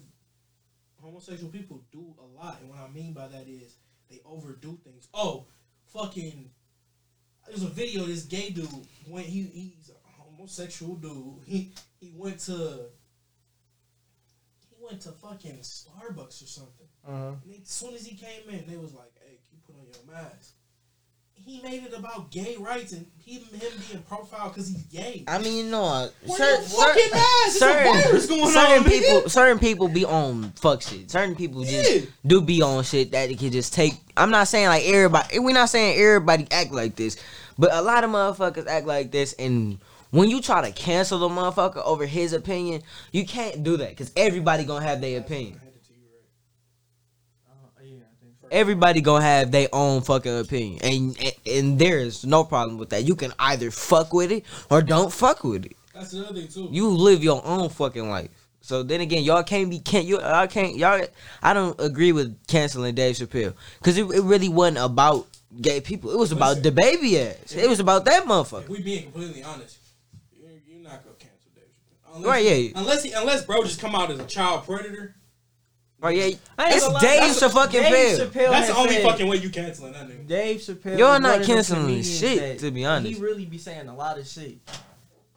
homosexual 1.00 1.52
people 1.52 1.82
do 1.92 2.14
a 2.20 2.26
lot, 2.26 2.60
and 2.62 2.70
what 2.70 2.80
I 2.80 2.88
mean 2.90 3.14
by 3.14 3.28
that 3.28 3.48
is 3.48 3.76
they 4.12 4.22
overdo 4.26 4.78
things. 4.84 5.08
Oh, 5.14 5.46
fucking! 5.88 6.52
There's 7.48 7.64
a 7.64 7.68
video. 7.68 8.04
This 8.06 8.24
gay 8.24 8.50
dude 8.50 8.70
when 9.08 9.24
he 9.24 9.44
he's 9.44 9.90
a 9.90 10.22
homosexual 10.22 10.96
dude. 10.96 11.44
He 11.46 11.74
he 12.00 12.14
went 12.16 12.40
to 12.42 12.86
he 14.70 14.76
went 14.80 15.02
to 15.02 15.12
fucking 15.12 15.60
Starbucks 15.60 16.44
or 16.44 16.48
something. 16.48 16.88
Uh-huh. 17.08 17.34
And 17.44 17.62
as 17.62 17.70
soon 17.70 17.94
as 17.94 18.06
he 18.06 18.16
came 18.16 18.50
in, 18.50 18.66
they 18.68 18.78
was 18.78 18.94
like, 18.94 19.12
"Hey, 19.24 19.40
can 19.48 19.58
you 19.58 19.62
put 19.66 19.76
on 19.76 19.86
your 19.86 20.16
mask?" 20.16 20.54
He 21.46 21.62
made 21.62 21.84
it 21.84 21.94
about 21.98 22.32
gay 22.32 22.56
rights 22.60 22.94
and 22.94 23.06
him 23.26 23.42
him 23.54 23.72
being 23.90 24.04
profiled 24.04 24.54
because 24.54 24.68
he's 24.70 24.84
gay. 24.84 25.24
I 25.28 25.40
mean, 25.40 25.70
no, 25.72 26.10
Wear 26.28 26.38
cer- 26.38 26.62
fucking 26.62 27.04
cer- 27.10 27.16
mask. 27.16 27.48
It's 27.48 27.62
a 27.62 27.68
virus 27.68 28.28
going 28.28 28.52
certain 28.52 28.78
on, 28.78 28.84
people, 28.90 29.22
nigga. 29.22 29.30
certain 29.30 29.60
people 29.60 29.88
be 29.88 30.06
on 30.06 30.52
fuck 30.54 30.82
shit. 30.82 31.10
Certain 31.12 31.36
people 31.36 31.64
just 31.64 31.92
Yeah. 31.92 32.02
do 32.26 32.42
be 32.42 32.62
on 32.62 32.84
shit 32.84 33.12
that 33.12 33.28
they 33.30 33.36
can 33.36 33.52
just 33.52 33.74
take. 33.74 33.94
I'm 34.16 34.30
not 34.32 34.48
saying 34.48 34.68
like 34.68 34.84
everybody. 34.86 35.40
We're 35.40 35.54
not 35.54 35.70
saying 35.70 36.00
everybody 36.00 36.48
act 36.52 36.72
like 36.72 36.96
this, 36.96 37.18
but 37.58 37.74
a 37.74 37.82
lot 37.82 38.04
of 38.04 38.12
motherfuckers 38.12 38.68
act 38.68 38.86
like 38.86 39.12
this. 39.12 39.34
And 39.34 39.80
when 40.12 40.30
you 40.30 40.42
try 40.42 40.62
to 40.62 40.72
cancel 40.74 41.20
the 41.20 41.30
motherfucker 41.30 41.82
over 41.86 42.06
his 42.06 42.34
opinion, 42.34 42.82
you 43.12 43.26
can't 43.26 43.64
do 43.64 43.78
that 43.78 43.90
because 43.90 44.12
everybody 44.16 44.64
gonna 44.64 44.86
have 44.86 45.02
their 45.02 45.20
opinion. 45.20 45.60
I 45.62 45.66
had 45.66 45.74
it 45.74 45.84
to 45.88 45.94
you, 45.94 46.08
right? 47.48 47.56
Uh, 47.56 47.84
yeah, 47.84 48.04
I 48.04 48.24
think 48.24 48.36
so. 48.41 48.41
Everybody 48.52 49.00
gonna 49.00 49.24
have 49.24 49.50
their 49.52 49.70
own 49.72 50.02
fucking 50.02 50.40
opinion, 50.40 50.80
and, 50.84 51.18
and 51.24 51.34
and 51.48 51.80
there's 51.80 52.26
no 52.26 52.44
problem 52.44 52.78
with 52.78 52.90
that. 52.90 53.06
You 53.06 53.16
can 53.16 53.32
either 53.40 53.72
fuck 53.72 54.12
with 54.12 54.30
it 54.32 54.44
or 54.70 54.82
don't 54.82 55.12
fuck 55.12 55.44
with 55.46 55.66
it. 55.66 55.78
That's 55.94 56.12
another 56.12 56.34
thing 56.34 56.50
too. 56.50 56.68
You 56.70 56.90
live 56.90 57.24
your 57.24 57.42
own 57.46 57.70
fucking 57.70 58.10
life. 58.10 58.30
So 58.60 58.84
then 58.84 59.00
again, 59.02 59.24
y'all 59.24 59.44
can't 59.44 59.70
be 59.70 59.80
can't 59.80 60.06
you? 60.06 60.20
I 60.22 60.48
can't 60.48 60.76
y'all. 60.76 61.06
I 61.42 61.54
don't 61.54 61.80
agree 61.80 62.12
with 62.12 62.46
canceling 62.48 62.94
Dave 62.94 63.16
Chappelle 63.16 63.54
because 63.80 63.98
it, 63.98 64.04
it 64.04 64.22
really 64.22 64.50
wasn't 64.50 64.80
about 64.80 65.28
gay 65.62 65.80
people. 65.80 66.12
It 66.12 66.18
was 66.18 66.32
about 66.34 66.58
Listen. 66.58 66.64
the 66.64 66.72
baby 66.74 67.20
ass. 67.20 67.56
It 67.56 67.70
was 67.70 67.80
about 67.80 68.04
that 68.06 68.24
if 68.24 68.30
motherfucker. 68.30 68.68
we 68.68 68.82
being 68.82 69.04
completely 69.04 69.44
honest, 69.44 69.78
you're, 70.38 70.50
you're 70.68 70.84
not 70.84 71.04
gonna 71.04 71.16
cancel 71.18 71.50
Dave 71.56 71.64
Chappelle. 71.64 72.16
Unless, 72.18 72.28
Right, 72.30 72.46
yeah. 72.46 72.72
Unless 72.76 73.04
he, 73.04 73.12
unless 73.14 73.46
bro 73.46 73.64
just 73.64 73.80
come 73.80 73.96
out 73.96 74.12
as 74.12 74.20
a 74.20 74.26
child 74.26 74.66
predator. 74.66 75.16
Right? 76.02 76.18
Yeah, 76.18 76.26
it's 76.68 76.88
gonna 76.88 77.00
Dave 77.00 77.20
that's 77.40 77.54
fucking 77.54 77.82
Dave 77.82 78.18
Chappelle. 78.20 78.32
Chappelle 78.32 78.50
That's 78.50 78.68
the 78.70 78.76
only 78.76 78.94
said- 78.96 79.04
fucking 79.04 79.28
way 79.28 79.38
you 79.38 79.50
canceling 79.52 79.94
that 79.94 80.08
nigga. 80.10 80.28
Dave 80.28 80.58
Chappelle. 80.60 80.98
You're 80.98 81.20
not 81.20 81.32
one 81.32 81.42
of 81.42 81.46
canceling 81.46 82.02
shit, 82.04 82.60
to 82.60 82.72
be 82.72 82.86
honest. 82.86 83.16
He 83.16 83.22
really 83.22 83.46
be 83.46 83.60
saying 83.60 83.88
a 83.88 83.96
lot 83.96 84.18
of 84.18 84.28
shit. 84.28 84.58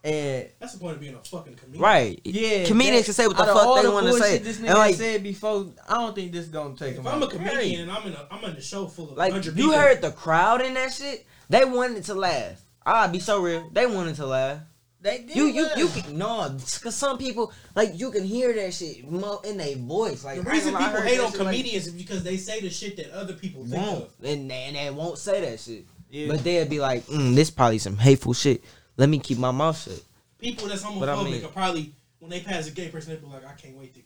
And 0.03 0.49
That's 0.59 0.75
the 0.75 0.79
point 0.81 0.95
of 0.97 1.01
being 1.01 1.15
a 1.15 1.19
fucking 1.19 1.55
comedian. 1.55 1.83
Right? 1.83 2.21
yeah, 2.25 2.65
Comedians 2.67 3.01
that- 3.01 3.05
can 3.07 3.15
say 3.15 3.27
what 3.27 3.37
the 3.39 3.43
out 3.43 3.49
of 3.49 3.55
fuck 3.57 3.67
all 3.67 3.77
they 3.77 3.83
the 3.83 3.91
want 3.91 4.05
to 4.07 4.11
bullshit 4.12 4.27
say, 4.29 4.39
This 4.39 4.57
nigga 4.59 4.69
and 4.69 4.79
like, 4.79 4.95
said 4.97 5.23
before, 5.23 5.67
I 5.89 5.95
don't 5.95 6.15
think 6.15 6.33
this 6.33 6.47
gonna 6.49 6.77
take 6.77 6.93
If 6.93 6.99
him 6.99 7.07
I'm 7.07 7.23
a 7.23 7.27
comedian 7.27 7.83
and 7.83 7.91
I'm 7.91 8.07
in 8.07 8.12
a 8.12 8.27
I'm 8.31 8.45
in 8.45 8.51
a 8.57 8.61
show 8.61 8.87
full 8.87 9.11
of 9.12 9.17
like 9.17 9.33
hundred 9.33 9.57
you 9.57 9.65
people, 9.69 9.79
heard 9.79 10.03
the 10.03 10.11
crowd 10.12 10.61
in 10.61 10.75
that 10.75 10.93
shit. 10.93 11.25
They 11.49 11.65
wanted 11.65 12.05
to 12.05 12.15
laugh. 12.15 12.61
I'll 12.85 13.09
be 13.09 13.19
so 13.19 13.41
real. 13.41 13.71
They 13.73 13.87
wanted 13.87 14.17
to 14.17 14.27
laugh. 14.27 14.59
They 15.05 15.19
did 15.19 15.37
You 15.37 15.49
you 15.49 15.69
you 15.77 15.89
can 15.89 16.17
no, 16.17 16.57
cause 16.81 16.95
some 16.95 17.19
people 17.19 17.53
like 17.75 17.91
you 17.93 18.11
can 18.11 18.25
hear 18.25 18.55
that 18.55 18.73
shit 18.73 19.05
in 19.05 19.59
their 19.59 19.77
voice. 19.77 20.25
Like 20.25 20.43
the 20.43 20.51
reason 20.51 20.73
gonna 20.73 20.87
lie, 20.87 20.91
I 20.91 20.95
people 20.95 21.07
hate 21.07 21.21
on 21.21 21.31
shit, 21.31 21.41
like, 21.41 21.49
comedians 21.49 21.87
is 21.89 21.93
because 21.93 22.25
they 22.25 22.39
say 22.39 22.63
the 22.63 22.71
shit 22.71 22.97
that 22.97 23.11
other 23.11 23.35
people 23.35 23.67
think 23.67 23.83
won't 23.83 24.05
of. 24.05 24.25
and 24.25 24.51
they, 24.51 24.55
and 24.55 24.77
they 24.77 24.91
won't 24.91 25.19
say 25.19 25.43
that 25.43 25.61
shit. 25.61 25.85
Yeah. 26.09 26.29
But 26.29 26.43
they'll 26.43 26.67
be 26.67 26.81
like, 26.81 27.05
mm, 27.05 27.35
this 27.35 27.51
probably 27.51 27.77
some 27.81 27.99
hateful 27.99 28.33
shit. 28.33 28.65
Let 28.97 29.11
me 29.11 29.19
keep 29.19 29.37
my 29.37 29.51
mouth 29.51 29.79
shut. 29.79 30.01
People 30.39 30.69
that's 30.69 30.83
homophobic 30.83 31.01
But 31.01 31.09
I 31.11 31.23
mean- 31.23 31.45
are 31.45 31.49
probably 31.49 31.93
when 32.19 32.31
they 32.31 32.41
pass 32.41 32.67
a 32.67 32.71
gay 32.71 32.89
person, 32.89 33.13
they 33.13 33.21
be 33.21 33.27
like, 33.27 33.45
I 33.45 33.53
can't 33.61 33.77
wait 33.77 33.93
to. 33.97 34.01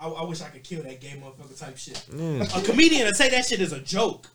I, 0.00 0.06
I 0.06 0.24
wish 0.24 0.40
I 0.40 0.50
could 0.50 0.62
kill 0.62 0.84
that 0.84 1.00
gay 1.00 1.20
motherfucker 1.20 1.58
type 1.58 1.76
shit. 1.76 2.00
Mm. 2.12 2.56
A 2.56 2.62
comedian 2.64 3.08
to 3.08 3.14
say 3.16 3.28
that 3.30 3.44
shit 3.44 3.60
is 3.60 3.72
a 3.72 3.80
joke, 3.80 4.28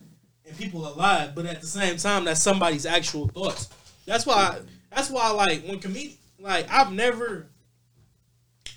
and 0.45 0.57
people 0.57 0.86
are 0.86 0.93
live, 0.95 1.34
but 1.34 1.45
at 1.45 1.61
the 1.61 1.67
same 1.67 1.95
time, 1.95 2.26
that's 2.26 2.41
somebody's 2.41 2.86
actual 2.86 3.30
thoughts. 3.30 3.70
That's 4.05 4.26
why. 4.26 4.59
That's 4.91 5.09
why, 5.09 5.31
like 5.31 5.65
when 5.65 5.79
comedian, 5.79 6.17
like 6.39 6.67
I've 6.69 6.91
never, 6.91 7.47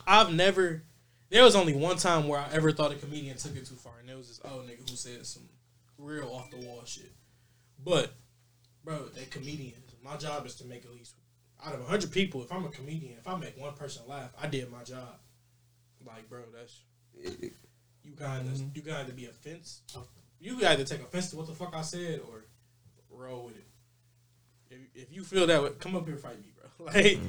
I've 0.07 0.33
never. 0.33 0.83
There 1.31 1.43
was 1.43 1.57
only 1.57 1.73
one 1.73 1.97
time 1.97 2.29
where 2.29 2.39
I 2.39 2.49
ever 2.53 2.73
thought 2.73 2.93
a 2.93 2.97
comedian 2.97 3.39
took 3.39 3.57
it 3.57 3.65
too 3.65 3.77
far, 3.77 3.95
and 4.01 4.09
there 4.09 4.19
was 4.19 4.29
this 4.29 4.41
old 4.45 4.65
oh, 4.67 4.71
nigga 4.71 4.89
who 4.89 4.97
said 4.97 5.25
some 5.25 5.49
real 5.97 6.29
off 6.29 6.51
the 6.51 6.59
wall 6.59 6.83
shit. 6.85 7.11
But, 7.83 8.13
bro, 8.85 9.07
they 9.15 9.25
comedians. 9.25 9.77
My 10.05 10.17
job 10.17 10.45
is 10.47 10.57
to 10.57 10.67
make 10.67 10.85
at 10.85 10.93
least 10.93 11.15
out 11.65 11.75
of 11.75 11.87
hundred 11.87 12.13
people. 12.13 12.43
If 12.43 12.53
I'm 12.53 12.65
a 12.65 12.69
comedian, 12.69 13.15
if 13.19 13.27
I 13.27 13.37
make 13.37 13.59
one 13.59 13.73
person 13.75 14.03
laugh, 14.09 14.31
I 14.41 14.47
did 14.47 14.71
my 14.71 14.83
job. 14.83 15.19
Like, 16.05 16.29
bro, 16.29 16.41
that's 16.53 16.81
you 18.05 18.13
kind 18.19 18.49
of 18.49 18.55
mm-hmm. 18.55 18.69
you 18.75 18.83
kind 18.83 19.07
to 19.07 19.15
be 19.15 19.27
offense. 19.27 19.83
You 20.41 20.57
can 20.57 20.67
either 20.67 20.85
take 20.85 21.01
offense 21.01 21.31
to 21.31 21.37
what 21.37 21.47
the 21.47 21.55
fuck 21.55 21.75
I 21.75 21.83
said 21.83 22.21
or 22.29 22.45
roll 23.11 23.45
with 23.45 23.57
it. 23.57 23.67
If, 24.95 25.03
if 25.03 25.13
you 25.15 25.23
feel 25.25 25.47
that 25.47 25.63
way, 25.63 25.71
come 25.79 25.97
up 25.97 26.05
here 26.05 26.15
and 26.15 26.23
fight 26.23 26.39
me, 26.39 26.53
bro. 26.57 26.87
Like, 26.93 27.21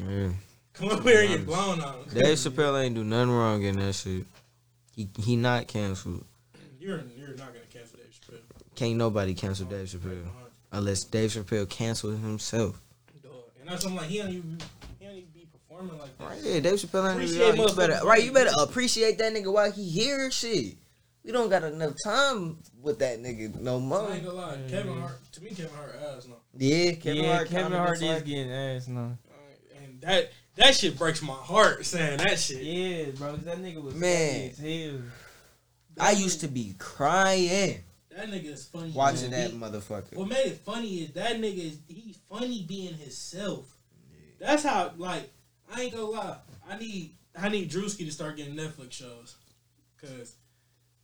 come 0.73 0.89
up 0.89 1.03
here 1.03 1.21
and 1.21 1.29
get 1.29 1.45
blown 1.45 1.79
on. 1.81 2.05
Dave 2.13 2.37
Chappelle 2.37 2.83
ain't 2.83 2.95
do 2.95 3.03
nothing 3.03 3.31
wrong 3.31 3.61
in 3.61 3.77
that 3.77 3.93
shit. 3.93 4.25
He 4.95 5.07
he 5.19 5.35
not 5.35 5.67
canceled. 5.67 6.23
You're 6.79 7.03
you're 7.15 7.29
not 7.29 7.53
gonna 7.53 7.65
cancel 7.71 7.97
Dave 7.97 8.07
Chappelle. 8.11 8.75
Can't 8.75 8.95
nobody 8.95 9.33
cancel 9.33 9.65
Dave 9.65 9.87
Chappelle 9.87 10.23
uh-huh. 10.23 10.47
unless 10.71 11.03
Dave 11.03 11.31
Chappelle 11.31 11.69
cancels 11.69 12.19
himself. 12.19 12.79
you, 13.13 13.29
dog. 13.29 13.33
And 13.59 13.69
that's 13.69 13.83
something 13.83 13.99
like 13.99 14.09
he 14.09 14.17
don't 14.19 14.29
even 14.29 14.57
he 14.99 15.05
don't 15.05 15.15
even 15.15 15.29
be 15.33 15.47
performing 15.51 15.99
like 15.99 16.17
that. 16.17 16.29
Right, 16.29 16.39
yeah, 16.41 16.59
Dave 16.59 16.73
Chappelle 16.75 17.09
ain't 17.11 17.23
Appreciate 17.23 17.55
you 17.55 17.75
better 17.75 18.05
right. 18.05 18.23
You 18.23 18.31
better 18.31 18.51
appreciate 18.59 19.17
that 19.19 19.33
nigga 19.33 19.51
while 19.51 19.71
he 19.71 19.87
here. 19.87 20.31
Shit, 20.31 20.75
we 21.23 21.31
don't 21.31 21.49
got 21.49 21.63
enough 21.63 21.93
time 22.03 22.57
with 22.81 22.99
that 22.99 23.21
nigga 23.21 23.59
no 23.59 23.79
more. 23.79 24.09
I 24.09 24.15
ain't 24.15 24.25
gonna 24.25 24.37
lie, 24.37 24.57
Kevin 24.69 24.93
mm. 24.93 25.01
Hart. 25.01 25.19
To 25.33 25.41
me, 25.43 25.49
Kevin 25.51 25.69
Hart 25.75 25.95
ass 26.17 26.27
no. 26.27 26.35
Yeah, 26.57 26.91
Kevin 26.93 27.23
yeah, 27.23 27.35
Hart. 27.35 27.49
Kevin 27.49 27.71
Hart 27.71 27.95
is 27.95 28.01
like- 28.03 28.25
getting 28.25 28.51
ass 28.51 28.87
no. 28.87 29.17
And 29.81 30.01
that 30.01 30.31
that 30.55 30.75
shit 30.75 30.97
breaks 30.97 31.21
my 31.21 31.33
heart 31.33 31.85
saying 31.85 32.17
that 32.17 32.39
shit. 32.39 32.61
Yeah, 32.61 33.05
bro, 33.11 33.35
'cause 33.35 33.45
that 33.45 33.57
nigga 33.57 33.81
was 33.81 33.95
Man. 33.95 34.51
funny 34.51 34.81
as 34.81 34.91
hell. 34.91 35.01
I 35.99 36.11
used 36.11 36.41
to 36.41 36.47
be 36.47 36.75
crying 36.77 37.83
That 38.09 38.27
nigga 38.29 38.45
is 38.45 38.65
funny. 38.65 38.91
watching 38.91 39.31
man. 39.31 39.41
that 39.41 39.51
He- 39.51 39.57
motherfucker. 39.57 40.15
What 40.15 40.27
made 40.27 40.45
it 40.47 40.59
funny 40.65 41.03
is 41.03 41.11
that 41.13 41.37
nigga 41.37 41.57
is 41.71 41.77
he 41.87 42.15
funny 42.29 42.63
being 42.67 42.95
himself. 42.95 43.65
That's 44.39 44.63
how 44.63 44.93
like 44.97 45.29
I 45.71 45.83
ain't 45.83 45.93
gonna 45.93 46.05
lie. 46.05 46.37
I 46.67 46.77
need 46.77 47.15
I 47.35 47.49
need 47.49 47.71
Druski 47.71 48.05
to 48.05 48.11
start 48.11 48.37
getting 48.37 48.55
Netflix 48.55 48.91
shows. 48.91 49.35
Cause 50.01 50.35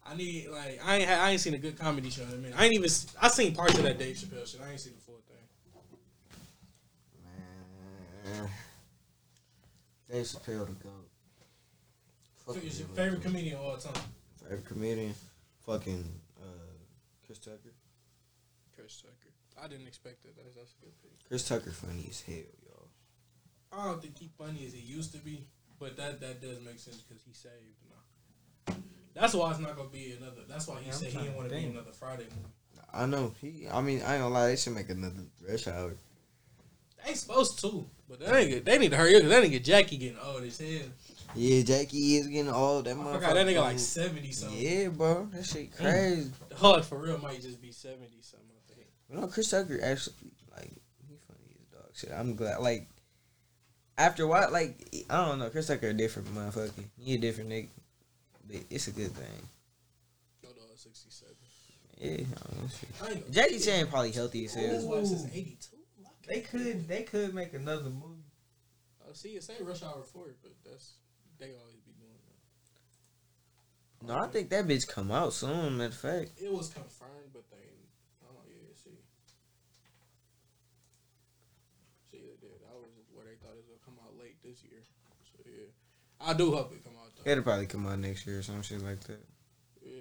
I 0.09 0.15
need 0.15 0.47
like 0.49 0.79
I 0.83 0.95
ain't 0.97 1.09
I 1.09 1.29
ain't 1.31 1.41
seen 1.41 1.53
a 1.53 1.57
good 1.57 1.77
comedy 1.77 2.09
show 2.09 2.23
in 2.23 2.29
a 2.29 2.35
minute. 2.35 2.55
I 2.57 2.65
ain't 2.65 2.73
even 2.73 2.85
s- 2.85 3.13
I 3.21 3.27
seen 3.27 3.53
parts 3.53 3.77
of 3.77 3.83
that 3.83 3.99
Dave 3.99 4.15
Chappelle 4.15 4.49
shit. 4.49 4.61
I 4.65 4.71
ain't 4.71 4.79
seen 4.79 4.93
the 4.93 5.01
full 5.01 5.21
thing. 5.27 5.45
Man. 8.33 8.49
Dave 10.09 10.25
Chappelle 10.25 10.65
the 10.65 10.73
goat. 10.83 11.09
Fuck 12.45 12.55
Who's 12.55 12.79
your 12.79 12.87
favorite 12.89 13.21
comedian 13.21 13.57
of 13.57 13.61
all 13.65 13.77
time? 13.77 14.01
Favorite 14.41 14.65
comedian? 14.65 15.13
Fucking 15.65 16.03
uh, 16.41 16.45
Chris 17.25 17.37
Tucker. 17.37 17.73
Chris 18.75 19.01
Tucker. 19.01 19.13
I 19.63 19.67
didn't 19.67 19.87
expect 19.87 20.23
that. 20.23 20.35
That's, 20.35 20.55
that's 20.55 20.73
a 20.81 20.85
good 20.85 20.93
pick. 21.03 21.27
Chris 21.27 21.47
Tucker 21.47 21.71
funny 21.71 22.07
as 22.09 22.21
hell, 22.21 22.35
y'all. 22.65 22.87
I 23.71 23.85
don't 23.85 24.01
think 24.01 24.17
he 24.17 24.29
funny 24.37 24.63
as 24.65 24.73
he 24.73 24.79
used 24.79 25.11
to 25.11 25.19
be, 25.19 25.43
but 25.79 25.95
that 25.97 26.19
that 26.21 26.41
does 26.41 26.59
make 26.65 26.79
sense 26.79 26.97
because 26.97 27.21
he 27.23 27.33
saved 27.33 27.77
now. 27.87 28.73
That's 29.19 29.33
why 29.33 29.51
it's 29.51 29.59
not 29.59 29.75
gonna 29.75 29.89
be 29.89 30.13
another. 30.17 30.41
That's 30.47 30.67
why 30.67 30.79
he 30.79 30.87
Yeah, 30.87 30.91
said 30.93 31.09
he 31.11 31.17
didn't 31.17 31.35
want 31.35 31.49
to 31.49 31.55
be 31.55 31.63
another 31.65 31.91
Friday 31.91 32.23
movie. 32.23 32.53
I 32.93 33.05
know 33.05 33.33
he. 33.41 33.67
I 33.71 33.81
mean, 33.81 34.01
I 34.01 34.15
ain't 34.15 34.23
gonna 34.23 34.29
lie. 34.33 34.47
They 34.47 34.55
should 34.55 34.73
make 34.73 34.89
another 34.89 35.23
Rush 35.47 35.67
Hour. 35.67 35.95
They 37.05 37.13
supposed 37.13 37.59
to, 37.61 37.85
but 38.09 38.19
they 38.19 38.25
nigga, 38.27 38.63
they 38.65 38.77
need 38.77 38.91
to 38.91 38.97
hurry 38.97 39.15
up 39.15 39.23
because 39.23 39.41
that 39.41 39.43
nigga 39.49 39.63
Jackie 39.63 39.97
getting 39.97 40.19
old 40.19 40.43
as 40.43 40.57
hell. 40.59 40.89
Yeah, 41.35 41.61
Jackie 41.63 42.15
is 42.17 42.27
getting 42.27 42.51
old. 42.51 42.85
That 42.85 42.95
I 42.95 42.99
motherfucker. 42.99 43.13
forgot 43.15 43.33
that 43.35 43.47
nigga 43.47 43.61
like 43.61 43.79
seventy 43.79 44.31
something. 44.31 44.59
Yeah, 44.59 44.87
bro. 44.89 45.29
That 45.33 45.45
shit 45.45 45.75
crazy. 45.75 46.31
The 46.49 46.55
Hug 46.55 46.83
for 46.83 46.97
real 46.97 47.17
might 47.19 47.41
just 47.41 47.61
be 47.61 47.71
seventy 47.71 48.17
something. 48.21 48.47
I 48.69 48.73
think. 48.73 48.87
You 49.09 49.19
know, 49.19 49.27
Chris 49.27 49.49
Tucker 49.49 49.79
actually 49.83 50.15
like 50.55 50.71
he 51.07 51.15
funny 51.27 51.55
as 51.61 51.67
dog 51.67 51.95
shit. 51.95 52.11
I'm 52.11 52.35
glad. 52.35 52.59
Like 52.61 52.87
after 53.97 54.25
what, 54.27 54.51
like 54.51 55.05
I 55.09 55.25
don't 55.25 55.39
know, 55.39 55.49
Chris 55.49 55.67
Tucker 55.67 55.89
a 55.89 55.93
different 55.93 56.33
motherfucker. 56.33 56.71
He 56.97 57.13
a 57.15 57.17
different 57.19 57.51
nigga, 57.51 57.69
but 58.49 58.61
it's 58.69 58.87
a 58.87 58.91
good 58.91 59.11
thing. 59.11 59.49
No 60.43 60.49
dog 60.49 60.75
sixty 60.75 61.09
seven. 61.11 61.35
Yeah, 61.97 62.11
I 62.11 62.15
don't 62.17 62.61
know, 62.61 62.67
shit. 62.69 62.89
I 63.01 63.07
ain't 63.11 63.19
gonna- 63.21 63.33
Jackie 63.33 63.59
Chan 63.59 63.87
probably 63.87 64.11
healthy 64.11 64.45
as 64.45 64.53
His 64.53 64.83
hell. 64.83 64.89
wife 64.91 65.05
since 65.05 65.25
eighty 65.33 65.57
two. 65.61 65.77
They 66.27 66.41
could, 66.41 66.87
they 66.87 67.03
could 67.03 67.33
make 67.33 67.53
another 67.53 67.89
movie. 67.89 68.23
Oh, 69.07 69.13
see, 69.13 69.29
it's 69.29 69.47
say 69.47 69.55
Rush 69.61 69.81
Hour 69.83 70.03
four, 70.03 70.27
but 70.43 70.51
that's 70.63 70.93
they 71.39 71.47
always 71.59 71.79
be 71.85 71.91
doing 71.93 72.19
that. 73.99 74.07
No, 74.07 74.15
I 74.23 74.27
think 74.27 74.49
that 74.51 74.65
bitch 74.67 74.87
come 74.87 75.11
out 75.11 75.33
soon. 75.33 75.77
Matter 75.77 75.87
of 75.89 75.95
fact, 75.95 76.31
It 76.41 76.51
was 76.51 76.69
confirmed, 76.69 77.33
but 77.33 77.49
they. 77.49 77.57
Oh 78.23 78.43
yeah, 78.47 78.73
see. 78.75 79.01
See, 82.11 82.19
they 82.21 82.37
did. 82.39 82.61
That 82.65 82.75
was 82.77 82.89
where 83.13 83.25
they 83.25 83.35
thought 83.41 83.53
it 83.53 83.57
was 83.61 83.67
gonna 83.67 83.85
come 83.85 83.97
out 84.05 84.15
late 84.17 84.37
this 84.43 84.63
year. 84.63 84.81
So 85.31 85.39
yeah, 85.45 85.69
I 86.25 86.33
do 86.33 86.51
hope 86.51 86.71
it 86.73 86.83
come 86.83 86.93
out 87.01 87.09
though. 87.23 87.31
it'll 87.31 87.43
probably 87.43 87.65
come 87.67 87.87
out 87.87 87.99
next 87.99 88.25
year 88.27 88.39
or 88.39 88.43
some 88.43 88.61
shit 88.61 88.83
like 88.83 88.99
that. 89.01 89.19
Yeah. 89.85 89.93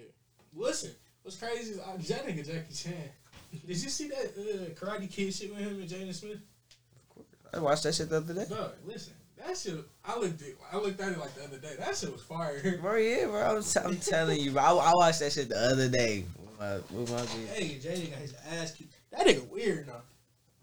Listen, 0.55 0.91
what's 1.23 1.37
crazy 1.37 1.73
is 1.73 1.79
uh, 1.79 1.85
that 1.97 2.27
nigga 2.27 2.47
Jackie 2.47 2.75
Chan. 2.75 2.95
Did 3.67 3.69
you 3.83 3.89
see 3.89 4.09
that 4.09 4.35
uh, 4.37 4.71
Karate 4.75 5.11
Kid 5.11 5.33
shit 5.33 5.51
with 5.51 5.61
him 5.61 5.81
and 5.81 5.89
Jaden 5.89 6.13
Smith? 6.15 6.35
Of 6.39 7.15
course. 7.15 7.27
I 7.55 7.59
watched 7.61 7.83
that 7.85 7.95
shit 7.95 8.11
the 8.11 8.19
other 8.19 8.35
day. 8.35 8.45
Bro, 8.49 8.71
listen, 8.87 9.15
that 9.39 9.57
shit. 9.57 9.75
I 10.05 10.19
looked 10.19 10.43
at, 10.43 10.49
I 10.73 10.77
looked 10.77 11.01
at 11.01 11.13
it 11.13 11.19
like 11.19 11.35
the 11.35 11.45
other 11.45 11.59
day. 11.59 11.75
That 11.79 11.97
shit 11.97 12.13
was 12.13 12.23
fire. 12.23 12.79
Bro, 12.83 12.97
yeah, 12.97 13.27
bro. 13.27 13.57
I'm, 13.57 13.63
t- 13.63 13.81
I'm 13.83 13.97
telling 13.99 14.41
you, 14.41 14.51
bro. 14.53 14.63
I, 14.63 14.71
I 14.91 14.93
watched 14.97 15.21
that 15.21 15.33
shit 15.33 15.49
the 15.49 15.59
other 15.59 15.89
day 15.89 16.25
with 16.39 16.59
my, 16.59 16.75
with 16.99 17.11
my 17.11 17.21
bitch. 17.21 17.49
hey, 17.55 17.79
Jaden 17.81 18.11
got 18.11 18.19
his 18.19 18.35
ass 18.51 18.73
kicked. 18.73 18.95
That 19.13 19.27
nigga 19.27 19.49
weird 19.49 19.87
now, 19.87 20.03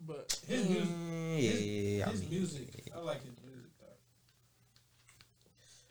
but 0.05 0.39
his 0.47 0.69
music, 0.69 0.89
Mm, 0.89 1.41
yeah, 1.41 1.49
yeah, 1.51 1.97
yeah. 1.99 2.05
I 2.07 2.11
his 2.11 2.21
mean, 2.21 2.29
music, 2.29 2.67
I 2.95 2.99
like 2.99 3.17
his 3.23 3.31
music 3.31 3.43
though. 3.43 3.44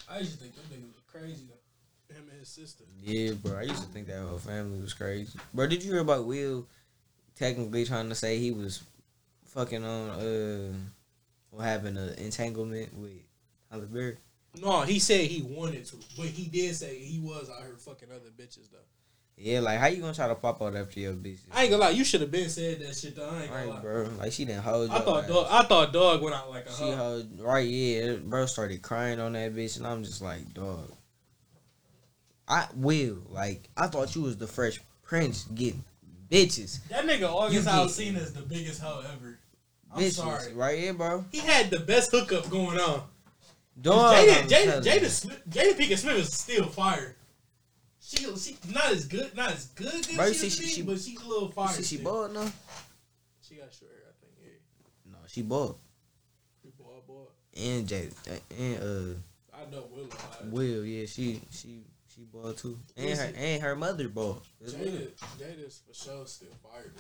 I 0.09 0.19
used 0.19 0.33
to 0.33 0.39
think 0.39 0.55
them 0.55 0.65
niggas 0.73 0.95
was 0.95 1.03
crazy 1.11 1.45
though. 1.49 2.15
Him 2.15 2.25
and 2.31 2.39
his 2.39 2.49
sister. 2.49 2.85
Yeah, 3.03 3.33
bro. 3.33 3.59
I 3.59 3.63
used 3.63 3.83
to 3.83 3.89
think 3.89 4.07
that 4.07 4.21
whole 4.21 4.39
family 4.39 4.81
was 4.81 4.93
crazy. 4.93 5.39
Bro, 5.53 5.69
did 5.69 5.83
you 5.83 5.93
hear 5.93 6.01
about 6.03 6.27
Will 6.27 6.67
technically 7.35 7.85
trying 7.85 8.09
to 8.09 8.15
say 8.15 8.39
he 8.39 8.53
was 8.53 8.83
fucking 9.47 9.85
on 9.85 10.11
uh 10.11 10.73
what 11.51 11.65
happened 11.65 11.97
an 11.97 12.15
entanglement 12.19 12.93
with 12.99 13.13
Halle 13.71 13.87
Berry? 13.87 14.17
No, 14.61 14.83
he 14.83 14.99
said 14.99 15.23
he 15.23 15.43
wanted 15.43 15.85
to, 15.87 15.97
but 16.17 16.27
he 16.27 16.47
did 16.47 16.77
say 16.77 16.99
he 16.99 17.19
was 17.19 17.51
out 17.51 17.63
here 17.65 17.75
fucking 17.77 18.09
other 18.11 18.31
bitches 18.39 18.71
though. 18.71 18.79
Yeah, 19.37 19.61
like 19.61 19.79
how 19.81 19.87
you 19.87 20.01
gonna 20.01 20.15
try 20.15 20.29
to 20.29 20.35
pop 20.37 20.63
out 20.63 20.77
after 20.77 21.01
your 21.01 21.13
bitch? 21.15 21.39
I 21.53 21.63
ain't 21.63 21.71
gonna 21.71 21.83
lie, 21.83 21.91
you 21.91 22.05
should 22.05 22.21
have 22.21 22.31
been 22.31 22.49
said 22.49 22.81
that 22.81 22.95
shit 22.95 23.17
though. 23.17 23.29
I 23.29 23.43
ain't 23.43 23.51
gonna 23.51 23.71
lie. 23.71 23.81
Bro. 23.81 24.09
Like 24.19 24.33
she 24.33 24.45
didn't 24.45 24.63
hold. 24.63 24.91
I 24.91 25.01
thought 25.01 25.25
ass. 25.25 25.29
dog, 25.29 25.47
I 25.51 25.63
thought 25.65 25.93
dog 25.93 26.23
went 26.23 26.37
out 26.37 26.51
like 26.51 26.67
a 26.67 26.73
She 26.73 26.85
hoe. 26.85 26.97
hold 26.97 27.41
right, 27.41 27.67
yeah. 27.67 28.17
Bro 28.23 28.47
started 28.47 28.81
crying 28.83 29.19
on 29.19 29.33
that 29.33 29.55
bitch, 29.55 29.77
and 29.77 29.87
I'm 29.87 30.05
just 30.05 30.23
like, 30.23 30.55
dog. 30.55 30.93
I 32.47 32.69
will 32.77 33.19
like. 33.31 33.69
I 33.77 33.89
thought 33.89 34.15
you 34.15 34.23
was 34.23 34.37
the 34.37 34.47
Fresh 34.47 34.81
Prince 35.03 35.45
getting 35.55 35.85
bitches, 36.31 36.87
That 36.89 37.05
nigga 37.07 37.29
August 37.29 37.67
You 37.67 37.71
Alsina 37.73 38.17
is 38.19 38.33
the 38.33 38.43
biggest 38.43 38.81
hoe 38.81 39.03
ever. 39.13 39.39
I'm 39.93 40.03
bitches, 40.03 40.13
sorry. 40.13 40.53
right 40.55 40.79
here, 40.79 40.95
bro. 40.95 41.25
He 41.31 41.39
had 41.39 41.71
the 41.71 41.81
best 41.81 42.11
hookup 42.11 42.51
going 42.51 42.79
on. 42.79 43.03
Dog, 43.81 44.15
Jada, 44.15 44.43
I'm 44.43 44.49
Jada. 44.49 44.83
Jada, 44.83 45.07
Smith, 45.07 45.43
Jada 45.49 45.73
Pinkett 45.75 45.99
Smith 45.99 46.17
is 46.17 46.33
still 46.33 46.67
fire. 46.67 47.17
She, 48.07 48.17
she 48.37 48.57
not 48.73 48.91
as 48.93 49.07
good, 49.07 49.35
not 49.35 49.53
as 49.53 49.65
good 49.69 49.95
as 49.95 50.07
Bro, 50.15 50.33
she, 50.33 50.51
she- 50.51 50.83
be, 50.83 50.87
but 50.87 51.01
she's 51.01 51.19
a 51.21 51.27
little 51.27 51.51
fire. 51.51 51.69
See, 51.69 51.83
she 51.97 52.03
bald 52.03 52.35
now. 52.35 52.53
She 53.41 53.55
got 53.55 53.73
short 53.73 53.93
hair, 53.93 54.11
I 54.11 54.13
think. 54.21 54.33
Yeah, 54.43 55.11
No, 55.13 55.19
she 55.27 55.41
bald. 55.43 55.79
boy, 56.79 56.85
boy. 57.07 57.25
And 57.57 57.89
Jada, 57.89 58.41
and 58.59 58.77
uh, 58.83 59.57
I 59.57 59.71
know 59.71 59.85
Willow. 59.91 60.09
I, 60.13 60.45
Will, 60.49 60.85
yeah, 60.85 61.07
she 61.07 61.41
she 61.51 61.81
she 62.15 62.23
bald 62.31 62.59
too, 62.59 62.79
and 62.97 63.19
her 63.19 63.33
and 63.37 63.63
her 63.63 63.75
mother 63.77 64.09
bald. 64.09 64.43
Jada, 64.63 65.09
Jada's 65.39 65.81
for 65.87 65.95
sure 65.95 66.27
still 66.27 66.49
fire. 66.63 66.93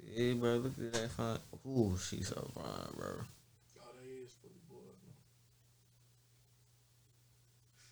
Yeah, 0.00 0.34
bro, 0.34 0.56
look 0.56 0.72
at 0.78 0.92
that 0.94 1.10
fine. 1.10 1.38
Ooh, 1.66 1.98
she's 1.98 2.28
so 2.28 2.50
fine, 2.54 2.94
bro. 2.96 3.08
Oh, 3.80 3.82
is 4.24 4.32
pretty 4.34 4.56
boy. 4.70 4.76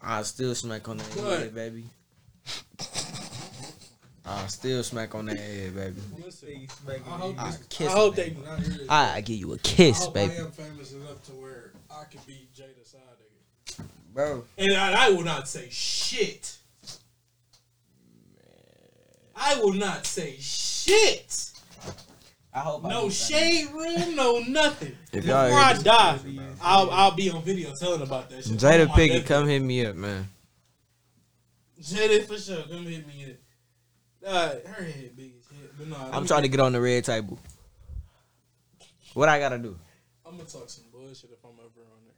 I 0.01 0.23
still 0.23 0.55
smack 0.55 0.89
on 0.89 0.97
that 0.99 1.13
head, 1.13 1.55
baby. 1.55 1.85
I 4.25 4.47
still 4.47 4.83
smack 4.83 5.15
on 5.15 5.27
that 5.27 5.39
head, 5.39 5.75
baby. 5.75 6.01
Listen, 6.25 6.67
I 6.89 6.99
hope, 6.99 7.39
I 7.39 7.53
kiss 7.69 7.89
I 7.89 7.93
hope 7.93 8.17
her, 8.17 8.23
they 8.23 8.37
not. 8.45 8.61
I, 8.89 9.17
I 9.17 9.21
give 9.21 9.37
you 9.37 9.53
a 9.53 9.59
kiss, 9.59 10.05
hope 10.05 10.15
baby, 10.15 10.35
I 10.35 10.37
am 10.43 10.51
famous 10.53 10.93
enough 10.93 11.25
to 11.27 11.33
where 11.33 11.73
I 11.91 12.05
can 12.11 12.21
beat 12.27 12.55
Jada 12.55 12.87
side 12.87 13.01
nigga. 13.79 13.85
bro. 14.15 14.45
And 14.59 14.73
I, 14.75 15.07
I 15.07 15.11
will 15.11 15.25
not 15.25 15.49
say 15.49 15.69
shit. 15.71 16.57
I 19.35 19.57
will 19.57 19.73
not 19.73 20.07
say 20.07 20.37
shit. 20.39 21.51
I 22.55 22.61
hope 22.61 22.85
No 22.85 23.09
shade 23.09 23.71
room, 23.73 24.15
no 24.15 24.41
nothing. 24.41 24.95
If 25.13 25.25
Before 25.25 25.37
I 25.37 25.73
die, 25.83 26.19
I'll 26.61 26.91
I'll 26.91 27.15
be 27.15 27.31
on 27.31 27.43
video 27.43 27.75
telling 27.75 28.03
about 28.03 28.29
that 28.31 28.45
shit. 28.45 28.59
Jada 28.59 28.89
On 28.89 28.97
Pinkett, 28.97 29.25
come 29.27 29.49
hit 29.49 29.61
me 29.61 29.87
up, 29.87 29.97
man. 29.97 30.29
Jada 31.83 32.25
for 32.27 32.39
sure, 32.39 32.63
come 32.63 32.85
hit 32.85 33.07
me. 33.07 33.25
in. 33.25 33.39
Uh, 34.25 34.55
her 34.67 34.85
head 34.85 35.17
big 35.17 35.33
as 35.37 35.47
hell, 35.51 35.69
but 35.77 35.89
no, 35.89 35.97
I'm 36.13 36.27
trying 36.27 36.43
to 36.43 36.49
get 36.49 36.61
on 36.61 36.73
the 36.73 36.81
red 36.81 37.05
table. 37.05 37.39
What 39.15 39.29
I 39.29 39.41
gotta 39.41 39.59
do? 39.59 39.77
I'm 40.25 40.37
gonna 40.37 40.49
talk 40.49 40.71
some 40.71 40.85
bullshit 40.93 41.31
if 41.31 41.45
I'm 41.45 41.51
ever 41.59 41.85
on 41.91 42.03
there. 42.07 42.15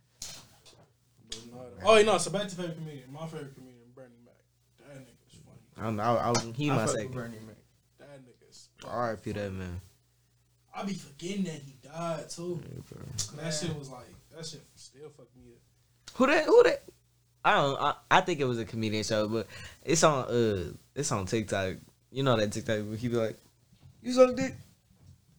But 1.31 1.83
no, 1.83 1.91
oh, 1.91 2.03
no, 2.03 2.19
so 2.19 2.31
back 2.31 2.49
to 2.49 2.55
favorite 2.55 2.77
comedian. 2.77 3.11
My 3.11 3.27
favorite 3.27 3.55
comedian, 3.55 3.89
Bernie 3.95 4.11
Mac. 4.25 4.35
That 4.79 4.99
nigga's 4.99 5.41
funny. 5.45 5.59
I 5.79 5.83
don't 5.83 5.97
know. 5.97 6.03
I, 6.03 6.31
I, 6.31 6.53
he 6.55 6.71
I 6.71 6.75
my 6.75 6.79
fuck 6.81 6.87
with 6.89 6.97
second. 6.97 7.13
Bernie 7.13 7.39
Mac. 7.47 7.57
That 7.99 8.21
nigga's. 8.23 8.69
R.I.P. 8.87 9.33
that 9.33 9.53
man. 9.53 9.81
I 10.77 10.85
be 10.85 10.93
forgetting 10.93 11.45
that 11.45 11.63
he 11.65 11.75
died 11.83 12.29
too. 12.29 12.61
Yeah, 12.63 12.83
bro. 12.91 13.43
That 13.43 13.51
shit 13.51 13.77
was 13.79 13.89
like 13.89 14.07
that 14.37 14.45
shit 14.45 14.63
still 14.75 15.09
fuck 15.17 15.29
me 15.35 15.53
up. 15.53 16.17
Who 16.17 16.27
that? 16.27 16.45
Who 16.45 16.63
that? 16.65 16.83
I 17.45 17.55
don't. 17.55 17.81
I, 17.81 17.95
I 18.11 18.21
think 18.23 18.41
it 18.41 18.45
was 18.45 18.59
a 18.59 18.65
comedian 18.65 19.05
show, 19.05 19.29
but 19.29 19.47
it's 19.85 20.03
on. 20.03 20.25
Uh, 20.25 20.73
it's 20.95 21.13
on 21.13 21.27
TikTok. 21.27 21.75
You 22.11 22.23
know 22.23 22.37
that 22.37 22.53
TikTok 22.53 22.87
where 22.87 22.97
he 22.97 23.09
be 23.09 23.17
like, 23.17 23.39
"You 24.03 24.13
suck 24.13 24.35
dick." 24.37 24.55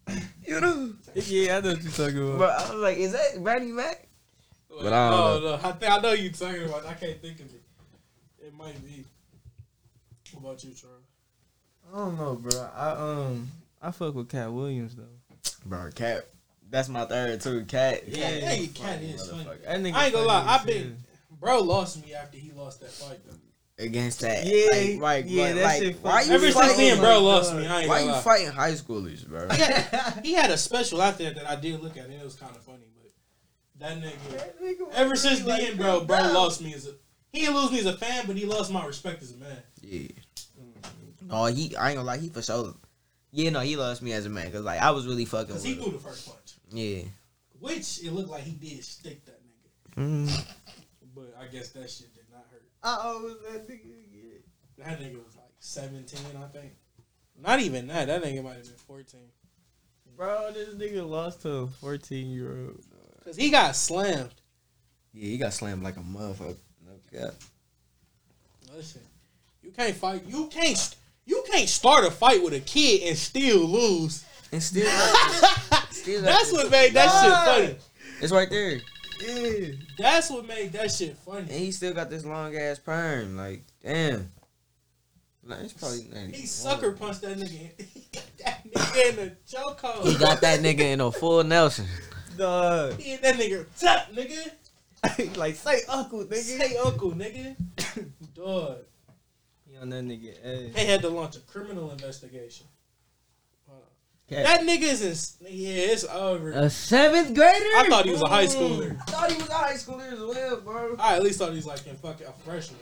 you 0.45 0.61
know. 0.61 0.93
Yeah, 1.15 1.57
I 1.57 1.61
know 1.61 1.73
what 1.73 1.81
you're 1.81 1.91
talking 1.91 2.35
about. 2.35 2.39
But 2.39 2.49
I 2.49 2.73
was 2.73 2.81
like, 2.81 2.97
"Is 2.97 3.11
that 3.13 3.43
Bernie 3.43 3.71
Mac?" 3.71 4.07
But 4.69 4.93
I 4.93 5.09
don't 5.09 5.19
oh, 5.19 5.39
know. 5.39 5.39
no, 5.39 5.53
I, 5.55 5.71
think, 5.71 5.91
I 5.91 5.99
know 5.99 6.11
you 6.11 6.29
talking 6.31 6.63
about. 6.63 6.85
I 6.85 6.93
can't 6.93 7.21
think 7.21 7.39
of 7.39 7.45
it. 7.53 7.63
It 8.39 8.53
might 8.53 8.83
be. 8.85 9.05
What 10.33 10.49
about 10.49 10.63
you, 10.63 10.73
Charles? 10.73 11.05
I 11.93 11.97
don't 11.97 12.17
know, 12.17 12.35
bro. 12.35 12.69
I 12.75 12.89
um 12.91 13.49
I 13.81 13.91
fuck 13.91 14.15
with 14.15 14.29
Katt 14.29 14.51
Williams 14.51 14.95
though. 14.95 15.03
Bro, 15.65 15.91
Katt. 15.95 16.25
That's 16.69 16.89
my 16.89 17.05
third 17.05 17.41
too. 17.41 17.63
Katt. 17.65 18.07
Yeah, 18.07 18.25
hey, 18.25 18.67
Katt 18.67 19.01
is 19.01 19.29
funny. 19.29 19.43
Motherfucker. 19.43 19.63
That 19.63 19.79
nigga 19.79 19.93
I 19.93 20.05
ain't 20.05 20.13
gonna 20.13 20.27
lie, 20.27 20.45
I've 20.47 20.65
been 20.65 20.83
hell. 20.83 20.91
Bro 21.45 21.61
lost 21.61 22.03
me 22.05 22.13
after 22.13 22.37
he 22.37 22.51
lost 22.51 22.81
that 22.81 22.91
fight 22.91 23.19
though. 23.25 23.83
Against 23.83 24.21
that. 24.21 24.45
Yeah, 24.45 24.67
like, 24.71 25.01
like, 25.01 25.25
yeah, 25.27 25.43
like, 25.43 25.55
that 25.55 25.63
like, 25.63 25.81
shit 25.81 25.95
why 26.01 26.21
you 26.21 26.31
Ever 26.31 26.45
since 26.51 26.55
fighting? 26.55 26.77
then, 26.77 26.97
bro 26.99 27.09
my 27.09 27.15
lost 27.17 27.53
me. 27.55 27.67
I 27.67 27.79
ain't 27.81 27.89
Why 27.89 27.95
gonna 27.99 28.05
you 28.05 28.11
lie. 28.13 28.21
fighting 28.21 28.47
high 28.51 28.71
schoolers, 28.71 29.27
bro? 29.27 29.47
He 29.51 29.61
had, 29.61 30.19
he 30.23 30.33
had 30.33 30.49
a 30.51 30.57
special 30.57 31.01
out 31.01 31.17
there 31.17 31.33
that 31.33 31.49
I 31.49 31.55
did 31.57 31.81
look 31.81 31.97
at. 31.97 32.05
And 32.05 32.13
it 32.13 32.23
was 32.23 32.35
kind 32.35 32.55
of 32.55 32.61
funny, 32.63 32.85
but 32.95 33.11
that 33.79 34.01
nigga. 34.01 34.91
Ever 34.93 35.15
since 35.17 35.41
then, 35.41 35.75
bro, 35.77 36.05
bro 36.05 36.17
lost 36.19 36.61
me 36.61 36.73
as 36.73 36.87
a. 36.87 36.91
He 37.33 37.41
didn't 37.41 37.57
lose 37.57 37.71
me 37.71 37.79
as 37.79 37.85
a 37.85 37.97
fan, 37.97 38.23
but 38.27 38.37
he 38.37 38.45
lost 38.45 38.71
my 38.71 38.85
respect 38.85 39.21
as 39.21 39.33
a 39.33 39.37
man. 39.37 39.57
Yeah. 39.81 40.07
Oh, 41.29 41.47
he. 41.47 41.75
I 41.75 41.89
ain't 41.89 41.97
gonna 41.97 42.07
lie. 42.07 42.17
He 42.17 42.29
for 42.29 42.41
sure. 42.41 42.73
Yeah, 43.31 43.49
no, 43.49 43.59
he 43.59 43.75
lost 43.75 44.01
me 44.01 44.13
as 44.13 44.25
a 44.25 44.29
man 44.29 44.45
because 44.45 44.61
like 44.63 44.79
I 44.79 44.91
was 44.91 45.05
really 45.05 45.25
fucking 45.25 45.53
Cause 45.53 45.65
he 45.65 45.73
him. 45.73 45.83
threw 45.83 45.91
the 45.91 45.99
first 45.99 46.25
punch, 46.27 46.53
Yeah. 46.71 47.01
which 47.59 48.01
it 48.05 48.13
looked 48.13 48.29
like 48.29 48.43
he 48.43 48.53
did 48.53 48.81
stick 48.85 49.25
that 49.25 49.41
nigga. 49.43 50.27
Mm. 50.27 50.45
But 51.15 51.35
I 51.39 51.45
guess 51.47 51.69
that 51.69 51.89
shit 51.89 52.13
did 52.13 52.25
not 52.31 52.45
hurt. 52.51 52.63
I 52.83 53.07
always 53.07 53.35
that 53.49 53.67
nigga 53.67 54.11
get. 54.11 54.45
That 54.77 54.99
nigga 54.99 55.23
was 55.23 55.35
like 55.35 55.45
17, 55.59 56.19
I 56.37 56.47
think. 56.47 56.73
Not 57.41 57.59
even 57.61 57.87
that. 57.87 58.07
That 58.07 58.21
nigga 58.23 58.43
might 58.43 58.55
have 58.57 58.63
been 58.63 58.73
14. 58.87 59.21
Bro, 60.17 60.51
this 60.53 60.69
nigga 60.75 61.07
lost 61.07 61.41
to 61.43 61.49
a 61.51 61.67
14 61.67 62.29
year 62.29 62.49
old. 62.67 62.83
Cause 63.23 63.35
he 63.37 63.49
got 63.49 63.75
slammed. 63.75 64.33
Yeah, 65.13 65.27
he 65.29 65.37
got 65.37 65.53
slammed 65.53 65.83
like 65.83 65.97
a 65.97 66.01
motherfucker. 66.01 66.57
No 66.85 66.93
cap. 67.11 67.33
Listen, 68.75 69.01
you 69.63 69.71
can't 69.71 69.95
fight. 69.95 70.23
You 70.27 70.47
can't. 70.47 70.77
st- 70.77 70.97
You 71.25 71.43
can't 71.51 71.67
start 71.69 72.05
a 72.05 72.11
fight 72.11 72.43
with 72.43 72.53
a 72.53 72.59
kid 72.59 73.07
and 73.07 73.17
still 73.17 73.59
lose. 73.65 74.23
And 74.51 74.61
still, 74.61 74.85
got 75.71 75.87
still 75.91 76.21
got 76.21 76.27
That's 76.27 76.51
what 76.51 76.69
made 76.69 76.93
that 76.93 77.07
shit 77.07 77.67
funny. 77.67 77.77
It's 78.21 78.31
right 78.31 78.49
there, 78.49 78.79
Yeah. 79.21 79.67
That's 79.97 80.29
what 80.29 80.47
made 80.47 80.73
that 80.73 80.91
shit 80.91 81.17
funny. 81.17 81.41
and 81.41 81.51
he 81.51 81.71
still 81.71 81.93
got 81.93 82.09
this 82.09 82.25
long 82.25 82.55
ass 82.55 82.79
perm. 82.79 83.37
Like, 83.37 83.63
damn. 83.83 84.31
Nah, 85.43 85.55
it's 85.61 85.73
probably 85.73 86.07
not 86.11 86.17
even 86.21 86.33
He 86.33 86.47
sucker 86.47 86.91
punched 86.93 87.21
that 87.21 87.37
nigga. 87.37 87.69
He 87.93 88.07
got 88.11 88.37
that 88.39 88.63
nigga 88.71 89.09
in 89.09 89.15
the 89.15 89.35
chokehold. 89.47 90.07
He 90.07 90.17
got 90.17 90.41
that 90.41 90.59
nigga 90.59 90.79
in 90.79 91.01
a 91.01 91.11
full 91.11 91.43
Nelson. 91.43 91.85
Dog. 92.37 92.99
He 92.99 93.11
hit 93.11 93.21
that 93.21 93.35
nigga. 93.35 93.65
Tap, 93.79 94.11
nigga. 94.13 95.37
like, 95.37 95.55
say 95.55 95.81
uncle, 95.89 96.23
nigga. 96.25 96.35
Say 96.35 96.77
uncle, 96.77 97.11
nigga. 97.11 97.55
Dog. 98.35 98.77
He 99.67 99.77
on 99.77 99.89
that 99.89 100.03
nigga 100.03 100.31
ass. 100.43 100.73
They 100.73 100.85
had 100.85 101.01
to 101.01 101.09
launch 101.09 101.35
a 101.35 101.39
criminal 101.41 101.91
investigation. 101.91 102.65
Hold. 104.29 104.43
Katt. 104.43 104.45
That 104.45 104.61
nigga 104.67 104.83
is 104.83 105.37
in. 105.41 105.47
Yeah, 105.47 105.73
it's 105.73 106.03
over. 106.05 106.51
A 106.51 106.69
seventh 106.69 107.35
grader? 107.35 107.65
I 107.75 107.87
thought 107.89 108.05
he 108.05 108.11
was 108.11 108.21
a 108.23 108.27
high 108.27 108.45
schooler. 108.45 108.99
I 108.99 109.11
thought 109.11 109.31
he 109.31 109.37
was 109.37 109.49
a 109.49 109.53
high 109.53 109.73
schooler 109.73 110.11
as 110.11 110.19
well, 110.19 110.61
bro. 110.61 110.95
I 110.99 111.15
at 111.15 111.23
least 111.23 111.39
thought 111.39 111.49
he 111.49 111.57
was 111.57 111.65
like 111.65 111.85
in 111.85 111.95
fucking 111.95 112.25
a 112.27 112.31
freshman. 112.43 112.79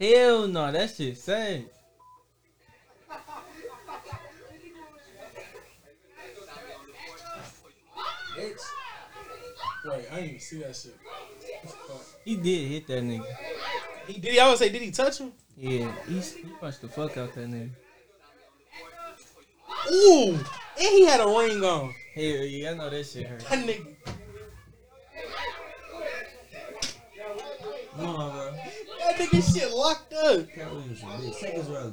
Hell 0.00 0.46
no, 0.48 0.70
that 0.70 0.90
shit 0.94 1.16
sad. 1.16 1.64
Wait, 9.86 10.04
I 10.10 10.14
didn't 10.16 10.28
even 10.28 10.40
see 10.40 10.58
that 10.58 10.76
shit. 10.76 10.96
He 12.24 12.36
did 12.36 12.68
hit 12.68 12.86
that 12.88 13.02
nigga. 13.02 13.24
He 14.08 14.14
did. 14.14 14.32
He, 14.32 14.40
I 14.40 14.48
would 14.48 14.58
say, 14.58 14.68
did 14.68 14.82
he 14.82 14.90
touch 14.90 15.18
him? 15.18 15.32
Yeah, 15.56 15.90
he, 16.06 16.20
he 16.20 16.48
punched 16.60 16.82
the 16.82 16.88
fuck 16.88 17.16
out 17.16 17.32
that 17.34 17.48
nigga. 17.48 17.70
Ooh, 19.90 20.34
and 20.34 20.44
he 20.76 21.04
had 21.04 21.20
a 21.20 21.26
ring 21.26 21.62
on. 21.62 21.94
Hell 22.14 22.24
yeah, 22.24 22.70
I 22.70 22.74
know 22.74 22.90
that 22.90 23.06
shit 23.06 23.26
hurt. 23.26 23.40
That 23.40 23.66
nigga. 23.66 23.94
Come 27.96 28.06
on, 28.06 28.32
bro. 28.32 28.52
That 28.98 29.16
nigga 29.16 29.54
shit 29.54 29.70
locked 29.70 30.12
up. 30.12 30.48
Katt 30.54 30.70
Williams, 30.72 31.00
bitch. 31.02 31.40
Take 31.40 31.54
his 31.54 31.68
rally. 31.68 31.92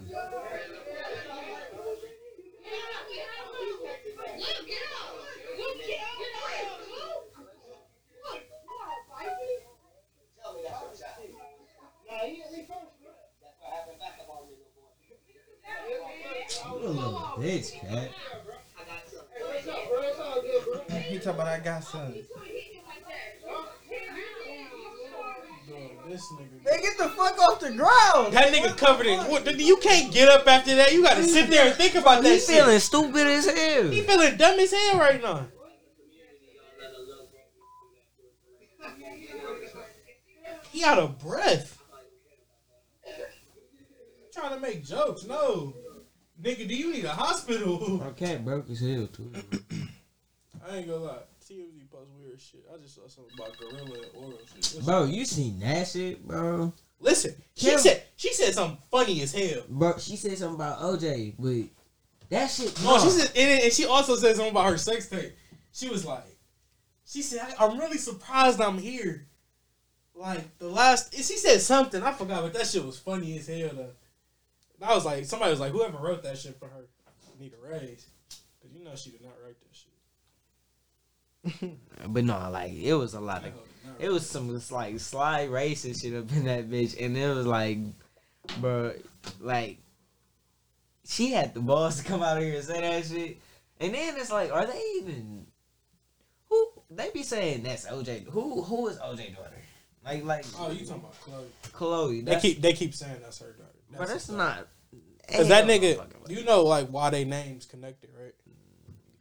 You 16.61 16.87
a 16.87 16.89
little 16.89 17.13
bitch, 17.37 17.71
Katt. 17.79 18.11
He 21.07 21.17
talking 21.19 21.31
about 21.31 21.47
I 21.47 21.59
got 21.59 21.83
something. 21.83 22.23
Dog, 25.69 26.09
this 26.09 26.21
nigga. 26.33 26.65
Man, 26.65 26.81
get 26.81 26.97
the 26.97 27.09
fuck 27.09 27.39
off 27.39 27.59
the 27.59 27.71
ground. 27.71 28.33
That 28.33 28.53
nigga 28.53 28.77
covered 28.77 29.07
in. 29.07 29.19
What, 29.21 29.59
you 29.59 29.77
can't 29.77 30.11
get 30.13 30.27
up 30.29 30.47
after 30.47 30.75
that. 30.75 30.91
You 30.93 31.03
gotta 31.03 31.23
sit 31.23 31.49
there 31.49 31.67
and 31.67 31.75
think 31.75 31.95
about 31.95 32.23
that 32.23 32.29
He 32.33 32.39
shit. 32.39 32.47
feeling 32.47 32.79
stupid 32.79 33.27
as 33.27 33.45
hell. 33.45 33.89
He 33.89 34.01
feeling 34.01 34.35
dumb 34.37 34.59
as 34.59 34.71
hell 34.71 34.99
right 34.99 35.21
now. 35.21 35.47
He 40.71 40.83
out 40.83 40.99
of 40.99 41.19
breath. 41.19 41.79
Trying 44.33 44.55
to 44.55 44.59
make 44.59 44.83
jokes. 44.83 45.25
No. 45.25 45.73
Nigga, 46.43 46.67
do 46.67 46.75
you 46.75 46.91
need 46.91 47.05
a 47.05 47.09
hospital? 47.09 48.01
My 48.03 48.09
cat 48.11 48.43
broke 48.43 48.67
his 48.67 48.81
heel 48.81 49.07
too. 49.07 49.31
I 50.67 50.77
ain't 50.77 50.87
gonna 50.87 51.03
lie. 51.03 51.17
TMZ 51.49 51.89
post 51.89 52.09
weird 52.19 52.39
shit. 52.41 52.65
I 52.73 52.77
just 52.81 52.95
saw 52.95 53.07
something 53.07 53.33
about 53.37 53.57
gorilla 53.57 53.83
and 53.83 54.11
oral 54.15 54.39
shit. 54.47 54.55
Listen, 54.57 54.85
Bro, 54.85 55.05
you 55.05 55.25
seen 55.25 55.59
that 55.61 55.87
shit, 55.87 56.25
bro? 56.27 56.73
Listen, 56.99 57.35
she 57.55 57.69
Kim- 57.69 57.79
said 57.79 58.03
she 58.17 58.33
said 58.33 58.53
something 58.53 58.77
funny 58.91 59.21
as 59.21 59.33
hell. 59.33 59.63
Bro, 59.69 59.97
she 59.99 60.17
said 60.17 60.37
something 60.37 60.55
about 60.55 60.79
OJ, 60.79 61.35
but 61.39 61.69
that 62.29 62.47
shit. 62.47 62.77
No, 62.83 62.99
she 62.99 63.09
said, 63.09 63.31
and, 63.37 63.63
and 63.63 63.73
she 63.73 63.85
also 63.85 64.15
said 64.15 64.35
something 64.35 64.51
about 64.51 64.69
her 64.69 64.77
sex 64.77 65.07
tape. 65.07 65.33
She 65.71 65.87
was 65.87 66.05
like, 66.05 66.25
she 67.05 67.21
said, 67.21 67.41
I, 67.41 67.65
I'm 67.65 67.77
really 67.77 67.97
surprised 67.97 68.59
I'm 68.59 68.77
here. 68.77 69.27
Like 70.15 70.57
the 70.59 70.67
last, 70.67 71.15
she 71.15 71.23
said 71.23 71.61
something 71.61 72.03
I 72.03 72.11
forgot, 72.11 72.43
but 72.43 72.53
that 72.53 72.67
shit 72.67 72.85
was 72.85 72.99
funny 72.99 73.37
as 73.37 73.47
hell. 73.47 73.69
Though. 73.73 73.91
I 74.83 74.93
was 74.93 75.05
like, 75.05 75.25
somebody 75.25 75.51
was 75.51 75.59
like, 75.59 75.71
whoever 75.71 75.97
wrote 75.97 76.23
that 76.23 76.37
shit 76.37 76.59
for 76.59 76.67
her 76.67 76.85
need 77.39 77.53
a 77.53 77.67
raise, 77.67 78.07
because 78.61 78.75
you 78.75 78.83
know 78.83 78.95
she 78.95 79.11
did 79.11 79.21
not 79.21 79.33
write 79.43 79.55
that 79.59 79.75
shit. 81.61 81.79
But 82.07 82.25
no, 82.25 82.49
like 82.51 82.73
it 82.73 82.93
was 82.93 83.13
a 83.13 83.19
lot 83.19 83.37
of. 83.37 83.43
That 83.43 83.51
hoe 83.53 83.59
did 83.59 83.89
not 83.89 84.01
It 84.01 84.09
was 84.09 84.29
some 84.29 84.61
like 84.71 84.99
sly 84.99 85.47
racist 85.47 86.01
shit 86.01 86.13
up 86.13 86.31
in 86.31 86.45
that 86.45 86.69
bitch, 86.69 87.03
and 87.03 87.17
it 87.17 87.33
was 87.33 87.45
like, 87.45 87.77
bro, 88.59 88.93
like 89.39 89.77
she 91.05 91.31
had 91.31 91.53
the 91.53 91.59
balls 91.59 91.97
to 91.97 92.03
come 92.03 92.21
out 92.21 92.41
here 92.41 92.55
and 92.55 92.63
say 92.63 92.81
that 92.81 93.05
shit, 93.05 93.39
and 93.79 93.93
then 93.93 94.15
it's 94.17 94.31
like, 94.31 94.51
are 94.51 94.65
they 94.65 94.81
even? 94.97 95.45
Who 96.49 96.71
they 96.91 97.09
be 97.11 97.23
saying 97.23 97.63
that's 97.63 97.85
OJ? 97.87 98.27
Who 98.29 98.61
who 98.61 98.87
is 98.87 98.97
OJ 98.97 99.35
daughter? 99.35 99.61
Like 100.05 100.23
like 100.25 100.45
Oh, 100.59 100.71
you 100.71 100.85
talking 100.85 101.03
about 101.03 101.15
Khloe? 101.21 101.71
Khloe? 101.71 102.25
They 102.25 102.39
keep 102.39 102.61
they 102.61 102.73
keep 102.73 102.93
saying 102.93 103.17
that's 103.21 103.39
her 103.39 103.51
daughter. 103.51 103.62
But 103.97 104.07
that's 104.07 104.29
not. 104.29 104.67
Cause 105.31 105.47
that 105.47 105.65
nigga, 105.65 106.05
you 106.29 106.43
know, 106.43 106.63
like 106.63 106.89
why 106.89 107.09
they 107.09 107.23
names 107.23 107.65
connected, 107.65 108.09
right? 108.19 108.33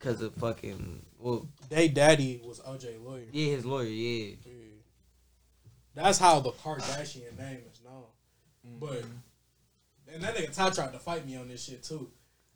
because 0.03 0.21
of 0.21 0.35
fucking 0.35 1.01
well, 1.19 1.49
They 1.69 1.89
daddy 1.89 2.43
was 2.45 2.59
OJ 2.61 3.03
lawyer. 3.05 3.27
yeah, 3.31 3.55
his 3.55 3.65
lawyer, 3.65 3.85
yeah. 3.87 4.35
Yeah. 4.45 4.53
That's 5.95 6.19
how 6.19 6.41
the 6.41 6.51
Kardashian 6.51 7.39
name 7.39 7.61
is 7.73 7.81
known. 7.85 8.05
But 8.81 9.05
and 10.13 10.23
that 10.23 10.35
nigga 10.35 10.53
Ty 10.55 10.71
tried 10.71 10.93
to 10.93 10.99
fight 10.99 11.27
me 11.27 11.37
on 11.37 11.49
this 11.49 11.63
shit 11.65 11.83
too. 11.85 12.11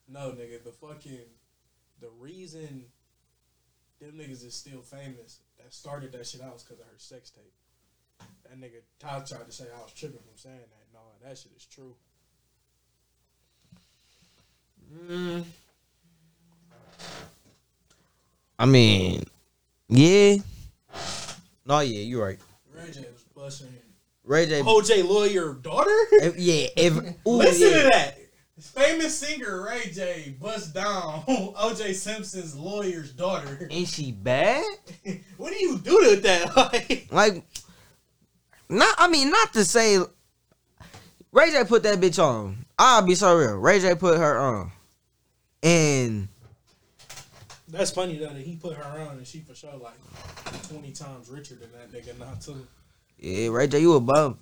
No, 0.08 0.30
nigga, 0.32 0.62
the 0.64 0.72
fucking 0.72 1.18
the 2.00 2.08
reason 2.18 2.86
them 4.00 4.12
niggas 4.18 4.44
is 4.44 4.54
still 4.54 4.82
famous 4.82 5.40
that 5.58 5.72
started 5.72 6.12
that 6.12 6.26
shit 6.26 6.42
out 6.42 6.54
was 6.54 6.62
because 6.64 6.80
of 6.80 6.86
her 6.86 6.98
sex 6.98 7.30
tape. 7.30 7.54
That 8.44 8.58
nigga 8.60 8.80
Ty 8.98 9.20
tried 9.20 9.46
to 9.46 9.52
say 9.52 9.66
I 9.74 9.82
was 9.82 9.92
tripping 9.92 10.18
from 10.18 10.36
saying 10.36 10.56
that. 10.56 10.86
No, 10.92 11.00
that 11.22 11.38
shit 11.38 11.52
is 11.56 11.66
true. 11.66 11.94
I 18.58 18.64
mean, 18.66 19.22
yeah. 19.88 20.36
No, 21.66 21.80
yeah, 21.80 22.00
you're 22.00 22.24
right. 22.24 22.38
Ray 22.74 22.90
J 22.90 23.00
was 23.12 23.24
busting 23.34 23.68
Ray 24.24 24.46
J. 24.46 24.60
Oh, 24.62 24.80
OJ 24.80 25.06
lawyer 25.08 25.54
daughter. 25.54 25.90
if- 26.12 26.38
yeah, 26.38 26.66
if 26.76 26.94
ooh, 27.26 27.30
Listen 27.36 27.70
yeah. 27.70 27.82
to 27.82 27.88
that. 27.90 28.18
Famous 28.58 29.16
singer 29.18 29.62
Ray 29.68 29.90
J 29.92 30.34
bust 30.40 30.72
down 30.74 31.22
OJ 31.28 31.94
Simpson's 31.94 32.56
lawyer's 32.56 33.12
daughter. 33.12 33.68
Is 33.70 33.92
she 33.92 34.12
bad? 34.12 34.64
what 35.36 35.52
do 35.52 35.58
you 35.62 35.78
do 35.78 36.14
to 36.14 36.20
that? 36.22 36.56
Like, 36.56 37.06
Like, 37.10 37.44
not. 38.70 38.94
I 38.98 39.08
mean, 39.08 39.30
not 39.30 39.52
to 39.52 39.64
say. 39.64 39.98
Ray 41.32 41.50
J 41.50 41.64
put 41.64 41.82
that 41.82 41.98
bitch 42.00 42.22
on. 42.22 42.64
I'll 42.78 43.02
be 43.04 43.14
so 43.14 43.36
real. 43.36 43.56
Ray 43.56 43.78
J 43.80 43.94
put 43.94 44.16
her 44.18 44.38
on, 44.38 44.72
and 45.62 46.28
That's 47.68 47.90
funny 47.90 48.16
though 48.18 48.28
that 48.28 48.36
he 48.42 48.56
put 48.56 48.76
her 48.76 49.00
on 49.00 49.18
and 49.18 49.26
she 49.26 49.40
for 49.40 49.54
sure 49.54 49.74
like 49.76 49.94
twenty 50.68 50.92
times 50.92 51.28
richer 51.28 51.54
than 51.56 51.70
that 51.72 51.90
nigga 51.92 52.18
now 52.18 52.34
too. 52.40 52.66
yeah, 53.18 53.48
right 53.48 53.70
J, 53.70 53.80
you 53.80 53.94
a 53.94 54.00
bum. 54.00 54.38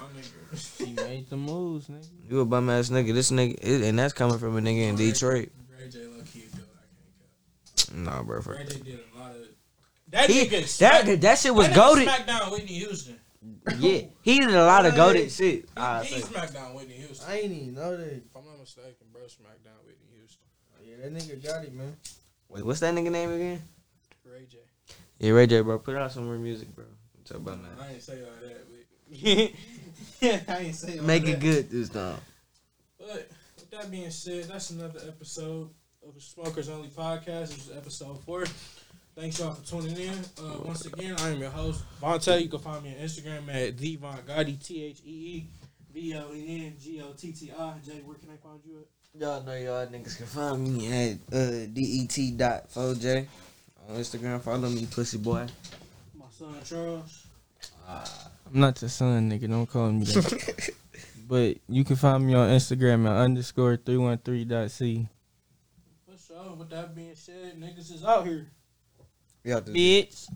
My 0.00 0.06
nigga. 0.20 0.84
He 0.84 0.92
made 0.94 1.30
the 1.30 1.36
moves, 1.36 1.88
nigga. 1.88 2.06
You 2.28 2.40
a 2.40 2.44
bum 2.44 2.68
ass 2.70 2.88
nigga. 2.88 3.12
This 3.14 3.30
nigga, 3.30 3.82
and 3.88 3.98
that's 3.98 4.12
coming 4.14 4.38
from 4.38 4.56
a 4.56 4.60
nigga 4.60 4.88
in 4.88 4.96
Detroit. 4.96 5.50
Ray 5.78 5.88
J 5.88 6.06
low 6.06 6.22
key 6.22 6.46
do 6.54 6.60
it. 6.62 6.68
I 6.74 7.84
can't 7.84 8.06
cut. 8.06 8.14
Nah, 8.16 8.22
bro. 8.22 8.40
Ray. 8.40 8.64
J 8.66 8.78
did 8.80 9.00
a 9.14 9.18
lot 9.18 9.30
of 9.32 9.36
that 10.08 10.28
He, 10.30 10.46
nigga. 10.46 10.64
smack- 10.66 11.04
that 11.04 11.20
that 11.20 11.38
shit 11.38 11.54
was 11.54 11.68
that 11.68 11.72
nigga 11.72 11.76
goaded. 11.76 12.04
Smacked 12.04 12.26
down 12.26 12.50
Whitney 12.50 12.74
Houston. 12.78 13.16
Yeah, 13.78 14.00
he 14.22 14.38
did 14.40 14.50
a 14.50 14.66
lot 14.66 14.84
of 14.84 14.92
Hey. 14.92 14.96
goaded 14.98 15.30
shit. 15.30 15.54
He, 15.54 15.64
I 15.76 16.02
he 16.04 16.14
say. 16.16 16.20
smacked 16.22 16.52
down 16.54 16.74
Whitney 16.74 16.94
Houston. 16.94 17.26
I 17.30 17.38
ain't 17.40 17.52
even 17.52 17.74
know 17.74 17.96
that. 17.96 18.06
If 18.12 18.22
I'm 18.36 18.44
not 18.44 18.58
mistaken, 18.58 19.06
bro, 19.12 19.22
smacked 19.28 19.64
down 19.64 19.74
Whitney 19.86 20.08
Houston. 20.18 20.44
Yeah, 20.82 20.88
that 21.00 21.12
nigga 21.12 21.44
got 21.44 21.64
it, 21.64 21.72
man. 21.74 21.96
Wait, 22.48 22.64
what's 22.64 22.80
that 22.80 22.94
nigga 22.94 23.10
name 23.10 23.30
again? 23.32 23.62
Ray 24.24 24.46
J. 24.50 24.58
Yeah, 25.18 25.32
Ray 25.32 25.46
J, 25.46 25.60
bro. 25.60 25.78
Put 25.78 25.96
out 25.96 26.12
some 26.12 26.26
more 26.26 26.36
music, 26.36 26.74
bro. 26.74 26.84
Talk 27.24 27.38
about 27.38 27.58
that. 27.62 27.84
I 27.84 27.92
ain't 27.92 28.02
say 28.02 28.20
all 28.22 28.48
that, 28.48 28.66
but 28.68 28.86
yeah, 29.18 30.40
I 30.54 30.58
ain't 30.60 30.74
say 30.74 30.98
all 30.98 31.04
Make 31.04 31.24
that. 31.24 31.32
it 31.32 31.40
good 31.40 31.70
this 31.70 31.88
time. 31.88 32.16
But 32.98 33.28
with 33.56 33.70
that 33.70 33.90
being 33.90 34.10
said, 34.10 34.44
that's 34.44 34.70
another 34.70 35.00
episode 35.06 35.70
of 36.06 36.14
the 36.14 36.20
Smokers 36.20 36.68
Only 36.68 36.88
Podcast. 36.88 37.48
This 37.48 37.68
is 37.68 37.76
episode 37.76 38.20
four. 38.24 38.44
Thanks 39.14 39.38
y'all 39.38 39.52
for 39.52 39.66
tuning 39.66 39.96
in. 39.96 40.14
Uh, 40.38 40.58
once 40.64 40.86
again, 40.86 41.14
I 41.18 41.30
am 41.30 41.40
your 41.40 41.50
host, 41.50 41.84
Vontae. 42.00 42.42
You 42.42 42.48
can 42.48 42.58
find 42.58 42.82
me 42.82 42.90
on 42.96 43.04
Instagram 43.04 43.52
at 43.54 43.76
the 43.76 43.96
Von 43.96 44.18
Gotti, 44.18 44.64
T 44.64 44.84
H 44.84 45.00
E 45.04 45.10
E 45.10 45.46
V 45.92 46.14
O 46.16 46.32
E 46.32 46.66
N 46.66 46.74
G 46.80 47.02
O 47.02 47.12
T 47.12 47.32
T 47.32 47.52
I. 47.56 47.74
Jay, 47.84 48.00
where 48.04 48.16
can 48.16 48.30
I 48.30 48.36
find 48.36 48.60
you 48.64 48.78
at? 48.78 48.86
Y'all 49.18 49.42
know 49.42 49.54
y'all 49.56 49.86
niggas 49.88 50.16
can 50.16 50.26
find 50.26 50.62
me 50.62 50.86
at 50.86 51.12
uh, 51.32 51.66
det.4j 51.74 53.26
on 53.88 53.96
Instagram. 53.96 54.40
Follow 54.40 54.68
me, 54.68 54.86
pussy 54.86 55.18
boy. 55.18 55.46
My 56.14 56.24
son 56.30 56.54
Charles. 56.64 57.26
I'm 57.88 58.60
not 58.60 58.80
your 58.80 58.88
son, 58.88 59.28
nigga. 59.30 59.48
Don't 59.48 59.66
call 59.66 59.90
me 59.90 60.04
that. 60.04 60.70
but 61.28 61.56
you 61.68 61.82
can 61.84 61.96
find 61.96 62.24
me 62.24 62.34
on 62.34 62.50
Instagram 62.50 63.06
at 63.08 63.16
underscore 63.16 63.76
313.c. 63.78 65.08
For 66.06 66.16
sure. 66.16 66.54
With 66.54 66.70
that 66.70 66.94
being 66.94 67.14
said, 67.16 67.58
niggas 67.60 67.92
is 67.92 68.04
out 68.04 68.24
here. 68.26 68.46
Y'all 69.42 69.60
do- 69.60 69.72
Bitch. 69.72 70.28